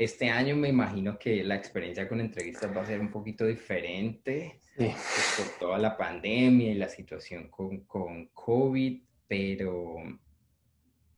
Este 0.00 0.30
año 0.30 0.56
me 0.56 0.70
imagino 0.70 1.18
que 1.18 1.44
la 1.44 1.56
experiencia 1.56 2.08
con 2.08 2.22
entrevistas 2.22 2.74
va 2.74 2.80
a 2.80 2.86
ser 2.86 3.00
un 3.00 3.10
poquito 3.10 3.44
diferente 3.44 4.58
pues, 4.74 4.94
por 5.36 5.58
toda 5.58 5.78
la 5.78 5.94
pandemia 5.94 6.70
y 6.70 6.74
la 6.76 6.88
situación 6.88 7.50
con, 7.50 7.80
con 7.84 8.28
COVID, 8.28 9.02
pero 9.28 9.96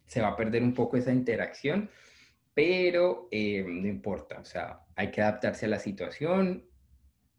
se 0.05 0.21
va 0.21 0.31
a 0.31 0.37
perder 0.37 0.65
un 0.65 0.75
poco 0.75 0.97
esa 0.97 1.13
interacción, 1.13 1.89
pero 2.55 3.29
eh, 3.31 3.65
no 3.65 3.87
importa, 3.87 4.41
o 4.41 4.45
sea, 4.45 4.81
hay 4.97 5.13
que 5.13 5.23
adaptarse 5.23 5.67
a 5.67 5.69
la 5.69 5.79
situación, 5.79 6.67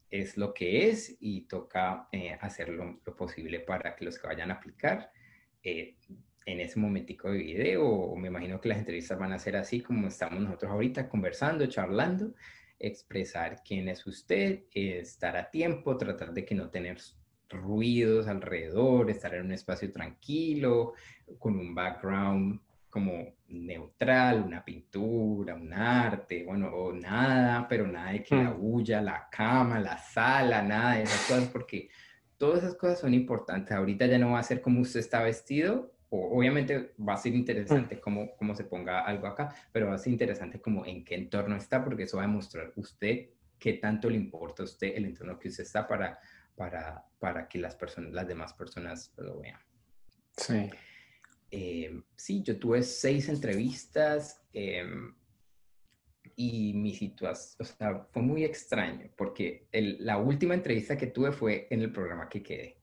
es 0.10 0.38
lo 0.38 0.54
que 0.54 0.88
es 0.88 1.18
y 1.20 1.42
toca 1.42 2.08
eh, 2.14 2.38
hacer 2.40 2.70
lo, 2.70 3.02
posible 3.18 3.60
para 3.60 3.98
que 3.98 4.06
los 4.06 4.18
que 4.18 4.28
vayan 4.28 4.50
a 4.50 4.54
aplicar 4.54 5.12
eh, 5.62 5.98
en 6.46 6.60
ese 6.60 6.80
momentico 6.80 7.32
de 7.32 7.38
video, 7.38 7.86
o 7.86 8.16
me 8.16 8.28
imagino 8.28 8.60
que 8.60 8.70
las 8.70 8.78
entrevistas 8.78 9.18
van 9.18 9.34
a 9.34 9.40
ser 9.40 9.56
así 9.56 9.82
como 9.82 10.08
estamos 10.08 10.40
nosotros 10.42 10.72
ahorita, 10.72 11.10
conversando, 11.10 11.66
charlando, 11.68 12.34
expresar 12.80 13.62
quién 13.64 13.88
es 13.88 14.06
usted, 14.06 14.64
estar 14.74 15.38
a 15.38 15.50
tiempo, 15.50 15.98
tratar 15.98 16.34
de 16.34 16.44
que 16.46 16.56
no 16.56 16.70
tener 16.70 16.98
ruidos 17.50 18.28
alrededor, 18.28 19.10
estar 19.10 19.34
en 19.36 19.46
un 19.46 19.52
espacio 19.54 19.92
tranquilo, 19.92 20.94
con 21.40 21.58
un 21.58 21.74
background 21.74 22.60
como 22.90 23.36
neutral, 23.48 24.44
una 24.44 24.64
pintura, 24.64 25.56
un 25.56 25.74
arte, 25.74 26.44
bueno, 26.44 26.68
o 26.68 26.94
nada, 26.94 27.68
pero 27.68 27.88
nada 27.88 28.12
de 28.12 28.24
que 28.24 28.36
la 28.36 28.52
mm. 28.52 28.60
bulla, 28.60 29.02
la 29.02 29.28
cama, 29.32 29.80
la 29.80 29.98
sala, 29.98 30.62
nada 30.62 30.98
de 30.98 31.04
esas 31.04 31.28
cosas, 31.28 31.50
porque 31.50 31.90
todas 32.38 32.60
esas 32.60 32.76
cosas 32.76 33.00
son 33.00 33.14
importantes. 33.14 33.72
Ahorita 33.72 34.06
ya 34.06 34.20
no 34.20 34.32
va 34.32 34.40
a 34.40 34.44
ser 34.44 34.62
como 34.62 34.82
usted 34.82 35.00
está 35.00 35.24
vestido, 35.24 35.93
obviamente 36.16 36.94
va 37.00 37.14
a 37.14 37.18
ser 37.18 37.34
interesante 37.34 38.00
cómo, 38.00 38.36
cómo 38.36 38.56
se 38.56 38.66
ponga 38.66 39.02
algo 39.02 39.28
acá, 39.28 39.56
pero 39.72 39.88
va 39.88 39.96
a 39.96 39.98
ser 39.98 40.14
interesante 40.14 40.62
como 40.62 40.86
en 40.86 41.04
qué 41.04 41.16
entorno 41.16 41.56
está, 41.56 41.84
porque 41.84 42.04
eso 42.04 42.18
va 42.18 42.24
a 42.24 42.28
demostrar 42.28 42.72
usted 42.76 43.30
qué 43.58 43.74
tanto 43.74 44.10
le 44.10 44.18
importa 44.18 44.64
a 44.64 44.66
usted 44.66 44.96
el 44.96 45.06
entorno 45.06 45.40
que 45.40 45.48
usted 45.48 45.64
está 45.64 45.88
para, 45.88 46.20
para, 46.56 47.04
para 47.20 47.48
que 47.48 47.58
las, 47.58 47.76
personas, 47.76 48.12
las 48.12 48.28
demás 48.28 48.54
personas 48.54 49.12
lo 49.18 49.40
vean. 49.40 49.60
Sí. 50.38 50.70
eh, 51.52 52.02
sí, 52.16 52.44
yo 52.44 52.58
tuve 52.58 52.84
seis 52.84 53.30
entrevistas 53.30 54.42
em, 54.54 55.16
y 56.36 56.74
mi 56.74 56.94
situación, 56.94 57.56
o 57.60 57.64
sea, 57.64 58.08
fue 58.12 58.22
muy 58.22 58.44
extraño 58.44 59.10
porque 59.16 59.68
el, 59.72 59.98
la 60.06 60.18
última 60.18 60.54
entrevista 60.54 60.98
que 60.98 61.08
tuve 61.08 61.32
fue 61.32 61.68
en 61.70 61.82
el 61.82 61.92
programa 61.92 62.30
que 62.30 62.44
quedé. 62.44 62.83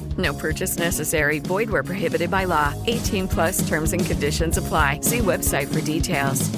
No 0.21 0.33
purchase 0.33 0.77
necessary. 0.77 1.39
Void 1.39 1.69
where 1.71 1.83
prohibited 1.83 2.29
by 2.29 2.45
law. 2.45 2.73
18 2.85 3.27
plus 3.27 3.67
terms 3.67 3.93
and 3.93 4.05
conditions 4.05 4.57
apply. 4.57 4.99
See 5.01 5.19
website 5.19 5.67
for 5.67 5.81
details. 5.81 6.49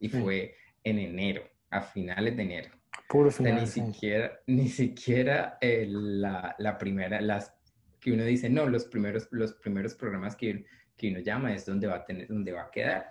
Y 0.00 0.08
fue 0.08 0.54
en 0.84 0.98
enero, 0.98 1.42
a 1.70 1.82
finales 1.82 2.36
de 2.36 2.42
enero. 2.44 2.70
Puro 3.08 3.28
O 3.28 3.30
sea, 3.30 3.44
final. 3.44 3.60
ni 3.60 3.66
siquiera, 3.66 4.40
ni 4.46 4.68
siquiera 4.68 5.58
eh, 5.60 5.86
la, 5.88 6.54
la 6.58 6.78
primera, 6.78 7.20
las 7.20 7.52
que 8.00 8.12
uno 8.12 8.24
dice, 8.24 8.48
no, 8.48 8.66
los 8.66 8.84
primeros, 8.84 9.28
los 9.32 9.54
primeros 9.54 9.94
programas 9.94 10.36
que, 10.36 10.64
que 10.96 11.10
uno 11.10 11.20
llama 11.20 11.52
es 11.54 11.66
donde 11.66 11.86
va 11.88 11.96
a 11.96 12.04
tener, 12.04 12.28
donde 12.28 12.52
va 12.52 12.62
a 12.62 12.70
quedar. 12.70 13.10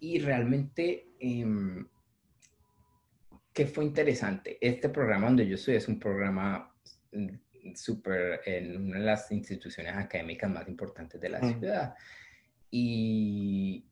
Y 0.00 0.18
realmente, 0.18 1.06
em, 1.20 1.86
que 3.52 3.66
fue 3.66 3.84
interesante. 3.84 4.58
Este 4.60 4.88
programa 4.88 5.26
donde 5.26 5.46
yo 5.46 5.54
estoy 5.54 5.76
es 5.76 5.86
un 5.88 5.98
programa 5.98 6.74
mm, 7.12 7.28
súper 7.74 8.40
en 8.46 8.76
una 8.86 8.98
de 8.98 9.04
las 9.04 9.30
instituciones 9.32 9.94
académicas 9.96 10.50
más 10.50 10.68
importantes 10.68 11.20
de 11.20 11.28
la 11.28 11.40
ciudad. 11.40 11.94
Y 12.70 13.84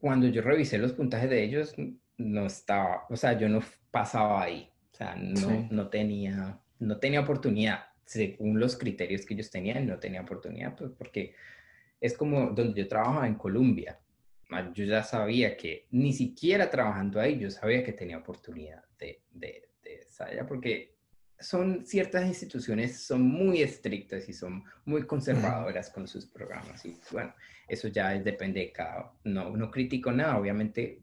cuando 0.00 0.28
yo 0.28 0.42
revisé 0.42 0.78
los 0.78 0.92
puntajes 0.92 1.30
de 1.30 1.42
ellos, 1.42 1.74
no 2.18 2.46
estaba, 2.46 3.06
o 3.08 3.16
sea, 3.16 3.38
yo 3.38 3.48
no 3.48 3.62
pasaba 3.90 4.42
ahí, 4.42 4.70
o 4.92 4.96
sea, 4.96 5.14
no, 5.16 5.36
Sí. 5.36 5.68
no 5.70 5.88
tenía, 5.88 6.60
no 6.78 6.98
tenía 6.98 7.20
oportunidad, 7.20 7.86
según 8.04 8.58
los 8.58 8.76
criterios 8.76 9.24
que 9.24 9.34
ellos 9.34 9.50
tenían, 9.50 9.86
no 9.86 9.98
tenía 9.98 10.22
oportunidad, 10.22 10.76
pues 10.76 10.90
porque 10.92 11.34
es 12.00 12.16
como 12.16 12.50
donde 12.50 12.82
yo 12.82 12.88
trabajaba 12.88 13.26
en 13.26 13.34
Colombia, 13.34 13.98
ah, 14.50 14.70
yo 14.72 14.84
ya 14.84 15.02
sabía 15.02 15.56
que 15.56 15.86
ni 15.90 16.12
siquiera 16.12 16.70
trabajando 16.70 17.20
ahí, 17.20 17.38
yo 17.38 17.50
sabía 17.50 17.82
que 17.84 17.92
tenía 17.92 18.18
oportunidad 18.18 18.84
de, 18.98 19.22
de, 19.30 19.68
de 19.82 20.00
allá, 20.20 20.46
porque 20.46 20.97
son 21.40 21.84
ciertas 21.86 22.26
instituciones 22.26 23.00
son 23.00 23.22
muy 23.22 23.62
estrictas 23.62 24.28
y 24.28 24.32
son 24.32 24.64
muy 24.84 25.06
conservadoras 25.06 25.90
con 25.90 26.08
sus 26.08 26.26
programas 26.26 26.84
y 26.84 26.98
bueno, 27.12 27.32
eso 27.68 27.88
ya 27.88 28.10
depende 28.18 28.60
de 28.60 28.72
cada, 28.72 29.12
no, 29.24 29.56
no 29.56 29.70
critico 29.70 30.10
nada, 30.10 30.38
obviamente 30.38 31.00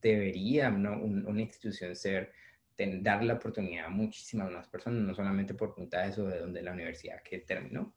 debería 0.00 0.70
¿no? 0.70 1.00
Un- 1.02 1.26
una 1.26 1.42
institución 1.42 1.96
ser, 1.96 2.32
ten- 2.76 3.02
dar 3.02 3.24
la 3.24 3.34
oportunidad 3.34 3.86
a 3.86 3.90
muchísimas 3.90 4.50
más 4.52 4.68
personas, 4.68 5.00
no 5.02 5.14
solamente 5.14 5.54
por 5.54 5.74
puntajes 5.74 6.18
o 6.18 6.28
de 6.28 6.38
donde 6.38 6.62
la 6.62 6.72
universidad 6.72 7.22
que 7.22 7.38
terminó. 7.38 7.92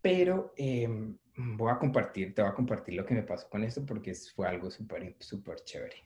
Pero 0.00 0.52
em, 0.56 1.16
voy 1.36 1.70
a 1.72 1.78
compartir, 1.78 2.34
te 2.34 2.42
voy 2.42 2.50
a 2.50 2.54
compartir 2.54 2.94
lo 2.94 3.06
que 3.06 3.14
me 3.14 3.22
pasó 3.22 3.48
con 3.48 3.62
esto 3.64 3.86
porque 3.86 4.14
fue 4.34 4.46
algo 4.48 4.70
súper, 4.70 5.14
súper 5.20 5.56
chévere. 5.64 5.96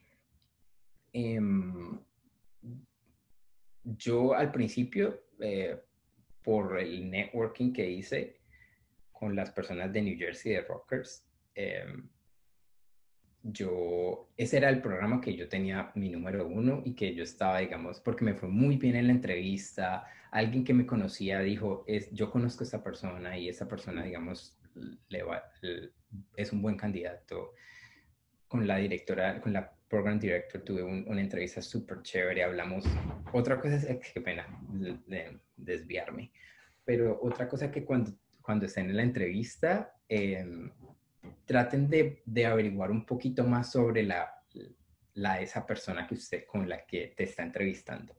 Em, 1.13 1.99
yo 3.97 4.35
al 4.35 4.53
principio, 4.53 5.23
eh, 5.41 5.81
por 6.43 6.79
el 6.79 7.11
networking 7.11 7.73
que 7.73 7.89
hice 7.91 8.41
con 9.13 9.35
las 9.35 9.51
personas 9.51 9.93
de 9.93 10.03
New 10.03 10.19
Jersey, 10.19 10.53
de 10.53 10.63
Rockers, 10.63 11.27
em, 11.55 12.09
yo, 13.43 14.31
ese 14.37 14.59
era 14.59 14.69
el 14.69 14.81
programa 14.83 15.21
que 15.21 15.35
yo 15.35 15.49
tenía 15.49 15.91
mi 15.95 16.11
número 16.11 16.47
uno 16.47 16.83
y 16.85 16.95
que 16.95 17.15
yo 17.15 17.23
estaba, 17.23 17.61
digamos, 17.61 18.01
porque 18.01 18.25
me 18.25 18.35
fue 18.35 18.49
muy 18.49 18.77
bien 18.77 18.97
en 18.97 19.07
la 19.07 19.13
entrevista, 19.13 20.07
alguien 20.31 20.65
que 20.65 20.75
me 20.75 20.87
conocía 20.87 21.41
dijo, 21.41 21.85
es, 21.87 22.11
yo 22.13 22.31
conozco 22.31 22.63
a 22.63 22.67
esta 22.67 22.83
persona 22.83 23.39
y 23.39 23.49
esa 23.49 23.69
persona, 23.69 24.03
digamos, 24.05 24.59
le 25.09 25.25
es 26.37 26.53
un 26.53 26.63
buen 26.63 26.77
candidato. 26.77 27.53
Con 28.47 28.67
la 28.67 28.79
directora, 28.79 29.41
con 29.41 29.53
la 29.53 29.78
program 29.89 30.19
director 30.19 30.61
tuve 30.63 30.83
un- 30.83 31.05
una 31.09 31.21
entrevista 31.21 31.63
súper 31.63 32.03
chévere, 32.03 32.43
hablamos, 32.45 32.85
otra 33.33 33.59
cosa 33.61 33.77
es, 33.77 33.87
qué 34.13 34.21
pena 34.21 34.47
de, 34.71 34.99
de 35.07 35.39
desviarme, 35.57 36.31
pero 36.85 37.19
otra 37.23 37.49
cosa 37.49 37.71
que 37.71 37.85
cuando, 37.85 38.13
cuando 38.43 38.67
estén 38.67 38.91
en 38.91 38.97
la 38.97 39.03
entrevista, 39.03 39.95
em, 40.09 40.71
traten 41.45 41.89
de, 41.89 42.23
de 42.25 42.47
averiguar 42.47 42.91
un 42.91 43.05
poquito 43.05 43.45
más 43.45 43.73
sobre 43.73 44.03
la, 44.03 44.33
la 45.15 45.41
esa 45.41 45.67
persona 45.67 46.07
que 46.07 46.15
usted 46.15 46.45
con 46.47 46.69
la 46.69 46.85
que 46.87 47.15
te 47.17 47.25
está 47.25 47.43
entrevistando. 47.43 48.17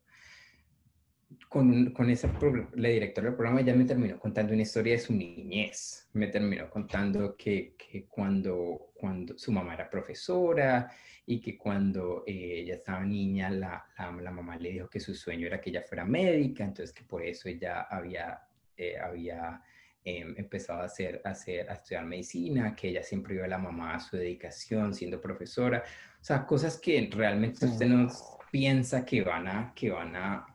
Con, 1.47 1.91
con 1.91 2.09
esa 2.09 2.31
la 2.73 2.89
directora 2.89 3.27
del 3.27 3.35
programa 3.35 3.61
ella 3.61 3.75
me 3.75 3.85
terminó 3.85 4.19
contando 4.19 4.53
una 4.53 4.63
historia 4.63 4.93
de 4.93 4.99
su 4.99 5.13
niñez. 5.13 6.09
Me 6.13 6.27
terminó 6.27 6.69
contando 6.69 7.35
que, 7.37 7.75
que 7.77 8.05
cuando, 8.05 8.91
cuando 8.95 9.37
su 9.37 9.51
mamá 9.51 9.75
era 9.75 9.89
profesora 9.89 10.91
y 11.29 11.39
que 11.39 11.55
cuando 11.55 12.23
eh, 12.25 12.61
ella 12.61 12.73
estaba 12.73 13.05
niña 13.05 13.51
la, 13.51 13.85
la, 13.99 14.11
la 14.11 14.31
mamá 14.31 14.57
le 14.57 14.71
dijo 14.71 14.89
que 14.89 14.99
su 14.99 15.13
sueño 15.13 15.45
era 15.45 15.61
que 15.61 15.69
ella 15.69 15.83
fuera 15.87 16.03
médica, 16.03 16.63
entonces 16.63 16.91
que 16.91 17.03
por 17.03 17.23
eso 17.23 17.47
ella 17.47 17.81
había, 17.81 18.41
eh, 18.75 18.97
había 18.97 19.61
em, 20.03 20.33
empezado 20.35 20.81
a, 20.81 20.85
hacer, 20.85 21.21
a, 21.23 21.29
hacer, 21.29 21.69
a 21.69 21.73
estudiar 21.73 22.05
medicina, 22.05 22.75
que 22.75 22.89
ella 22.89 23.03
siempre 23.03 23.35
iba 23.35 23.45
a 23.45 23.47
la 23.47 23.59
mamá 23.59 23.93
a 23.93 23.99
su 23.99 24.17
dedicación 24.17 24.95
siendo 24.95 25.21
profesora, 25.21 25.83
o 26.19 26.23
sea, 26.23 26.47
cosas 26.47 26.79
que 26.79 27.07
realmente 27.13 27.67
usted 27.67 27.85
no 27.85 28.09
piensa 28.51 29.05
que 29.05 29.21
van 29.21 29.47
a, 29.47 29.73
que 29.75 29.91
van 29.91 30.15
a, 30.15 30.45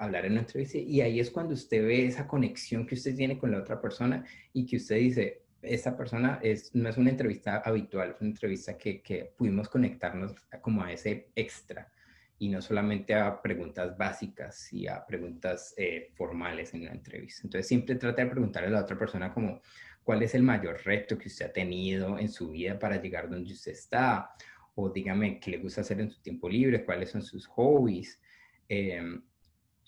hablar 0.00 0.26
en 0.26 0.32
una 0.32 0.40
entrevista 0.42 0.78
y 0.78 1.00
ahí 1.00 1.20
es 1.20 1.30
cuando 1.30 1.54
usted 1.54 1.84
ve 1.86 2.06
esa 2.06 2.26
conexión 2.26 2.86
que 2.86 2.94
usted 2.94 3.14
tiene 3.14 3.38
con 3.38 3.50
la 3.50 3.58
otra 3.58 3.80
persona 3.80 4.24
y 4.52 4.66
que 4.66 4.76
usted 4.76 4.96
dice, 4.96 5.42
esa 5.62 5.96
persona 5.96 6.38
es, 6.42 6.74
no 6.74 6.88
es 6.88 6.96
una 6.96 7.10
entrevista 7.10 7.58
habitual, 7.64 8.10
es 8.10 8.20
una 8.20 8.30
entrevista 8.30 8.76
que, 8.76 9.00
que 9.00 9.32
pudimos 9.36 9.68
conectarnos 9.68 10.34
como 10.60 10.82
a 10.82 10.92
ese 10.92 11.28
extra 11.34 11.90
y 12.38 12.48
no 12.48 12.60
solamente 12.60 13.14
a 13.14 13.40
preguntas 13.40 13.96
básicas 13.96 14.72
y 14.72 14.86
a 14.86 15.04
preguntas 15.06 15.74
eh, 15.76 16.10
formales 16.14 16.74
en 16.74 16.82
una 16.82 16.92
entrevista. 16.92 17.42
Entonces 17.44 17.66
siempre 17.66 17.94
trata 17.94 18.22
de 18.22 18.30
preguntarle 18.30 18.68
a 18.68 18.72
la 18.72 18.82
otra 18.82 18.98
persona 18.98 19.32
como 19.32 19.62
cuál 20.04 20.22
es 20.22 20.34
el 20.34 20.42
mayor 20.42 20.80
reto 20.84 21.16
que 21.18 21.28
usted 21.28 21.46
ha 21.46 21.52
tenido 21.52 22.18
en 22.18 22.28
su 22.28 22.50
vida 22.50 22.78
para 22.78 23.00
llegar 23.00 23.28
donde 23.28 23.52
usted 23.52 23.72
está, 23.72 24.30
o 24.76 24.90
dígame 24.90 25.40
qué 25.40 25.50
le 25.52 25.58
gusta 25.58 25.80
hacer 25.82 26.00
en 26.00 26.10
su 26.10 26.20
tiempo 26.22 26.48
libre, 26.48 26.84
cuáles 26.84 27.10
son 27.10 27.22
sus 27.22 27.46
hobbies. 27.48 28.20
Em, 28.68 29.22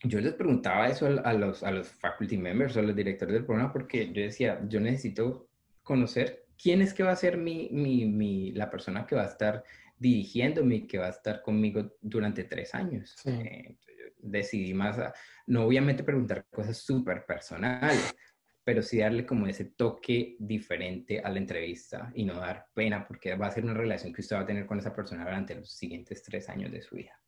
yo 0.05 0.21
les 0.21 0.35
preguntaba 0.35 0.89
eso 0.89 1.07
a, 1.07 1.11
a 1.31 1.33
los, 1.35 1.63
a 1.63 1.71
los 1.71 1.89
faculty 1.89 2.37
members 2.39 2.77
o 2.77 2.81
a 2.81 2.83
los 2.83 2.95
directores 2.97 3.35
del 3.35 3.45
programa 3.47 3.73
porque 3.73 4.13
yo 4.13 4.23
decía, 4.23 4.61
yo 4.69 4.81
necesito 4.81 5.49
conocer 5.83 6.47
quién 6.63 6.83
es 6.83 6.95
que 6.95 7.03
va 7.03 7.13
a 7.13 7.17
ser 7.17 7.37
mi, 7.39 7.69
mi, 7.73 8.07
mi- 8.07 8.53
la 8.53 8.71
persona 8.71 9.07
que 9.07 9.17
va 9.17 9.23
a 9.25 9.29
estar 9.29 9.65
dirigiéndome 9.99 10.77
y 10.77 10.87
que 10.87 10.99
va 10.99 11.07
a 11.07 11.11
estar 11.11 11.43
conmigo 11.43 11.97
durante 12.01 12.45
tres 12.45 12.75
años. 12.75 13.17
Eh, 13.45 13.77
yo 13.87 14.05
decidí 14.19 14.75
más, 14.75 14.99
a- 14.99 15.13
no 15.47 15.65
obviamente 15.65 16.05
preguntar 16.05 16.47
cosas 16.51 16.79
súper 16.79 17.25
personales, 17.27 18.15
pero 18.69 18.83
sí 18.83 18.99
darle 18.99 19.25
como 19.25 19.47
ese 19.47 19.65
toque 19.65 20.37
diferente 20.39 21.21
a 21.21 21.31
la 21.31 21.39
entrevista 21.39 22.13
y 22.15 22.27
no 22.27 22.35
dar 22.35 22.67
pena 22.75 23.09
porque 23.09 23.35
va 23.35 23.47
a 23.47 23.51
ser 23.51 23.65
una 23.65 23.73
relación 23.73 24.13
que 24.13 24.21
usted 24.21 24.37
va 24.37 24.41
a 24.41 24.47
tener 24.47 24.67
con 24.67 24.79
esa 24.79 24.95
persona 24.95 25.25
durante 25.25 25.55
los 25.55 25.73
siguientes 25.73 26.23
tres 26.23 26.51
años 26.51 26.71
de 26.71 26.83
su 26.83 26.97
vida. 26.97 27.19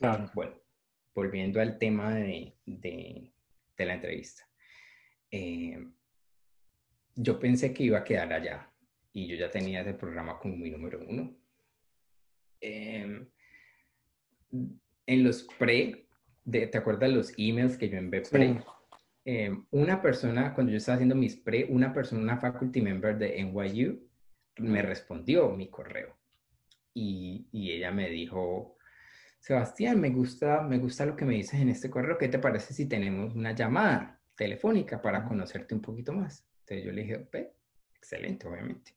Claro. 0.00 0.28
Bueno, 0.34 0.60
volviendo 1.14 1.60
al 1.60 1.78
tema 1.78 2.12
de, 2.16 2.56
de- 2.66 3.32
de 3.76 3.84
la 3.86 3.94
entrevista. 3.94 4.42
Eh, 5.30 5.86
yo 7.14 7.38
pensé 7.38 7.72
que 7.72 7.84
iba 7.84 7.98
a 7.98 8.04
quedar 8.04 8.32
allá 8.32 8.68
y 9.12 9.28
yo 9.28 9.36
ya 9.36 9.52
tenía 9.52 9.82
ese 9.82 9.94
programa 9.94 10.40
como 10.40 10.56
mi 10.56 10.68
número 10.68 10.98
uno. 11.08 11.32
em, 12.60 13.30
en 15.06 15.22
los 15.22 15.44
pre, 15.44 16.08
de, 16.44 16.66
¿te 16.66 16.76
acuerdas 16.78 17.12
los 17.12 17.32
emails 17.38 17.78
que 17.78 17.88
yo 17.88 17.98
envié 17.98 18.22
pre? 18.22 18.60
Em, 19.24 19.66
una 19.70 20.02
persona, 20.02 20.54
cuando 20.54 20.72
yo 20.72 20.78
estaba 20.78 20.96
haciendo 20.96 21.14
mis 21.14 21.36
pre, 21.36 21.66
una 21.68 21.92
persona, 21.92 22.22
una 22.22 22.38
faculty 22.38 22.80
member 22.80 23.16
de 23.18 23.40
NYU, 23.40 24.00
me 24.58 24.82
respondió 24.82 25.50
mi 25.50 25.70
correo. 25.70 26.16
Y, 26.94 27.48
y 27.52 27.72
ella 27.72 27.90
me 27.90 28.10
dijo, 28.10 28.76
Sebastián, 29.38 30.00
me 30.00 30.10
gusta, 30.10 30.62
me 30.62 30.78
gusta 30.78 31.04
lo 31.06 31.16
que 31.16 31.24
me 31.24 31.34
dices 31.34 31.60
en 31.60 31.68
este 31.68 31.90
correo. 31.90 32.18
¿Qué 32.18 32.28
te 32.28 32.38
parece 32.38 32.74
si 32.74 32.86
tenemos 32.88 33.34
una 33.34 33.52
llamada 33.52 34.20
telefónica 34.36 35.02
para 35.02 35.24
conocerte 35.24 35.74
un 35.74 35.82
poquito 35.82 36.12
más? 36.12 36.46
Entonces 36.60 36.84
yo 36.86 36.92
le 36.92 37.02
dije, 37.02 37.28
excelente, 37.96 38.46
obviamente. 38.46 38.92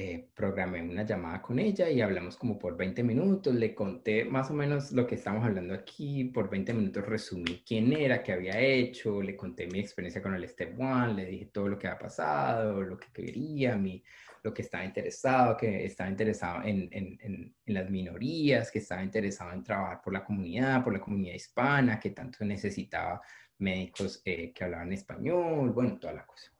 Eh, 0.00 0.28
programé 0.32 0.80
una 0.80 1.02
llamada 1.02 1.42
con 1.42 1.58
ella 1.58 1.90
y 1.90 2.00
hablamos 2.00 2.36
como 2.36 2.56
por 2.56 2.76
20 2.76 3.02
minutos. 3.02 3.52
Le 3.52 3.74
conté 3.74 4.24
más 4.24 4.48
o 4.48 4.54
menos 4.54 4.92
lo 4.92 5.04
que 5.08 5.16
estamos 5.16 5.44
hablando 5.44 5.74
aquí. 5.74 6.26
Por 6.26 6.48
20 6.48 6.72
minutos 6.72 7.04
resumí 7.04 7.64
quién 7.66 7.92
era, 7.92 8.22
qué 8.22 8.32
había 8.32 8.60
hecho. 8.60 9.20
Le 9.20 9.34
conté 9.34 9.66
mi 9.66 9.80
experiencia 9.80 10.22
con 10.22 10.34
el 10.34 10.48
Step 10.48 10.78
One. 10.78 11.14
Le 11.14 11.26
dije 11.26 11.46
todo 11.46 11.66
lo 11.66 11.76
que 11.76 11.88
ha 11.88 11.98
pasado, 11.98 12.80
lo 12.80 12.96
que 12.96 13.08
quería, 13.12 13.76
mi, 13.76 14.00
lo 14.44 14.54
que 14.54 14.62
estaba 14.62 14.84
interesado, 14.84 15.56
que 15.56 15.84
estaba 15.86 16.08
interesado 16.08 16.62
en, 16.62 16.88
en, 16.92 17.18
en, 17.20 17.74
las 17.74 17.90
minorías, 17.90 18.70
que 18.70 18.78
estaba 18.78 19.02
interesado 19.02 19.52
en 19.52 19.64
trabajar 19.64 20.00
por 20.00 20.12
la 20.12 20.24
comunidad, 20.24 20.84
por 20.84 20.92
la 20.92 21.00
comunidad 21.00 21.34
hispana, 21.34 21.98
que 21.98 22.10
tanto 22.10 22.44
necesitaba 22.44 23.20
médicos 23.58 24.22
eh, 24.24 24.52
que 24.52 24.62
hablaban 24.62 24.92
español, 24.92 25.72
bueno, 25.72 25.98
toda 25.98 26.12
la 26.12 26.24
cosa. 26.24 26.52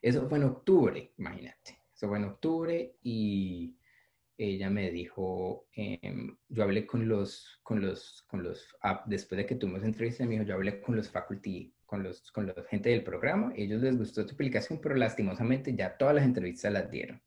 Eso 0.00 0.26
fue 0.26 0.38
en 0.38 0.44
octubre, 0.44 1.12
imagínate. 1.18 1.83
Eso 2.04 2.10
fue 2.10 2.18
en 2.18 2.24
octubre 2.24 2.96
y 3.02 3.78
ella 4.36 4.68
me 4.68 4.90
dijo, 4.90 5.68
em, 5.72 6.36
yo 6.50 6.64
hablé 6.64 6.84
con 6.84 7.08
los, 7.08 7.60
con 7.62 7.80
los, 7.80 8.26
con 8.28 8.42
los, 8.42 8.76
después 9.06 9.38
de 9.38 9.46
que 9.46 9.54
tuvimos 9.54 9.82
entrevista, 9.82 10.26
me 10.26 10.32
dijo, 10.32 10.44
yo 10.44 10.52
hablé 10.52 10.82
con 10.82 10.96
los 10.96 11.08
faculty, 11.08 11.74
con 11.86 12.02
los, 12.02 12.30
con 12.30 12.46
la 12.46 12.54
gente 12.68 12.90
del 12.90 13.02
programa, 13.04 13.54
ellos 13.56 13.80
les 13.80 13.96
gustó 13.96 14.26
tu 14.26 14.34
aplicación, 14.34 14.82
pero 14.82 14.96
lastimosamente 14.96 15.74
ya 15.74 15.96
todas 15.96 16.14
las 16.14 16.26
entrevistas 16.26 16.74
las 16.74 16.90
dieron. 16.90 17.22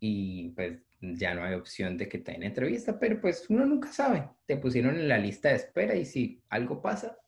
Y 0.00 0.48
pues 0.56 0.80
ya 1.02 1.34
no 1.34 1.44
hay 1.44 1.52
opción 1.52 1.98
de 1.98 2.08
que 2.08 2.20
te 2.20 2.32
den 2.32 2.42
entrevista, 2.42 2.98
pero 2.98 3.20
pues 3.20 3.50
uno 3.50 3.66
nunca 3.66 3.92
sabe. 3.92 4.30
Te 4.46 4.56
pusieron 4.56 4.96
en 4.96 5.08
la 5.08 5.18
lista 5.18 5.50
de 5.50 5.56
espera 5.56 5.94
y 5.94 6.06
si 6.06 6.42
algo 6.48 6.80
pasa, 6.80 7.18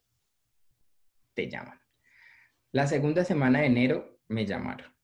te 1.35 1.47
llaman. 1.47 1.79
La 2.71 2.87
segunda 2.87 3.23
semana 3.23 3.59
de 3.59 3.67
enero 3.67 4.21
me 4.27 4.47
llamaron 4.47 4.96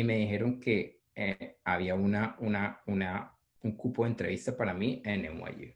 y 0.00 0.04
me 0.04 0.18
dijeron 0.18 0.60
que 0.60 1.00
eh, 1.14 1.56
había 1.64 1.94
una, 1.94 2.36
una, 2.40 2.82
una, 2.86 3.32
un 3.62 3.76
cupo 3.76 4.04
de 4.04 4.10
entrevista 4.10 4.54
para 4.54 4.74
mí 4.74 5.00
en 5.04 5.22
NYU. 5.22 5.72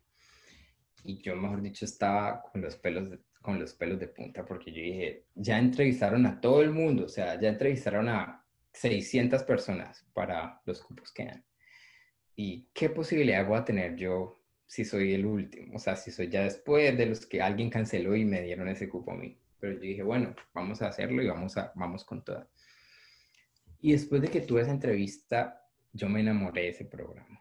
Y 1.04 1.22
yo, 1.22 1.34
mejor 1.36 1.62
dicho, 1.62 1.86
estaba 1.86 2.42
con 2.42 2.60
los 2.60 2.76
pelos 2.76 3.08
de, 3.10 3.18
con 3.40 3.58
los 3.58 3.72
pelos 3.72 3.98
de 3.98 4.08
punta 4.08 4.44
porque 4.44 4.70
yo 4.72 4.82
dije, 4.82 5.24
ya 5.34 5.58
entrevistaron 5.58 6.26
a 6.26 6.38
todo 6.38 6.60
el 6.60 6.70
mundo, 6.70 7.06
o 7.06 7.08
sea, 7.08 7.40
ya 7.40 7.48
entrevistaron 7.48 8.10
a 8.10 8.44
600 8.72 9.42
personas 9.44 10.06
para 10.12 10.60
los 10.66 10.82
cupos 10.82 11.10
que 11.12 11.24
dan. 11.24 11.44
¿Y 12.36 12.68
qué 12.74 12.90
posibilidad 12.90 13.46
voy 13.46 13.58
a 13.58 13.64
tener 13.64 13.96
yo 13.96 14.42
si 14.66 14.84
soy 14.84 15.14
el 15.14 15.24
último? 15.24 15.76
O 15.76 15.78
sea, 15.78 15.96
si 15.96 16.10
soy 16.10 16.28
ya 16.28 16.42
después 16.42 16.96
de 16.98 17.06
los 17.06 17.24
que 17.24 17.40
alguien 17.40 17.70
canceló 17.70 18.14
y 18.14 18.26
me 18.26 18.42
dieron 18.42 18.68
ese 18.68 18.86
cupo 18.86 19.12
a 19.12 19.16
mí. 19.16 19.38
Pero 19.58 19.74
yo 19.74 19.80
dije, 19.80 20.02
bueno, 20.02 20.34
vamos 20.52 20.82
a 20.82 20.88
hacerlo 20.88 21.22
y 21.22 21.26
vamos, 21.26 21.56
a, 21.56 21.72
vamos 21.74 22.04
con 22.04 22.22
toda. 22.22 22.46
Y 23.80 23.92
después 23.92 24.20
de 24.22 24.28
que 24.28 24.42
tuve 24.42 24.62
esa 24.62 24.70
entrevista, 24.70 25.66
yo 25.92 26.08
me 26.08 26.20
enamoré 26.20 26.62
de 26.62 26.68
ese 26.68 26.84
programa, 26.84 27.40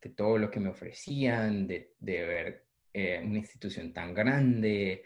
de 0.00 0.10
todo 0.10 0.38
lo 0.38 0.50
que 0.50 0.60
me 0.60 0.70
ofrecían, 0.70 1.66
de, 1.66 1.94
de 1.98 2.24
ver 2.24 2.66
eh, 2.92 3.20
una 3.24 3.38
institución 3.38 3.92
tan 3.92 4.14
grande, 4.14 5.02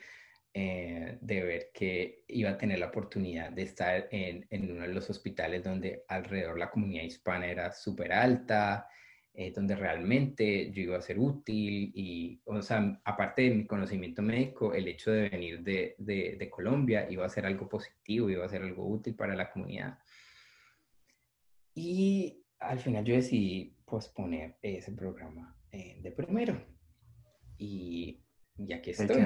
eh, 0.52 1.18
de 1.20 1.42
ver 1.42 1.70
que 1.72 2.24
iba 2.28 2.50
a 2.50 2.58
tener 2.58 2.78
la 2.78 2.86
oportunidad 2.86 3.52
de 3.52 3.62
estar 3.62 4.08
en, 4.10 4.46
en 4.50 4.70
uno 4.72 4.82
de 4.82 4.94
los 4.94 5.08
hospitales 5.10 5.62
donde 5.62 6.04
alrededor 6.08 6.58
la 6.58 6.70
comunidad 6.70 7.04
hispana 7.04 7.46
era 7.46 7.72
súper 7.72 8.12
alta, 8.12 8.88
eh, 9.32 9.52
donde 9.52 9.76
realmente 9.76 10.72
yo 10.72 10.82
iba 10.82 10.98
a 10.98 11.02
ser 11.02 11.18
útil 11.18 11.92
y, 11.94 12.40
o 12.44 12.60
sea, 12.62 13.00
aparte 13.04 13.42
de 13.42 13.54
mi 13.54 13.64
conocimiento 13.64 14.22
médico, 14.22 14.74
el 14.74 14.88
hecho 14.88 15.12
de 15.12 15.28
venir 15.28 15.62
de, 15.62 15.94
de, 15.98 16.36
de 16.36 16.50
Colombia 16.50 17.06
iba 17.08 17.24
a 17.24 17.28
ser 17.28 17.46
algo 17.46 17.68
positivo, 17.68 18.28
iba 18.28 18.44
a 18.44 18.48
ser 18.48 18.62
algo 18.62 18.86
útil 18.88 19.14
para 19.14 19.36
la 19.36 19.50
comunidad. 19.50 19.98
Y 21.74 22.44
al 22.58 22.78
final 22.78 23.04
yo 23.04 23.14
decidí 23.14 23.76
posponer 23.84 24.56
ese 24.62 24.92
programa 24.92 25.56
eh, 25.72 25.98
de 26.02 26.12
primero. 26.12 26.60
Y 27.58 28.22
ya 28.56 28.80
que 28.80 28.92
estoy. 28.92 29.24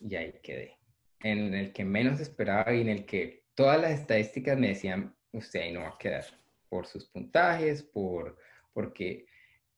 Y 0.00 0.16
ahí 0.16 0.34
quedé. 0.42 0.78
En 1.20 1.54
el 1.54 1.72
que 1.72 1.84
menos 1.84 2.20
esperaba 2.20 2.74
y 2.74 2.80
en 2.80 2.88
el 2.88 3.06
que 3.06 3.44
todas 3.54 3.80
las 3.80 3.92
estadísticas 3.92 4.58
me 4.58 4.68
decían, 4.68 5.14
usted 5.32 5.60
ahí 5.60 5.72
no 5.72 5.80
va 5.80 5.90
a 5.90 5.98
quedar 5.98 6.24
por 6.68 6.86
sus 6.86 7.06
puntajes, 7.06 7.82
por, 7.82 8.38
porque 8.72 9.26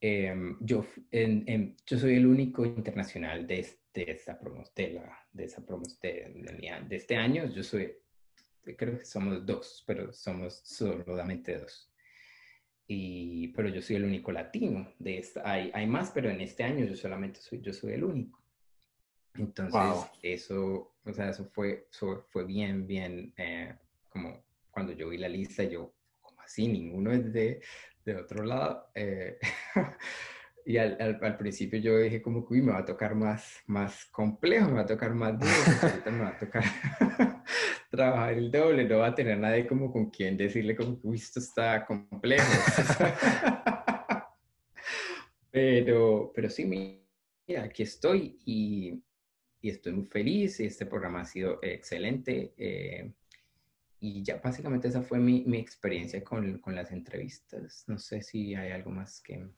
em, 0.01 0.57
yo, 0.61 0.87
en, 1.11 1.77
yo 1.87 1.99
soy 1.99 2.17
el 2.17 2.27
único 2.27 2.65
internacional 2.65 3.47
de, 3.47 3.67
de 3.93 4.05
esta 4.09 4.39
promo, 4.39 4.65
de, 4.75 4.93
la, 4.93 5.27
de 5.33 5.45
esa 5.45 5.65
promo, 5.65 5.85
de, 6.01 6.81
de 6.89 6.97
este 6.97 7.17
año. 7.17 7.47
Yo 7.47 7.63
soy 7.63 7.93
creo 8.65 8.99
que 8.99 9.05
somos 9.05 9.45
dos, 9.45 9.85
pero 9.87 10.13
somos 10.13 10.61
solamente 10.65 11.59
dos. 11.59 11.91
Y, 12.87 13.49
pero 13.49 13.69
yo 13.69 13.81
soy 13.81 13.97
el 13.97 14.05
único 14.05 14.31
latino 14.33 14.93
de 14.99 15.19
esta. 15.19 15.43
Hay, 15.45 15.71
hay 15.73 15.87
más, 15.87 16.11
pero 16.11 16.31
en 16.31 16.41
este 16.41 16.65
año 16.65 16.85
yo 16.85 16.97
solamente 16.97 17.41
soy, 17.41 17.61
yo 17.61 17.73
soy 17.73 17.93
el 17.95 18.05
único. 18.05 18.43
Entonces, 19.35 20.07
eso, 20.23 20.95
o 21.05 21.13
sea, 21.13 21.31
eso 21.31 21.45
fue, 21.47 21.89
fue 22.29 22.45
bien, 22.45 22.87
bien, 22.87 23.33
eh, 23.37 23.75
como 24.09 24.45
cuando 24.71 24.93
yo 24.93 25.09
vi 25.09 25.19
la 25.19 25.29
lista, 25.29 25.65
yo, 25.65 25.93
como 26.21 26.41
así, 26.41 26.69
ninguno 26.69 27.13
es 27.13 27.33
de, 27.33 27.61
de 28.05 28.17
otro 28.17 28.45
lado. 28.45 28.91
Eh, 28.95 29.39
y 30.67 30.77
al, 30.77 31.19
al, 31.21 31.37
principio 31.37 31.81
yo 31.81 31.99
dije 31.99 32.23
como 32.23 32.47
que, 32.47 32.55
uy, 32.55 32.63
me 32.63 32.73
va 32.73 32.79
a 32.79 32.85
tocar 32.85 33.15
más, 33.15 33.63
más 33.67 34.05
complejo, 34.07 34.69
me 34.69 34.75
va 34.75 34.83
a 34.83 34.87
tocar 34.87 35.15
más 35.15 35.39
duro, 35.39 35.53
me 36.07 36.21
va 36.21 36.29
a 36.29 36.39
tocar 36.39 36.65
trabajar 37.95 38.35
el 38.35 38.51
doble, 38.51 38.85
no 38.85 38.99
va 38.99 39.09
a 39.09 39.15
tener 39.15 39.39
nadie 39.39 39.67
como 39.67 39.93
con 39.93 40.11
quien 40.11 40.37
decirle 40.37 40.77
como 40.77 41.01
que 41.01 41.09
esto 41.15 41.41
está 41.41 41.85
complejo. 41.85 42.45
pero, 45.51 46.33
pero 46.35 46.51
sí, 46.51 46.65
mira, 46.65 47.65
aquí 47.65 47.83
estoy 47.83 48.39
y, 48.45 49.03
y, 49.61 49.71
estoy 49.71 49.93
muy 49.93 50.07
feliz. 50.07 50.61
Este 50.61 50.87
programa 50.87 51.21
ha 51.21 51.25
sido 51.25 51.59
excelente. 51.63 52.55
Eh, 52.57 53.13
y 54.01 54.23
ya 54.23 54.37
básicamente 54.37 54.89
esa 54.89 55.03
fue 55.03 55.19
mi, 55.19 55.45
mi 55.47 55.59
experiencia 55.59 56.23
con, 56.23 56.59
con, 56.59 56.75
las 56.75 56.93
entrevistas. 56.93 57.85
No 57.87 57.99
sé 57.99 58.21
si 58.23 58.55
hay 58.55 58.73
algo 58.73 58.91
más 58.91 59.21
que... 59.23 59.49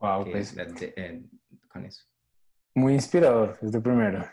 Wow, 0.00 0.30
pues, 0.30 0.56
eh, 0.56 1.22
con 1.68 1.84
eso. 1.84 2.04
Muy 2.74 2.94
inspirador, 2.94 3.58
desde 3.60 3.80
primero. 3.80 4.24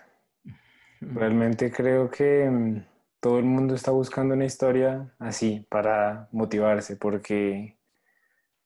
Realmente 1.02 1.72
creo 1.72 2.10
que 2.10 2.50
mm, 2.50 2.95
todo 3.26 3.40
el 3.40 3.46
mundo 3.46 3.74
está 3.74 3.90
buscando 3.90 4.36
una 4.36 4.46
historia 4.46 5.12
así 5.18 5.66
para 5.68 6.30
motivarse, 6.32 6.96
porque, 6.96 7.80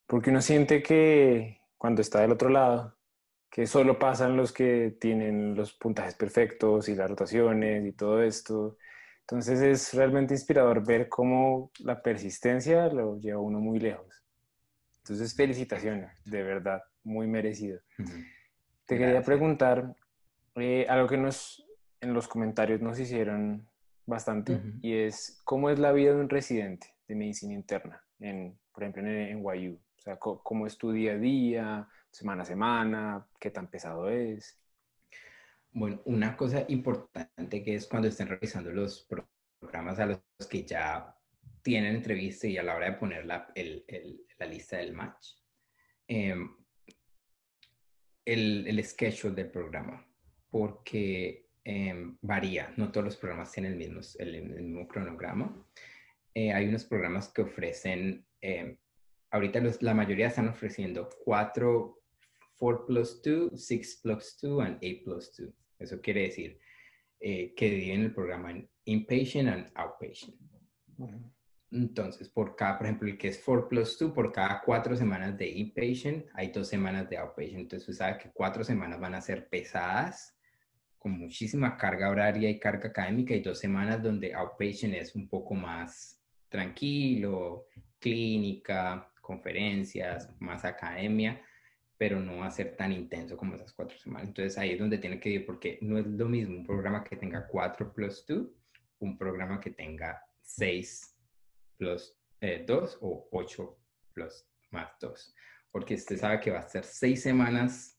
porque 0.05 0.31
uno 0.31 0.41
siente 0.41 0.83
que 0.83 1.61
cuando 1.77 2.01
está 2.01 2.19
del 2.19 2.33
otro 2.33 2.49
lado, 2.49 2.93
que 3.49 3.65
solo 3.67 3.97
pasan 3.97 4.35
los 4.35 4.51
que 4.51 4.97
tienen 4.99 5.55
los 5.55 5.71
puntajes 5.71 6.13
perfectos 6.15 6.89
y 6.89 6.95
las 6.95 7.09
rotaciones 7.09 7.85
y 7.85 7.93
todo 7.93 8.21
esto. 8.21 8.75
Entonces 9.21 9.61
es 9.61 9.93
realmente 9.93 10.33
inspirador 10.33 10.85
ver 10.85 11.07
cómo 11.07 11.71
la 11.79 12.01
persistencia 12.01 12.87
lo 12.87 13.17
lleva 13.17 13.39
uno 13.39 13.61
muy 13.61 13.79
lejos. 13.79 14.25
Entonces 14.97 15.33
felicitaciones, 15.37 16.21
de 16.25 16.43
verdad, 16.43 16.83
muy 17.05 17.27
merecido. 17.27 17.79
Te 18.85 18.97
quería 18.97 19.21
preguntar 19.21 19.95
eh, 20.55 20.85
algo 20.89 21.07
que 21.07 21.17
nos 21.17 21.65
en 22.01 22.13
los 22.13 22.27
comentarios 22.27 22.81
nos 22.81 22.99
hicieron 22.99 23.68
bastante 24.09 24.59
y 24.81 24.93
es 24.93 25.39
cómo 25.45 25.69
es 25.69 25.79
la 25.79 25.91
vida 25.91 26.13
de 26.13 26.21
un 26.21 26.29
residente 26.29 26.95
de 27.07 27.15
medicina 27.15 27.53
interna, 27.53 28.03
en, 28.19 28.59
por 28.73 28.83
ejemplo 28.83 29.03
en, 29.03 29.41
NYU. 29.41 29.75
O 29.75 30.01
sea, 30.01 30.17
cómo 30.17 30.65
es 30.65 30.77
tu 30.77 30.91
día 30.91 31.13
a 31.13 31.17
día, 31.17 31.89
semana 32.09 32.43
a 32.43 32.45
semana, 32.45 33.27
qué 33.39 33.51
tan 33.51 33.69
pesado 33.69 34.09
es. 34.09 34.59
Bueno, 35.71 36.01
una 36.05 36.35
cosa 36.35 36.65
importante 36.67 37.63
que 37.63 37.75
es 37.75 37.87
cuando 37.87 38.07
estén 38.07 38.27
revisando 38.27 38.71
los 38.71 39.07
programas 39.59 39.99
a 39.99 40.05
los 40.05 40.47
que 40.49 40.63
ya 40.63 41.15
tienen 41.61 41.95
entrevista 41.95 42.47
y 42.47 42.57
a 42.57 42.63
la 42.63 42.75
hora 42.75 42.91
de 42.91 42.97
poner 42.97 43.25
la, 43.25 43.51
el, 43.53 43.83
el, 43.87 44.25
la 44.37 44.45
lista 44.45 44.77
del 44.77 44.93
match, 44.93 45.27
em, 46.07 46.55
el, 48.25 48.67
el 48.67 48.83
schedule 48.85 49.35
del 49.35 49.51
programa, 49.51 50.07
porque 50.49 51.48
Em, 51.63 52.17
varía, 52.21 52.73
no 52.77 52.91
todos 52.91 53.05
los 53.05 53.17
programas 53.17 53.51
tienen 53.51 53.73
el 53.73 53.77
mismo, 53.77 54.01
el, 54.17 54.43
mismo 54.43 54.87
cronograma. 54.87 55.67
Eh, 56.33 56.53
hay 56.53 56.67
unos 56.67 56.85
programas 56.85 57.27
que 57.29 57.41
ofrecen 57.41 58.25
em, 58.41 58.77
ahorita 59.31 59.59
los, 59.59 59.81
la 59.81 59.93
mayoría 59.93 60.27
están 60.27 60.47
ofreciendo 60.47 61.09
4, 61.23 62.01
4 62.57 62.85
plus 62.85 63.21
2, 63.21 63.51
6 63.55 63.99
plus 64.03 64.37
2 64.41 64.61
and 64.61 64.77
8 64.81 65.01
plus 65.03 65.35
2. 65.37 65.53
Eso 65.79 66.01
quiere 66.01 66.23
decir 66.23 66.59
eh, 67.19 67.53
que 67.55 67.69
dividen 67.69 68.01
el 68.01 68.13
programa 68.13 68.51
en 68.51 68.69
inpatient 68.85 69.49
and 69.49 69.71
outpatient. 69.75 70.35
Entonces, 71.71 72.29
por 72.29 72.55
cada, 72.55 72.77
por 72.77 72.87
ejemplo, 72.87 73.07
el 73.07 73.17
que 73.17 73.27
es 73.27 73.41
4 73.45 73.69
plus 73.69 73.97
2, 73.99 74.11
por 74.11 74.31
cada 74.31 74.61
cuatro 74.61 74.95
semanas 74.95 75.37
de 75.37 75.47
inpatient, 75.47 76.25
hay 76.33 76.51
dos 76.51 76.67
semanas 76.67 77.09
de 77.09 77.17
outpatient. 77.17 77.59
Entonces, 77.59 77.87
usted 77.87 78.05
sabe 78.05 78.17
que 78.17 78.31
cuatro 78.31 78.63
semanas 78.63 78.99
van 78.99 79.13
a 79.13 79.21
ser 79.21 79.47
pesadas, 79.47 80.38
con 80.99 81.13
muchísima 81.13 81.77
carga 81.77 82.09
horaria 82.09 82.49
y 82.49 82.59
carga 82.59 82.89
académica, 82.89 83.33
y 83.33 83.41
dos 83.41 83.59
semanas 83.59 84.03
donde 84.03 84.33
outpatient 84.33 84.93
es 84.93 85.15
un 85.15 85.27
poco 85.27 85.55
más 85.55 86.21
tranquilo, 86.49 87.67
clínica, 87.99 89.11
conferencias, 89.21 90.29
más 90.39 90.65
academia, 90.65 91.41
pero 91.97 92.19
no 92.19 92.37
va 92.37 92.47
a 92.47 92.51
ser 92.51 92.75
tan 92.75 92.91
intenso 92.91 93.37
como 93.37 93.55
esas 93.55 93.73
cuatro 93.73 93.97
semanas. 93.97 94.27
Entonces 94.27 94.57
ahí 94.57 94.71
es 94.71 94.79
donde 94.79 94.97
tiene 94.97 95.19
que 95.19 95.29
ir, 95.29 95.45
porque 95.45 95.77
no 95.81 95.97
es 95.97 96.07
lo 96.07 96.27
mismo 96.27 96.57
un 96.57 96.65
programa 96.65 97.03
que 97.03 97.15
tenga 97.15 97.45
4 97.47 97.93
plus 97.93 98.25
2, 98.25 98.47
un 98.99 99.17
programa 99.17 99.59
que 99.59 99.71
tenga 99.71 100.21
6 100.41 101.15
plus 101.77 102.15
2 102.39 102.39
eh, 102.41 102.65
o 103.01 103.27
8 103.31 103.77
plus 104.13 104.45
más 104.71 104.89
2. 104.99 105.35
Porque 105.71 105.95
usted 105.95 106.17
sabe 106.17 106.39
que 106.39 106.51
va 106.51 106.59
a 106.59 106.69
ser 106.69 106.83
6 106.83 107.21
semanas 107.21 107.98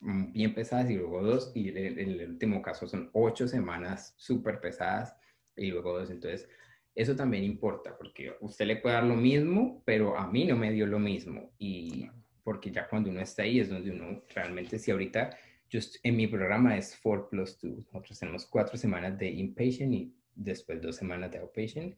bien 0.00 0.54
pesadas 0.54 0.90
y 0.90 0.96
luego 0.96 1.22
2, 1.22 1.52
y 1.54 1.70
en 1.70 1.98
el, 1.98 2.30
último 2.30 2.62
caso 2.62 2.86
son 2.86 3.10
8 3.12 3.48
semanas 3.48 4.14
súper 4.16 4.60
pesadas 4.60 5.16
y 5.56 5.70
luego 5.70 5.98
2. 5.98 6.10
Entonces, 6.10 6.48
eso 6.94 7.14
también 7.16 7.44
importa, 7.44 7.96
porque 7.96 8.34
usted 8.40 8.66
le 8.66 8.76
puede 8.76 8.94
dar 8.94 9.04
lo 9.04 9.16
mismo, 9.16 9.82
pero 9.84 10.16
a 10.16 10.26
mí 10.26 10.44
no 10.44 10.56
me 10.56 10.72
dio 10.72 10.86
lo 10.86 10.98
mismo. 10.98 11.52
Y 11.58 12.08
porque 12.42 12.70
ya 12.70 12.88
cuando 12.88 13.10
uno 13.10 13.20
está 13.20 13.42
ahí 13.42 13.60
es 13.60 13.68
donde 13.68 13.90
uno 13.90 14.22
realmente, 14.34 14.78
si 14.78 14.90
ahorita, 14.90 15.36
just, 15.72 15.96
en 16.02 16.16
mi 16.16 16.26
programa 16.26 16.76
es 16.76 16.98
4 17.02 17.28
plus 17.28 17.60
2, 17.60 17.86
nosotros 17.92 18.18
tenemos 18.18 18.46
4 18.46 18.76
semanas 18.76 19.18
de 19.18 19.30
inpatient 19.30 19.92
y 19.92 20.14
después 20.34 20.80
2 20.80 20.94
semanas 20.94 21.30
de 21.30 21.38
outpatient 21.38 21.96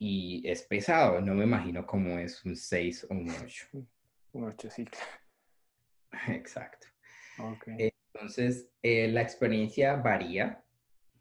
y 0.00 0.42
es 0.48 0.62
pesado. 0.62 1.20
No 1.20 1.34
me 1.34 1.44
imagino 1.44 1.86
cómo 1.86 2.18
es 2.18 2.44
un 2.44 2.56
6 2.56 3.06
o 3.10 3.14
un 3.14 3.30
8. 3.30 3.68
Un 4.32 4.44
8, 4.44 4.70
sí. 4.70 4.84
Exacto. 6.28 6.86
Okay. 7.38 7.92
Entonces, 8.12 8.68
eh, 8.82 9.08
la 9.08 9.22
experiencia 9.22 9.96
varía. 9.96 10.62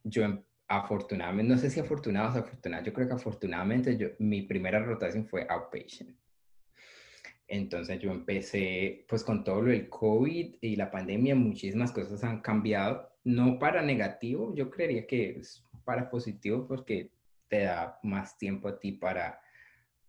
Yo, 0.04 0.24
em, 0.24 0.44
afortunadamente, 0.68 1.54
no 1.54 1.60
sé 1.60 1.70
si 1.70 1.80
afortunado 1.80 2.30
o 2.30 2.34
desafortunado, 2.34 2.84
yo 2.84 2.94
creo 2.94 3.08
que 3.08 3.14
afortunadamente 3.14 3.98
yo, 3.98 4.10
mi 4.20 4.44
primera 4.44 4.80
rotación 4.80 5.28
fue 5.28 5.46
outpatient. 5.50 6.16
Entonces 7.48 8.00
yo 8.00 8.12
empecé, 8.12 9.06
pues 9.10 9.24
con 9.24 9.44
todo 9.44 9.64
lo 9.64 9.72
del 9.72 9.90
COVID 9.90 10.58
y 10.62 10.76
la 10.76 10.92
pandemia, 10.92 11.34
muchísimas 11.34 11.92
cosas 11.92 12.24
han 12.24 12.42
cambiado, 12.42 13.12
no 13.24 13.58
para 13.58 13.82
negativo, 13.82 14.54
yo 14.56 14.70
creería 14.70 15.08
que 15.08 15.40
es 15.40 15.64
para 15.84 16.12
positivo 16.12 16.68
porque 16.68 17.12
te 17.48 17.64
da 17.64 18.00
más 18.04 18.38
tiempo 18.38 18.68
a 18.68 18.80
ti 18.80 18.92
para, 18.92 19.42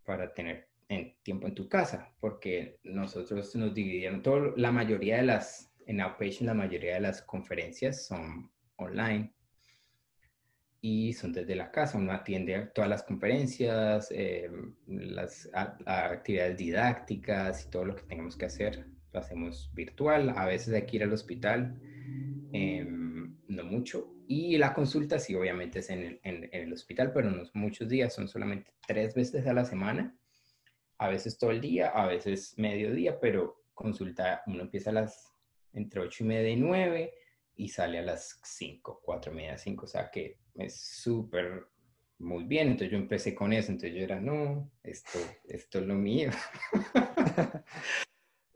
para 0.05 0.35
tener 0.35 0.69
en, 0.91 1.15
tiempo 1.23 1.47
en 1.47 1.55
tu 1.55 1.69
casa, 1.69 2.12
porque 2.21 2.81
nosotros 2.83 3.55
nos 3.55 3.73
dividieron, 3.73 4.23
todo, 4.23 4.55
la 4.57 4.73
mayoría 4.73 5.17
de 5.17 5.23
las, 5.23 5.73
en 5.87 6.01
Outpatient, 6.01 6.43
la 6.43 6.55
mayoría 6.55 6.95
de 6.95 7.01
las 7.01 7.23
conferencias 7.23 8.07
son 8.07 8.51
online 8.77 9.33
y 10.81 11.12
son 11.12 11.33
desde 11.33 11.55
la 11.55 11.71
casa. 11.71 11.97
Uno 11.97 12.12
atiende 12.12 12.71
todas 12.75 12.91
las 12.91 13.05
conferencias, 13.05 14.09
eh, 14.11 14.51
las 14.87 15.49
actividades 15.87 16.59
didácticas 16.59 17.67
y 17.67 17.71
todo 17.71 17.85
lo 17.85 17.95
que 17.95 18.03
tengamos 18.03 18.37
que 18.37 18.47
hacer. 18.47 18.85
Lo 19.12 19.21
hacemos 19.21 19.71
virtual, 19.73 20.31
a 20.37 20.47
veces 20.47 20.75
hay 20.75 20.87
que 20.87 20.97
ir 20.97 21.05
al 21.05 21.12
hospital, 21.12 21.81
em, 22.53 23.37
no 23.49 23.65
mucho, 23.65 24.12
y 24.27 24.59
la 24.59 24.75
consulta 24.75 25.19
sí, 25.19 25.35
obviamente 25.35 25.81
es 25.81 25.91
en 25.91 26.21
el, 26.23 26.73
hospital, 26.73 27.12
pero 27.12 27.31
no 27.31 27.43
muchos 27.55 27.89
días, 27.89 28.15
son 28.15 28.29
solamente 28.29 28.73
tres 28.87 29.15
veces 29.15 29.47
a 29.47 29.53
la 29.53 29.65
semana, 29.65 30.17
a 31.01 31.09
veces 31.09 31.39
todo 31.39 31.51
el 31.51 31.63
día, 31.63 31.89
a 31.89 32.07
veces 32.07 32.55
mediodía, 32.59 33.19
pero 33.19 33.65
consulta, 33.73 34.43
uno 34.47 34.61
empieza 34.61 34.91
a 34.91 34.93
las 34.93 35.33
entre 35.73 36.03
ocho 36.03 36.25
y 36.25 36.27
media 36.27 36.51
y 36.51 36.57
nueve 36.57 37.15
y 37.57 37.69
sale 37.69 37.99
a 37.99 38.03
las 38.03 38.39
cinco, 38.45 39.01
cuatro 39.03 39.33
y 39.33 39.37
media, 39.37 39.57
cinco, 39.57 39.87
o 39.87 39.89
sea 39.89 40.11
que 40.11 40.41
es 40.57 40.79
súper 40.79 41.69
muy 42.19 42.45
bien, 42.45 42.69
entonces 42.69 42.91
yo 42.91 42.99
empecé 42.99 43.35
con 43.35 43.55
eso, 43.55 43.73
entonces 43.73 43.97
yo 43.97 44.05
era, 44.05 44.21
no, 44.21 44.71
esto, 44.83 45.19
esto 45.49 45.79
es 45.79 45.87
lo 45.87 45.95
mío. 45.95 46.31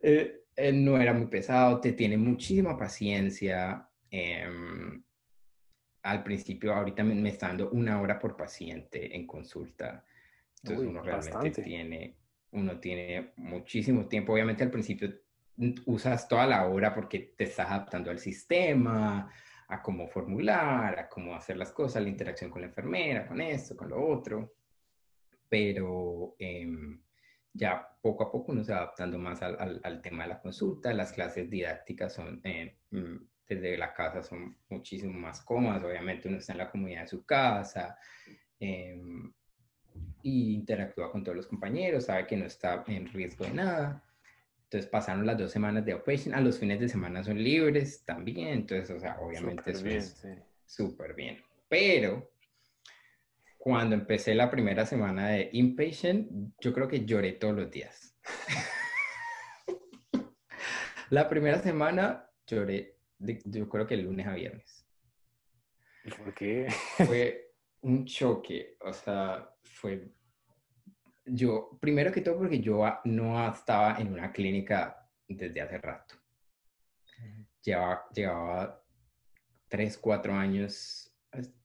Eh, 0.06 0.44
eh, 0.54 0.70
no 0.70 1.00
era 1.00 1.14
muy 1.14 1.28
pesado, 1.28 1.80
te 1.80 1.94
tiene 1.94 2.18
muchísima 2.18 2.76
paciencia. 2.76 3.88
Eh, 4.10 4.46
al 6.02 6.22
principio, 6.22 6.74
ahorita 6.74 7.02
me, 7.02 7.26
está 7.30 7.48
dando 7.48 7.70
una 7.70 7.98
hora 8.02 8.18
por 8.18 8.36
paciente 8.36 9.16
en 9.16 9.26
consulta. 9.26 10.04
Entonces 10.62 10.86
uno 10.86 11.00
realmente 11.00 11.62
tiene, 11.62 12.18
uno 12.54 12.78
tiene 12.80 13.32
muchísimo 13.36 14.06
tiempo. 14.06 14.32
Obviamente 14.32 14.64
al 14.64 14.70
principio 14.70 15.12
usas 15.86 16.26
toda 16.26 16.46
la 16.46 16.66
hora 16.66 16.94
porque 16.94 17.34
te 17.36 17.44
estás 17.44 17.70
adaptando 17.70 18.10
al 18.10 18.18
sistema, 18.18 19.30
a 19.68 19.82
cómo 19.82 20.08
formular, 20.08 20.98
a 20.98 21.08
cómo 21.08 21.34
hacer 21.34 21.56
las 21.56 21.72
cosas, 21.72 22.02
la 22.02 22.08
interacción 22.08 22.50
con 22.50 22.62
la 22.62 22.68
enfermera, 22.68 23.26
con 23.26 23.40
esto, 23.40 23.76
con 23.76 23.90
lo 23.90 24.06
otro. 24.06 24.54
Pero 25.48 26.34
em, 26.38 27.00
ya 27.52 27.86
poco 28.00 28.24
a 28.24 28.32
poco 28.32 28.52
uno 28.52 28.64
se 28.64 28.72
va 28.72 28.78
adaptando 28.78 29.18
más 29.18 29.42
al, 29.42 29.80
al, 29.82 30.02
tema 30.02 30.24
de 30.24 30.30
la 30.30 30.40
consulta. 30.40 30.92
Las 30.92 31.12
clases 31.12 31.50
didácticas 31.50 32.14
son 32.14 32.40
eh, 32.44 32.76
mm, 32.90 33.16
desde 33.46 33.76
la 33.76 33.92
casa 33.92 34.22
son 34.22 34.56
muchísimo 34.68 35.12
más 35.12 35.42
cómodas. 35.42 35.84
Obviamente 35.84 36.28
uno 36.28 36.38
está 36.38 36.52
en 36.52 36.58
la 36.58 36.70
comunidad 36.70 37.02
de 37.02 37.08
su 37.08 37.24
casa 37.24 37.98
eh, 38.58 38.98
y 40.22 40.54
interactúa 40.54 41.10
con 41.10 41.22
todos 41.22 41.36
los 41.36 41.46
compañeros, 41.46 42.06
sabe 42.06 42.26
que 42.26 42.36
no 42.36 42.46
está 42.46 42.84
en 42.86 43.06
riesgo 43.06 43.44
de 43.44 43.52
nada. 43.52 44.02
Entonces 44.64 44.90
pasaron 44.90 45.26
las 45.26 45.38
dos 45.38 45.52
semanas 45.52 45.84
de 45.84 45.92
outpatient, 45.92 46.34
a 46.34 46.40
los 46.40 46.58
fines 46.58 46.80
de 46.80 46.88
semana 46.88 47.22
son 47.22 47.42
libres 47.42 48.04
también, 48.04 48.48
entonces, 48.48 48.90
o 48.90 48.98
sea, 48.98 49.18
obviamente 49.20 49.70
eso 49.70 49.86
es 49.86 50.26
súper 50.66 51.14
bien. 51.14 51.40
Pero 51.68 52.32
cuando 53.58 53.94
empecé 53.94 54.34
la 54.34 54.50
primera 54.50 54.84
semana 54.84 55.28
de 55.28 55.50
inpatient, 55.52 56.54
yo 56.60 56.72
creo 56.72 56.88
que 56.88 57.04
lloré 57.04 57.32
todos 57.32 57.54
los 57.54 57.70
días. 57.70 58.16
la 61.10 61.28
primera 61.28 61.60
semana 61.60 62.28
lloré 62.46 62.94
yo 63.18 63.68
creo 63.68 63.86
que 63.86 63.94
el 63.94 64.02
lunes 64.02 64.26
a 64.26 64.34
viernes. 64.34 64.86
¿Por 66.18 66.34
qué? 66.34 66.68
Fue 67.06 67.43
un 67.84 68.04
choque, 68.04 68.76
o 68.80 68.92
sea, 68.92 69.48
fue... 69.62 70.08
Yo, 71.26 71.78
primero 71.80 72.12
que 72.12 72.20
todo 72.20 72.38
porque 72.38 72.60
yo 72.60 72.84
no 73.04 73.48
estaba 73.48 73.96
en 73.98 74.12
una 74.12 74.30
clínica 74.30 75.08
desde 75.26 75.60
hace 75.60 75.78
rato. 75.78 76.16
Llevaba, 77.62 78.06
llevaba 78.14 78.84
tres, 79.68 79.96
cuatro 79.96 80.34
años, 80.34 81.10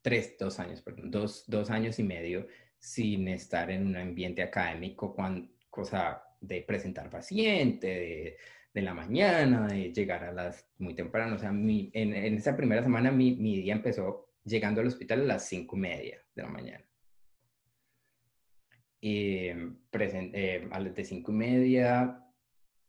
tres, 0.02 0.38
dos 0.40 0.60
años, 0.60 0.82
perdón, 0.82 1.12
dos, 1.12 1.44
dos 1.48 1.70
años 1.70 2.00
y 2.00 2.04
medio 2.04 2.48
sin 2.78 3.28
estar 3.28 3.70
en 3.70 3.88
un 3.88 3.98
ambiente 3.98 4.42
académico, 4.42 5.14
cuando, 5.14 5.50
cosa 5.70 6.24
de 6.40 6.62
presentar 6.62 7.10
paciente, 7.10 7.88
de 7.88 8.38
de 8.74 8.82
la 8.82 8.94
mañana, 8.94 9.68
de 9.68 9.92
llegar 9.92 10.24
a 10.24 10.32
las 10.32 10.68
muy 10.78 10.94
temprano. 10.94 11.36
O 11.36 11.40
sea, 11.40 11.52
mi, 11.52 11.90
en, 11.94 12.14
en, 12.14 12.36
esa 12.36 12.56
primera 12.56 12.84
semana 12.84 13.12
mi, 13.12 13.36
mi, 13.36 13.58
día 13.62 13.74
empezó 13.74 14.29
llegando 14.50 14.82
al 14.82 14.88
hospital 14.88 15.22
a 15.22 15.26
las 15.26 15.48
cinco 15.48 15.78
y 15.78 15.80
media 15.80 16.22
de 16.36 16.42
la 16.42 16.50
mañana. 16.50 16.86
Y 19.02 19.48
eh, 19.48 20.68
a 20.72 20.80
las 20.80 20.96
de 20.96 21.06
cinco 21.06 21.32
y 21.32 21.36
media, 21.36 22.26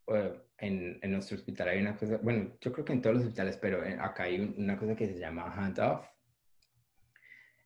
eh, 0.08 0.40
en, 0.58 0.98
en, 1.00 1.12
nuestro 1.12 1.36
hospital 1.36 1.68
hay 1.68 1.80
una 1.80 1.96
cosa, 1.96 2.18
bueno, 2.22 2.56
yo 2.60 2.72
creo 2.72 2.84
que 2.84 2.92
en 2.92 3.00
todos 3.00 3.16
los 3.16 3.24
hospitales, 3.24 3.56
pero 3.58 3.84
eh, 3.84 3.96
acá 4.00 4.24
hay 4.24 4.40
una 4.40 4.76
cosa 4.76 4.96
que 4.96 5.06
se 5.06 5.18
llama 5.18 5.52
handoff. 5.52 6.06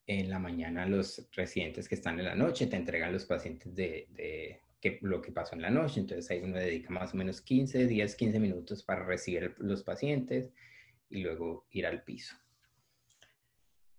En 0.06 0.28
la 0.28 0.38
mañana 0.38 0.84
los 0.84 1.30
residentes 1.32 1.88
que 1.88 1.94
están 1.94 2.18
en 2.18 2.26
la 2.26 2.34
noche 2.34 2.66
te 2.66 2.76
entregan 2.76 3.10
los 3.10 3.24
pacientes 3.24 3.74
de, 3.74 4.06
de 4.10 4.60
lo 5.00 5.22
que 5.22 5.32
pasó 5.32 5.54
en 5.54 5.62
la 5.62 5.70
noche. 5.70 6.00
Entonces 6.00 6.30
ahí 6.30 6.40
uno 6.42 6.58
dedica 6.58 6.90
más 6.90 7.14
o 7.14 7.16
menos 7.16 7.40
15, 7.40 7.86
10, 7.86 8.14
15 8.14 8.38
minutos 8.38 8.82
para 8.82 9.04
recibir 9.04 9.54
los 9.58 9.82
pacientes 9.82 10.52
y 11.08 11.22
luego 11.22 11.66
ir 11.70 11.86
al 11.86 12.04
piso. 12.04 12.36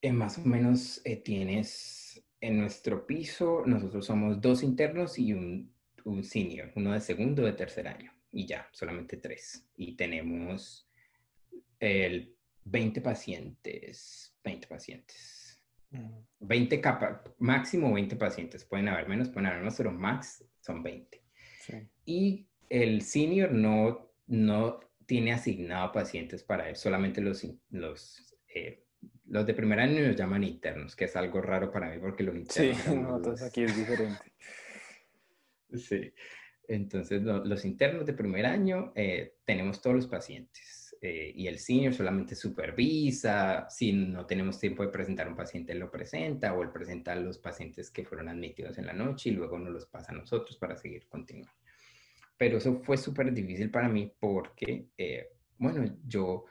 Eh, 0.05 0.11
más 0.11 0.37
o 0.37 0.41
menos 0.41 1.01
eh, 1.03 1.15
tienes 1.15 2.23
en 2.39 2.59
nuestro 2.59 3.07
piso, 3.07 3.63
nosotros 3.65 4.05
somos 4.05 4.39
dos 4.39 4.61
internos 4.61 5.17
y 5.17 5.33
un, 5.33 5.73
un 6.03 6.23
senior, 6.23 6.71
uno 6.75 6.93
de 6.93 7.01
segundo 7.01 7.41
de 7.41 7.53
tercer 7.53 7.87
año. 7.87 8.11
Y 8.31 8.45
ya, 8.45 8.69
solamente 8.71 9.17
tres. 9.17 9.67
Y 9.75 9.95
tenemos 9.95 10.87
el 11.79 12.35
20 12.65 13.01
pacientes, 13.01 14.31
20 14.43 14.67
pacientes. 14.67 15.59
20 16.39 16.81
capas, 16.81 17.21
máximo 17.39 17.91
20 17.91 18.15
pacientes. 18.15 18.63
Pueden 18.63 18.89
haber 18.89 19.07
menos, 19.07 19.29
pueden 19.29 19.47
haber 19.47 19.63
más, 19.63 19.75
pero 19.75 19.91
max 19.91 20.45
son 20.59 20.83
20. 20.83 21.19
Y 22.05 22.47
el 22.69 23.01
senior 23.01 23.51
no, 23.51 24.11
no 24.27 24.81
tiene 25.07 25.33
asignado 25.33 25.91
pacientes 25.91 26.43
para 26.43 26.69
él, 26.69 26.75
solamente 26.75 27.21
los, 27.21 27.43
los, 27.71 28.35
eh, 28.53 28.84
los 29.27 29.45
de 29.45 29.53
primer 29.53 29.79
año 29.79 30.01
los 30.01 30.15
llaman 30.15 30.43
internos, 30.43 30.95
que 30.95 31.05
es 31.05 31.15
algo 31.15 31.41
raro 31.41 31.71
para 31.71 31.89
mí 31.89 31.99
porque 31.99 32.23
los 32.23 32.35
internos... 32.35 32.77
Sí, 32.77 32.95
nosotros 32.95 33.41
aquí 33.41 33.63
es 33.63 33.75
diferente. 33.75 34.33
sí, 35.73 36.13
entonces 36.67 37.21
los 37.21 37.65
internos 37.65 38.05
de 38.05 38.13
primer 38.13 38.45
año 38.45 38.91
eh, 38.95 39.35
tenemos 39.45 39.81
todos 39.81 39.95
los 39.95 40.07
pacientes 40.07 40.95
eh, 41.01 41.31
y 41.35 41.47
el 41.47 41.59
senior 41.59 41.93
solamente 41.93 42.35
supervisa, 42.35 43.67
si 43.69 43.93
no 43.93 44.25
tenemos 44.25 44.59
tiempo 44.59 44.83
de 44.83 44.89
presentar 44.89 45.27
un 45.27 45.35
paciente, 45.35 45.73
él 45.73 45.79
lo 45.79 45.91
presenta 45.91 46.53
o 46.53 46.63
él 46.63 46.69
presenta 46.69 47.11
a 47.11 47.15
los 47.15 47.37
pacientes 47.37 47.91
que 47.91 48.05
fueron 48.05 48.29
admitidos 48.29 48.77
en 48.77 48.87
la 48.87 48.93
noche 48.93 49.29
y 49.29 49.33
luego 49.33 49.59
nos 49.59 49.73
los 49.73 49.85
pasa 49.85 50.11
a 50.11 50.15
nosotros 50.15 50.57
para 50.57 50.75
seguir 50.75 51.07
continuando. 51.07 51.51
Pero 52.37 52.57
eso 52.57 52.81
fue 52.81 52.97
súper 52.97 53.31
difícil 53.33 53.69
para 53.69 53.87
mí 53.87 54.11
porque, 54.19 54.87
eh, 54.97 55.29
bueno, 55.57 55.85
yo 56.05 56.45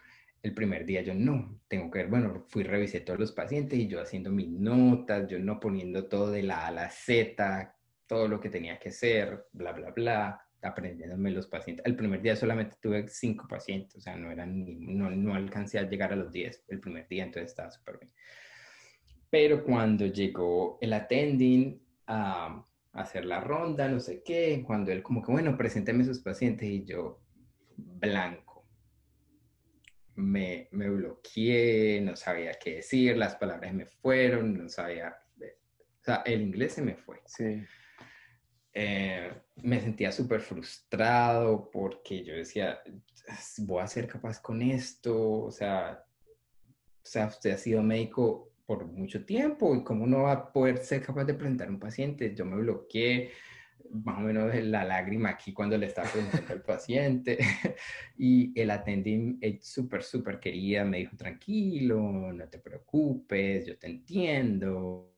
el 0.45 0.53
primer 0.53 0.85
día 0.85 1.01
yo 1.01 1.15
no, 1.15 1.59
tengo 1.69 1.91
que 1.91 2.01
ver, 2.01 2.09
bueno, 2.09 2.45
fui, 2.49 2.65
revisé 2.65 3.01
todos 3.01 3.19
los 3.19 3.33
pacientes 3.33 3.79
y 3.79 3.89
yo 3.89 3.99
haciendo 3.99 4.31
mis 4.31 4.51
notas, 4.51 5.27
yo 5.27 5.39
no 5.39 5.59
poniendo 5.59 6.05
todo 6.05 6.31
de 6.31 6.43
la 6.43 6.65
A 6.65 6.67
a 6.67 6.71
la 6.71 6.91
Z, 6.91 7.75
todo 8.07 8.29
lo 8.29 8.39
que 8.39 8.51
tenía 8.51 8.79
que 8.79 8.91
hacer, 8.91 9.47
bla, 9.53 9.73
bla, 9.73 9.91
bla, 9.93 10.47
aprendiéndome 10.61 11.31
los 11.31 11.47
pacientes. 11.47 11.87
El 11.87 11.97
primer 11.97 12.21
día 12.21 12.37
solamente 12.37 12.77
tuve 12.79 13.09
cinco 13.09 13.49
pacientes, 13.49 13.97
o 13.97 14.01
sea, 14.03 14.17
no, 14.17 14.31
eran, 14.31 14.67
no, 14.99 15.09
no 15.09 15.35
alcancé 15.35 15.79
a 15.79 15.89
llegar 15.89 16.13
a 16.13 16.17
los 16.17 16.31
10 16.31 16.65
el 16.69 16.79
primer 16.79 17.09
día, 17.09 17.25
entonces 17.25 17.51
estaba 17.51 17.71
súper 17.71 18.01
bien. 18.01 18.13
Pero 19.31 19.65
cuando 19.65 20.05
llegó 20.05 20.77
el 20.83 20.93
attending 20.93 21.81
a 22.07 22.63
hacer 22.93 23.25
la 23.25 23.41
ronda, 23.41 23.89
no 23.89 23.99
sé 23.99 24.23
qué, 24.23 24.63
cuando 24.67 24.93
él 24.93 25.03
como 25.03 25.23
que, 25.23 25.33
bueno, 25.33 25.57
presénteme 25.57 26.05
sus 26.05 26.21
pacientes 26.21 26.69
y 26.69 26.85
yo, 26.85 27.23
blanco. 27.79 28.54
Me, 30.17 30.69
me 30.71 30.89
bloqueé, 30.89 32.01
no 32.01 32.17
sabía 32.17 32.53
qué 32.55 32.77
decir, 32.77 33.17
las 33.17 33.37
palabras 33.37 33.75
me 33.75 33.87
fueron, 33.87 34.57
no 34.57 34.69
sabía, 34.69 35.17
o 35.37 36.05
sea, 36.05 36.23
el 36.27 36.43
inglés 36.43 36.75
se 36.75 36.83
me 36.83 36.95
fue. 36.95 37.21
Sí. 37.27 37.65
Eh, 38.73 39.33
me 39.57 39.81
sentía 39.81 40.13
súper 40.13 40.41
frustrado 40.41 41.71
porque 41.71 42.25
yo 42.25 42.35
decía, 42.35 42.81
voy 43.59 43.83
a 43.83 43.87
ser 43.87 44.07
capaz 44.07 44.41
con 44.41 44.61
esto, 44.63 45.45
o 45.45 45.51
sea, 45.51 46.05
o 47.05 47.07
sea, 47.07 47.27
usted 47.27 47.53
ha 47.53 47.59
sido 47.59 47.83
médico 47.83 48.53
por 48.67 48.87
mucho 48.87 49.25
tiempo 49.25 49.75
y 49.75 49.85
cómo 49.85 50.07
no 50.07 50.23
va 50.23 50.33
a 50.33 50.53
poder 50.53 50.79
ser 50.79 51.03
capaz 51.03 51.25
de 51.25 51.35
presentar 51.35 51.69
un 51.69 51.79
paciente. 51.79 52.35
Yo 52.35 52.45
me 52.45 52.57
bloqueé 52.57 53.31
más 53.95 54.19
o 54.19 54.23
menos 54.23 54.55
la 54.55 54.85
lágrima 54.85 55.31
aquí 55.31 55.53
cuando 55.53 55.79
le 55.79 55.87
estaba 55.87 56.09
presentando 56.11 56.53
al 56.53 56.63
paciente 56.63 57.39
y 58.19 58.59
el 58.61 58.71
attending 58.71 59.39
es 59.41 59.67
súper, 59.67 60.03
súper 60.03 60.41
querida, 60.41 60.85
me 60.85 60.99
dijo 60.99 61.17
tranquilo, 61.17 62.33
no 62.33 62.49
te 62.49 62.59
preocupes, 62.59 63.67
yo 63.67 63.79
te 63.79 63.87
entiendo. 63.87 65.15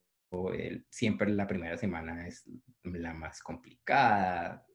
siempre 0.90 1.31
la 1.31 1.47
primera 1.47 1.77
semana 1.77 2.27
es 2.27 2.48
la 2.85 3.15
más 3.15 3.43
complicada, 3.43 4.66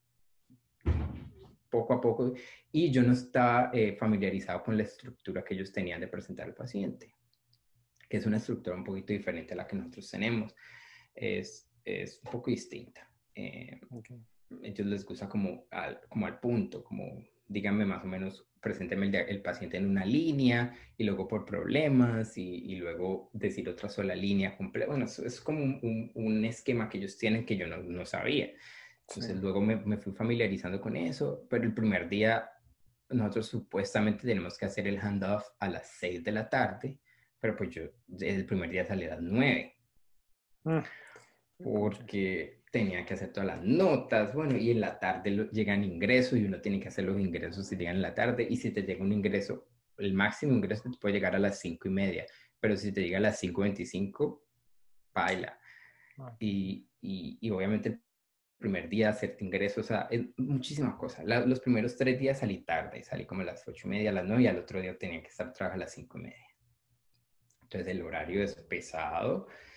poco 1.69 1.94
a 1.94 2.02
poco, 2.02 2.34
y 2.72 2.91
yo 2.91 3.03
no 3.03 3.14
estaba 3.14 3.72
eh, 3.73 3.95
familiarizado 3.95 4.64
con 4.64 4.76
la 4.76 4.84
estructura 4.84 5.44
que 5.44 5.53
ellos 5.53 5.72
tenían 5.72 6.02
de 6.02 6.07
presentar 6.07 6.48
al 6.48 6.53
paciente 6.56 7.15
que 8.11 8.18
es 8.18 8.26
una 8.26 8.38
estructura 8.38 8.76
un 8.76 8.84
poquito 8.84 9.14
diferente 9.14 9.53
a 9.53 9.56
la 9.56 9.65
que 9.65 9.78
nosotros 9.78 10.11
tenemos. 10.11 10.53
Es, 11.15 11.72
es 11.86 12.19
un 12.26 12.30
poco 12.30 12.52
distinta. 12.52 13.10
Eh, 13.36 13.80
Ellos 14.64 14.88
les 14.88 15.06
gusta 15.06 15.30
como 15.30 15.66
al, 15.72 16.02
como 16.10 16.26
al 16.26 16.40
punto, 16.40 16.84
como 16.84 17.24
díganme 17.48 17.86
más 17.86 18.03
o 18.03 18.08
menos, 18.08 18.48
presénteme 18.62 19.08
el, 19.08 19.16
el, 19.16 19.41
paciente 19.41 19.78
en 19.78 19.90
una 19.90 20.06
línea 20.06 20.76
y 20.98 21.03
luego 21.03 21.28
por 21.28 21.45
problemas 21.45 22.38
y, 22.38 22.44
y 22.44 22.76
luego 22.76 23.30
decir 23.34 23.68
otra 23.70 23.90
sola 23.90 24.16
línea 24.16 24.56
completa. 24.56 24.88
Bueno, 24.88 25.06
es, 25.06 25.20
es 25.20 25.41
como 25.41 25.64
un, 25.64 26.12
un, 26.14 26.45
esquema 26.45 26.88
que 26.88 26.98
ellos 26.98 27.18
tienen 27.18 27.45
que 27.45 27.58
yo 27.58 27.68
no, 27.68 27.78
no 27.78 28.06
sabía. 28.06 28.52
Entonces 29.08 29.36
luego 29.38 29.60
me, 29.60 29.76
me, 29.78 29.98
fui 29.98 30.14
familiarizando 30.14 30.80
con 30.80 30.95
eso, 30.95 31.45
pero 31.49 31.64
el 31.66 31.74
primer 31.74 32.08
día 32.08 32.49
nosotros 33.10 33.48
supuestamente 33.48 34.26
tenemos 34.26 34.58
que 34.58 34.66
hacer 34.66 34.88
el 34.88 34.99
handoff 34.99 35.44
a 35.60 35.68
las 35.68 35.90
6 35.99 36.24
de 36.24 36.32
la 36.32 36.49
tarde 36.49 36.99
pero 37.41 37.58
pues 37.58 37.72
yo 37.72 37.84
el 38.20 38.45
primer 38.45 38.70
día 38.70 38.86
salí 38.86 39.06
a 39.06 39.16
las 39.16 39.22
9. 39.22 39.76
Ah, 40.66 40.84
porque 41.58 42.60
tenía 42.72 43.06
que 43.06 43.14
hacer 43.14 43.34
todas 43.34 43.48
las 43.48 43.64
notas, 43.64 44.34
bueno, 44.34 44.57
y 44.57 44.72
en 44.72 44.80
la 44.80 44.98
tarde 44.98 45.49
llegan 45.52 45.84
ingresos 45.84 46.39
y 46.39 46.45
uno 46.45 46.61
tiene 46.61 46.80
que 46.80 46.88
hacer 46.88 47.03
los 47.03 47.19
ingresos 47.19 47.68
si 47.68 47.76
llegan 47.76 47.98
en 47.98 48.02
la 48.02 48.15
tarde, 48.15 48.48
y 48.49 48.56
si 48.56 48.72
te 48.72 48.84
llega 48.84 49.03
un 49.03 49.11
ingreso, 49.11 49.68
el 49.98 50.14
máximo 50.14 50.53
ingreso 50.53 50.89
te 50.89 50.98
puede 50.98 51.15
llegar 51.15 51.35
a 51.35 51.39
las 51.39 51.60
5 51.60 51.88
y 51.89 51.91
media, 51.91 52.26
pero 52.60 52.77
si 52.77 52.93
te 52.93 53.02
llega 53.02 53.18
a 53.18 53.22
las 53.22 53.43
5.25, 53.43 54.41
baila. 55.14 55.60
Ah. 56.18 56.35
Y, 56.39 56.88
y, 57.02 57.38
y, 57.41 57.49
obviamente 57.49 57.89
el 57.89 58.02
primer 58.57 58.88
día 58.88 59.10
hacerte 59.10 59.43
ingresos, 59.43 59.85
o 59.85 59.88
sea, 59.88 60.07
es 60.10 60.22
muchísimas 60.38 60.95
cosas. 60.95 61.26
los 61.26 61.60
primeros 61.60 61.98
tres 61.98 62.18
días 62.19 62.39
salí 62.39 62.60
tarde, 62.60 63.03
salí 63.03 63.26
como 63.26 63.41
a 63.41 63.45
las 63.45 63.68
8 63.68 63.88
y 63.88 63.89
media, 63.89 64.11
a 64.11 64.14
las 64.14 64.26
9, 64.26 64.43
y 64.43 64.48
al 64.48 64.57
otro 64.57 64.80
día 64.80 64.98
tenía 64.98 65.22
que 65.22 65.27
estar 65.27 65.52
trabajando 65.52 65.84
a 65.84 65.85
las 65.88 65.93
5 65.93 66.18
y 66.18 66.22
media. 66.22 66.48
Entonces 67.64 67.88
el 67.89 68.02
horario 68.02 68.43
es 68.43 68.56
pesado, 68.56 69.48
es 69.48 69.70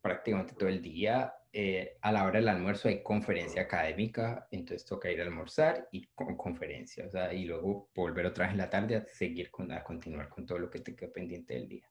prácticamente 0.00 0.54
todo 0.54 0.68
el 0.68 0.82
día. 0.82 1.34
Eh, 1.52 1.96
a 2.02 2.12
la 2.12 2.24
hora 2.24 2.38
del 2.38 2.48
almuerzo 2.48 2.88
hay 2.88 3.02
conferencia 3.02 3.62
académica, 3.62 4.46
entonces 4.50 4.84
toca 4.84 5.10
ir 5.10 5.20
a 5.20 5.24
almorzar 5.24 5.88
y 5.92 6.06
con 6.14 6.36
conferencia, 6.36 7.06
o 7.06 7.10
sea, 7.10 7.32
y 7.32 7.44
luego 7.44 7.90
volver 7.94 8.26
otra 8.26 8.44
vez 8.44 8.52
en 8.52 8.58
la 8.58 8.70
tarde 8.70 8.96
a 8.96 9.06
seguir 9.06 9.50
con, 9.50 9.72
a 9.72 9.82
continuar 9.82 10.28
con 10.28 10.44
todo 10.44 10.58
lo 10.58 10.70
que 10.70 10.80
te 10.80 10.94
quedó 10.94 11.12
pendiente 11.12 11.54
del 11.54 11.68
día. 11.68 11.88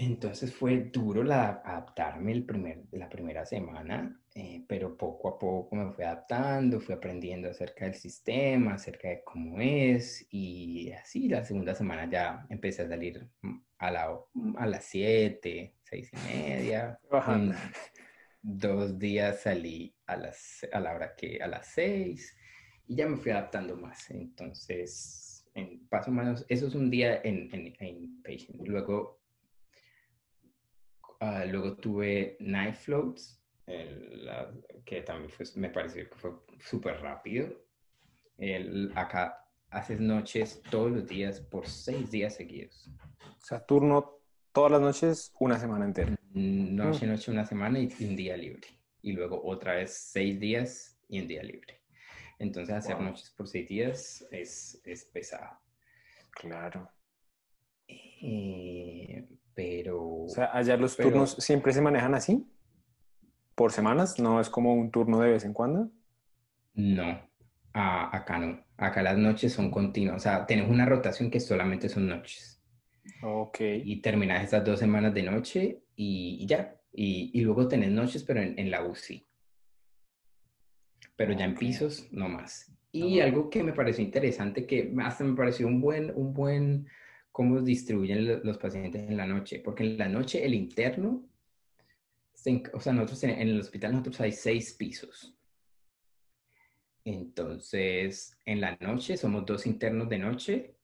Entonces 0.00 0.54
fue 0.54 0.90
duro 0.92 1.24
la, 1.24 1.60
adaptarme 1.64 2.30
el 2.30 2.44
primer, 2.44 2.84
la 2.92 3.08
primera 3.08 3.44
semana, 3.44 4.16
eh, 4.32 4.64
pero 4.68 4.96
poco 4.96 5.28
a 5.28 5.38
poco 5.38 5.74
me 5.74 5.92
fui 5.92 6.04
adaptando, 6.04 6.80
fui 6.80 6.94
aprendiendo 6.94 7.50
acerca 7.50 7.84
del 7.84 7.94
sistema, 7.94 8.74
acerca 8.74 9.08
de 9.08 9.24
cómo 9.24 9.60
es, 9.60 10.24
y 10.30 10.92
así 10.92 11.28
la 11.28 11.44
segunda 11.44 11.74
semana 11.74 12.08
ya 12.08 12.46
empecé 12.48 12.82
a 12.82 12.88
salir 12.88 13.28
a, 13.78 13.90
la, 13.90 14.18
a 14.56 14.66
las 14.66 14.84
7, 14.84 15.74
6 15.82 16.10
y 16.12 16.16
media. 16.32 16.98
Dos 18.40 18.98
días 18.98 19.42
salí 19.42 19.94
a, 20.06 20.16
las, 20.16 20.66
a 20.72 20.80
la 20.80 20.94
hora 20.94 21.14
que 21.16 21.42
a 21.42 21.48
las 21.48 21.66
6 21.74 22.36
y 22.88 22.96
ya 22.96 23.08
me 23.08 23.16
fui 23.16 23.32
adaptando 23.32 23.76
más. 23.76 24.10
Entonces, 24.10 25.48
en, 25.54 25.86
paso 25.88 26.10
menos, 26.10 26.44
eso 26.48 26.66
es 26.66 26.74
un 26.74 26.90
día 26.90 27.20
en, 27.24 27.48
en, 27.52 27.74
en 27.80 28.22
patient. 28.22 28.66
Luego 28.66 29.18
Uh, 31.20 31.50
luego 31.50 31.76
tuve 31.76 32.36
Night 32.38 32.76
Floats, 32.76 33.42
el, 33.66 34.24
la, 34.24 34.52
que 34.84 35.02
también 35.02 35.30
fue, 35.30 35.46
me 35.56 35.68
pareció 35.68 36.08
que 36.08 36.16
fue 36.16 36.30
súper 36.60 37.00
rápido. 37.00 37.48
El, 38.36 38.92
acá 38.94 39.47
haces 39.70 40.00
noches 40.00 40.62
todos 40.70 40.90
los 40.90 41.06
días 41.06 41.40
por 41.40 41.66
seis 41.66 42.10
días 42.10 42.34
seguidos. 42.34 42.90
O 43.20 43.44
sea, 43.44 43.64
turno 43.64 44.18
todas 44.52 44.72
las 44.72 44.80
noches, 44.80 45.32
una 45.38 45.58
semana 45.58 45.84
entera. 45.84 46.12
Mm, 46.32 46.76
noche, 46.76 47.06
mm. 47.06 47.10
noche, 47.10 47.30
una 47.30 47.44
semana 47.44 47.78
y, 47.78 47.92
un 48.00 48.16
día 48.16 48.36
libre. 48.36 48.68
Y 49.02 49.12
luego 49.12 49.40
otra 49.44 49.74
vez 49.74 49.96
seis 49.96 50.38
días 50.38 50.98
y 51.08 51.20
un 51.20 51.28
día 51.28 51.42
libre. 51.42 51.82
Entonces 52.38 52.74
hacer 52.74 53.00
noches 53.00 53.30
por 53.36 53.48
seis 53.48 53.68
días 53.68 54.26
es, 54.30 54.80
es 54.84 55.04
pesado. 55.06 55.58
Claro. 56.30 56.90
Eh, 57.86 59.26
pero... 59.54 60.24
O 60.24 60.28
sea, 60.28 60.50
allá 60.52 60.76
los 60.76 60.96
turnos 60.96 61.32
siempre 61.38 61.72
se 61.72 61.80
manejan 61.80 62.14
así, 62.14 62.46
por 63.54 63.72
semanas, 63.72 64.20
no 64.20 64.40
es 64.40 64.48
como 64.48 64.72
un 64.74 64.90
turno 64.92 65.18
de 65.18 65.30
vez 65.30 65.44
en 65.44 65.52
cuando. 65.52 65.90
No, 66.74 67.20
acá 67.72 68.38
no. 68.38 68.64
Acá 68.78 69.02
las 69.02 69.18
noches 69.18 69.52
son 69.52 69.70
continuas. 69.70 70.16
O 70.16 70.20
sea, 70.20 70.46
tienes 70.46 70.70
una 70.70 70.86
rotación 70.86 71.30
que 71.30 71.40
solamente 71.40 71.88
son 71.88 72.08
noches. 72.08 72.62
Ok. 73.22 73.60
Y 73.60 74.00
terminas 74.00 74.42
estas 74.44 74.64
dos 74.64 74.78
semanas 74.78 75.12
de 75.12 75.22
noche 75.24 75.82
y, 75.94 76.46
ya. 76.46 76.74
Y, 76.92 77.30
y, 77.34 77.42
luego 77.42 77.68
tenés 77.68 77.90
noches, 77.90 78.24
pero 78.24 78.40
en, 78.40 78.58
en 78.58 78.70
la 78.70 78.84
UCI. 78.84 79.26
Pero 81.16 81.32
ya 81.32 81.44
en 81.44 81.54
pisos, 81.54 82.08
no 82.12 82.28
más. 82.28 82.72
Y 82.90 83.20
algo 83.20 83.50
que 83.50 83.62
me 83.62 83.72
pareció 83.72 84.02
interesante, 84.02 84.66
que 84.66 84.94
hasta 85.02 85.22
me 85.22 85.36
pareció 85.36 85.66
un 85.66 85.80
buen, 85.80 86.10
un 86.14 86.32
buen 86.32 86.86
cómo 87.38 87.60
distribuyen 87.60 88.40
los 88.42 88.58
pacientes 88.58 89.08
en 89.08 89.16
la 89.16 89.24
noche, 89.24 89.60
porque 89.60 89.84
en 89.84 89.96
la 89.98 90.08
noche 90.08 90.44
el 90.44 90.54
interno, 90.54 91.24
o 92.72 92.80
sea, 92.80 92.92
nosotros 92.92 93.22
en, 93.22 93.30
el 93.30 93.60
hospital 93.60 93.92
nosotros 93.92 94.20
hay 94.22 94.32
seis 94.32 94.74
pisos. 94.74 95.37
Entonces, 97.08 98.38
en 98.44 98.60
la 98.60 98.76
noche 98.80 99.16
somos 99.16 99.46
dos 99.46 99.64
internos 99.64 100.10
de 100.10 100.18
noche 100.18 100.74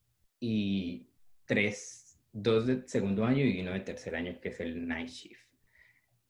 y 0.40 1.06
tres, 1.44 2.18
dos 2.32 2.66
de 2.66 2.88
segundo 2.88 3.26
año 3.26 3.44
y 3.44 3.60
uno 3.60 3.72
de 3.74 3.80
tercer 3.80 4.16
año, 4.16 4.40
que 4.40 4.48
es 4.48 4.58
el 4.60 4.88
night 4.88 5.10
shift. 5.10 5.42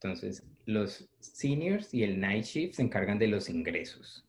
Entonces, 0.00 0.44
los 0.66 1.08
seniors 1.20 1.94
y 1.94 2.02
el 2.02 2.18
night 2.18 2.44
shift 2.44 2.74
se 2.74 2.82
encargan 2.82 3.20
de 3.20 3.28
los 3.28 3.48
ingresos. 3.48 4.28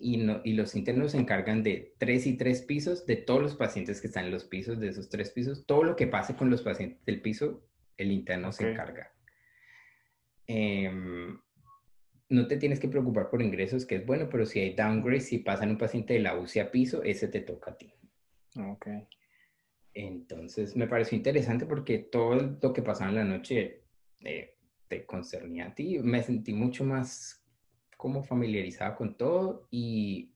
Y, 0.00 0.16
no, 0.16 0.40
y 0.42 0.54
los 0.54 0.74
internos 0.74 1.12
se 1.12 1.18
encargan 1.18 1.62
de 1.62 1.94
tres 1.98 2.26
y 2.26 2.36
tres 2.36 2.62
pisos, 2.62 3.06
de 3.06 3.14
todos 3.14 3.40
los 3.40 3.54
pacientes 3.54 4.00
que 4.00 4.08
están 4.08 4.24
en 4.24 4.32
los 4.32 4.46
pisos, 4.46 4.80
de 4.80 4.88
esos 4.88 5.08
tres 5.08 5.30
pisos. 5.30 5.64
Todo 5.64 5.84
lo 5.84 5.94
que 5.94 6.08
pase 6.08 6.34
con 6.34 6.50
los 6.50 6.62
pacientes 6.62 7.04
del 7.04 7.22
piso, 7.22 7.62
el 7.96 8.10
interno 8.10 8.50
se 8.50 8.68
encarga. 8.68 9.12
Em, 10.48 11.38
no 12.28 12.46
te 12.46 12.56
tienes 12.56 12.78
que 12.80 12.88
preocupar 12.88 13.30
por 13.30 13.42
ingresos, 13.42 13.86
que 13.86 13.96
es 13.96 14.06
bueno, 14.06 14.28
pero 14.30 14.44
si 14.44 14.60
hay 14.60 14.74
downgrade, 14.74 15.20
si 15.20 15.38
pasan 15.38 15.70
un 15.70 15.78
paciente 15.78 16.14
de 16.14 16.20
la 16.20 16.38
UCI 16.38 16.60
a 16.60 16.70
piso, 16.70 17.02
ese 17.02 17.28
te 17.28 17.40
toca 17.40 17.70
a 17.70 17.76
ti. 17.76 17.92
Ok. 18.56 18.86
Entonces, 19.94 20.76
me 20.76 20.86
pareció 20.86 21.16
interesante 21.16 21.66
porque 21.66 21.98
todo 21.98 22.58
lo 22.60 22.72
que 22.72 22.82
pasaba 22.82 23.10
en 23.10 23.16
la 23.16 23.24
noche 23.24 23.82
eh, 24.20 24.56
te 24.88 25.06
concernía 25.06 25.66
a 25.66 25.74
ti. 25.74 25.98
Me 26.00 26.22
sentí 26.22 26.52
mucho 26.52 26.84
más 26.84 27.44
como 27.96 28.22
familiarizado 28.22 28.94
con 28.94 29.16
todo 29.16 29.66
y 29.70 30.32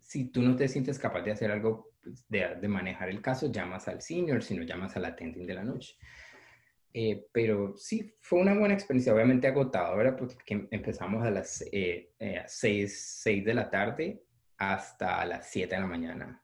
si 0.00 0.26
tú 0.30 0.42
no 0.42 0.56
te 0.56 0.68
sientes 0.68 0.98
capaz 0.98 1.22
de 1.22 1.32
hacer 1.32 1.50
algo, 1.50 1.92
pues, 2.02 2.26
de, 2.28 2.56
de 2.60 2.68
manejar 2.68 3.10
el 3.10 3.20
caso, 3.20 3.52
llamas 3.52 3.88
al 3.88 4.00
senior, 4.00 4.42
si 4.42 4.56
no 4.56 4.62
llamas 4.62 4.96
al 4.96 5.04
attending 5.04 5.46
de 5.46 5.54
la 5.54 5.64
noche. 5.64 5.96
Eh, 6.98 7.28
pero 7.30 7.76
sí, 7.76 8.10
fue 8.22 8.40
una 8.40 8.58
buena 8.58 8.72
experiencia, 8.72 9.12
obviamente 9.12 9.46
agotadora, 9.46 10.16
porque 10.16 10.66
empezamos 10.70 11.22
a 11.26 11.30
las 11.30 11.58
6, 11.58 11.70
eh, 11.70 12.14
eh, 12.18 13.42
de 13.42 13.52
la 13.52 13.68
tarde 13.68 14.24
hasta 14.56 15.22
las 15.26 15.46
7 15.50 15.74
de 15.74 15.80
la 15.82 15.86
mañana 15.86 16.42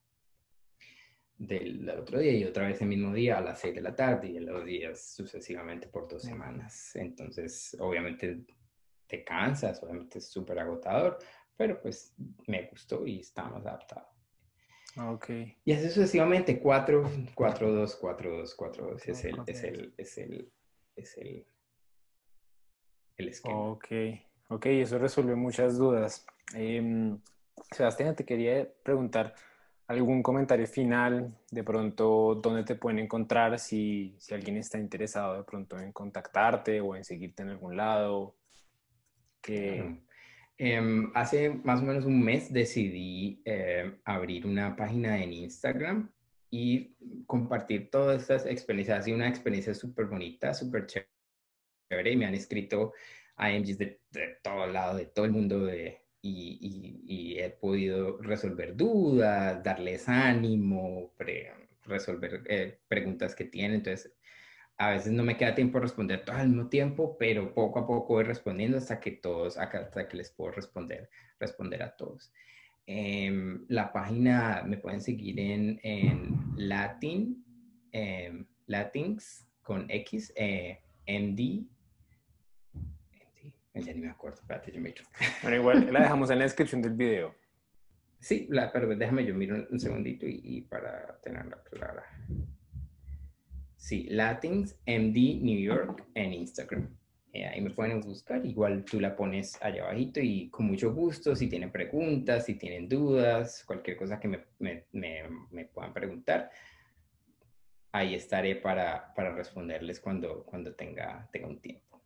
del, 1.38 1.88
otro 1.88 2.18
día 2.18 2.32
y 2.32 2.44
otra 2.44 2.66
vez 2.66 2.82
el 2.82 2.88
mismo 2.88 3.14
día 3.14 3.38
a 3.38 3.40
las 3.40 3.60
6 3.60 3.76
de 3.76 3.80
la 3.80 3.96
tarde 3.96 4.28
y 4.28 4.40
los 4.40 4.62
días 4.66 5.14
sucesivamente 5.14 5.88
por 5.88 6.06
dos 6.06 6.22
semanas. 6.22 6.96
Entonces, 6.96 7.74
obviamente 7.80 8.44
te 9.06 9.24
cansas, 9.24 9.82
obviamente 9.82 10.18
es 10.18 10.28
súper 10.28 10.58
agotador, 10.58 11.16
pero 11.56 11.80
pues 11.80 12.14
me 12.46 12.64
gustó 12.66 13.06
y 13.06 13.20
estamos 13.20 13.64
adaptados. 13.64 14.11
Ok. 14.96 15.30
Y 15.64 15.72
así 15.72 15.88
sucesivamente, 15.88 16.60
4, 16.60 17.10
4, 17.34 17.72
2, 17.72 17.96
4, 17.96 18.38
2, 18.38 18.54
4, 18.54 18.86
2, 18.92 19.08
es 19.08 19.24
el, 19.24 19.38
es 19.46 19.64
el, 19.64 19.94
es 19.96 20.18
el, 20.18 20.52
es 20.96 21.18
el, 21.18 21.46
el 23.16 23.28
esquema. 23.28 23.58
Ok, 23.58 23.86
ok, 24.48 24.66
eso 24.66 24.98
resuelve 24.98 25.34
muchas 25.34 25.78
dudas. 25.78 26.26
Eh, 26.54 27.16
Sebastián, 27.70 28.14
te 28.14 28.24
quería 28.24 28.68
preguntar 28.82 29.34
algún 29.86 30.22
comentario 30.22 30.66
final, 30.66 31.34
de 31.50 31.64
pronto, 31.64 32.34
dónde 32.42 32.64
te 32.64 32.74
pueden 32.74 32.98
encontrar 32.98 33.58
si, 33.58 34.14
si 34.18 34.34
alguien 34.34 34.56
está 34.56 34.78
interesado 34.78 35.36
de 35.36 35.44
pronto 35.44 35.78
en 35.78 35.92
contactarte 35.92 36.80
o 36.80 36.96
en 36.96 37.04
seguirte 37.04 37.42
en 37.42 37.50
algún 37.50 37.76
lado. 37.76 38.34
Que... 39.40 40.02
Eh, 40.64 40.80
hace 41.14 41.50
más 41.50 41.80
o 41.80 41.84
menos 41.84 42.04
un 42.04 42.22
mes 42.22 42.52
decidí 42.52 43.42
eh, 43.44 43.96
abrir 44.04 44.46
una 44.46 44.76
página 44.76 45.20
en 45.20 45.32
Instagram 45.32 46.08
y 46.52 46.94
compartir 47.26 47.90
todas 47.90 48.22
estas 48.22 48.46
experiencias. 48.46 49.00
Ha 49.00 49.02
sido 49.02 49.16
una 49.16 49.28
experiencia 49.28 49.74
súper 49.74 50.06
bonita, 50.06 50.54
súper 50.54 50.86
chévere. 50.86 52.12
Y 52.12 52.16
me 52.16 52.26
han 52.26 52.34
escrito 52.34 52.92
IMGs 53.36 53.76
de, 53.76 54.00
de 54.12 54.36
todo 54.40 54.68
lado, 54.68 54.96
de 54.98 55.06
todo 55.06 55.24
el 55.24 55.32
mundo, 55.32 55.68
y, 56.22 57.36
he 57.40 57.50
podido 57.50 58.18
resolver 58.18 58.76
dudas, 58.76 59.64
darles 59.64 60.08
ánimo, 60.08 61.12
resolver 61.86 62.44
eh, 62.46 62.78
preguntas 62.86 63.34
que 63.34 63.46
tienen. 63.46 63.78
Entonces, 63.78 64.14
a 64.78 64.90
veces 64.90 65.12
no 65.12 65.22
me 65.22 65.36
queda 65.36 65.54
tiempo 65.54 65.78
de 65.78 65.82
responder 65.82 66.24
todo 66.24 66.36
al 66.36 66.48
mismo 66.48 66.68
tiempo, 66.68 67.16
pero 67.18 67.54
poco 67.54 67.80
a 67.80 67.86
poco 67.86 68.14
voy 68.14 68.24
respondiendo 68.24 68.78
hasta 68.78 69.00
que 69.00 69.12
todos, 69.12 69.56
hasta 69.56 70.08
que 70.08 70.16
les 70.16 70.30
puedo 70.30 70.52
responder, 70.52 71.08
responder 71.38 71.82
a 71.82 71.94
todos. 71.96 72.32
Eh, 72.86 73.58
la 73.68 73.92
página 73.92 74.62
me 74.66 74.76
pueden 74.76 75.00
seguir 75.00 75.38
en, 75.38 75.78
en 75.82 76.52
Latin, 76.56 77.44
eh, 77.92 78.44
Latins 78.66 79.46
con 79.62 79.88
X, 79.88 80.32
eh, 80.36 80.80
MD. 81.06 81.64
Ya 83.74 83.94
ni 83.94 84.00
me 84.00 84.10
acuerdo, 84.10 84.40
espérate, 84.40 84.72
yo 84.72 84.80
me 84.80 84.92
Bueno, 85.42 85.56
igual 85.56 85.92
la 85.92 86.02
dejamos 86.02 86.30
en 86.30 86.38
la 86.38 86.44
descripción 86.44 86.82
del 86.82 86.92
video. 86.92 87.34
Sí, 88.18 88.46
la, 88.50 88.70
pero 88.72 88.94
déjame 88.94 89.24
yo 89.24 89.34
miro 89.34 89.66
un, 89.68 89.80
segundito 89.80 90.26
y, 90.26 90.40
y 90.44 90.60
para 90.62 91.18
tenerla 91.22 91.62
clara. 91.64 92.04
Sí, 93.82 94.04
Latins 94.10 94.76
MD 94.86 95.40
New 95.42 95.58
York 95.58 96.04
en 96.14 96.32
Instagram. 96.34 96.86
Eh, 97.32 97.46
ahí 97.46 97.60
me 97.60 97.70
pueden 97.70 98.00
buscar, 98.00 98.46
igual 98.46 98.84
tú 98.84 99.00
la 99.00 99.16
pones 99.16 99.60
allá 99.60 99.82
abajito 99.82 100.20
y 100.20 100.48
con 100.50 100.66
mucho 100.66 100.94
gusto, 100.94 101.34
si 101.34 101.48
tienen 101.48 101.72
preguntas, 101.72 102.44
si 102.44 102.54
tienen 102.54 102.88
dudas, 102.88 103.64
cualquier 103.66 103.96
cosa 103.96 104.20
que 104.20 104.28
me, 104.28 104.44
me, 104.60 104.84
me, 105.50 105.64
puedan 105.64 105.92
preguntar, 105.92 106.48
ahí 107.90 108.14
estaré 108.14 108.54
para, 108.54 109.12
para, 109.14 109.34
responderles 109.34 109.98
cuando, 109.98 110.44
cuando 110.44 110.72
tenga, 110.74 111.28
tenga 111.32 111.48
un 111.48 111.60
tiempo. 111.60 112.00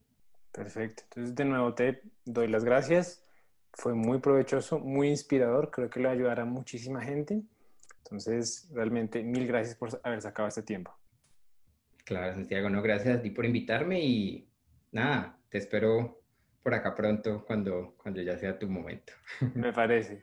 Perfecto, 0.53 1.03
entonces 1.03 1.35
de 1.35 1.45
nuevo 1.45 1.75
te 1.75 2.01
doy 2.25 2.49
las 2.49 2.65
gracias, 2.65 3.23
fue 3.75 3.93
muy 3.93 4.19
provechoso, 4.19 4.79
muy 4.79 5.11
inspirador, 5.11 5.71
creo 5.71 5.91
que 5.91 6.01
le 6.01 6.09
ayudará 6.09 6.45
a 6.45 6.47
muchísima 6.47 7.03
gente, 7.03 7.43
entonces 7.99 8.67
realmente 8.73 9.23
mil 9.23 9.47
gracias 9.47 9.77
por 9.77 10.01
haber 10.03 10.23
sacado 10.23 10.49
este 10.49 10.63
tiempo. 10.63 10.97
Claro, 12.07 12.35
Santiago, 12.35 12.71
no, 12.71 12.83
gracias 12.83 13.19
a 13.19 13.21
ti 13.21 13.31
por 13.31 13.45
invitarme 13.45 14.01
y 14.01 14.49
nada, 14.93 15.41
te 15.49 15.59
espero 15.59 16.23
por 16.63 16.73
acá 16.73 16.95
pronto 16.95 17.45
cuando, 17.45 17.97
cuando 18.01 18.23
ya 18.23 18.39
sea 18.39 18.57
tu 18.57 18.69
momento. 18.69 19.13
Me 19.55 19.73
parece. 19.73 20.23